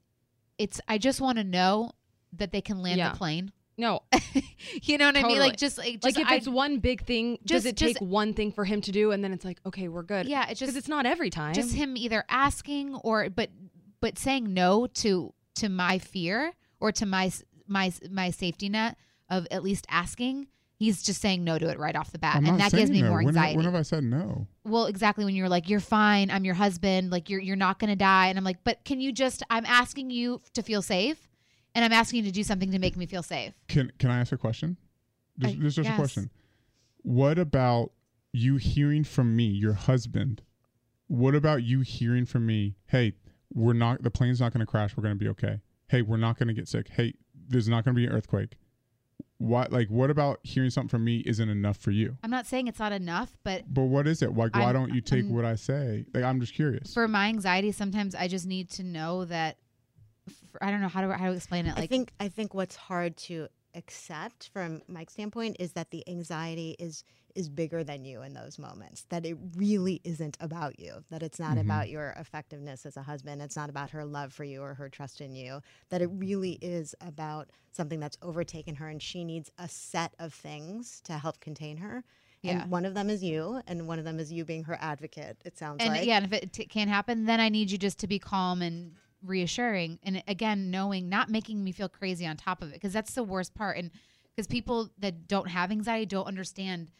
It's 0.57 0.81
I 0.87 0.97
just 0.97 1.21
want 1.21 1.37
to 1.37 1.43
know 1.43 1.91
that 2.33 2.51
they 2.51 2.61
can 2.61 2.81
land 2.81 2.97
Yeah. 2.97 3.11
the 3.11 3.17
plane. 3.17 3.51
no 3.77 4.03
you 4.83 4.97
know 4.97 5.05
what 5.07 5.15
I 5.17 5.23
mean? 5.23 5.39
Like 5.39 5.55
just 5.55 5.77
like 5.77 6.01
just 6.01 6.17
like 6.17 6.19
if 6.19 6.29
I, 6.29 6.35
it's 6.35 6.47
one 6.49 6.79
big 6.79 7.05
thing, 7.05 7.37
just- 7.45 7.63
does 7.63 7.65
it 7.65 7.77
just- 7.77 7.97
take 7.99 8.01
one 8.07 8.33
thing 8.33 8.51
for 8.51 8.65
him 8.65 8.81
to 8.81 8.91
do, 8.91 9.11
and 9.11 9.23
then 9.23 9.31
it's 9.31 9.45
like 9.45 9.59
okay, 9.65 9.87
we're 9.87 10.03
good? 10.03 10.27
yeah, 10.27 10.41
it's 10.49 10.59
because 10.59 10.73
just 10.73 10.77
it's 10.77 10.87
not 10.89 11.05
every 11.05 11.29
time. 11.29 11.53
just 11.53 11.73
him 11.73 11.95
either 11.95 12.25
asking 12.27 12.95
or 12.95 13.29
but 13.29 13.49
but 14.01 14.17
saying 14.19 14.53
no 14.53 14.87
to 14.87 15.33
to 15.59 15.69
my 15.69 15.99
fear 15.99 16.53
or 16.79 16.91
to 16.91 17.05
my 17.05 17.31
my 17.67 17.91
my 18.09 18.31
safety 18.31 18.69
net 18.69 18.97
of 19.29 19.47
at 19.51 19.63
least 19.63 19.85
asking. 19.89 20.47
He's 20.75 21.03
just 21.03 21.19
saying 21.19 21.43
no 21.43 21.59
to 21.59 21.67
it 21.67 21.77
right 21.77 21.95
off 21.95 22.13
the 22.13 22.19
bat, 22.19 22.37
I'm 22.37 22.45
and 22.45 22.59
that 22.61 22.71
gives 22.71 22.89
me 22.89 23.01
no. 23.01 23.09
more 23.09 23.19
anxiety. 23.19 23.57
When 23.57 23.65
have 23.65 23.75
I 23.75 23.81
said 23.81 24.01
no? 24.03 24.47
well, 24.63 24.85
exactly 24.85 25.25
when 25.25 25.35
you're 25.35 25.49
like, 25.49 25.67
you're 25.67 25.81
fine, 25.81 26.31
I'm 26.31 26.45
your 26.45 26.53
husband, 26.53 27.11
like 27.11 27.29
you're 27.29 27.41
you're 27.41 27.57
not 27.57 27.79
gonna 27.79 27.97
die, 27.97 28.27
and 28.27 28.37
I'm 28.37 28.45
like, 28.45 28.63
but 28.63 28.85
can 28.85 29.01
you 29.01 29.11
just? 29.11 29.43
I'm 29.49 29.65
asking 29.65 30.09
you 30.09 30.41
to 30.53 30.63
feel 30.63 30.81
safe, 30.81 31.27
and 31.75 31.83
I'm 31.83 31.91
asking 31.91 32.23
you 32.23 32.29
to 32.29 32.31
do 32.31 32.43
something 32.43 32.71
to 32.71 32.79
make 32.79 32.95
me 32.95 33.05
feel 33.05 33.23
safe. 33.23 33.53
Can 33.67 33.91
Can 33.99 34.09
I 34.09 34.19
ask 34.21 34.31
a 34.31 34.37
question? 34.37 34.77
This, 35.37 35.51
I 35.51 35.55
this 35.55 35.65
is 35.65 35.75
just 35.75 35.89
uh, 35.89 35.91
guess. 35.91 35.97
a 35.97 36.01
question. 36.01 36.29
What 37.01 37.37
about 37.37 37.91
you 38.31 38.55
hearing 38.55 39.03
from 39.03 39.35
me, 39.35 39.45
your 39.45 39.73
husband? 39.73 40.41
What 41.07 41.35
about 41.35 41.63
you 41.63 41.81
hearing 41.81 42.25
from 42.25 42.45
me? 42.45 42.75
Hey, 42.85 43.15
we're 43.53 43.73
not. 43.73 44.03
The 44.03 44.11
plane's 44.11 44.39
not 44.39 44.53
going 44.53 44.59
to 44.65 44.65
crash. 44.69 44.95
We're 44.95 45.03
going 45.03 45.15
to 45.15 45.19
be 45.19 45.29
okay. 45.29 45.59
Hey, 45.87 46.01
we're 46.01 46.17
not 46.17 46.37
going 46.37 46.47
to 46.47 46.53
get 46.53 46.67
sick. 46.67 46.89
Hey, 46.89 47.13
there's 47.47 47.67
not 47.67 47.83
going 47.83 47.95
to 47.95 47.99
be 47.99 48.05
an 48.05 48.11
earthquake. 48.11 48.57
What 49.37 49.71
like 49.71 49.87
what 49.87 50.09
about 50.09 50.39
hearing 50.43 50.69
something 50.69 50.89
from 50.89 51.05
me 51.05 51.23
isn't 51.25 51.47
enough 51.47 51.77
for 51.77 51.91
you? 51.91 52.17
I'm 52.23 52.29
not 52.29 52.45
saying 52.45 52.67
it's 52.67 52.79
not 52.79 52.91
enough, 52.91 53.37
but 53.43 53.73
But 53.73 53.83
what 53.83 54.05
is 54.05 54.21
it? 54.21 54.35
Like 54.35 54.53
why 54.53 54.63
I'm- 54.63 54.73
don't 54.73 54.93
you 54.93 54.99
take 54.99 55.23
I'm- 55.23 55.33
what 55.33 55.45
I 55.45 55.55
say? 55.55 56.05
Like 56.13 56.25
I'm 56.25 56.41
just 56.41 56.53
curious. 56.53 56.93
for 56.93 57.07
my 57.07 57.27
anxiety, 57.29 57.71
sometimes 57.71 58.15
I 58.15 58.27
just 58.27 58.45
need 58.45 58.69
to 58.71 58.83
know 58.83 59.23
that. 59.25 59.57
I 60.61 60.71
don't 60.71 60.81
know 60.81 60.89
how 60.89 61.01
to 61.01 61.13
how 61.17 61.27
to 61.29 61.35
explain 61.35 61.67
it. 61.67 61.75
Like 61.75 61.83
i 61.83 61.87
think 61.87 62.11
I 62.19 62.27
think 62.27 62.53
what's 62.53 62.75
hard 62.75 63.15
to 63.17 63.47
accept 63.75 64.49
from 64.51 64.81
Mike's 64.89 65.13
standpoint 65.13 65.55
is 65.59 65.71
that 65.73 65.91
the 65.91 66.03
anxiety 66.09 66.75
is 66.77 67.03
is 67.35 67.49
bigger 67.49 67.83
than 67.83 68.05
you 68.05 68.21
in 68.21 68.33
those 68.33 68.57
moments. 68.59 69.05
That 69.09 69.25
it 69.25 69.37
really 69.55 70.01
isn't 70.03 70.37
about 70.39 70.79
you. 70.79 71.03
That 71.09 71.23
it's 71.23 71.39
not 71.39 71.57
Mhm. 71.57 71.61
about 71.61 71.89
your 71.89 72.11
effectiveness 72.17 72.85
as 72.85 72.97
a 72.97 73.03
husband. 73.03 73.41
It's 73.41 73.55
not 73.55 73.69
about 73.69 73.91
her 73.91 74.05
love 74.05 74.33
for 74.33 74.43
you 74.43 74.61
or 74.61 74.73
her 74.75 74.89
trust 74.89 75.21
in 75.21 75.35
you. 75.35 75.61
That 75.89 76.01
it 76.01 76.07
really 76.07 76.53
is 76.61 76.95
about 77.01 77.49
something 77.71 77.99
that's 77.99 78.17
overtaken 78.21 78.75
her 78.75 78.89
and 78.89 79.01
she 79.01 79.23
needs 79.23 79.51
a 79.57 79.67
set 79.69 80.13
of 80.19 80.33
things 80.33 81.01
to 81.01 81.13
help 81.17 81.39
contain 81.39 81.77
her. 81.77 82.03
Yeah. 82.41 82.61
And 82.61 82.71
one 82.71 82.85
of 82.85 82.93
them 82.93 83.09
is 83.09 83.21
you, 83.21 83.61
and 83.67 83.85
one 83.87 83.99
of 83.99 84.05
them 84.05 84.17
is 84.19 84.31
you 84.31 84.45
being 84.45 84.63
her 84.63 84.77
advocate. 84.79 85.37
It 85.43 85.57
sounds 85.57 85.83
and 85.83 85.93
like. 85.93 86.05
yeah, 86.07 86.17
and 86.17 86.25
if 86.25 86.31
it 86.33 86.53
t- 86.53 86.65
can't 86.65 86.89
happen, 86.89 87.25
then 87.25 87.39
I 87.41 87.49
need 87.49 87.69
you 87.69 87.77
just 87.77 87.99
to 87.99 88.07
be 88.07 88.17
calm 88.17 88.61
and 88.61 88.95
reassuring, 89.21 89.99
and 90.03 90.23
again, 90.27 90.71
knowing, 90.71 91.09
not 91.09 91.29
making 91.29 91.61
me 91.61 91.73
feel 91.73 91.89
crazy 91.89 92.25
on 92.25 92.37
top 92.37 92.61
of 92.61 92.69
it, 92.69 92.75
because 92.75 92.93
that's 92.93 93.13
the 93.13 93.23
worst 93.23 93.53
part. 93.53 93.75
And 93.77 93.91
because 94.33 94.47
people 94.47 94.89
that 94.99 95.27
don't 95.27 95.49
have 95.49 95.69
anxiety 95.69 96.05
don't 96.05 96.27
understand 96.27 96.91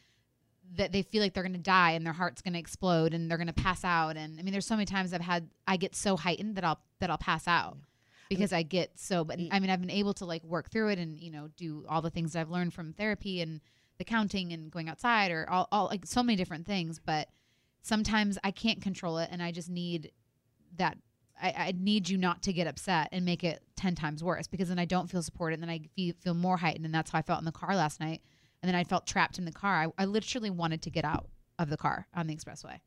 that 0.76 0.92
they 0.92 1.02
feel 1.02 1.22
like 1.22 1.34
they're 1.34 1.42
going 1.42 1.52
to 1.52 1.58
die 1.58 1.92
and 1.92 2.06
their 2.06 2.12
heart's 2.12 2.42
going 2.42 2.52
to 2.52 2.58
explode 2.58 3.12
and 3.12 3.30
they're 3.30 3.38
going 3.38 3.48
to 3.48 3.52
pass 3.52 3.84
out. 3.84 4.16
And 4.16 4.38
I 4.38 4.42
mean, 4.42 4.52
there's 4.52 4.66
so 4.66 4.76
many 4.76 4.86
times 4.86 5.12
I've 5.12 5.20
had 5.20 5.48
I 5.66 5.76
get 5.76 5.94
so 5.94 6.16
heightened 6.16 6.56
that 6.56 6.64
I'll 6.64 6.80
that 7.00 7.10
I'll 7.10 7.18
pass 7.18 7.48
out 7.48 7.76
because 8.28 8.52
I 8.52 8.62
get 8.62 8.92
so. 8.98 9.24
But 9.24 9.40
I 9.50 9.58
mean, 9.58 9.70
I've 9.70 9.80
been 9.80 9.90
able 9.90 10.14
to 10.14 10.24
like 10.24 10.44
work 10.44 10.70
through 10.70 10.88
it 10.88 10.98
and 10.98 11.20
you 11.20 11.30
know 11.30 11.48
do 11.56 11.84
all 11.88 12.02
the 12.02 12.10
things 12.10 12.36
I've 12.36 12.50
learned 12.50 12.72
from 12.72 12.92
therapy 12.92 13.40
and 13.40 13.60
the 13.98 14.04
counting 14.04 14.52
and 14.52 14.70
going 14.70 14.88
outside 14.88 15.30
or 15.30 15.48
all, 15.50 15.68
all 15.70 15.86
like 15.86 16.06
so 16.06 16.22
many 16.22 16.36
different 16.36 16.66
things. 16.66 17.00
But 17.04 17.28
sometimes 17.82 18.38
I 18.44 18.50
can't 18.50 18.80
control 18.80 19.18
it 19.18 19.28
and 19.32 19.42
I 19.42 19.52
just 19.52 19.68
need 19.68 20.12
that 20.76 20.96
I, 21.42 21.54
I 21.56 21.74
need 21.76 22.08
you 22.08 22.18
not 22.18 22.42
to 22.42 22.52
get 22.52 22.66
upset 22.66 23.08
and 23.12 23.24
make 23.24 23.44
it 23.44 23.62
10 23.76 23.94
times 23.94 24.22
worse 24.22 24.46
because 24.46 24.68
then 24.68 24.78
I 24.78 24.84
don't 24.84 25.10
feel 25.10 25.22
supported 25.22 25.54
and 25.54 25.62
then 25.62 25.70
I 25.70 25.80
feel, 25.96 26.14
feel 26.20 26.34
more 26.34 26.58
heightened. 26.58 26.84
And 26.84 26.94
that's 26.94 27.10
how 27.10 27.18
I 27.18 27.22
felt 27.22 27.40
in 27.40 27.44
the 27.44 27.52
car 27.52 27.74
last 27.74 28.00
night. 28.00 28.22
And 28.62 28.68
then 28.68 28.74
I 28.74 28.84
felt 28.84 29.06
trapped 29.06 29.38
in 29.38 29.44
the 29.44 29.52
car. 29.52 29.92
I, 29.98 30.02
I 30.02 30.04
literally 30.04 30.50
wanted 30.50 30.82
to 30.82 30.90
get 30.90 31.04
out 31.04 31.28
of 31.58 31.70
the 31.70 31.76
car 31.76 32.06
on 32.14 32.26
the 32.26 32.36
expressway 32.36 32.80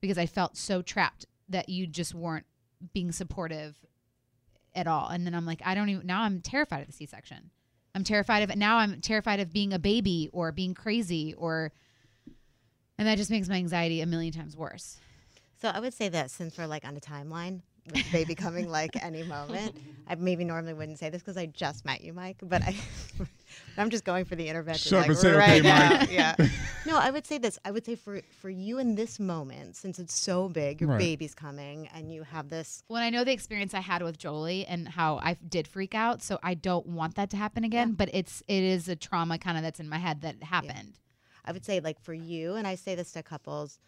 because 0.00 0.18
I 0.18 0.26
felt 0.26 0.56
so 0.56 0.82
trapped 0.82 1.26
that 1.48 1.68
you 1.68 1.86
just 1.86 2.14
weren't 2.14 2.46
being 2.92 3.12
supportive 3.12 3.76
at 4.74 4.86
all. 4.86 5.08
And 5.08 5.26
then 5.26 5.34
I'm 5.34 5.46
like, 5.46 5.60
I 5.64 5.74
don't 5.74 5.88
even, 5.88 6.06
now 6.06 6.22
I'm 6.22 6.40
terrified 6.40 6.80
of 6.80 6.86
the 6.86 6.92
C 6.92 7.06
section. 7.06 7.50
I'm 7.94 8.04
terrified 8.04 8.42
of 8.42 8.50
it. 8.50 8.56
Now 8.56 8.78
I'm 8.78 9.00
terrified 9.00 9.40
of 9.40 9.52
being 9.52 9.72
a 9.72 9.78
baby 9.78 10.30
or 10.32 10.50
being 10.50 10.74
crazy 10.74 11.34
or, 11.36 11.72
and 12.98 13.06
that 13.06 13.18
just 13.18 13.30
makes 13.30 13.48
my 13.48 13.56
anxiety 13.56 14.00
a 14.00 14.06
million 14.06 14.32
times 14.32 14.56
worse. 14.56 14.98
So 15.60 15.68
I 15.68 15.78
would 15.78 15.94
say 15.94 16.08
that 16.08 16.30
since 16.30 16.56
we're 16.56 16.66
like 16.66 16.86
on 16.86 16.96
a 16.96 17.00
timeline, 17.00 17.60
with 17.86 18.04
the 18.04 18.12
baby 18.12 18.34
coming 18.34 18.68
like 18.70 18.90
any 19.02 19.22
moment, 19.22 19.76
I 20.08 20.14
maybe 20.14 20.44
normally 20.44 20.74
wouldn't 20.74 20.98
say 20.98 21.10
this 21.10 21.22
because 21.22 21.36
I 21.36 21.46
just 21.46 21.84
met 21.84 22.00
you, 22.02 22.12
Mike. 22.12 22.36
But 22.42 22.62
I, 22.62 22.76
I'm 23.76 23.90
just 23.90 24.04
going 24.04 24.24
for 24.24 24.36
the 24.36 24.48
intervention. 24.48 24.90
Shut 24.90 24.98
up 24.98 25.02
like, 25.02 25.10
and 25.10 25.18
say, 25.18 25.32
right 25.32 25.50
"Okay, 25.60 25.68
now. 25.68 25.88
Mike." 25.98 26.10
Yeah. 26.12 26.36
No, 26.84 26.98
I 26.98 27.12
would 27.12 27.24
say 27.28 27.38
this. 27.38 27.60
I 27.64 27.70
would 27.70 27.86
say 27.86 27.94
for 27.94 28.20
for 28.40 28.50
you 28.50 28.78
in 28.78 28.96
this 28.96 29.20
moment, 29.20 29.76
since 29.76 30.00
it's 30.00 30.12
so 30.12 30.48
big, 30.48 30.80
your 30.80 30.90
Right. 30.90 30.98
baby's 30.98 31.32
coming, 31.32 31.88
and 31.94 32.12
you 32.12 32.24
have 32.24 32.48
this. 32.48 32.82
When 32.88 33.02
I 33.04 33.08
know 33.10 33.22
the 33.22 33.30
experience 33.32 33.72
I 33.72 33.78
had 33.80 34.02
with 34.02 34.18
Jolie 34.18 34.66
and 34.66 34.88
how 34.88 35.18
I 35.18 35.34
did 35.34 35.68
freak 35.68 35.94
out, 35.94 36.22
so 36.22 36.40
I 36.42 36.54
don't 36.54 36.84
want 36.86 37.14
that 37.14 37.30
to 37.30 37.36
happen 37.36 37.62
again. 37.62 37.92
But 37.92 38.10
it's 38.12 38.42
it 38.48 38.64
is 38.64 38.88
a 38.88 38.96
trauma 38.96 39.38
kind 39.38 39.56
of 39.56 39.62
that's 39.62 39.78
in 39.78 39.88
my 39.88 39.98
head 39.98 40.22
that 40.22 40.42
happened. 40.42 40.98
I 41.44 41.52
would 41.52 41.64
say 41.64 41.78
like 41.78 42.00
for 42.00 42.14
you, 42.14 42.54
and 42.56 42.66
I 42.66 42.74
say 42.74 42.96
this 42.96 43.12
to 43.12 43.22
couples 43.22 43.78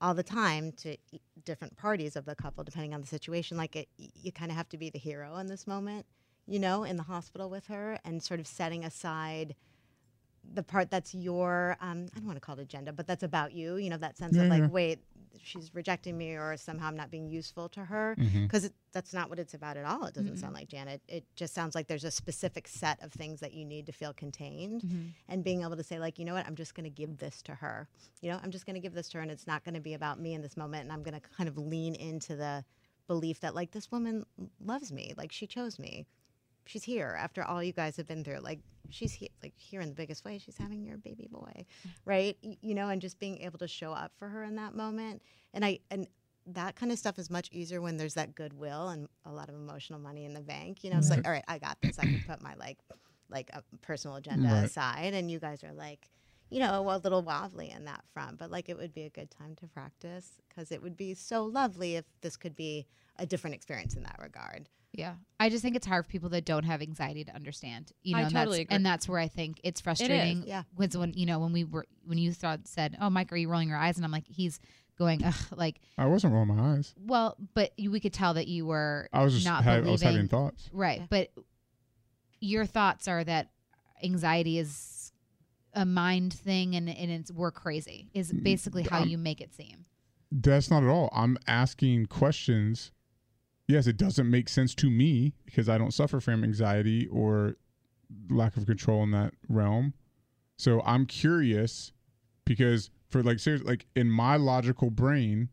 all 0.00 0.14
the 0.14 0.22
time 0.22 0.72
to 0.72 0.96
different 1.44 1.76
parties 1.76 2.16
of 2.16 2.24
the 2.24 2.34
couple, 2.34 2.62
depending 2.64 2.94
on 2.94 3.00
the 3.00 3.06
situation. 3.06 3.56
Like 3.56 3.74
it, 3.76 3.88
you 3.96 4.32
kind 4.32 4.50
of 4.50 4.56
have 4.56 4.68
to 4.70 4.78
be 4.78 4.90
the 4.90 4.98
hero 4.98 5.36
in 5.36 5.46
this 5.46 5.66
moment, 5.66 6.06
you 6.46 6.58
know, 6.58 6.84
in 6.84 6.96
the 6.96 7.02
hospital 7.02 7.50
with 7.50 7.66
her, 7.66 7.98
and 8.04 8.22
sort 8.22 8.40
of 8.40 8.46
setting 8.46 8.84
aside 8.84 9.54
the 10.54 10.62
part 10.62 10.90
that's 10.90 11.14
your 11.14 11.76
um, 11.80 12.06
I 12.14 12.18
don't 12.18 12.26
want 12.26 12.36
to 12.36 12.40
call 12.40 12.58
it 12.58 12.62
agenda, 12.62 12.92
but 12.92 13.06
that's 13.06 13.22
about 13.22 13.52
you. 13.52 13.76
You 13.76 13.90
know, 13.90 13.98
that 13.98 14.16
sense 14.16 14.36
Yeah, 14.36 14.44
of 14.44 14.48
like, 14.50 14.62
yeah. 14.62 14.68
wait, 14.68 14.98
she's 15.42 15.74
rejecting 15.74 16.16
me, 16.16 16.32
or 16.34 16.56
somehow 16.56 16.88
I'm 16.88 16.96
not 16.96 17.10
being 17.10 17.28
useful 17.28 17.68
to 17.70 17.84
her, 17.84 18.16
because 18.42 18.70
that's 18.92 19.12
not 19.12 19.28
what 19.30 19.38
it's 19.38 19.54
about 19.54 19.76
at 19.76 19.84
all. 19.84 20.04
It 20.06 20.14
doesn't 20.14 20.34
Mm-mm. 20.34 20.38
sound 20.40 20.54
like 20.54 20.68
Janet. 20.68 21.00
It 21.08 21.24
just 21.36 21.54
sounds 21.54 21.74
like 21.74 21.86
there's 21.86 22.04
a 22.04 22.10
specific 22.10 22.66
set 22.68 23.02
of 23.02 23.12
things 23.12 23.40
that 23.40 23.52
you 23.52 23.64
need 23.64 23.86
to 23.86 23.92
feel 23.92 24.12
contained 24.12 24.82
Mm-hmm. 24.82 25.08
and 25.28 25.44
being 25.44 25.62
able 25.62 25.76
to 25.76 25.82
say 25.82 25.98
like 25.98 26.18
you 26.18 26.24
know 26.24 26.34
what 26.34 26.46
i'm 26.46 26.54
just 26.54 26.74
going 26.74 26.84
to 26.84 26.90
give 26.90 27.18
this 27.18 27.42
to 27.42 27.54
her 27.54 27.88
you 28.20 28.30
know 28.30 28.38
i'm 28.42 28.50
just 28.50 28.66
going 28.66 28.74
to 28.74 28.80
give 28.80 28.94
this 28.94 29.08
to 29.10 29.18
her 29.18 29.22
and 29.22 29.30
it's 29.30 29.46
not 29.46 29.64
going 29.64 29.74
to 29.74 29.80
be 29.80 29.94
about 29.94 30.20
me 30.20 30.34
in 30.34 30.42
this 30.42 30.56
moment 30.56 30.82
and 30.84 30.92
i'm 30.92 31.02
going 31.02 31.14
to 31.18 31.28
kind 31.36 31.48
of 31.48 31.56
lean 31.58 31.94
into 31.94 32.36
the 32.36 32.64
belief 33.06 33.40
that 33.40 33.54
like 33.54 33.70
this 33.72 33.90
woman 33.90 34.24
loves 34.64 34.92
me 34.92 35.14
like 35.16 35.32
she 35.32 35.46
chose 35.46 35.78
me 35.78 36.06
she's 36.68 36.84
here 36.84 37.16
after 37.18 37.42
all 37.42 37.62
you 37.62 37.72
guys 37.72 37.96
have 37.96 38.06
been 38.06 38.22
through. 38.22 38.38
Like 38.40 38.60
she's 38.90 39.12
here 39.12 39.28
like 39.42 39.54
here 39.56 39.80
in 39.80 39.88
the 39.88 39.94
biggest 39.94 40.24
way. 40.24 40.38
She's 40.38 40.56
having 40.56 40.84
your 40.84 40.98
baby 40.98 41.26
boy 41.30 41.52
mm-hmm. 41.56 41.88
right? 42.04 42.36
Y- 42.42 42.58
you 42.60 42.74
know 42.74 42.88
and 42.90 43.00
just 43.00 43.18
being 43.18 43.38
able 43.38 43.58
to 43.58 43.68
show 43.68 43.92
up 43.92 44.12
for 44.18 44.28
her 44.28 44.44
in 44.44 44.56
that 44.56 44.74
moment. 44.74 45.22
And 45.54 45.64
i 45.64 45.80
and 45.90 46.06
that 46.50 46.76
kind 46.76 46.90
of 46.92 46.98
stuff 46.98 47.18
is 47.18 47.28
much 47.28 47.50
easier 47.52 47.82
when 47.82 47.98
there's 47.98 48.14
that 48.14 48.34
goodwill 48.34 48.88
and 48.88 49.06
a 49.26 49.30
lot 49.32 49.50
of 49.50 49.54
emotional 49.54 49.98
money 49.98 50.24
in 50.24 50.34
the 50.34 50.40
bank. 50.40 50.84
You 50.84 50.90
know 50.90 50.98
it's 50.98 51.10
like 51.10 51.20
mm-hmm. 51.20 51.26
all 51.26 51.32
right 51.32 51.44
i 51.48 51.58
got 51.58 51.78
this. 51.82 51.98
I 51.98 52.04
can 52.04 52.22
put 52.26 52.42
my 52.42 52.54
like 52.54 52.78
like 53.30 53.50
a 53.52 53.62
personal 53.82 54.16
agenda 54.16 54.48
Right. 54.48 54.64
aside. 54.64 55.14
And 55.14 55.30
you 55.30 55.38
guys 55.40 55.64
are 55.64 55.72
like 55.72 56.10
you 56.50 56.60
know 56.60 56.84
a 56.90 56.98
little 56.98 57.22
wobbly 57.22 57.70
in 57.70 57.86
that 57.86 58.04
front. 58.12 58.38
But 58.38 58.50
like 58.50 58.68
it 58.68 58.76
would 58.76 58.92
be 58.92 59.02
a 59.04 59.10
good 59.10 59.30
time 59.30 59.54
to 59.56 59.66
practice 59.66 60.40
because 60.48 60.70
it 60.70 60.82
would 60.82 60.96
be 60.96 61.14
so 61.14 61.44
lovely 61.44 61.96
if 61.96 62.04
this 62.20 62.36
could 62.36 62.54
be 62.54 62.86
a 63.18 63.26
different 63.26 63.54
experience 63.56 63.94
in 63.96 64.02
that 64.04 64.16
regard 64.22 64.68
Yeah, 64.98 65.14
I 65.40 65.48
just 65.48 65.62
think 65.62 65.76
it's 65.76 65.86
hard 65.86 66.04
for 66.04 66.10
people 66.10 66.28
that 66.30 66.44
don't 66.44 66.64
have 66.64 66.82
anxiety 66.82 67.24
to 67.24 67.34
understand. 67.34 67.92
You 68.02 68.16
know, 68.16 68.18
I 68.18 68.22
and 68.24 68.32
totally 68.32 68.58
that's, 68.58 68.64
agree. 68.64 68.76
and 68.76 68.86
that's 68.86 69.08
where 69.08 69.20
I 69.20 69.28
think 69.28 69.60
it's 69.64 69.80
frustrating. 69.80 70.42
yeah. 70.46 70.64
was 70.76 70.96
when 70.96 71.12
you 71.14 71.24
know 71.24 71.38
when 71.38 71.52
we 71.52 71.64
were 71.64 71.86
when 72.04 72.18
you 72.18 72.32
thought 72.32 72.66
said, 72.66 72.96
"Oh, 73.00 73.08
Mike, 73.08 73.32
are 73.32 73.36
you 73.36 73.48
rolling 73.48 73.68
your 73.68 73.78
eyes?" 73.78 73.96
And 73.96 74.04
I'm 74.04 74.10
like, 74.12 74.26
he's 74.26 74.60
going, 74.98 75.24
Ugh, 75.24 75.34
like, 75.56 75.80
I 75.96 76.06
wasn't 76.06 76.32
rolling 76.34 76.56
my 76.56 76.74
eyes. 76.74 76.92
well, 76.98 77.36
but 77.54 77.70
you, 77.78 77.90
we 77.92 78.00
could 78.00 78.12
tell 78.12 78.34
that 78.34 78.48
you 78.48 78.66
were 78.66 79.08
I 79.12 79.22
was 79.22 79.34
just 79.34 79.46
not 79.46 79.62
ha- 79.62 79.74
I 79.74 79.80
was 79.80 80.02
having 80.02 80.26
thoughts. 80.28 80.68
Right. 80.72 80.98
Yeah. 81.00 81.06
But 81.08 81.30
your 82.40 82.66
thoughts 82.66 83.06
are 83.08 83.22
that 83.24 83.50
anxiety 84.02 84.58
is 84.58 85.12
a 85.74 85.84
mind 85.84 86.32
thing 86.32 86.74
and, 86.74 86.88
and 86.88 87.10
it's 87.10 87.30
we're 87.30 87.50
crazy 87.52 88.08
is 88.14 88.32
basically 88.32 88.82
how 88.84 89.02
Um, 89.02 89.08
you 89.08 89.18
make 89.18 89.40
it 89.40 89.54
seem. 89.54 89.84
That's 90.32 90.70
not 90.70 90.82
at 90.82 90.88
all. 90.88 91.08
I'm 91.12 91.38
asking 91.46 92.06
questions. 92.06 92.90
Yes, 93.68 93.86
it 93.86 93.98
doesn't 93.98 94.28
make 94.28 94.48
sense 94.48 94.74
to 94.76 94.90
me 94.90 95.34
because 95.44 95.68
I 95.68 95.76
don't 95.76 95.92
suffer 95.92 96.20
from 96.20 96.42
anxiety 96.42 97.06
or 97.08 97.56
lack 98.30 98.56
of 98.56 98.64
control 98.64 99.02
in 99.02 99.10
that 99.10 99.34
realm. 99.48 99.92
So 100.56 100.80
I'm 100.86 101.04
curious 101.04 101.92
because 102.46 102.90
for 103.10 103.22
like 103.22 103.38
seriously, 103.38 103.68
like 103.68 103.86
in 103.94 104.10
my 104.10 104.36
logical 104.36 104.90
brain, 104.90 105.50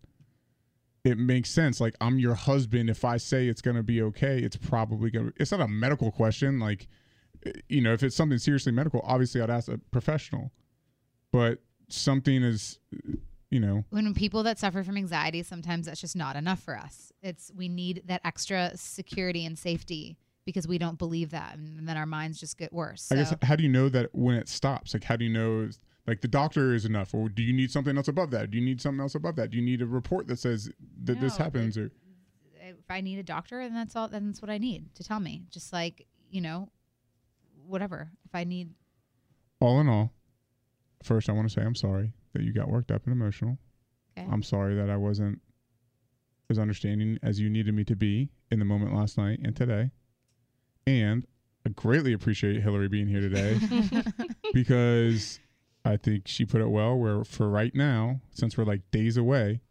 it 1.03 1.17
makes 1.17 1.51
sense. 1.51 1.81
Like 1.81 1.95
I'm 1.99 2.17
your 2.17 2.35
husband. 2.35 2.89
If 2.89 3.03
I 3.03 3.17
say 3.17 3.47
it's 3.47 3.61
gonna 3.61 3.83
be 3.83 4.01
okay, 4.01 4.39
it's 4.39 4.57
probably 4.57 5.11
gonna. 5.11 5.31
It's 5.35 5.51
not 5.51 5.61
a 5.61 5.67
medical 5.67 6.09
question. 6.09 6.57
Like, 6.59 6.87
you 7.67 7.81
know, 7.81 7.91
if 7.91 8.01
it's 8.01 8.15
something 8.15 8.39
seriously 8.39 8.71
medical, 8.71 9.01
obviously 9.03 9.41
I'd 9.41 9.49
ask 9.49 9.67
a 9.67 9.77
professional. 9.91 10.51
But 11.31 11.59
something 11.89 12.43
is, 12.43 12.79
you 13.55 13.61
know, 13.61 13.85
When 13.89 14.13
people 14.13 14.43
that 14.43 14.59
suffer 14.59 14.83
from 14.83 14.97
anxiety, 14.97 15.41
sometimes 15.41 15.85
that's 15.85 16.01
just 16.01 16.15
not 16.15 16.35
enough 16.35 16.59
for 16.59 16.77
us. 16.77 17.13
It's 17.23 17.51
we 17.55 17.69
need 17.69 18.03
that 18.07 18.19
extra 18.25 18.71
security 18.75 19.45
and 19.45 19.57
safety 19.57 20.17
because 20.45 20.67
we 20.67 20.77
don't 20.77 20.99
believe 20.99 21.31
that, 21.31 21.55
and 21.57 21.87
then 21.87 21.95
our 21.95 22.05
minds 22.05 22.37
just 22.37 22.57
get 22.57 22.73
worse. 22.73 23.09
I 23.13 23.15
guess 23.15 23.33
how 23.41 23.55
do 23.55 23.63
you 23.63 23.69
know 23.69 23.87
that 23.87 24.13
when 24.13 24.35
it 24.35 24.49
stops? 24.49 24.93
Like 24.93 25.05
how 25.05 25.15
do 25.15 25.23
you 25.23 25.31
know 25.31 25.69
like 26.05 26.19
the 26.19 26.27
doctor 26.27 26.75
is 26.75 26.83
enough 26.83 27.13
or 27.13 27.29
do 27.29 27.41
you 27.41 27.53
need 27.53 27.71
something 27.71 27.95
else 27.95 28.09
above 28.09 28.29
that? 28.31 28.51
Do 28.51 28.57
you 28.57 28.63
need 28.63 28.81
something 28.81 28.99
else 28.99 29.15
above 29.15 29.37
that? 29.37 29.51
Do 29.51 29.57
you 29.57 29.63
need 29.63 29.81
a 29.81 29.87
report 29.87 30.27
that 30.27 30.37
says 30.37 30.69
that 31.05 31.21
this 31.21 31.39
No, 31.39 31.45
happens 31.45 31.77
or 31.77 31.91
if 32.59 32.91
I 32.91 32.99
need 32.99 33.19
a 33.19 33.23
doctor, 33.23 33.61
then 33.61 33.73
that's 33.73 33.95
all. 33.95 34.09
Then 34.09 34.27
that's 34.27 34.41
what 34.41 34.51
I 34.51 34.57
need 34.57 34.93
to 34.95 35.03
tell 35.03 35.21
me. 35.21 35.45
Just 35.49 35.71
like 35.71 36.05
you 36.29 36.41
know, 36.41 36.67
whatever. 37.65 38.11
If 38.25 38.35
I 38.35 38.43
need, 38.43 38.71
all 39.61 39.79
in 39.79 39.87
all, 39.87 40.11
first 41.01 41.29
I 41.29 41.31
want 41.31 41.47
to 41.47 41.53
say 41.53 41.61
I'm 41.61 41.73
sorry 41.73 42.11
that 42.35 42.43
you 42.43 42.53
got 42.53 42.69
worked 42.69 42.91
up 42.91 43.05
and 43.05 43.13
emotional. 43.13 43.57
Okay. 44.17 44.27
I'm 44.31 44.43
sorry 44.43 44.75
that 44.75 44.89
I 44.89 44.97
wasn't 44.97 45.41
as 46.49 46.59
understanding 46.59 47.17
as 47.23 47.39
you 47.39 47.49
needed 47.49 47.73
me 47.73 47.83
to 47.85 47.95
be 47.95 48.29
in 48.51 48.59
the 48.59 48.65
moment 48.65 48.93
last 48.93 49.17
night 49.17 49.39
and 49.43 49.55
today. 49.55 49.89
And 50.85 51.25
I 51.65 51.69
greatly 51.69 52.13
appreciate 52.13 52.61
Hillary 52.61 52.87
being 52.87 53.07
here 53.07 53.21
today 53.21 53.59
because 54.53 55.39
I 55.83 55.97
think 55.97 56.27
she 56.27 56.45
put 56.45 56.61
it 56.61 56.69
well 56.69 56.95
where 56.95 57.23
for 57.23 57.49
right 57.49 57.73
now, 57.73 58.21
since 58.31 58.57
we're 58.57 58.65
like 58.65 58.81
days 58.91 59.17
away, 59.17 59.61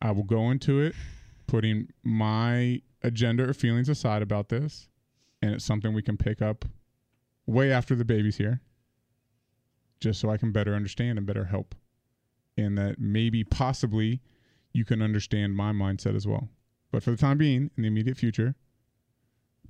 I 0.00 0.12
will 0.12 0.22
go 0.22 0.50
into 0.50 0.80
it 0.80 0.94
putting 1.46 1.88
my 2.02 2.80
agenda 3.02 3.48
or 3.48 3.52
feelings 3.52 3.88
aside 3.88 4.22
about 4.22 4.48
this. 4.48 4.88
And 5.42 5.54
it's 5.54 5.64
something 5.64 5.92
we 5.92 6.02
can 6.02 6.16
pick 6.16 6.40
up 6.40 6.64
way 7.46 7.72
after 7.72 7.94
the 7.94 8.04
baby's 8.04 8.36
here, 8.36 8.60
just 10.00 10.20
so 10.20 10.30
I 10.30 10.36
can 10.36 10.52
better 10.52 10.74
understand 10.74 11.18
and 11.18 11.26
better 11.26 11.44
help. 11.44 11.74
And 12.56 12.76
that 12.78 12.98
maybe 12.98 13.44
possibly 13.44 14.20
you 14.72 14.84
can 14.84 15.02
understand 15.02 15.56
my 15.56 15.72
mindset 15.72 16.16
as 16.16 16.26
well. 16.26 16.48
But 16.90 17.02
for 17.02 17.10
the 17.10 17.16
time 17.16 17.38
being, 17.38 17.70
in 17.76 17.82
the 17.82 17.88
immediate 17.88 18.16
future, 18.16 18.54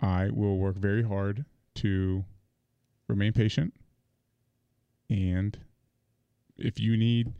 I 0.01 0.31
will 0.31 0.59
work 0.59 0.77
very 0.77 1.03
hard 1.03 1.45
to 1.77 2.25
remain 3.09 3.33
patient. 3.33 3.75
And 5.11 5.59
if 6.57 6.79
you 6.79 6.97
need 6.97 7.33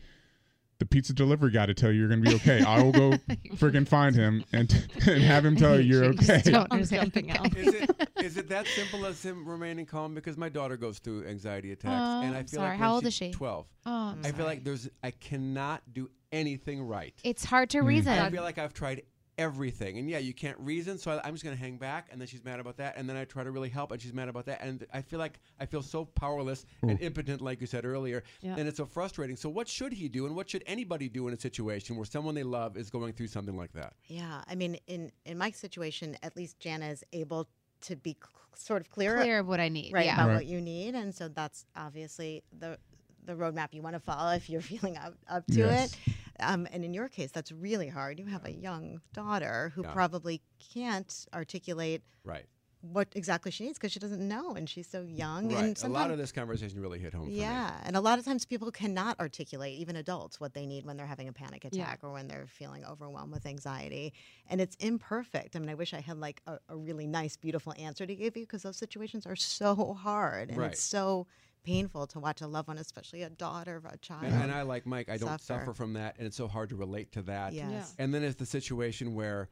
the 0.79 0.87
pizza 0.87 1.13
delivery 1.13 1.51
guy 1.51 1.67
to 1.67 1.75
tell 1.75 1.91
you 1.91 1.99
you're 2.01 2.09
going 2.09 2.23
to 2.23 2.29
be 2.31 2.37
okay, 2.37 2.63
I 2.63 2.81
will 2.83 2.93
go 2.93 3.11
freaking 3.57 3.87
find 3.87 4.15
him 4.15 4.45
and, 4.53 4.71
and 5.07 5.23
have 5.23 5.45
him 5.45 5.57
tell 5.57 5.79
you 5.81 5.83
you're 6.01 6.13
Just 6.15 6.31
okay. 6.31 6.51
don't 6.51 6.67
I'm 6.71 6.77
understand. 6.77 7.13
jumping. 7.13 7.31
Is 7.57 7.75
it 7.75 8.09
is 8.23 8.37
it 8.37 8.49
that 8.51 8.67
simple 8.69 9.05
as 9.07 9.23
him 9.25 9.47
remaining 9.49 9.87
calm? 9.87 10.15
Because 10.15 10.37
my 10.37 10.49
daughter 10.49 10.77
goes 10.77 10.99
through 10.99 11.27
anxiety 11.27 11.73
attacks, 11.73 11.95
Oh, 12.01 12.23
and 12.23 12.35
I 12.37 12.43
feel 12.45 12.61
sorry. 12.61 12.71
like 12.71 12.79
How 12.79 12.95
old 12.95 13.07
is 13.07 13.15
she? 13.15 13.33
Twelve. 13.33 13.67
Oh, 13.87 13.91
I'm 13.91 14.21
I 14.21 14.23
feel 14.29 14.33
sorry. 14.37 14.45
like 14.45 14.65
there's 14.65 14.89
I 15.03 15.11
cannot 15.11 15.83
do 15.93 16.09
anything 16.31 16.83
right. 16.83 17.15
it's 17.25 17.45
hard 17.45 17.71
to 17.71 17.79
Mm. 17.79 17.87
reason. 17.87 18.13
I 18.13 18.31
feel 18.31 18.43
like 18.43 18.59
I've 18.59 18.75
tried 18.75 19.03
everything, 19.39 19.99
and 19.99 20.11
yeah, 20.11 20.19
you 20.19 20.35
can't 20.35 20.59
reason, 20.59 20.99
so 20.99 21.13
I, 21.13 21.27
I'm 21.27 21.33
just 21.35 21.45
gonna 21.45 21.57
hang 21.57 21.77
back, 21.79 22.09
and 22.11 22.21
then 22.21 22.29
she's 22.29 22.45
mad 22.45 22.61
about 22.61 22.77
that, 22.79 22.95
and 22.97 23.09
then 23.09 23.17
I 23.17 23.25
try 23.25 23.45
to 23.45 23.51
really 23.51 23.69
help, 23.69 23.93
and 23.93 24.03
she's 24.03 24.13
mad 24.13 24.29
about 24.29 24.47
that, 24.47 24.61
and 24.61 24.85
I 24.93 25.01
feel 25.01 25.19
like 25.19 25.41
I 25.61 25.67
feel 25.67 25.81
so 25.83 26.05
powerless 26.05 26.67
and 26.83 26.99
hmm. 26.99 27.03
impotent, 27.05 27.41
like 27.41 27.61
you 27.61 27.67
said 27.67 27.85
earlier, 27.87 28.23
Yeah. 28.43 28.57
and 28.59 28.69
it's 28.69 28.77
so 28.77 28.85
frustrating. 28.87 29.37
So 29.37 29.49
what 29.49 29.69
should 29.69 29.93
he 29.93 30.09
do, 30.09 30.27
and 30.27 30.35
what 30.37 30.51
should 30.51 30.65
anybody 30.67 31.09
do 31.09 31.29
in 31.29 31.35
a 31.35 31.39
situation 31.41 31.97
where 31.97 32.05
someone 32.05 32.35
they 32.35 32.43
love 32.43 32.77
is 32.77 32.91
going 32.91 33.13
through 33.13 33.29
something 33.29 33.57
like 33.57 33.73
that? 33.73 33.95
yeah 34.09 34.43
i 34.49 34.55
mean 34.55 34.77
in 34.87 35.11
in 35.25 35.37
my 35.39 35.51
situation 35.51 36.17
at 36.23 36.37
least 36.37 36.59
jana 36.59 36.87
is 36.89 37.05
able 37.13 37.49
to 37.81 37.95
be 37.97 38.13
cl- 38.21 38.31
sort 38.57 38.81
of 38.81 38.91
clear, 38.91 39.17
clear 39.17 39.39
of 39.41 39.47
what 39.47 39.61
I 39.61 39.69
need. 39.69 39.93
right 39.93 40.07
yeah. 40.07 40.15
about 40.15 40.29
Right. 40.29 40.35
what 40.37 40.47
you 40.47 40.61
need 40.61 40.95
and 40.95 41.15
so 41.15 41.29
that's 41.29 41.65
obviously 41.77 42.43
the 42.59 42.79
the 43.25 43.35
roadmap 43.35 43.69
you 43.73 43.83
want 43.83 43.95
to 43.95 44.01
follow 44.01 44.33
if 44.33 44.49
you're 44.51 44.61
feeling 44.73 44.97
up, 44.97 45.15
up 45.29 45.47
to 45.49 45.59
Yes. 45.59 45.93
it 45.93 45.99
Um, 46.41 46.67
and 46.73 46.85
in 46.85 46.95
your 46.95 47.09
case, 47.09 47.31
that's 47.33 47.53
really 47.53 47.89
hard. 47.89 48.19
You 48.19 48.27
have 48.27 48.45
a 48.45 48.53
young 48.53 49.01
daughter 49.13 49.73
who 49.75 49.83
Yeah. 49.83 49.93
probably 49.93 50.41
can't 50.73 51.27
articulate 51.35 52.03
Right. 52.25 52.47
what 52.81 53.09
exactly 53.17 53.51
she 53.51 53.65
needs 53.65 53.77
because 53.77 53.91
she 53.91 53.99
doesn't 53.99 54.27
know 54.27 54.53
and 54.55 54.69
she's 54.71 54.87
so 54.89 55.03
young. 55.03 55.49
Right. 55.49 55.65
And 55.65 55.79
a 55.83 55.89
lot 55.89 56.11
of 56.13 56.19
this 56.19 56.31
conversation 56.31 56.81
really 56.81 57.01
hit 57.01 57.13
home 57.13 57.25
for 57.25 57.31
me. 57.31 57.37
yeah, 57.39 57.81
and 57.85 57.97
a 57.97 58.01
lot 58.01 58.21
of 58.21 58.25
times 58.25 58.45
people 58.45 58.71
cannot 58.71 59.19
articulate, 59.19 59.77
even 59.79 59.97
adults, 59.97 60.39
what 60.39 60.55
they 60.55 60.65
need 60.65 60.85
when 60.87 60.97
they're 60.97 61.07
having 61.07 61.27
a 61.27 61.33
panic 61.33 61.65
attack 61.65 62.01
or 62.05 62.13
when 62.13 62.29
they're 62.29 62.47
feeling 62.47 62.85
overwhelmed 62.85 63.33
with 63.33 63.47
anxiety. 63.47 64.13
And 64.47 64.61
it's 64.61 64.77
imperfect. 64.77 65.57
I 65.57 65.59
mean, 65.59 65.71
I 65.71 65.75
wish 65.75 65.93
I 65.93 66.01
had 66.01 66.19
like 66.19 66.41
a, 66.47 66.59
a 66.69 66.77
really 66.77 67.09
nice, 67.09 67.37
beautiful 67.37 67.75
answer 67.77 68.07
to 68.07 68.15
give 68.15 68.37
you 68.37 68.45
because 68.45 68.63
those 68.63 68.77
situations 68.77 69.27
are 69.27 69.37
so 69.37 69.95
hard 69.95 70.49
and 70.51 70.59
Right. 70.59 70.73
it's 70.73 70.83
so 70.83 71.27
painful 71.65 72.07
to 72.09 72.19
watch 72.21 72.41
a 72.41 72.47
loved 72.47 72.69
one, 72.69 72.79
especially 72.79 73.23
a 73.23 73.31
daughter 73.31 73.77
of 73.77 73.85
a 73.85 73.97
child. 73.99 74.25
And, 74.25 74.43
and 74.43 74.53
I 74.53 74.63
like 74.63 74.87
Mike. 74.87 75.09
I 75.09 75.17
don't 75.17 75.29
Suffer. 75.41 75.43
suffer 75.45 75.75
from 75.75 75.93
that, 75.95 76.17
and 76.19 76.27
it's 76.27 76.37
so 76.37 76.49
hard 76.49 76.69
to 76.71 76.77
relate 76.77 77.13
to 77.13 77.23
that. 77.23 77.53
yes. 77.53 77.95
And 77.99 78.13
then 78.15 78.23
it's 78.23 78.37
the 78.37 78.47
situation 78.47 79.15
where, 79.15 79.49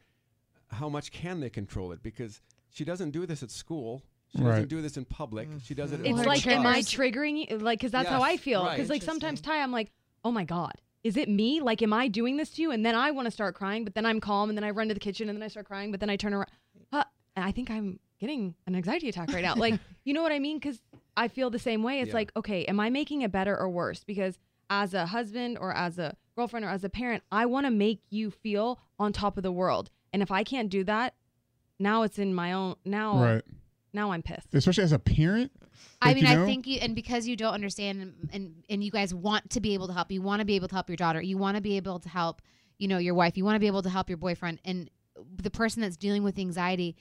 how 0.70 0.88
much 0.88 1.12
can 1.12 1.40
they 1.40 1.50
control 1.50 1.92
it? 1.92 2.02
Because 2.02 2.40
she 2.70 2.84
doesn't 2.84 3.10
do 3.10 3.26
this 3.26 3.42
at 3.42 3.50
school. 3.50 4.02
She 4.36 4.42
Right. 4.42 4.50
doesn't 4.50 4.68
do 4.68 4.82
this 4.82 4.96
in 4.96 5.04
public. 5.04 5.48
She 5.62 5.74
does 5.74 5.92
it. 5.92 5.96
Mm-hmm. 6.02 6.06
at 6.06 6.18
It's 6.18 6.26
like, 6.26 6.44
with 6.44 6.54
am 6.54 6.66
I 6.66 6.80
triggering 6.80 7.48
you? 7.50 7.58
Like, 7.58 7.78
because 7.78 7.92
that's 7.92 8.08
how 8.08 8.22
I 8.22 8.32
Yes, 8.32 8.40
feel. 8.40 8.64
right. 8.64 8.76
Because 8.76 8.90
like 8.90 9.02
sometimes 9.02 9.38
Interesting. 9.38 9.52
Ty, 9.60 9.62
I'm 9.62 9.72
like, 9.72 9.92
oh 10.24 10.32
my 10.32 10.44
god, 10.44 10.72
is 11.04 11.16
it 11.16 11.28
me? 11.28 11.60
Like, 11.60 11.80
am 11.82 11.92
I 11.92 12.08
doing 12.08 12.36
this 12.36 12.50
to 12.50 12.62
you? 12.62 12.72
And 12.72 12.84
then 12.84 12.96
I 12.96 13.12
want 13.12 13.26
to 13.26 13.30
start 13.30 13.54
crying, 13.54 13.84
but 13.84 13.94
then 13.94 14.04
I'm 14.04 14.18
calm, 14.20 14.48
and 14.48 14.58
then 14.58 14.64
I 14.64 14.70
run 14.70 14.88
to 14.88 14.94
the 14.94 15.00
kitchen, 15.00 15.28
and 15.28 15.36
then 15.38 15.44
I 15.44 15.48
start 15.48 15.66
crying, 15.66 15.90
but 15.92 16.00
then 16.00 16.10
I 16.10 16.16
turn 16.16 16.34
around. 16.34 16.48
Huh, 16.92 17.04
and 17.36 17.44
I 17.44 17.52
think 17.52 17.70
I'm 17.70 18.00
getting 18.18 18.54
an 18.66 18.74
anxiety 18.74 19.08
attack 19.08 19.32
right 19.32 19.42
now. 19.44 19.54
like, 19.54 19.78
you 20.04 20.12
know 20.14 20.22
what 20.22 20.32
I 20.32 20.40
mean? 20.40 20.58
Because 20.58 20.80
I 21.16 21.28
feel 21.28 21.50
the 21.50 21.58
same 21.58 21.82
way. 21.82 22.00
It's 22.00 22.08
Yeah. 22.08 22.14
like, 22.14 22.32
okay, 22.36 22.64
am 22.66 22.78
I 22.80 22.90
making 22.90 23.22
it 23.22 23.32
better 23.32 23.56
or 23.56 23.68
worse? 23.68 24.04
Because 24.04 24.38
as 24.68 24.94
a 24.94 25.06
husband 25.06 25.58
or 25.58 25.72
as 25.72 25.98
a 25.98 26.16
girlfriend 26.36 26.64
or 26.64 26.68
as 26.68 26.84
a 26.84 26.90
parent, 26.90 27.22
I 27.32 27.46
want 27.46 27.66
to 27.66 27.70
make 27.70 28.02
you 28.10 28.30
feel 28.30 28.80
on 28.98 29.12
top 29.12 29.36
of 29.36 29.42
the 29.42 29.52
world. 29.52 29.90
And 30.12 30.22
if 30.22 30.30
I 30.30 30.44
can't 30.44 30.68
do 30.70 30.84
that, 30.84 31.14
now 31.78 32.02
it's 32.02 32.18
in 32.18 32.34
my 32.34 32.52
own. 32.52 32.76
Now, 32.84 33.18
Right. 33.18 33.42
now 33.92 34.12
I'm 34.12 34.22
pissed. 34.22 34.54
Especially 34.54 34.84
as 34.84 34.92
a 34.92 34.98
parent. 34.98 35.52
I 36.02 36.14
mean, 36.14 36.26
you 36.26 36.42
I 36.42 36.44
think 36.44 36.66
you, 36.66 36.78
and 36.80 36.94
because 36.94 37.26
you 37.26 37.36
don't 37.36 37.54
understand, 37.54 38.02
and, 38.02 38.30
and 38.32 38.64
and 38.68 38.84
you 38.84 38.90
guys 38.90 39.14
want 39.14 39.50
to 39.50 39.60
be 39.60 39.74
able 39.74 39.86
to 39.86 39.92
help, 39.94 40.12
you 40.12 40.20
want 40.20 40.40
to 40.40 40.44
be 40.44 40.56
able 40.56 40.68
to 40.68 40.74
help 40.74 40.88
your 40.90 40.96
daughter, 40.96 41.22
you 41.22 41.38
want 41.38 41.56
to 41.56 41.60
be 41.62 41.76
able 41.76 41.98
to 42.00 42.08
help, 42.08 42.42
you 42.78 42.86
know, 42.88 42.98
your 42.98 43.14
wife, 43.14 43.36
you 43.36 43.44
want 43.44 43.56
to 43.56 43.60
be 43.60 43.66
able 43.66 43.82
to 43.82 43.88
help 43.90 44.10
your 44.10 44.18
boyfriend, 44.18 44.60
and 44.64 44.90
the 45.42 45.50
person 45.50 45.80
that's 45.80 45.96
dealing 45.96 46.22
with 46.22 46.38
anxiety, 46.38 46.96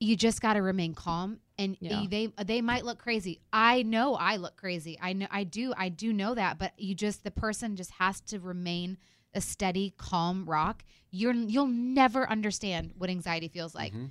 you 0.00 0.16
just 0.16 0.40
got 0.40 0.54
to 0.54 0.62
remain 0.62 0.94
calm, 0.94 1.40
and 1.58 1.76
Yeah. 1.80 2.04
they 2.08 2.26
they 2.44 2.60
might 2.62 2.84
look 2.84 2.98
crazy. 2.98 3.40
I 3.52 3.82
know 3.82 4.14
I 4.14 4.36
look 4.36 4.56
crazy. 4.56 4.98
I 5.00 5.12
know 5.12 5.26
I 5.30 5.44
do. 5.44 5.72
I 5.76 5.90
do 5.90 6.12
know 6.12 6.34
that, 6.34 6.58
but 6.58 6.72
you 6.78 6.94
just 6.94 7.22
the 7.22 7.30
person 7.30 7.76
just 7.76 7.90
has 7.92 8.20
to 8.22 8.40
remain 8.40 8.96
a 9.34 9.40
steady, 9.40 9.94
calm 9.96 10.44
rock. 10.48 10.82
You're 11.10 11.34
you'll 11.34 11.66
never 11.66 12.28
understand 12.28 12.94
what 12.96 13.10
anxiety 13.10 13.48
feels 13.48 13.74
like 13.74 13.92
Mhm. 13.92 14.10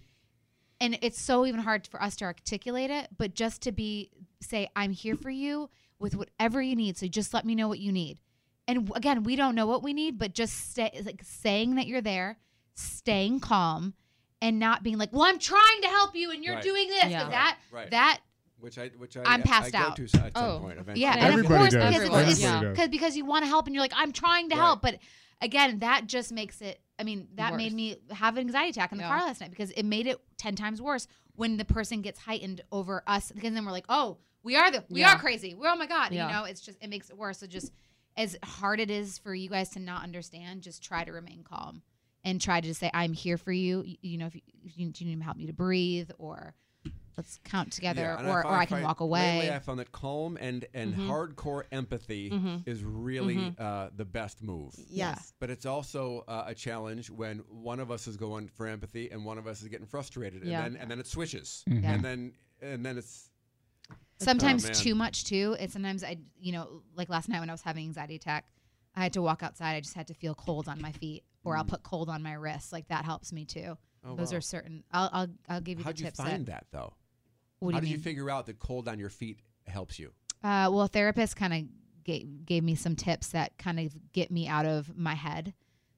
and 0.81 0.97
it's 1.01 1.19
so 1.19 1.45
even 1.45 1.59
hard 1.61 1.87
for 1.87 2.01
us 2.01 2.15
to 2.17 2.25
articulate 2.25 2.89
it 2.91 3.09
but 3.17 3.33
just 3.33 3.61
to 3.63 3.71
be 3.71 4.11
say 4.41 4.67
i'm 4.75 4.91
here 4.91 5.15
for 5.15 5.29
you 5.29 5.69
with 5.97 6.15
whatever 6.15 6.61
you 6.61 6.75
need 6.75 6.97
so 6.97 7.07
just 7.07 7.33
let 7.33 7.45
me 7.45 7.55
know 7.55 7.67
what 7.69 7.79
you 7.79 7.91
need 7.91 8.19
and 8.67 8.89
again 8.95 9.23
we 9.23 9.35
don't 9.37 9.55
know 9.55 9.65
what 9.65 9.81
we 9.83 9.93
need 9.93 10.17
but 10.17 10.33
just 10.33 10.73
say, 10.73 10.89
like 11.05 11.21
saying 11.23 11.75
that 11.75 11.87
you're 11.87 12.01
there 12.01 12.37
staying 12.75 13.39
calm 13.39 13.93
and 14.41 14.59
not 14.59 14.83
being 14.83 14.97
like 14.97 15.11
well 15.11 15.23
i'm 15.23 15.39
trying 15.39 15.81
to 15.81 15.87
help 15.87 16.15
you 16.15 16.31
and 16.31 16.43
you're 16.43 16.55
Right. 16.55 16.63
doing 16.63 16.87
this. 16.89 17.05
Yeah. 17.09 17.29
that 17.29 17.57
Right. 17.71 17.91
that 17.91 18.19
Which 18.59 18.77
I, 18.77 18.87
which 18.97 19.15
I, 19.17 19.23
I'm 19.25 19.41
passed 19.43 19.67
I 19.75 19.79
go 19.79 19.85
out. 19.89 19.95
to 19.97 20.03
s- 20.03 20.15
at 20.15 20.35
some 20.37 20.43
Oh. 20.45 20.59
point 20.59 20.79
eventually. 20.79 21.01
yeah 21.01 21.15
and 21.17 21.39
of 21.39 21.45
course 21.45 21.71
does. 21.71 21.73
because 21.73 21.95
Everybody 21.95 22.31
it's, 22.31 22.41
does. 22.41 22.63
it's 22.63 22.79
cause, 22.79 22.89
because 22.89 23.17
you 23.17 23.25
want 23.25 23.43
to 23.43 23.47
help 23.49 23.65
and 23.67 23.75
you're 23.75 23.83
like 23.83 23.93
i'm 23.95 24.11
trying 24.11 24.49
to 24.49 24.55
Right. 24.55 24.61
help 24.61 24.81
but 24.81 24.99
again 25.41 25.79
that 25.79 26.07
just 26.07 26.31
makes 26.31 26.61
it 26.61 26.81
i 26.97 27.03
mean 27.03 27.27
that 27.35 27.55
made 27.55 27.73
me 27.73 27.97
have 28.11 28.35
an 28.37 28.41
anxiety 28.41 28.69
attack 28.71 28.91
in 28.91 28.97
the 28.97 29.03
Yeah. 29.03 29.09
car 29.17 29.25
last 29.27 29.41
night 29.41 29.49
because 29.51 29.71
it 29.71 29.83
made 29.83 30.07
it 30.07 30.19
10 30.37 30.55
times 30.55 30.81
worse 30.81 31.07
when 31.35 31.57
the 31.57 31.65
person 31.65 32.01
gets 32.01 32.19
heightened 32.19 32.61
over 32.71 33.03
us 33.07 33.31
because 33.31 33.53
then 33.53 33.65
we're 33.65 33.71
like 33.71 33.85
oh 33.89 34.17
we 34.43 34.55
are 34.55 34.71
the 34.71 34.83
we 34.89 35.01
Yeah. 35.01 35.15
are 35.15 35.19
crazy 35.19 35.53
we're 35.55 35.69
oh 35.69 35.75
my 35.75 35.85
god 35.87 36.11
Yeah. 36.11 36.27
you 36.27 36.33
know 36.33 36.43
it's 36.45 36.61
just 36.61 36.77
it 36.81 36.89
makes 36.89 37.09
it 37.09 37.17
worse 37.17 37.39
so 37.39 37.47
just 37.47 37.71
as 38.17 38.35
hard 38.43 38.81
it 38.81 38.89
is 38.91 39.17
for 39.17 39.33
you 39.33 39.49
guys 39.49 39.69
to 39.69 39.79
not 39.79 40.03
understand 40.03 40.61
just 40.63 40.83
try 40.83 41.03
to 41.05 41.11
remain 41.13 41.43
calm 41.43 41.81
and 42.30 42.39
try 42.41 42.61
to 42.61 42.67
just 42.67 42.80
say 42.80 42.89
i'm 42.93 43.13
here 43.13 43.38
for 43.38 43.51
you 43.51 43.82
you, 43.84 43.97
you 44.01 44.17
know 44.17 44.27
if 44.27 44.36
you, 44.36 44.41
if 44.65 44.77
you, 44.77 44.89
do 44.91 45.03
you 45.05 45.15
need 45.15 45.23
help 45.23 45.38
me 45.38 45.45
to 45.47 45.53
breathe 45.53 46.09
or 46.17 46.53
let's 47.17 47.38
count 47.43 47.71
together 47.73 48.01
Yeah, 48.01 48.13
or, 48.32 48.43
found- 48.43 48.45
or 48.45 48.53
i 48.57 48.65
can 48.65 48.75
find- 48.75 48.86
walk 48.86 48.99
away 49.01 49.39
Lately, 49.39 49.55
I 49.55 49.59
found 49.59 49.80
that 49.80 49.91
calm 49.91 50.38
and 50.39 50.65
and 50.73 50.93
Mhm. 50.95 51.07
hardcore 51.09 51.63
empathy 51.71 52.30
Mhm. 52.30 52.67
is 52.67 52.84
really 52.84 53.36
Mhm. 53.36 53.59
uh, 53.59 53.89
the 53.95 54.05
best 54.05 54.41
move. 54.41 54.73
yes. 54.89 55.34
But 55.39 55.49
it's 55.49 55.65
also 55.65 56.23
uh, 56.27 56.43
a 56.47 56.55
challenge 56.55 57.09
when 57.09 57.39
one 57.49 57.80
of 57.82 57.89
us 57.91 58.07
is 58.07 58.15
going 58.17 58.47
for 58.47 58.67
empathy 58.67 59.11
and 59.11 59.25
one 59.25 59.38
of 59.38 59.47
us 59.47 59.61
is 59.61 59.67
getting 59.67 59.88
frustrated, 59.88 60.41
and 60.43 60.51
Yeah. 60.51 60.61
then 60.63 60.77
and 60.77 60.89
then 60.91 60.99
it 60.99 61.07
switches, 61.07 61.63
Mhm. 61.67 61.84
Yeah. 61.84 61.93
and 61.93 62.01
then 62.07 62.19
and 62.61 62.86
then 62.86 62.97
it's 62.97 63.30
sometimes 64.19 64.63
man. 64.65 64.73
too 64.73 64.95
much 64.95 65.23
too 65.25 65.55
it's 65.59 65.73
sometimes 65.73 66.03
i 66.03 66.17
you 66.39 66.51
know 66.51 66.82
like 66.95 67.07
last 67.09 67.30
night 67.30 67.39
when 67.39 67.49
i 67.49 67.53
was 67.53 67.61
having 67.61 67.86
anxiety 67.86 68.15
attack 68.15 68.45
i 68.95 69.01
had 69.01 69.13
to 69.13 69.21
walk 69.21 69.41
outside 69.43 69.73
i 69.75 69.80
just 69.80 69.93
had 69.95 70.07
to 70.07 70.13
feel 70.13 70.36
cold 70.36 70.67
on 70.67 70.82
my 70.82 70.91
feet 70.91 71.23
or 71.43 71.55
i'll 71.57 71.63
put 71.63 71.83
cold 71.83 72.09
on 72.09 72.21
my 72.23 72.33
wrists 72.33 72.71
like 72.71 72.87
that 72.87 73.05
helps 73.05 73.31
me 73.33 73.45
too 73.45 73.77
oh, 74.07 74.15
those 74.15 74.31
wow. 74.31 74.37
are 74.37 74.41
certain 74.41 74.83
i'll 74.91 75.09
i'll, 75.13 75.27
I'll 75.47 75.61
give 75.61 75.77
you 75.79 75.83
How'd 75.85 75.97
the 75.97 76.03
you 76.05 76.11
find 76.11 76.45
that, 76.47 76.51
that 76.51 76.65
though? 76.71 76.93
what 77.59 77.71
do 77.71 77.73
How 77.73 77.77
you 77.77 77.81
did 77.81 77.87
mean 77.87 77.97
you 77.97 78.03
figure 78.03 78.29
out 78.29 78.45
that 78.47 78.59
cold 78.59 78.87
on 78.87 78.99
your 78.99 79.09
feet 79.09 79.39
helps 79.67 79.99
you? 79.99 80.11
uh, 80.43 80.69
well 80.71 80.81
a 80.81 80.87
therapist 80.87 81.35
kind 81.35 81.53
of 81.53 81.63
gave, 82.03 82.45
gave 82.45 82.63
me 82.63 82.75
some 82.75 82.95
tips 82.95 83.27
that 83.29 83.57
kind 83.57 83.79
of 83.79 83.93
get 84.13 84.31
me 84.31 84.47
out 84.47 84.65
of 84.65 84.97
my 84.97 85.13
head 85.15 85.53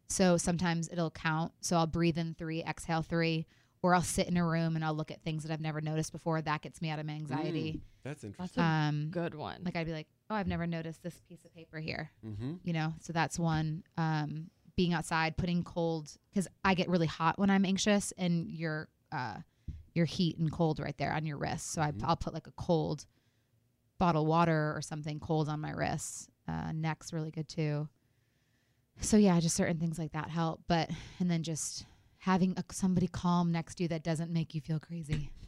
so 0.10 0.36
sometimes 0.38 0.90
it'll 0.92 1.12
count 1.12 1.52
so 1.62 1.78
i'll 1.78 1.88
breathe 1.88 2.18
in 2.18 2.34
three 2.34 2.64
exhale 2.64 3.02
three 3.02 3.46
or 3.84 3.96
i'll 3.96 4.02
sit 4.02 4.28
in 4.28 4.36
a 4.38 4.46
room 4.46 4.76
and 4.76 4.84
i'll 4.84 4.94
look 4.94 5.12
at 5.12 5.22
things 5.24 5.44
that 5.44 5.52
i've 5.54 5.62
never 5.62 5.80
noticed 5.80 6.12
before 6.12 6.42
that 6.42 6.62
gets 6.62 6.82
me 6.82 6.90
out 6.90 7.00
of 7.00 7.06
my 7.06 7.14
anxiety 7.14 7.82
That's 8.04 8.22
That's 8.22 8.24
interesting. 8.26 8.64
a 8.64 8.66
um 8.66 9.08
good 9.12 9.36
one. 9.36 9.62
like 9.64 9.76
i'd 9.76 9.86
be 9.86 9.94
like 9.94 10.08
oh 10.30 10.36
i've 10.36 10.48
never 10.48 10.66
noticed 10.68 11.02
this 11.04 11.22
piece 11.30 11.46
of 11.46 11.54
paper 11.54 11.80
here 11.80 12.12
mm-hmm. 12.26 12.56
you 12.64 12.74
know 12.74 12.94
so 13.00 13.14
that's 13.14 13.38
one 13.40 13.84
um 13.98 14.50
being 14.76 14.94
outside 14.94 15.38
putting 15.38 15.64
cold 15.64 16.12
because 16.32 16.48
i 16.64 16.74
get 16.74 16.88
really 16.90 17.08
hot 17.08 17.38
when 17.40 17.50
i'm 17.50 17.66
anxious 17.66 18.14
and 18.18 18.48
your 18.50 18.88
uh 19.12 19.36
your 19.94 20.06
heat 20.06 20.38
and 20.38 20.52
cold 20.52 20.80
right 20.80 20.98
there 20.98 21.14
on 21.14 21.26
your 21.26 21.38
wrists 21.38 21.70
so 21.72 21.82
I, 21.82 21.92
Mhm. 21.92 22.04
i'll 22.06 22.16
put 22.16 22.34
like 22.34 22.48
a 22.48 22.52
cold 22.52 23.06
bottle 24.00 24.24
of 24.24 24.28
water 24.28 24.74
or 24.76 24.82
something 24.82 25.20
cold 25.20 25.48
on 25.50 25.60
my 25.60 25.72
wrists. 25.72 26.28
Uh 26.48 26.72
neck's 26.74 27.14
really 27.14 27.30
good 27.30 27.48
too. 27.48 27.88
So 29.00 29.18
yeah 29.18 29.40
just 29.40 29.56
certain 29.56 29.78
things 29.80 30.00
like 30.00 30.14
that 30.14 30.30
help. 30.30 30.62
But 30.68 30.90
and 31.20 31.30
then 31.30 31.44
just 31.44 31.86
having 32.18 32.54
a, 32.58 32.64
somebody 32.74 33.08
calm 33.08 33.52
next 33.52 33.76
to 33.76 33.84
you 33.84 33.90
that 33.90 34.04
doesn't 34.04 34.32
make 34.32 34.54
you 34.56 34.62
feel 34.62 34.80
crazy. 34.80 35.32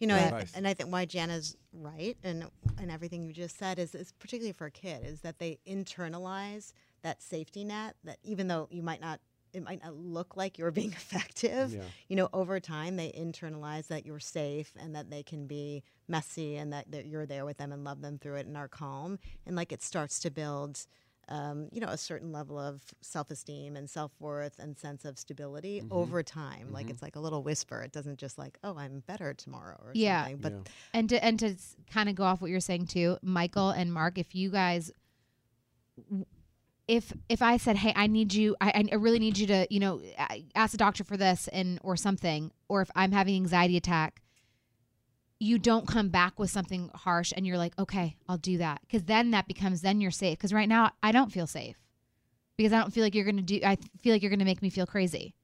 You 0.00 0.06
know, 0.06 0.14
Good 0.14 0.20
I- 0.22 0.26
advice. 0.26 0.52
and 0.54 0.68
I 0.68 0.74
think 0.74 0.92
why 0.92 1.06
Jana's 1.06 1.56
right, 1.72 2.16
and 2.22 2.48
and 2.80 2.88
everything 2.88 3.24
you 3.24 3.32
just 3.32 3.58
said 3.58 3.80
is, 3.80 3.96
is 3.96 4.12
particularly 4.12 4.52
for 4.52 4.66
a 4.66 4.70
kid, 4.70 5.04
is 5.04 5.22
that 5.22 5.40
they 5.40 5.58
internalize 5.66 6.72
that 7.02 7.22
safety 7.22 7.64
net. 7.64 7.96
That 8.04 8.18
even 8.22 8.48
though 8.48 8.68
you 8.70 8.82
might 8.82 9.00
not, 9.00 9.20
it 9.52 9.62
might 9.62 9.82
not 9.82 9.94
look 9.94 10.36
like 10.36 10.58
you're 10.58 10.70
being 10.82 10.92
effective. 10.92 11.72
Yeah. 11.74 11.82
You 12.08 12.16
know, 12.16 12.28
over 12.32 12.60
time 12.60 12.96
they 12.96 13.10
internalize 13.12 13.86
that 13.88 14.04
you're 14.06 14.20
safe 14.20 14.72
and 14.78 14.94
that 14.94 15.10
they 15.10 15.22
can 15.22 15.46
be 15.46 15.82
messy 16.06 16.56
and 16.56 16.72
that, 16.72 16.90
that 16.90 17.06
you're 17.06 17.26
there 17.26 17.44
with 17.44 17.56
them 17.58 17.72
and 17.72 17.84
love 17.84 18.00
them 18.02 18.18
through 18.18 18.36
it 18.36 18.46
and 18.46 18.56
are 18.56 18.68
calm. 18.68 19.18
And 19.46 19.56
like 19.56 19.72
it 19.72 19.82
starts 19.82 20.18
to 20.20 20.30
build. 20.30 20.86
Um, 21.30 21.68
you 21.72 21.80
know, 21.82 21.88
a 21.88 21.98
certain 21.98 22.32
level 22.32 22.58
of 22.58 22.80
self-esteem 23.02 23.76
and 23.76 23.90
self-worth 23.90 24.58
and 24.58 24.78
sense 24.78 25.04
of 25.04 25.18
stability 25.18 25.82
Mhm. 25.82 25.88
over 25.90 26.22
time. 26.22 26.72
Like 26.72 26.86
Mhm. 26.86 26.90
it's 26.92 27.02
like 27.02 27.16
a 27.16 27.20
little 27.20 27.42
whisper. 27.42 27.82
It 27.82 27.92
doesn't 27.92 28.18
just 28.18 28.38
like, 28.38 28.58
oh, 28.64 28.78
I'm 28.78 29.00
better 29.00 29.34
tomorrow 29.34 29.76
or 29.84 29.92
Yeah. 29.94 30.22
something. 30.22 30.38
But 30.38 30.52
yeah. 30.54 30.58
and 30.94 31.08
to 31.10 31.22
and 31.22 31.38
to 31.40 31.56
kind 31.90 32.08
of 32.08 32.14
go 32.14 32.24
off 32.24 32.40
what 32.40 32.50
you're 32.50 32.60
saying 32.60 32.86
too, 32.86 33.18
Michael 33.20 33.68
and 33.68 33.92
Mark, 33.92 34.16
if 34.16 34.34
you 34.34 34.48
guys, 34.48 34.90
if 36.88 37.12
if 37.28 37.42
I 37.42 37.58
said, 37.58 37.76
hey, 37.76 37.92
I 37.94 38.06
need 38.06 38.32
you, 38.32 38.56
I, 38.60 38.84
I 38.90 38.94
really 38.96 39.18
need 39.18 39.38
you 39.38 39.46
to, 39.48 39.66
you 39.70 39.78
know, 39.78 40.00
ask 40.54 40.72
the 40.72 40.78
doctor 40.78 41.04
for 41.04 41.16
this 41.16 41.46
and 41.48 41.78
or 41.84 41.96
something, 41.96 42.50
or 42.68 42.80
if 42.80 42.90
I'm 42.96 43.12
having 43.12 43.36
anxiety 43.36 43.76
attack, 43.76 44.22
you 45.38 45.58
don't 45.58 45.86
come 45.86 46.08
back 46.08 46.38
with 46.38 46.50
something 46.50 46.90
harsh 46.94 47.32
and 47.36 47.46
you're 47.46 47.58
like, 47.58 47.78
okay, 47.78 48.16
I'll 48.28 48.38
do 48.38 48.58
that, 48.58 48.80
because 48.80 49.04
then 49.04 49.30
that 49.32 49.46
becomes 49.46 49.82
then 49.82 50.00
you're 50.00 50.10
safe. 50.10 50.38
Because 50.38 50.52
right 50.52 50.68
now 50.68 50.90
I 51.02 51.12
don't 51.12 51.30
feel 51.30 51.46
safe 51.46 51.76
because 52.56 52.72
I 52.72 52.80
don't 52.80 52.92
feel 52.92 53.04
like 53.04 53.14
you're 53.14 53.26
gonna 53.26 53.42
do. 53.42 53.60
I 53.62 53.76
feel 54.00 54.12
like 54.14 54.22
you're 54.22 54.30
gonna 54.30 54.44
make 54.44 54.62
me 54.62 54.70
feel 54.70 54.86
crazy. 54.86 55.34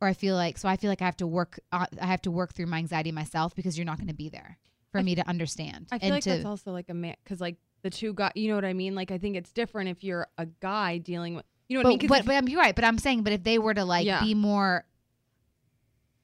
Or 0.00 0.06
I 0.06 0.12
feel 0.12 0.36
like 0.36 0.58
so 0.58 0.68
I 0.68 0.76
feel 0.76 0.90
like 0.90 1.02
I 1.02 1.06
have 1.06 1.16
to 1.16 1.26
work. 1.26 1.58
Uh, 1.72 1.86
I 2.00 2.06
have 2.06 2.22
to 2.22 2.30
work 2.30 2.54
through 2.54 2.66
my 2.66 2.78
anxiety 2.78 3.10
myself 3.10 3.54
because 3.54 3.76
you're 3.76 3.84
not 3.84 3.96
going 3.96 4.06
to 4.06 4.14
be 4.14 4.28
there 4.28 4.56
for 4.92 4.98
I- 4.98 5.02
me 5.02 5.16
to 5.16 5.28
understand. 5.28 5.88
I 5.90 5.98
feel 5.98 6.06
and 6.06 6.14
like 6.14 6.22
to, 6.24 6.30
that's 6.30 6.44
also 6.44 6.70
like 6.70 6.88
a 6.88 6.94
man 6.94 7.16
because 7.24 7.40
like 7.40 7.56
the 7.82 7.90
two 7.90 8.12
guys, 8.14 8.32
you 8.34 8.48
know 8.48 8.54
what 8.54 8.64
I 8.64 8.72
mean? 8.72 8.94
Like 8.94 9.10
I 9.10 9.18
think 9.18 9.36
it's 9.36 9.52
different 9.52 9.90
if 9.90 10.02
you're 10.04 10.26
a 10.36 10.46
guy 10.46 10.98
dealing 10.98 11.34
with, 11.36 11.44
you 11.68 11.76
know 11.78 11.82
what 11.84 11.94
I 11.94 11.98
mean? 11.98 12.08
but, 12.08 12.18
if- 12.20 12.26
but 12.26 12.34
I'm 12.34 12.48
you're 12.48 12.60
right. 12.60 12.74
But 12.74 12.84
I'm 12.84 12.98
saying, 12.98 13.22
but 13.22 13.32
if 13.32 13.42
they 13.44 13.58
were 13.58 13.74
to 13.74 13.84
like 13.84 14.06
Yeah. 14.06 14.22
be 14.22 14.34
more. 14.34 14.84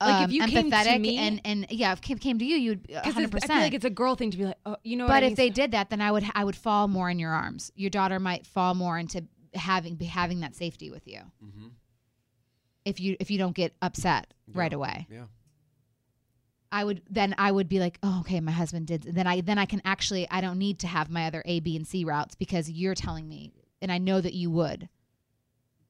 Like, 0.00 0.24
if 0.24 0.24
um, 0.26 0.30
you 0.32 0.40
came 0.46 0.70
to 0.70 0.76
empathetic 0.76 1.00
me- 1.00 1.16
and 1.18 1.40
and 1.44 1.66
yeah, 1.70 1.92
if 1.92 2.00
came, 2.00 2.18
came 2.18 2.38
to 2.38 2.44
you, 2.44 2.56
you'd 2.56 2.88
'cause 2.88 3.14
100. 3.14 3.28
it's- 3.34 3.44
I 3.44 3.46
feel 3.54 3.56
like 3.62 3.74
it's 3.74 3.84
a 3.84 3.90
girl 3.90 4.16
thing 4.16 4.32
to 4.32 4.36
be 4.36 4.44
like, 4.44 4.58
oh, 4.66 4.76
you 4.82 4.96
know. 4.96 5.06
But 5.06 5.12
what 5.14 5.22
I 5.22 5.26
if 5.26 5.30
mean? 5.30 5.36
they 5.36 5.50
did 5.50 5.70
that, 5.70 5.88
then 5.88 6.00
I 6.02 6.10
would 6.10 6.24
I 6.34 6.44
would 6.44 6.56
fall 6.56 6.88
more 6.88 7.08
in 7.08 7.18
your 7.18 7.30
arms. 7.32 7.70
Your 7.76 7.90
daughter 7.90 8.18
might 8.18 8.44
fall 8.46 8.74
more 8.74 8.98
into 8.98 9.24
having 9.54 9.94
be 9.94 10.06
having 10.06 10.40
that 10.40 10.56
safety 10.56 10.90
with 10.90 11.06
you. 11.06 11.20
Mm-hmm. 11.42 11.68
If 12.84 13.00
you 13.00 13.16
if 13.20 13.30
you 13.30 13.38
don't 13.38 13.54
get 13.54 13.72
upset 13.80 14.34
right 14.52 14.72
away. 14.72 15.06
Yeah. 15.10 15.24
I 16.74 16.82
would 16.84 17.02
then 17.08 17.34
I 17.38 17.52
would 17.52 17.68
be 17.68 17.78
like, 17.78 17.98
oh, 18.02 18.20
okay, 18.20 18.40
my 18.40 18.50
husband 18.50 18.88
did. 18.88 19.02
Then 19.02 19.26
I 19.28 19.40
then 19.42 19.58
I 19.58 19.64
can 19.64 19.80
actually 19.84 20.28
I 20.28 20.40
don't 20.40 20.58
need 20.58 20.80
to 20.80 20.88
have 20.88 21.08
my 21.08 21.26
other 21.26 21.42
A, 21.46 21.60
B, 21.60 21.76
and 21.76 21.86
C 21.86 22.04
routes 22.04 22.34
because 22.34 22.68
you're 22.68 22.96
telling 22.96 23.28
me, 23.28 23.52
and 23.80 23.92
I 23.92 23.98
know 23.98 24.20
that 24.20 24.34
you 24.34 24.50
would. 24.50 24.88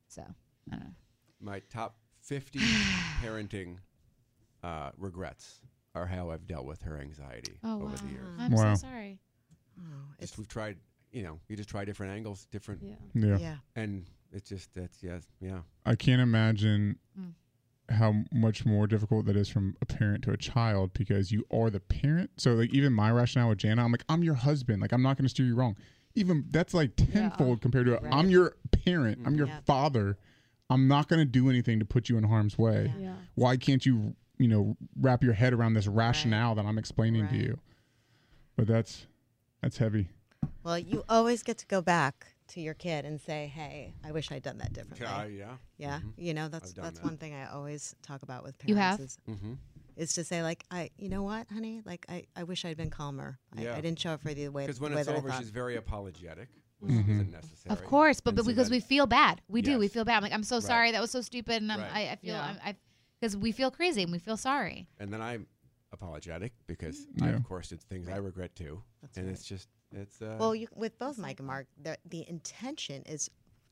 So 0.08 0.22
I 0.22 0.70
don't 0.70 0.80
know. 0.80 0.94
My 1.40 1.60
top 1.70 1.96
50 2.20 2.58
parenting 3.22 3.78
uh, 4.62 4.90
regrets 4.98 5.60
are 5.94 6.06
how 6.06 6.30
I've 6.30 6.46
dealt 6.46 6.66
with 6.66 6.82
her 6.82 6.98
anxiety 6.98 7.58
Oh 7.64 7.76
over 7.76 7.84
wow, 7.86 7.92
the 8.04 8.10
years. 8.10 8.26
I'm 8.38 8.52
Wow. 8.52 8.74
so 8.74 8.86
sorry. 8.86 9.20
Oh, 9.78 9.82
it's, 10.18 10.30
Just 10.32 10.38
we've 10.38 10.48
tried, 10.48 10.76
you 11.12 11.22
know, 11.22 11.40
you 11.48 11.56
just 11.56 11.68
try 11.68 11.84
different 11.84 12.12
angles, 12.12 12.46
different, 12.50 12.82
Yeah. 12.82 12.94
Yeah. 13.14 13.38
yeah. 13.38 13.56
and 13.74 14.04
it's 14.32 14.48
just 14.48 14.72
that's 14.74 15.02
yes, 15.02 15.22
yeah. 15.40 15.60
I 15.86 15.94
can't 15.94 16.20
imagine 16.20 16.98
Mm. 17.18 17.32
How 17.90 18.14
much 18.32 18.64
more 18.64 18.86
difficult 18.86 19.26
that 19.26 19.36
is 19.36 19.48
from 19.48 19.76
a 19.82 19.86
parent 19.86 20.24
to 20.24 20.30
a 20.30 20.36
child 20.36 20.92
because 20.94 21.30
you 21.30 21.44
are 21.50 21.70
the 21.70 21.80
parent. 21.80 22.30
So 22.36 22.54
like 22.54 22.72
even 22.72 22.92
my 22.92 23.10
rationale 23.10 23.50
with 23.50 23.58
Jana, 23.58 23.84
I'm 23.84 23.92
like, 23.92 24.04
I'm 24.08 24.22
your 24.22 24.34
husband. 24.34 24.80
Like 24.80 24.92
I'm 24.92 25.02
not 25.02 25.16
gonna 25.16 25.28
steer 25.28 25.46
you 25.46 25.54
wrong. 25.54 25.76
Even 26.14 26.44
that's 26.50 26.72
like 26.74 26.96
tenfold 26.96 27.60
compared 27.60 27.86
to 27.86 27.92
Right. 27.92 28.12
I'm 28.12 28.30
your 28.30 28.56
parent. 28.84 29.18
I'm 29.18 29.32
mm-hmm. 29.32 29.38
your 29.38 29.46
Yeah. 29.48 29.60
father. 29.66 30.18
I'm 30.70 30.88
not 30.88 31.08
gonna 31.08 31.24
do 31.24 31.50
anything 31.50 31.78
to 31.78 31.84
put 31.84 32.08
you 32.08 32.16
in 32.16 32.24
harm's 32.24 32.56
way. 32.56 32.92
Yeah. 32.96 33.04
Yeah. 33.04 33.14
Why 33.34 33.56
can't 33.56 33.84
you, 33.84 34.14
you 34.38 34.48
know, 34.48 34.76
wrap 34.98 35.22
your 35.22 35.34
head 35.34 35.52
around 35.52 35.74
this 35.74 35.86
rationale 35.86 36.54
that 36.54 36.64
I'm 36.64 36.78
explaining 36.78 37.28
to 37.28 37.36
you? 37.36 37.58
But 38.56 38.66
that's 38.66 39.06
that's 39.60 39.76
heavy. 39.78 40.08
Well, 40.62 40.78
you 40.78 41.04
always 41.08 41.42
get 41.42 41.58
to 41.58 41.66
go 41.66 41.82
back 41.82 42.33
to 42.54 42.60
your 42.60 42.74
kid 42.74 43.04
and 43.04 43.20
say, 43.20 43.46
"Hey, 43.54 43.94
I 44.04 44.12
wish 44.12 44.30
I'd 44.32 44.42
done 44.42 44.58
that 44.58 44.72
differently." 44.72 45.06
Yeah, 45.06 45.24
yeah. 45.26 45.56
yeah, 45.76 46.00
Mhm. 46.00 46.12
you 46.16 46.34
know 46.34 46.48
that's 46.48 46.72
that's 46.72 46.98
that. 46.98 47.04
one 47.04 47.16
thing 47.18 47.34
I 47.34 47.46
always 47.50 47.94
talk 48.02 48.22
about 48.22 48.42
with 48.42 48.58
parents. 48.58 48.68
You 48.70 48.76
have? 48.76 49.00
Is, 49.00 49.18
Mm-hmm. 49.28 49.52
is 49.96 50.14
to 50.14 50.24
say 50.24 50.42
like, 50.42 50.64
I, 50.70 50.90
you 50.96 51.08
know 51.08 51.22
what, 51.22 51.46
honey, 51.52 51.82
like 51.84 52.04
I, 52.08 52.24
I 52.34 52.42
wish 52.44 52.64
I'd 52.64 52.76
been 52.76 52.90
calmer. 52.90 53.38
I, 53.56 53.62
Yeah. 53.62 53.76
I 53.76 53.80
didn't 53.80 53.98
show 54.00 54.10
up 54.10 54.22
for 54.22 54.34
the 54.34 54.48
way, 54.48 54.64
Because 54.64 54.78
the 54.78 54.82
when 54.84 54.94
way 54.94 55.00
it's 55.00 55.08
that 55.08 55.16
over, 55.16 55.30
she's 55.32 55.50
very 55.50 55.76
apologetic, 55.76 56.48
which 56.80 56.92
Mhm. 56.92 57.30
necessary. 57.30 57.72
Of 57.72 57.84
course, 57.84 58.20
but, 58.20 58.34
but 58.34 58.44
because 58.46 58.68
then- 58.70 58.76
we 58.76 58.80
feel 58.80 59.06
bad, 59.06 59.40
we 59.48 59.62
do. 59.62 59.78
We 59.78 59.88
feel 59.88 60.04
bad. 60.04 60.16
I'm 60.16 60.22
like, 60.22 60.32
I'm 60.32 60.42
so 60.44 60.56
Right. 60.56 60.64
sorry. 60.64 60.90
That 60.92 61.00
was 61.00 61.10
so 61.12 61.20
stupid, 61.20 61.62
and 61.62 61.70
I'm, 61.72 61.80
Right. 61.80 61.92
I, 61.92 62.10
I 62.12 62.16
feel, 62.16 62.34
Yeah. 62.34 62.56
I'm, 62.64 62.76
because 63.20 63.36
we 63.36 63.52
feel 63.52 63.70
crazy 63.70 64.02
and 64.02 64.10
we 64.12 64.18
feel 64.18 64.36
sorry. 64.36 64.86
And 64.98 65.12
then 65.12 65.22
I'm 65.22 65.46
apologetic 65.92 66.52
because 66.66 67.06
I, 67.22 67.28
of 67.30 67.44
course, 67.44 67.68
did 67.68 67.80
things 67.82 68.08
I 68.08 68.16
regret 68.16 68.54
too. 68.56 68.82
That's 69.00 69.16
and 69.16 69.26
right. 69.26 69.32
it's 69.34 69.44
just, 69.44 69.68
it's, 69.94 70.20
uh, 70.22 70.36
Well, 70.38 70.54
you, 70.54 70.68
with 70.74 70.98
both 70.98 71.18
Mike 71.18 71.38
and 71.40 71.46
Mark, 71.46 71.66
the, 71.80 71.96
the 72.08 72.28
intention 72.28 73.02
is 73.06 73.30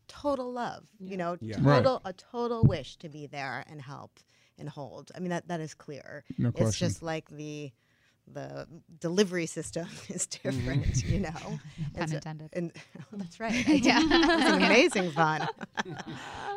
total 0.08 0.52
love. 0.52 0.84
Yeah. 0.98 1.10
You 1.10 1.16
know, 1.16 1.36
Yeah. 1.40 1.56
Right. 1.60 1.76
total 1.82 2.00
a 2.04 2.12
total 2.12 2.64
wish 2.64 2.96
to 2.98 3.08
be 3.08 3.26
there 3.26 3.64
and 3.66 3.80
help 3.80 4.18
and 4.58 4.68
hold. 4.68 5.10
I 5.14 5.20
mean, 5.20 5.30
that 5.30 5.48
that 5.48 5.60
is 5.60 5.74
clear. 5.74 6.24
No 6.38 6.48
It's 6.50 6.58
question. 6.58 6.88
just 6.88 7.02
like 7.02 7.28
the 7.30 7.72
the 8.26 8.66
delivery 9.00 9.46
system 9.46 9.86
is 10.08 10.26
different. 10.26 10.84
Mm-hmm. 10.86 11.12
You 11.12 11.20
know, 11.20 11.30
Pun 11.32 11.58
And 11.94 12.10
so- 12.10 12.16
intended. 12.16 12.48
and 12.52 12.72
that's 13.12 13.40
right. 13.40 13.52
Yeah. 13.68 14.00
it's 14.02 14.50
amazing 14.50 15.10
fun. 15.12 15.46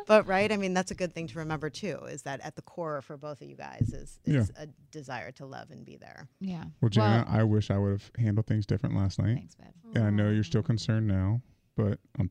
but 0.06 0.26
right, 0.26 0.50
I 0.52 0.56
mean, 0.56 0.74
that's 0.74 0.90
a 0.90 0.94
good 0.94 1.12
thing 1.12 1.26
to 1.28 1.38
remember 1.38 1.68
too. 1.70 1.98
Is 2.08 2.22
that 2.22 2.40
at 2.40 2.56
the 2.56 2.62
core 2.62 3.02
for 3.02 3.16
both 3.16 3.40
of 3.42 3.48
you 3.48 3.56
guys 3.56 3.92
is 3.92 4.18
is 4.24 4.50
a 4.58 4.66
desire 4.90 5.32
to 5.32 5.46
love 5.46 5.70
and 5.70 5.84
be 5.84 5.96
there. 5.96 6.28
Yeah. 6.40 6.64
Well, 6.80 6.88
Jana, 6.88 7.26
I 7.28 7.42
wish 7.44 7.70
I 7.70 7.78
would 7.78 7.90
have 7.92 8.10
handled 8.18 8.46
things 8.46 8.64
different 8.66 8.96
last 8.96 9.18
night. 9.18 9.36
thanks, 9.36 9.54
babe. 9.54 9.68
And 9.94 10.04
I 10.04 10.10
know 10.10 10.30
you're 10.30 10.44
still 10.44 10.62
concerned 10.62 11.06
now, 11.08 11.40
but 11.76 11.98
I'm 12.18 12.30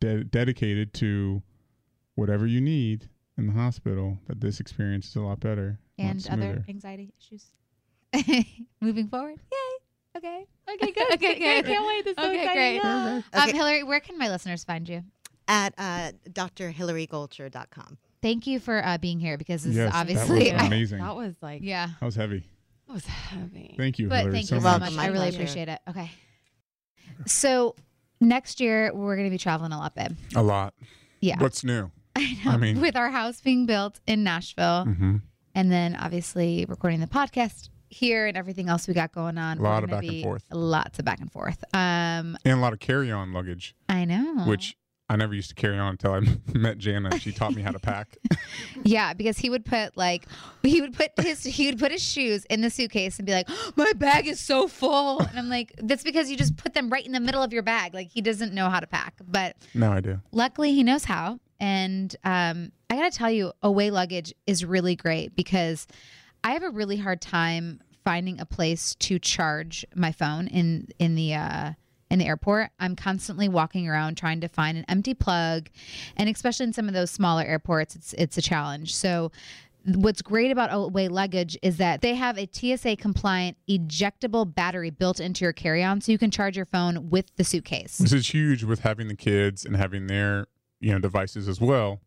de- 0.00 0.24
dedicated 0.24 0.94
to 0.94 1.42
whatever 2.14 2.46
you 2.46 2.60
need 2.60 3.08
in 3.36 3.46
the 3.46 3.52
hospital. 3.52 4.18
That 4.26 4.40
this 4.40 4.60
experience 4.60 5.08
is 5.08 5.16
a 5.16 5.20
lot 5.22 5.40
better 5.40 5.78
And 5.98 6.26
other 6.30 6.64
anxiety 6.68 7.12
issues. 7.20 7.46
Moving 8.80 9.08
forward. 9.08 9.36
Yay. 9.52 10.16
Okay. 10.18 10.46
Okay, 10.74 10.92
good. 10.92 11.14
Okay, 11.14 11.30
I 11.30 11.62
good. 11.62 11.66
can't 11.66 11.86
wait. 11.86 12.04
This 12.04 12.12
is 12.18 12.22
so 12.24 12.30
Okay, 12.30 12.42
exciting. 12.42 12.80
great. 12.80 13.24
Okay. 13.34 13.50
Um, 13.50 13.54
Hillary, 13.54 13.82
where 13.84 14.00
can 14.00 14.18
my 14.18 14.28
listeners 14.28 14.64
find 14.64 14.88
you? 14.88 15.02
At 15.46 15.74
uh, 15.78 16.12
drhillarygoldsher.com. 16.30 17.98
Thank 18.20 18.46
you 18.46 18.58
for 18.60 18.84
uh, 18.84 18.98
being 18.98 19.20
here 19.20 19.38
because 19.38 19.62
this 19.62 19.74
Yes, 19.76 19.86
is 19.88 19.92
that 19.92 19.98
obviously. 20.00 20.52
was 20.52 20.62
I- 20.62 20.66
amazing. 20.66 20.98
That 20.98 21.16
was 21.16 21.34
like, 21.40 21.62
yeah. 21.62 21.88
That 22.00 22.06
was 22.06 22.16
heavy. 22.16 22.44
that 22.86 22.92
was 22.94 23.06
heavy. 23.06 23.74
Thank 23.76 23.98
you, 23.98 24.08
But 24.08 24.18
Hillary, 24.18 24.32
thank 24.32 24.46
so 24.48 24.54
you 24.56 24.60
so 24.60 24.68
much. 24.78 24.80
much. 24.92 24.98
I 24.98 25.06
really 25.08 25.28
appreciate 25.28 25.68
it. 25.68 25.80
Okay. 25.88 26.10
So 27.26 27.74
next 28.20 28.60
year 28.60 28.92
we're 28.94 29.16
going 29.16 29.26
to 29.28 29.30
be 29.30 29.38
traveling 29.38 29.72
a 29.72 29.78
lot, 29.78 29.94
babe. 29.94 30.12
A 30.34 30.42
lot. 30.42 30.74
Yeah. 31.20 31.38
What's 31.40 31.64
new? 31.64 31.90
I 32.16 32.36
know. 32.44 32.50
I 32.52 32.56
mean- 32.56 32.80
with 32.80 32.96
our 32.96 33.10
house 33.10 33.40
being 33.40 33.66
built 33.66 34.00
in 34.06 34.24
Nashville, 34.24 34.84
Mm-hmm. 34.86 35.16
and 35.54 35.72
then 35.72 35.94
obviously 35.96 36.66
recording 36.68 37.00
the 37.00 37.06
podcast 37.06 37.68
here 37.88 38.26
and 38.26 38.36
everything 38.36 38.68
else 38.68 38.86
we 38.88 38.94
got 38.94 39.12
going 39.12 39.38
on. 39.38 39.58
A 39.58 39.62
lot 39.62 39.84
of 39.84 39.90
back 39.90 40.04
and 40.04 40.22
forth. 40.22 40.44
Lots 40.50 40.98
of 40.98 41.04
back 41.04 41.20
and 41.20 41.30
forth. 41.30 41.62
Um, 41.74 42.36
And 42.44 42.54
a 42.54 42.56
lot 42.56 42.72
of 42.72 42.78
carry-on 42.80 43.32
luggage, 43.32 43.74
I 43.88 44.04
know. 44.04 44.44
which 44.46 44.76
I 45.10 45.16
never 45.16 45.32
used 45.34 45.48
to 45.48 45.54
carry 45.54 45.78
on 45.78 45.92
until 45.92 46.12
I 46.12 46.20
met 46.54 46.76
Jana. 46.78 47.18
She 47.18 47.32
taught 47.32 47.54
me 47.54 47.62
how 47.62 47.70
to 47.70 47.78
pack. 47.78 48.16
Yeah, 48.84 49.12
because 49.12 49.38
he 49.38 49.50
would 49.50 49.64
put 49.64 49.96
like 49.96 50.26
he 50.62 50.80
would 50.80 50.94
put 50.94 51.10
his 51.20 51.42
he 51.44 51.66
would 51.66 51.78
put 51.78 51.90
his 51.92 52.02
shoes 52.02 52.44
in 52.46 52.60
the 52.62 52.70
suitcase 52.70 53.18
and 53.18 53.26
be 53.26 53.32
like, 53.32 53.48
"My 53.76 53.92
bag 53.94 54.26
is 54.26 54.40
so 54.40 54.68
full," 54.68 55.20
and 55.20 55.38
I'm 55.38 55.48
like, 55.50 55.72
"That's 55.82 56.02
because 56.04 56.30
you 56.30 56.36
just 56.36 56.56
put 56.56 56.72
them 56.74 56.88
right 56.88 57.04
in 57.04 57.12
the 57.12 57.20
middle 57.20 57.42
of 57.42 57.52
your 57.52 57.62
bag." 57.62 57.92
Like 57.92 58.08
he 58.08 58.20
doesn't 58.22 58.54
know 58.54 58.70
how 58.70 58.80
to 58.80 58.86
pack, 58.86 59.14
but 59.26 59.56
now 59.74 59.92
I 59.92 60.00
do. 60.00 60.20
luckily 60.32 60.72
he 60.72 60.82
knows 60.82 61.04
how. 61.04 61.40
And 61.60 62.14
um, 62.24 62.72
I 62.88 62.94
gotta 62.96 63.10
tell 63.10 63.30
you, 63.30 63.52
away 63.62 63.90
luggage 63.90 64.32
is 64.46 64.64
really 64.64 64.96
great 64.96 65.34
because 65.36 65.86
I 66.44 66.52
have 66.52 66.62
a 66.62 66.70
really 66.70 66.96
hard 66.96 67.20
time 67.20 67.80
finding 68.04 68.40
a 68.40 68.46
place 68.46 68.94
to 68.94 69.18
charge 69.18 69.84
my 69.94 70.12
phone 70.12 70.46
in 70.48 70.88
in 70.98 71.14
the 71.14 71.34
uh, 71.34 71.72
in 72.10 72.18
the 72.18 72.26
airport. 72.26 72.70
I'm 72.80 72.96
constantly 72.96 73.48
walking 73.48 73.88
around 73.88 74.16
trying 74.16 74.40
to 74.40 74.48
find 74.48 74.78
an 74.78 74.84
empty 74.88 75.14
plug, 75.14 75.68
and 76.16 76.28
especially 76.28 76.64
in 76.64 76.72
some 76.72 76.88
of 76.88 76.94
those 76.94 77.10
smaller 77.10 77.42
airports, 77.42 77.96
it's 77.96 78.12
it's 78.14 78.38
a 78.38 78.42
challenge. 78.42 78.94
So. 78.94 79.30
What's 79.94 80.20
great 80.20 80.50
about 80.50 80.68
away 80.70 81.08
luggage 81.08 81.56
is 81.62 81.78
that 81.78 82.02
they 82.02 82.14
have 82.14 82.36
a 82.36 82.46
TSA 82.52 82.96
compliant 82.96 83.56
ejectable 83.70 84.52
battery 84.52 84.90
built 84.90 85.18
into 85.18 85.46
your 85.46 85.54
carry 85.54 85.82
on 85.82 86.02
so 86.02 86.12
you 86.12 86.18
can 86.18 86.30
charge 86.30 86.56
your 86.56 86.66
phone 86.66 87.08
with 87.08 87.34
the 87.36 87.44
suitcase. 87.44 87.96
This 87.96 88.12
is 88.12 88.34
huge 88.34 88.64
with 88.64 88.80
having 88.80 89.08
the 89.08 89.14
kids 89.14 89.64
and 89.64 89.76
having 89.76 90.08
their 90.08 90.48
you 90.80 90.92
know 90.92 90.98
devices 90.98 91.48
as 91.48 91.58
well 91.60 92.00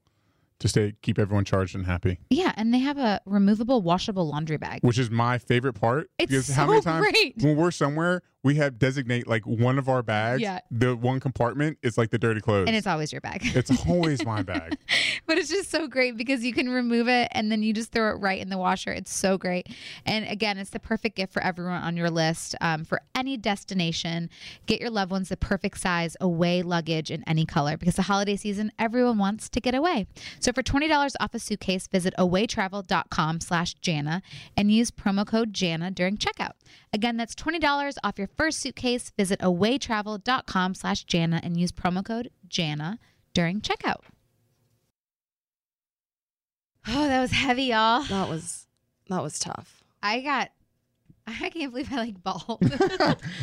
to 0.61 0.67
stay 0.67 0.93
keep 1.01 1.19
everyone 1.19 1.43
charged 1.43 1.75
and 1.75 1.85
happy. 1.85 2.19
Yeah, 2.29 2.53
and 2.55 2.73
they 2.73 2.79
have 2.79 2.97
a 2.97 3.19
removable 3.25 3.81
washable 3.81 4.27
laundry 4.27 4.57
bag. 4.57 4.79
Which 4.81 4.97
is 4.97 5.09
my 5.09 5.37
favorite 5.37 5.73
part. 5.73 6.09
It's 6.17 6.29
because 6.29 6.45
so 6.47 6.53
how 6.53 6.67
many 6.67 6.81
times 6.81 7.07
great. 7.11 7.35
when 7.41 7.57
we're 7.57 7.71
somewhere, 7.71 8.21
we 8.43 8.55
have 8.55 8.79
designate 8.79 9.27
like 9.27 9.45
one 9.45 9.77
of 9.77 9.87
our 9.87 10.01
bags. 10.01 10.41
Yeah. 10.41 10.59
The 10.71 10.95
one 10.95 11.19
compartment 11.19 11.77
is 11.83 11.97
like 11.97 12.09
the 12.09 12.17
dirty 12.17 12.41
clothes. 12.41 12.67
And 12.67 12.75
it's 12.75 12.87
always 12.87 13.11
your 13.11 13.21
bag. 13.21 13.41
it's 13.43 13.71
always 13.87 14.25
my 14.25 14.41
bag. 14.41 14.77
but 15.27 15.37
it's 15.37 15.49
just 15.49 15.69
so 15.69 15.87
great 15.87 16.17
because 16.17 16.43
you 16.43 16.53
can 16.53 16.69
remove 16.69 17.07
it 17.07 17.27
and 17.31 17.51
then 17.51 17.61
you 17.61 17.73
just 17.73 17.91
throw 17.91 18.09
it 18.09 18.19
right 18.19 18.41
in 18.41 18.49
the 18.49 18.57
washer. 18.57 18.91
It's 18.91 19.13
so 19.13 19.37
great. 19.37 19.67
And 20.05 20.25
again, 20.27 20.57
it's 20.57 20.71
the 20.71 20.79
perfect 20.79 21.15
gift 21.15 21.33
for 21.33 21.41
everyone 21.43 21.83
on 21.83 21.95
your 21.95 22.09
list 22.09 22.55
um, 22.61 22.83
for 22.83 23.01
any 23.13 23.37
destination. 23.37 24.29
Get 24.65 24.81
your 24.81 24.89
loved 24.89 25.11
ones 25.11 25.29
the 25.29 25.37
perfect 25.37 25.79
size 25.79 26.17
away 26.19 26.63
luggage 26.63 27.11
in 27.11 27.23
any 27.27 27.45
color 27.45 27.77
because 27.77 27.95
the 27.95 28.03
holiday 28.03 28.35
season, 28.35 28.71
everyone 28.79 29.17
wants 29.19 29.49
to 29.49 29.61
get 29.61 29.75
away. 29.75 30.07
So 30.39 30.51
for 30.51 30.63
$20 30.63 31.13
off 31.19 31.33
a 31.33 31.39
suitcase, 31.39 31.87
visit 31.87 32.13
awaytravel.com 32.17 33.41
slash 33.41 33.75
Jana 33.75 34.21
and 34.57 34.71
use 34.71 34.89
promo 34.89 35.27
code 35.27 35.53
Jana 35.53 35.91
during 35.91 36.17
checkout. 36.17 36.53
Again, 36.93 37.15
that's 37.15 37.35
$20 37.35 37.95
off 38.03 38.17
your 38.17 38.27
first 38.27 38.59
suitcase. 38.59 39.11
Visit 39.17 39.39
awaytravel.com 39.39 40.75
slash 40.75 41.05
Jana 41.05 41.39
and 41.41 41.57
use 41.57 41.71
promo 41.71 42.03
code 42.05 42.29
Jana 42.47 42.99
during 43.33 43.61
checkout. 43.61 44.01
Oh, 46.87 47.07
that 47.07 47.21
was 47.21 47.31
heavy, 47.31 47.63
y'all. 47.65 48.03
That 48.03 48.27
was 48.27 48.67
that 49.09 49.21
was 49.21 49.39
tough. 49.39 49.83
I 50.01 50.21
got. 50.21 50.49
I 51.27 51.49
can't 51.49 51.71
believe 51.71 51.93
I 51.93 51.97
like. 51.97 52.15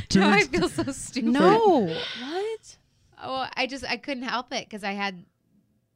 Two 0.08 0.20
now 0.20 0.30
I 0.30 0.42
feel 0.42 0.68
so 0.68 0.84
stupid. 0.90 1.30
No, 1.30 1.86
what? 1.86 2.76
Oh, 3.22 3.46
I 3.56 3.66
just 3.66 3.84
I 3.84 3.96
couldn't 3.96 4.24
help 4.24 4.52
it 4.52 4.64
because 4.64 4.84
I 4.84 4.92
had. 4.92 5.24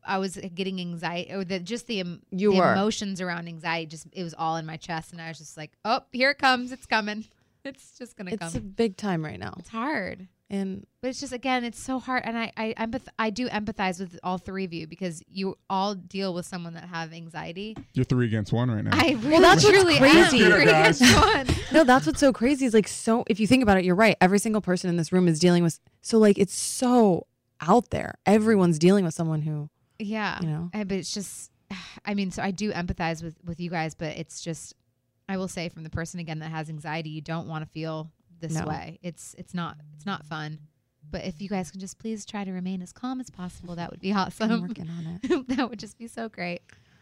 I 0.04 0.18
was 0.18 0.36
getting 0.54 0.80
anxiety, 0.80 1.32
or 1.32 1.44
the 1.44 1.60
just 1.60 1.86
the, 1.86 2.04
You 2.30 2.52
the 2.52 2.72
emotions 2.72 3.20
around 3.20 3.46
anxiety. 3.48 3.86
Just 3.86 4.06
it 4.12 4.22
was 4.22 4.34
all 4.34 4.56
in 4.56 4.66
my 4.66 4.76
chest, 4.76 5.12
and 5.12 5.20
I 5.20 5.28
was 5.28 5.38
just 5.38 5.56
like, 5.56 5.72
"Oh, 5.84 6.00
here 6.12 6.30
it 6.30 6.38
comes! 6.38 6.72
It's 6.72 6.86
coming! 6.86 7.24
It's 7.64 7.96
just 7.98 8.16
gonna 8.16 8.36
come. 8.36 8.46
It's 8.48 8.56
a 8.56 8.60
big 8.60 8.96
time 8.96 9.24
right 9.24 9.38
now, 9.38 9.54
It's 9.58 9.68
hard, 9.68 10.26
and 10.50 10.84
but 11.00 11.08
it's 11.08 11.20
just 11.20 11.32
again, 11.32 11.62
it's 11.64 11.78
so 11.80 11.98
hard, 12.00 12.22
and 12.26 12.36
I 12.36 12.52
I 12.56 12.74
empath- 12.76 13.06
I 13.18 13.30
do 13.30 13.48
empathize 13.48 14.00
with 14.00 14.18
all 14.24 14.36
three 14.38 14.64
of 14.64 14.72
you 14.72 14.86
because 14.88 15.22
you 15.28 15.56
all 15.70 15.94
deal 15.94 16.34
with 16.34 16.44
someone 16.44 16.74
that 16.74 16.84
have 16.84 17.12
anxiety. 17.12 17.76
You're 17.94 18.04
three 18.04 18.26
against 18.26 18.52
one 18.52 18.68
right 18.70 18.82
now. 18.84 18.90
I 18.94 19.12
really 19.22 19.40
that's 19.40 19.64
what's 19.64 19.76
truly 19.76 19.98
crazy. 19.98 20.18
am. 20.18 20.50
Get 20.50 20.50
her, 20.50 20.56
Three 20.56 20.64
guys. 20.66 21.00
against 21.00 21.16
one. 21.16 21.46
no, 21.72 21.84
that's 21.84 22.06
what's 22.06 22.20
so 22.20 22.32
crazy. 22.32 22.66
Is 22.66 22.74
like 22.74 22.88
so. 22.88 23.22
If 23.28 23.38
you 23.38 23.46
think 23.46 23.62
about 23.62 23.76
it, 23.78 23.84
you're 23.84 23.94
right. 23.94 24.16
Every 24.20 24.38
single 24.40 24.60
person 24.60 24.90
in 24.90 24.96
this 24.96 25.12
room 25.12 25.28
is 25.28 25.38
dealing 25.38 25.62
with. 25.62 25.78
So 26.00 26.18
like, 26.18 26.38
it's 26.38 26.54
so 26.54 27.26
out 27.60 27.90
there. 27.90 28.16
Everyone's 28.26 28.78
dealing 28.80 29.04
with 29.04 29.14
someone 29.14 29.42
who, 29.42 29.70
Yeah. 30.00 30.40
you 30.40 30.48
know. 30.48 30.70
Uh, 30.74 30.82
but 30.84 30.96
it's 30.98 31.14
just 31.14 31.50
i 32.04 32.12
mean 32.14 32.30
so 32.32 32.42
i 32.42 32.50
do 32.50 32.72
empathize 32.72 33.22
with 33.22 33.36
with 33.44 33.58
you 33.60 33.70
guys 33.70 33.94
but 33.94 34.16
it's 34.18 34.40
just 34.42 34.74
i 35.32 35.36
will 35.36 35.48
say 35.48 35.68
from 35.68 35.82
the 35.82 35.90
person 35.90 36.20
again 36.20 36.38
that 36.40 36.50
has 36.50 36.68
anxiety 36.68 37.10
you 37.10 37.20
don't 37.20 37.48
want 37.48 37.64
to 37.64 37.70
feel 37.70 38.10
this 38.40 38.52
No. 38.54 38.66
way 38.66 38.98
it's 39.02 39.34
it's 39.38 39.54
not 39.54 39.76
it's 39.96 40.06
not 40.06 40.24
fun 40.26 40.58
but 41.10 41.24
if 41.24 41.40
you 41.42 41.48
guys 41.48 41.70
can 41.70 41.80
just 41.80 41.98
please 41.98 42.24
try 42.24 42.44
to 42.44 42.52
remain 42.52 42.80
as 42.82 42.92
calm 42.92 43.20
as 43.20 43.28
possible 43.30 43.74
that 43.76 43.90
would 43.90 44.00
be 44.00 44.12
awesome. 44.12 44.50
I'm 44.50 44.62
working 44.62 44.88
on 44.88 45.20
it. 45.22 45.48
that 45.56 45.68
would 45.68 45.78
just 45.78 45.98
be 45.98 46.06
so 46.06 46.28
great 46.28 46.60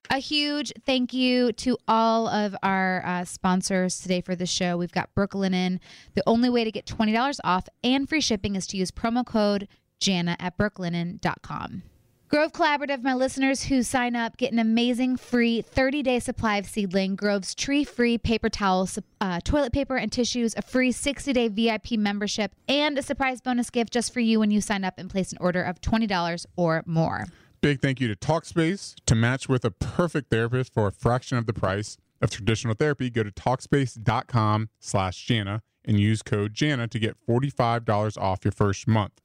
a 0.09 0.17
huge 0.19 0.73
thank 0.87 1.13
you 1.13 1.53
to 1.53 1.77
all 1.87 2.27
of 2.27 2.57
our 2.63 3.05
uh, 3.07 3.25
sponsors 3.25 4.01
today 4.01 4.21
for 4.21 4.35
the 4.35 4.47
show. 4.47 4.77
We've 4.77 4.91
got 4.91 5.15
Brooklinen. 5.15 5.79
The 6.15 6.23
only 6.27 6.49
way 6.51 6.65
to 6.65 6.73
get 6.73 6.85
$20 6.87 7.39
off 7.45 7.69
and 7.85 8.09
free 8.09 8.21
shipping 8.21 8.57
is 8.57 8.67
to 8.69 8.77
use 8.77 8.91
promo 8.91 9.25
code 9.25 9.69
JANA 10.01 10.37
at 10.41 10.59
brooklinen.com. 10.59 11.83
Grove 12.31 12.53
Collaborative, 12.53 13.03
my 13.03 13.13
listeners 13.13 13.65
who 13.65 13.83
sign 13.83 14.15
up 14.15 14.37
get 14.37 14.53
an 14.53 14.61
amazing 14.61 15.17
free 15.17 15.63
30 15.63 16.05
day 16.05 16.21
supply 16.21 16.59
of 16.59 16.67
Seedling, 16.67 17.17
Grove's 17.17 17.57
tree 17.57 17.83
free 17.83 18.19
paper 18.19 18.49
towels, 18.49 19.01
uh, 19.21 19.41
toilet 19.43 19.73
paper, 19.73 19.97
and 19.97 20.13
tissues, 20.13 20.55
a 20.57 20.63
free 20.63 20.93
60 20.93 21.33
day 21.33 21.49
VIP 21.49 21.99
membership, 21.99 22.53
and 22.69 22.97
a 22.97 23.03
surprise 23.03 23.41
bonus 23.41 23.69
gift 23.69 23.93
just 23.93 24.15
for 24.15 24.21
you 24.21 24.39
when 24.39 24.53
you 24.53 24.61
sign 24.61 24.85
up 24.85 24.95
and 24.97 25.11
place 25.11 25.33
an 25.33 25.39
order 25.41 25.61
of 25.61 25.81
$20 25.81 26.47
or 26.55 26.85
more. 26.87 27.25
Big 27.63 27.81
thank 27.81 28.01
you 28.01 28.07
to 28.07 28.15
Talkspace. 28.15 28.95
To 29.07 29.17
match 29.17 29.49
with 29.49 29.65
a 29.65 29.73
perfect 29.73 30.31
therapist 30.31 30.73
for 30.73 30.87
a 30.87 30.93
fraction 30.93 31.37
of 31.37 31.47
the 31.47 31.53
price 31.53 31.97
of 32.23 32.31
traditional 32.31 32.75
therapy, 32.75 33.11
go 33.11 33.25
to 33.25 33.33
Talkspace.com 33.33 34.69
slash 34.79 35.27
Jana 35.27 35.63
and 35.85 35.99
use 35.99 36.23
code 36.23 36.55
Jana 36.55 36.87
to 36.87 36.99
get 37.01 37.17
$45 37.29 38.17
off 38.17 38.45
your 38.45 38.53
first 38.53 38.87
month. 38.87 39.21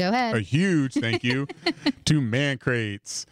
Go 0.00 0.08
ahead. 0.08 0.34
A 0.34 0.40
huge 0.40 0.94
thank 0.94 1.22
you 1.22 1.46
to 2.06 2.22
Man 2.22 2.56
Crates. 2.56 3.26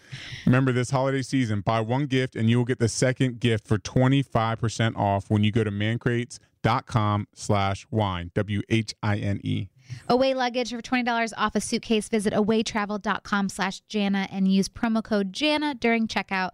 Remember 0.45 0.71
this 0.71 0.91
holiday 0.91 1.23
season, 1.23 1.63
buy 1.63 1.81
one 1.81 2.05
gift 2.05 2.37
and 2.37 2.51
you 2.51 2.59
will 2.59 2.67
get 2.67 2.79
the 2.79 2.91
second 2.91 3.41
gift 3.41 3.67
for 3.67 3.79
25% 3.79 4.97
off 4.97 5.31
when 5.31 5.45
you 5.45 5.51
go 5.51 5.65
to 5.65 5.71
mancrates.com 5.71 7.27
slash 7.33 7.87
whine, 7.89 8.31
W-H-I-N-E. 8.35 9.71
Away 10.09 10.35
luggage 10.35 10.71
for 10.71 10.83
$20 10.83 11.33
off 11.39 11.55
a 11.55 11.61
suitcase. 11.63 12.11
Visit 12.11 12.35
awaytravel.com 12.35 13.49
slash 13.49 13.81
Jana 13.89 14.29
and 14.31 14.53
use 14.53 14.69
promo 14.69 15.03
code 15.03 15.33
Jana 15.33 15.75
during 15.75 16.07
checkout. 16.07 16.51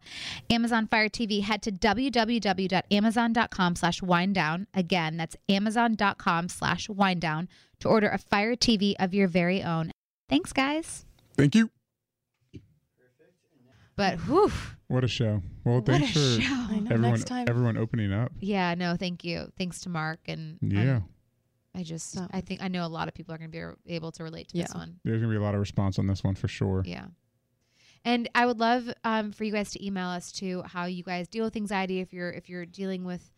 Amazon 0.48 0.86
Fire 0.86 1.08
TV. 1.08 1.42
Head 1.42 1.60
to 1.62 1.72
www.amazon.com 1.72 3.76
slash 3.76 4.00
whinedown. 4.00 4.68
Again, 4.74 5.16
that's 5.16 5.34
amazon.com 5.48 6.48
slash 6.48 6.88
whinedown 6.88 7.48
to 7.80 7.88
order 7.88 8.08
a 8.08 8.18
Fire 8.18 8.54
TV 8.54 8.94
of 9.00 9.12
your 9.12 9.26
very 9.26 9.60
own. 9.60 9.90
Thanks, 10.34 10.52
guys. 10.52 11.06
Thank 11.36 11.54
you. 11.54 11.70
But 13.94 14.18
whew, 14.22 14.50
What 14.88 15.04
a 15.04 15.08
show. 15.08 15.40
Well, 15.64 15.76
what 15.76 15.88
a 15.88 15.92
thanks 15.92 16.10
for 16.12 16.40
show. 16.42 16.66
Everyone 16.72 17.02
Next 17.02 17.24
time. 17.28 17.46
everyone 17.48 17.76
opening 17.76 18.12
up. 18.12 18.32
Yeah, 18.40 18.74
no, 18.74 18.96
thank 18.96 19.22
you. 19.22 19.52
Thanks 19.56 19.78
to 19.82 19.88
Mark 19.90 20.18
and 20.26 20.58
and 20.60 20.72
Yeah. 20.72 21.00
I 21.72 21.84
just 21.84 22.18
Oh. 22.18 22.26
I 22.32 22.40
think 22.40 22.62
I 22.64 22.66
know 22.68 22.84
a 22.84 22.88
lot 22.88 23.06
of 23.06 23.14
people 23.14 23.32
are 23.32 23.38
going 23.38 23.52
to 23.52 23.76
be 23.86 23.94
able 23.94 24.10
to 24.10 24.24
relate 24.24 24.48
to 24.48 24.56
this 24.56 24.74
one. 24.74 24.98
There's 25.04 25.20
going 25.22 25.32
to 25.32 25.38
be 25.38 25.40
a 25.40 25.44
lot 25.44 25.54
of 25.54 25.60
response 25.60 26.00
on 26.00 26.08
this 26.08 26.24
one 26.24 26.34
for 26.34 26.48
sure. 26.48 26.82
Yeah. 26.84 27.06
And 28.04 28.28
I 28.34 28.44
would 28.46 28.58
love 28.58 28.92
um, 29.04 29.30
for 29.30 29.44
you 29.44 29.52
guys 29.52 29.70
to 29.70 29.86
email 29.86 30.08
us 30.08 30.32
to 30.32 30.62
how 30.66 30.86
you 30.86 31.04
guys 31.04 31.28
deal 31.28 31.44
with 31.44 31.54
anxiety 31.54 32.00
if 32.00 32.12
you're 32.12 32.30
if 32.32 32.48
you're 32.48 32.66
dealing 32.66 33.04
with 33.04 33.30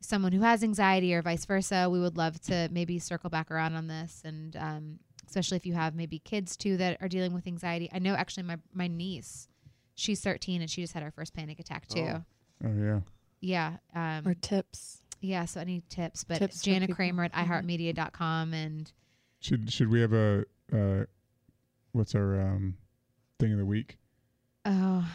someone 0.00 0.32
who 0.32 0.40
has 0.40 0.62
anxiety 0.64 1.12
or 1.12 1.20
vice 1.20 1.44
versa. 1.44 1.88
We 1.90 2.00
would 2.00 2.16
love 2.16 2.40
to 2.42 2.70
maybe 2.72 2.98
circle 2.98 3.28
back 3.28 3.50
around 3.50 3.74
on 3.74 3.88
this 3.88 4.22
and 4.24 4.56
um, 4.56 4.98
especially 5.28 5.56
if 5.56 5.66
you 5.66 5.74
have 5.74 5.94
maybe 5.94 6.18
kids 6.18 6.56
too 6.56 6.76
that 6.78 6.96
are 7.00 7.08
dealing 7.08 7.32
with 7.34 7.46
anxiety. 7.46 7.88
I 7.92 7.98
know 8.00 8.14
actually 8.14 8.42
my 8.44 8.56
my 8.72 8.88
niece, 8.88 9.48
she's 9.94 10.20
13 10.20 10.60
and 10.62 10.70
she 10.70 10.80
just 10.80 10.94
had 10.94 11.02
her 11.02 11.10
first 11.10 11.34
panic 11.34 11.60
attack 11.60 11.86
too. 11.86 12.00
Oh. 12.08 12.22
Oh, 12.64 12.74
yeah. 12.76 13.00
Yeah. 13.40 13.76
Um, 14.18 14.26
Or 14.26 14.34
tips. 14.34 15.02
yeah. 15.20 15.44
So 15.44 15.60
any 15.60 15.82
tips? 15.88 16.24
But 16.24 16.38
Tips 16.38 16.60
Jana. 16.62 16.88
Kramer 16.88 17.22
at 17.24 17.32
Mhm. 17.32 17.46
iHeartMedia.com 17.46 18.52
and 18.54 18.92
Should 19.40 19.72
should 19.72 19.88
we 19.88 20.00
have 20.00 20.12
a 20.12 20.44
uh 20.72 21.04
what's 21.92 22.14
our 22.16 22.40
um 22.40 22.76
thing 23.38 23.52
of 23.52 23.58
the 23.58 23.66
week? 23.66 23.98
oh, 24.64 25.08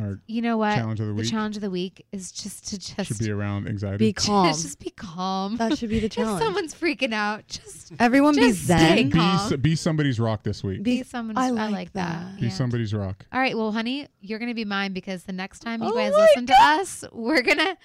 Our 0.00 0.20
you 0.26 0.42
know 0.42 0.58
what? 0.58 0.74
challenge 0.74 1.00
of 1.00 1.06
the 1.06 1.14
the 1.14 1.24
challenge 1.24 1.56
of 1.56 1.62
the 1.62 1.70
week 1.70 2.04
is 2.12 2.30
just 2.30 2.68
to 2.68 2.78
just 2.78 3.06
should 3.08 3.18
be 3.18 3.30
around 3.30 3.66
anxiety. 3.66 3.96
Be 4.08 4.12
calm. 4.12 4.48
just 4.48 4.78
be 4.78 4.90
calm. 4.90 5.56
that 5.56 5.78
should 5.78 5.88
be 5.88 6.00
the 6.00 6.08
challenge. 6.10 6.40
if 6.42 6.46
someone's 6.46 6.74
freaking 6.74 7.14
out, 7.14 7.46
just 7.48 7.92
Everyone 7.98 8.34
be 8.34 8.42
just 8.42 8.64
stay 8.64 9.08
zen. 9.10 9.48
be, 9.50 9.56
be 9.56 9.74
somebody's 9.74 10.20
rock 10.20 10.42
this 10.42 10.62
week. 10.62 10.82
be 10.82 10.98
Be- 10.98 11.02
someone's. 11.02 11.38
I 11.38 11.46
I 11.46 11.50
like 11.50 11.72
like, 11.72 11.92
that. 11.94 12.32
that. 12.32 12.40
Be 12.40 12.46
Yeah. 12.46 12.52
somebody's 12.52 12.92
rock. 12.92 13.24
All 13.32 13.40
right, 13.40 13.56
well, 13.56 13.72
honey, 13.72 14.06
you're 14.20 14.38
gonna 14.38 14.52
be 14.54 14.66
mine 14.66 14.92
because 14.92 15.24
the 15.24 15.32
next 15.32 15.60
time 15.60 15.82
you 15.82 15.88
Oh 15.90 15.94
guys 15.94 16.12
my 16.12 16.18
listen 16.20 16.46
to 16.46 16.54
us, 16.60 17.04
we're 17.12 17.42
gonna 17.42 17.78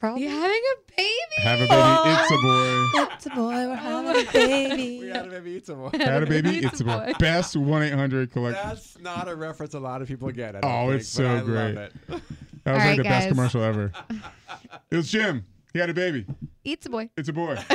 Probably. 0.00 0.22
be 0.22 0.28
having 0.28 0.50
a 0.50 0.92
baby. 0.96 1.12
Have 1.42 1.58
a 1.60 1.62
baby. 1.62 1.72
Oh. 1.74 2.18
It's 2.20 2.30
a 2.30 2.38
boy. 2.38 3.12
It's 3.14 3.26
a 3.26 3.30
boy. 3.30 3.68
We're 3.68 3.74
having 3.76 4.26
a 4.28 4.32
baby. 4.32 4.98
We 5.00 5.08
had 5.08 5.26
a 5.26 5.30
baby 5.30 5.50
eat 5.52 5.66
some 5.66 5.78
more. 5.78 5.90
Had 5.92 6.22
a 6.22 6.26
baby. 6.26 6.58
It's 6.58 6.80
a 6.80 6.84
boy. 6.84 7.12
Best 7.18 7.56
one 7.56 7.82
eight 7.82 7.92
hundred 7.92 8.30
collect. 8.32 8.56
That's 8.62 8.98
not 8.98 9.28
a 9.28 9.34
reference 9.36 9.74
a 9.74 9.80
lot 9.80 10.00
of 10.02 10.08
people 10.08 10.30
get. 10.30 10.54
I 10.56 10.58
Oh, 10.58 10.62
don't 10.62 10.88
think, 10.90 11.00
it's 11.02 11.16
but 11.16 11.22
so 11.22 11.26
I 11.28 11.34
love 11.34 11.46
great. 11.46 11.76
it. 11.76 11.92
That 12.08 12.10
was 12.10 12.22
All 12.66 12.72
like 12.74 12.82
right, 12.84 12.96
the 12.96 13.02
best 13.04 13.28
commercial 13.28 13.62
ever. 13.62 13.92
It 14.90 14.96
was 14.96 15.10
Jim. 15.10 15.44
He 15.72 15.78
had 15.78 15.88
a 15.90 15.94
baby. 15.94 16.26
It's 16.64 16.86
a 16.86 16.90
boy. 16.90 17.10
It's 17.16 17.28
a 17.28 17.32
boy. 17.32 17.54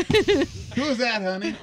Who 0.75 0.81
is 0.83 0.97
that, 0.97 1.21
honey? 1.21 1.55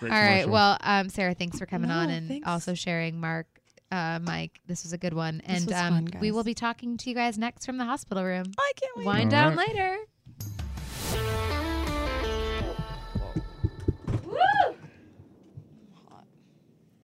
Great 0.00 0.12
All 0.12 0.18
right. 0.20 0.42
commercial. 0.42 0.50
Well, 0.52 0.76
um, 0.82 1.08
Sarah, 1.08 1.32
thanks 1.34 1.58
for 1.58 1.64
coming 1.66 1.90
on 1.90 2.10
and 2.10 2.28
thanks. 2.28 2.46
also 2.46 2.74
sharing. 2.74 3.18
Mark, 3.20 3.46
uh, 3.90 4.18
Mike. 4.22 4.60
This 4.66 4.82
was 4.84 4.92
a 4.92 4.98
good 4.98 5.14
one. 5.14 5.42
This 5.46 5.62
and 5.62 5.72
um, 5.72 6.06
fun, 6.08 6.20
we 6.20 6.30
will 6.30 6.44
be 6.44 6.54
talking 6.54 6.96
to 6.98 7.08
you 7.10 7.14
guys 7.14 7.38
next 7.38 7.66
from 7.66 7.78
the 7.78 7.84
hospital 7.84 8.24
room. 8.24 8.46
I 8.58 8.72
can't 8.76 8.96
wait. 8.96 9.06
Wind 9.06 9.24
All 9.24 9.30
down 9.30 9.56
right. 9.56 9.68
later. 9.68 9.98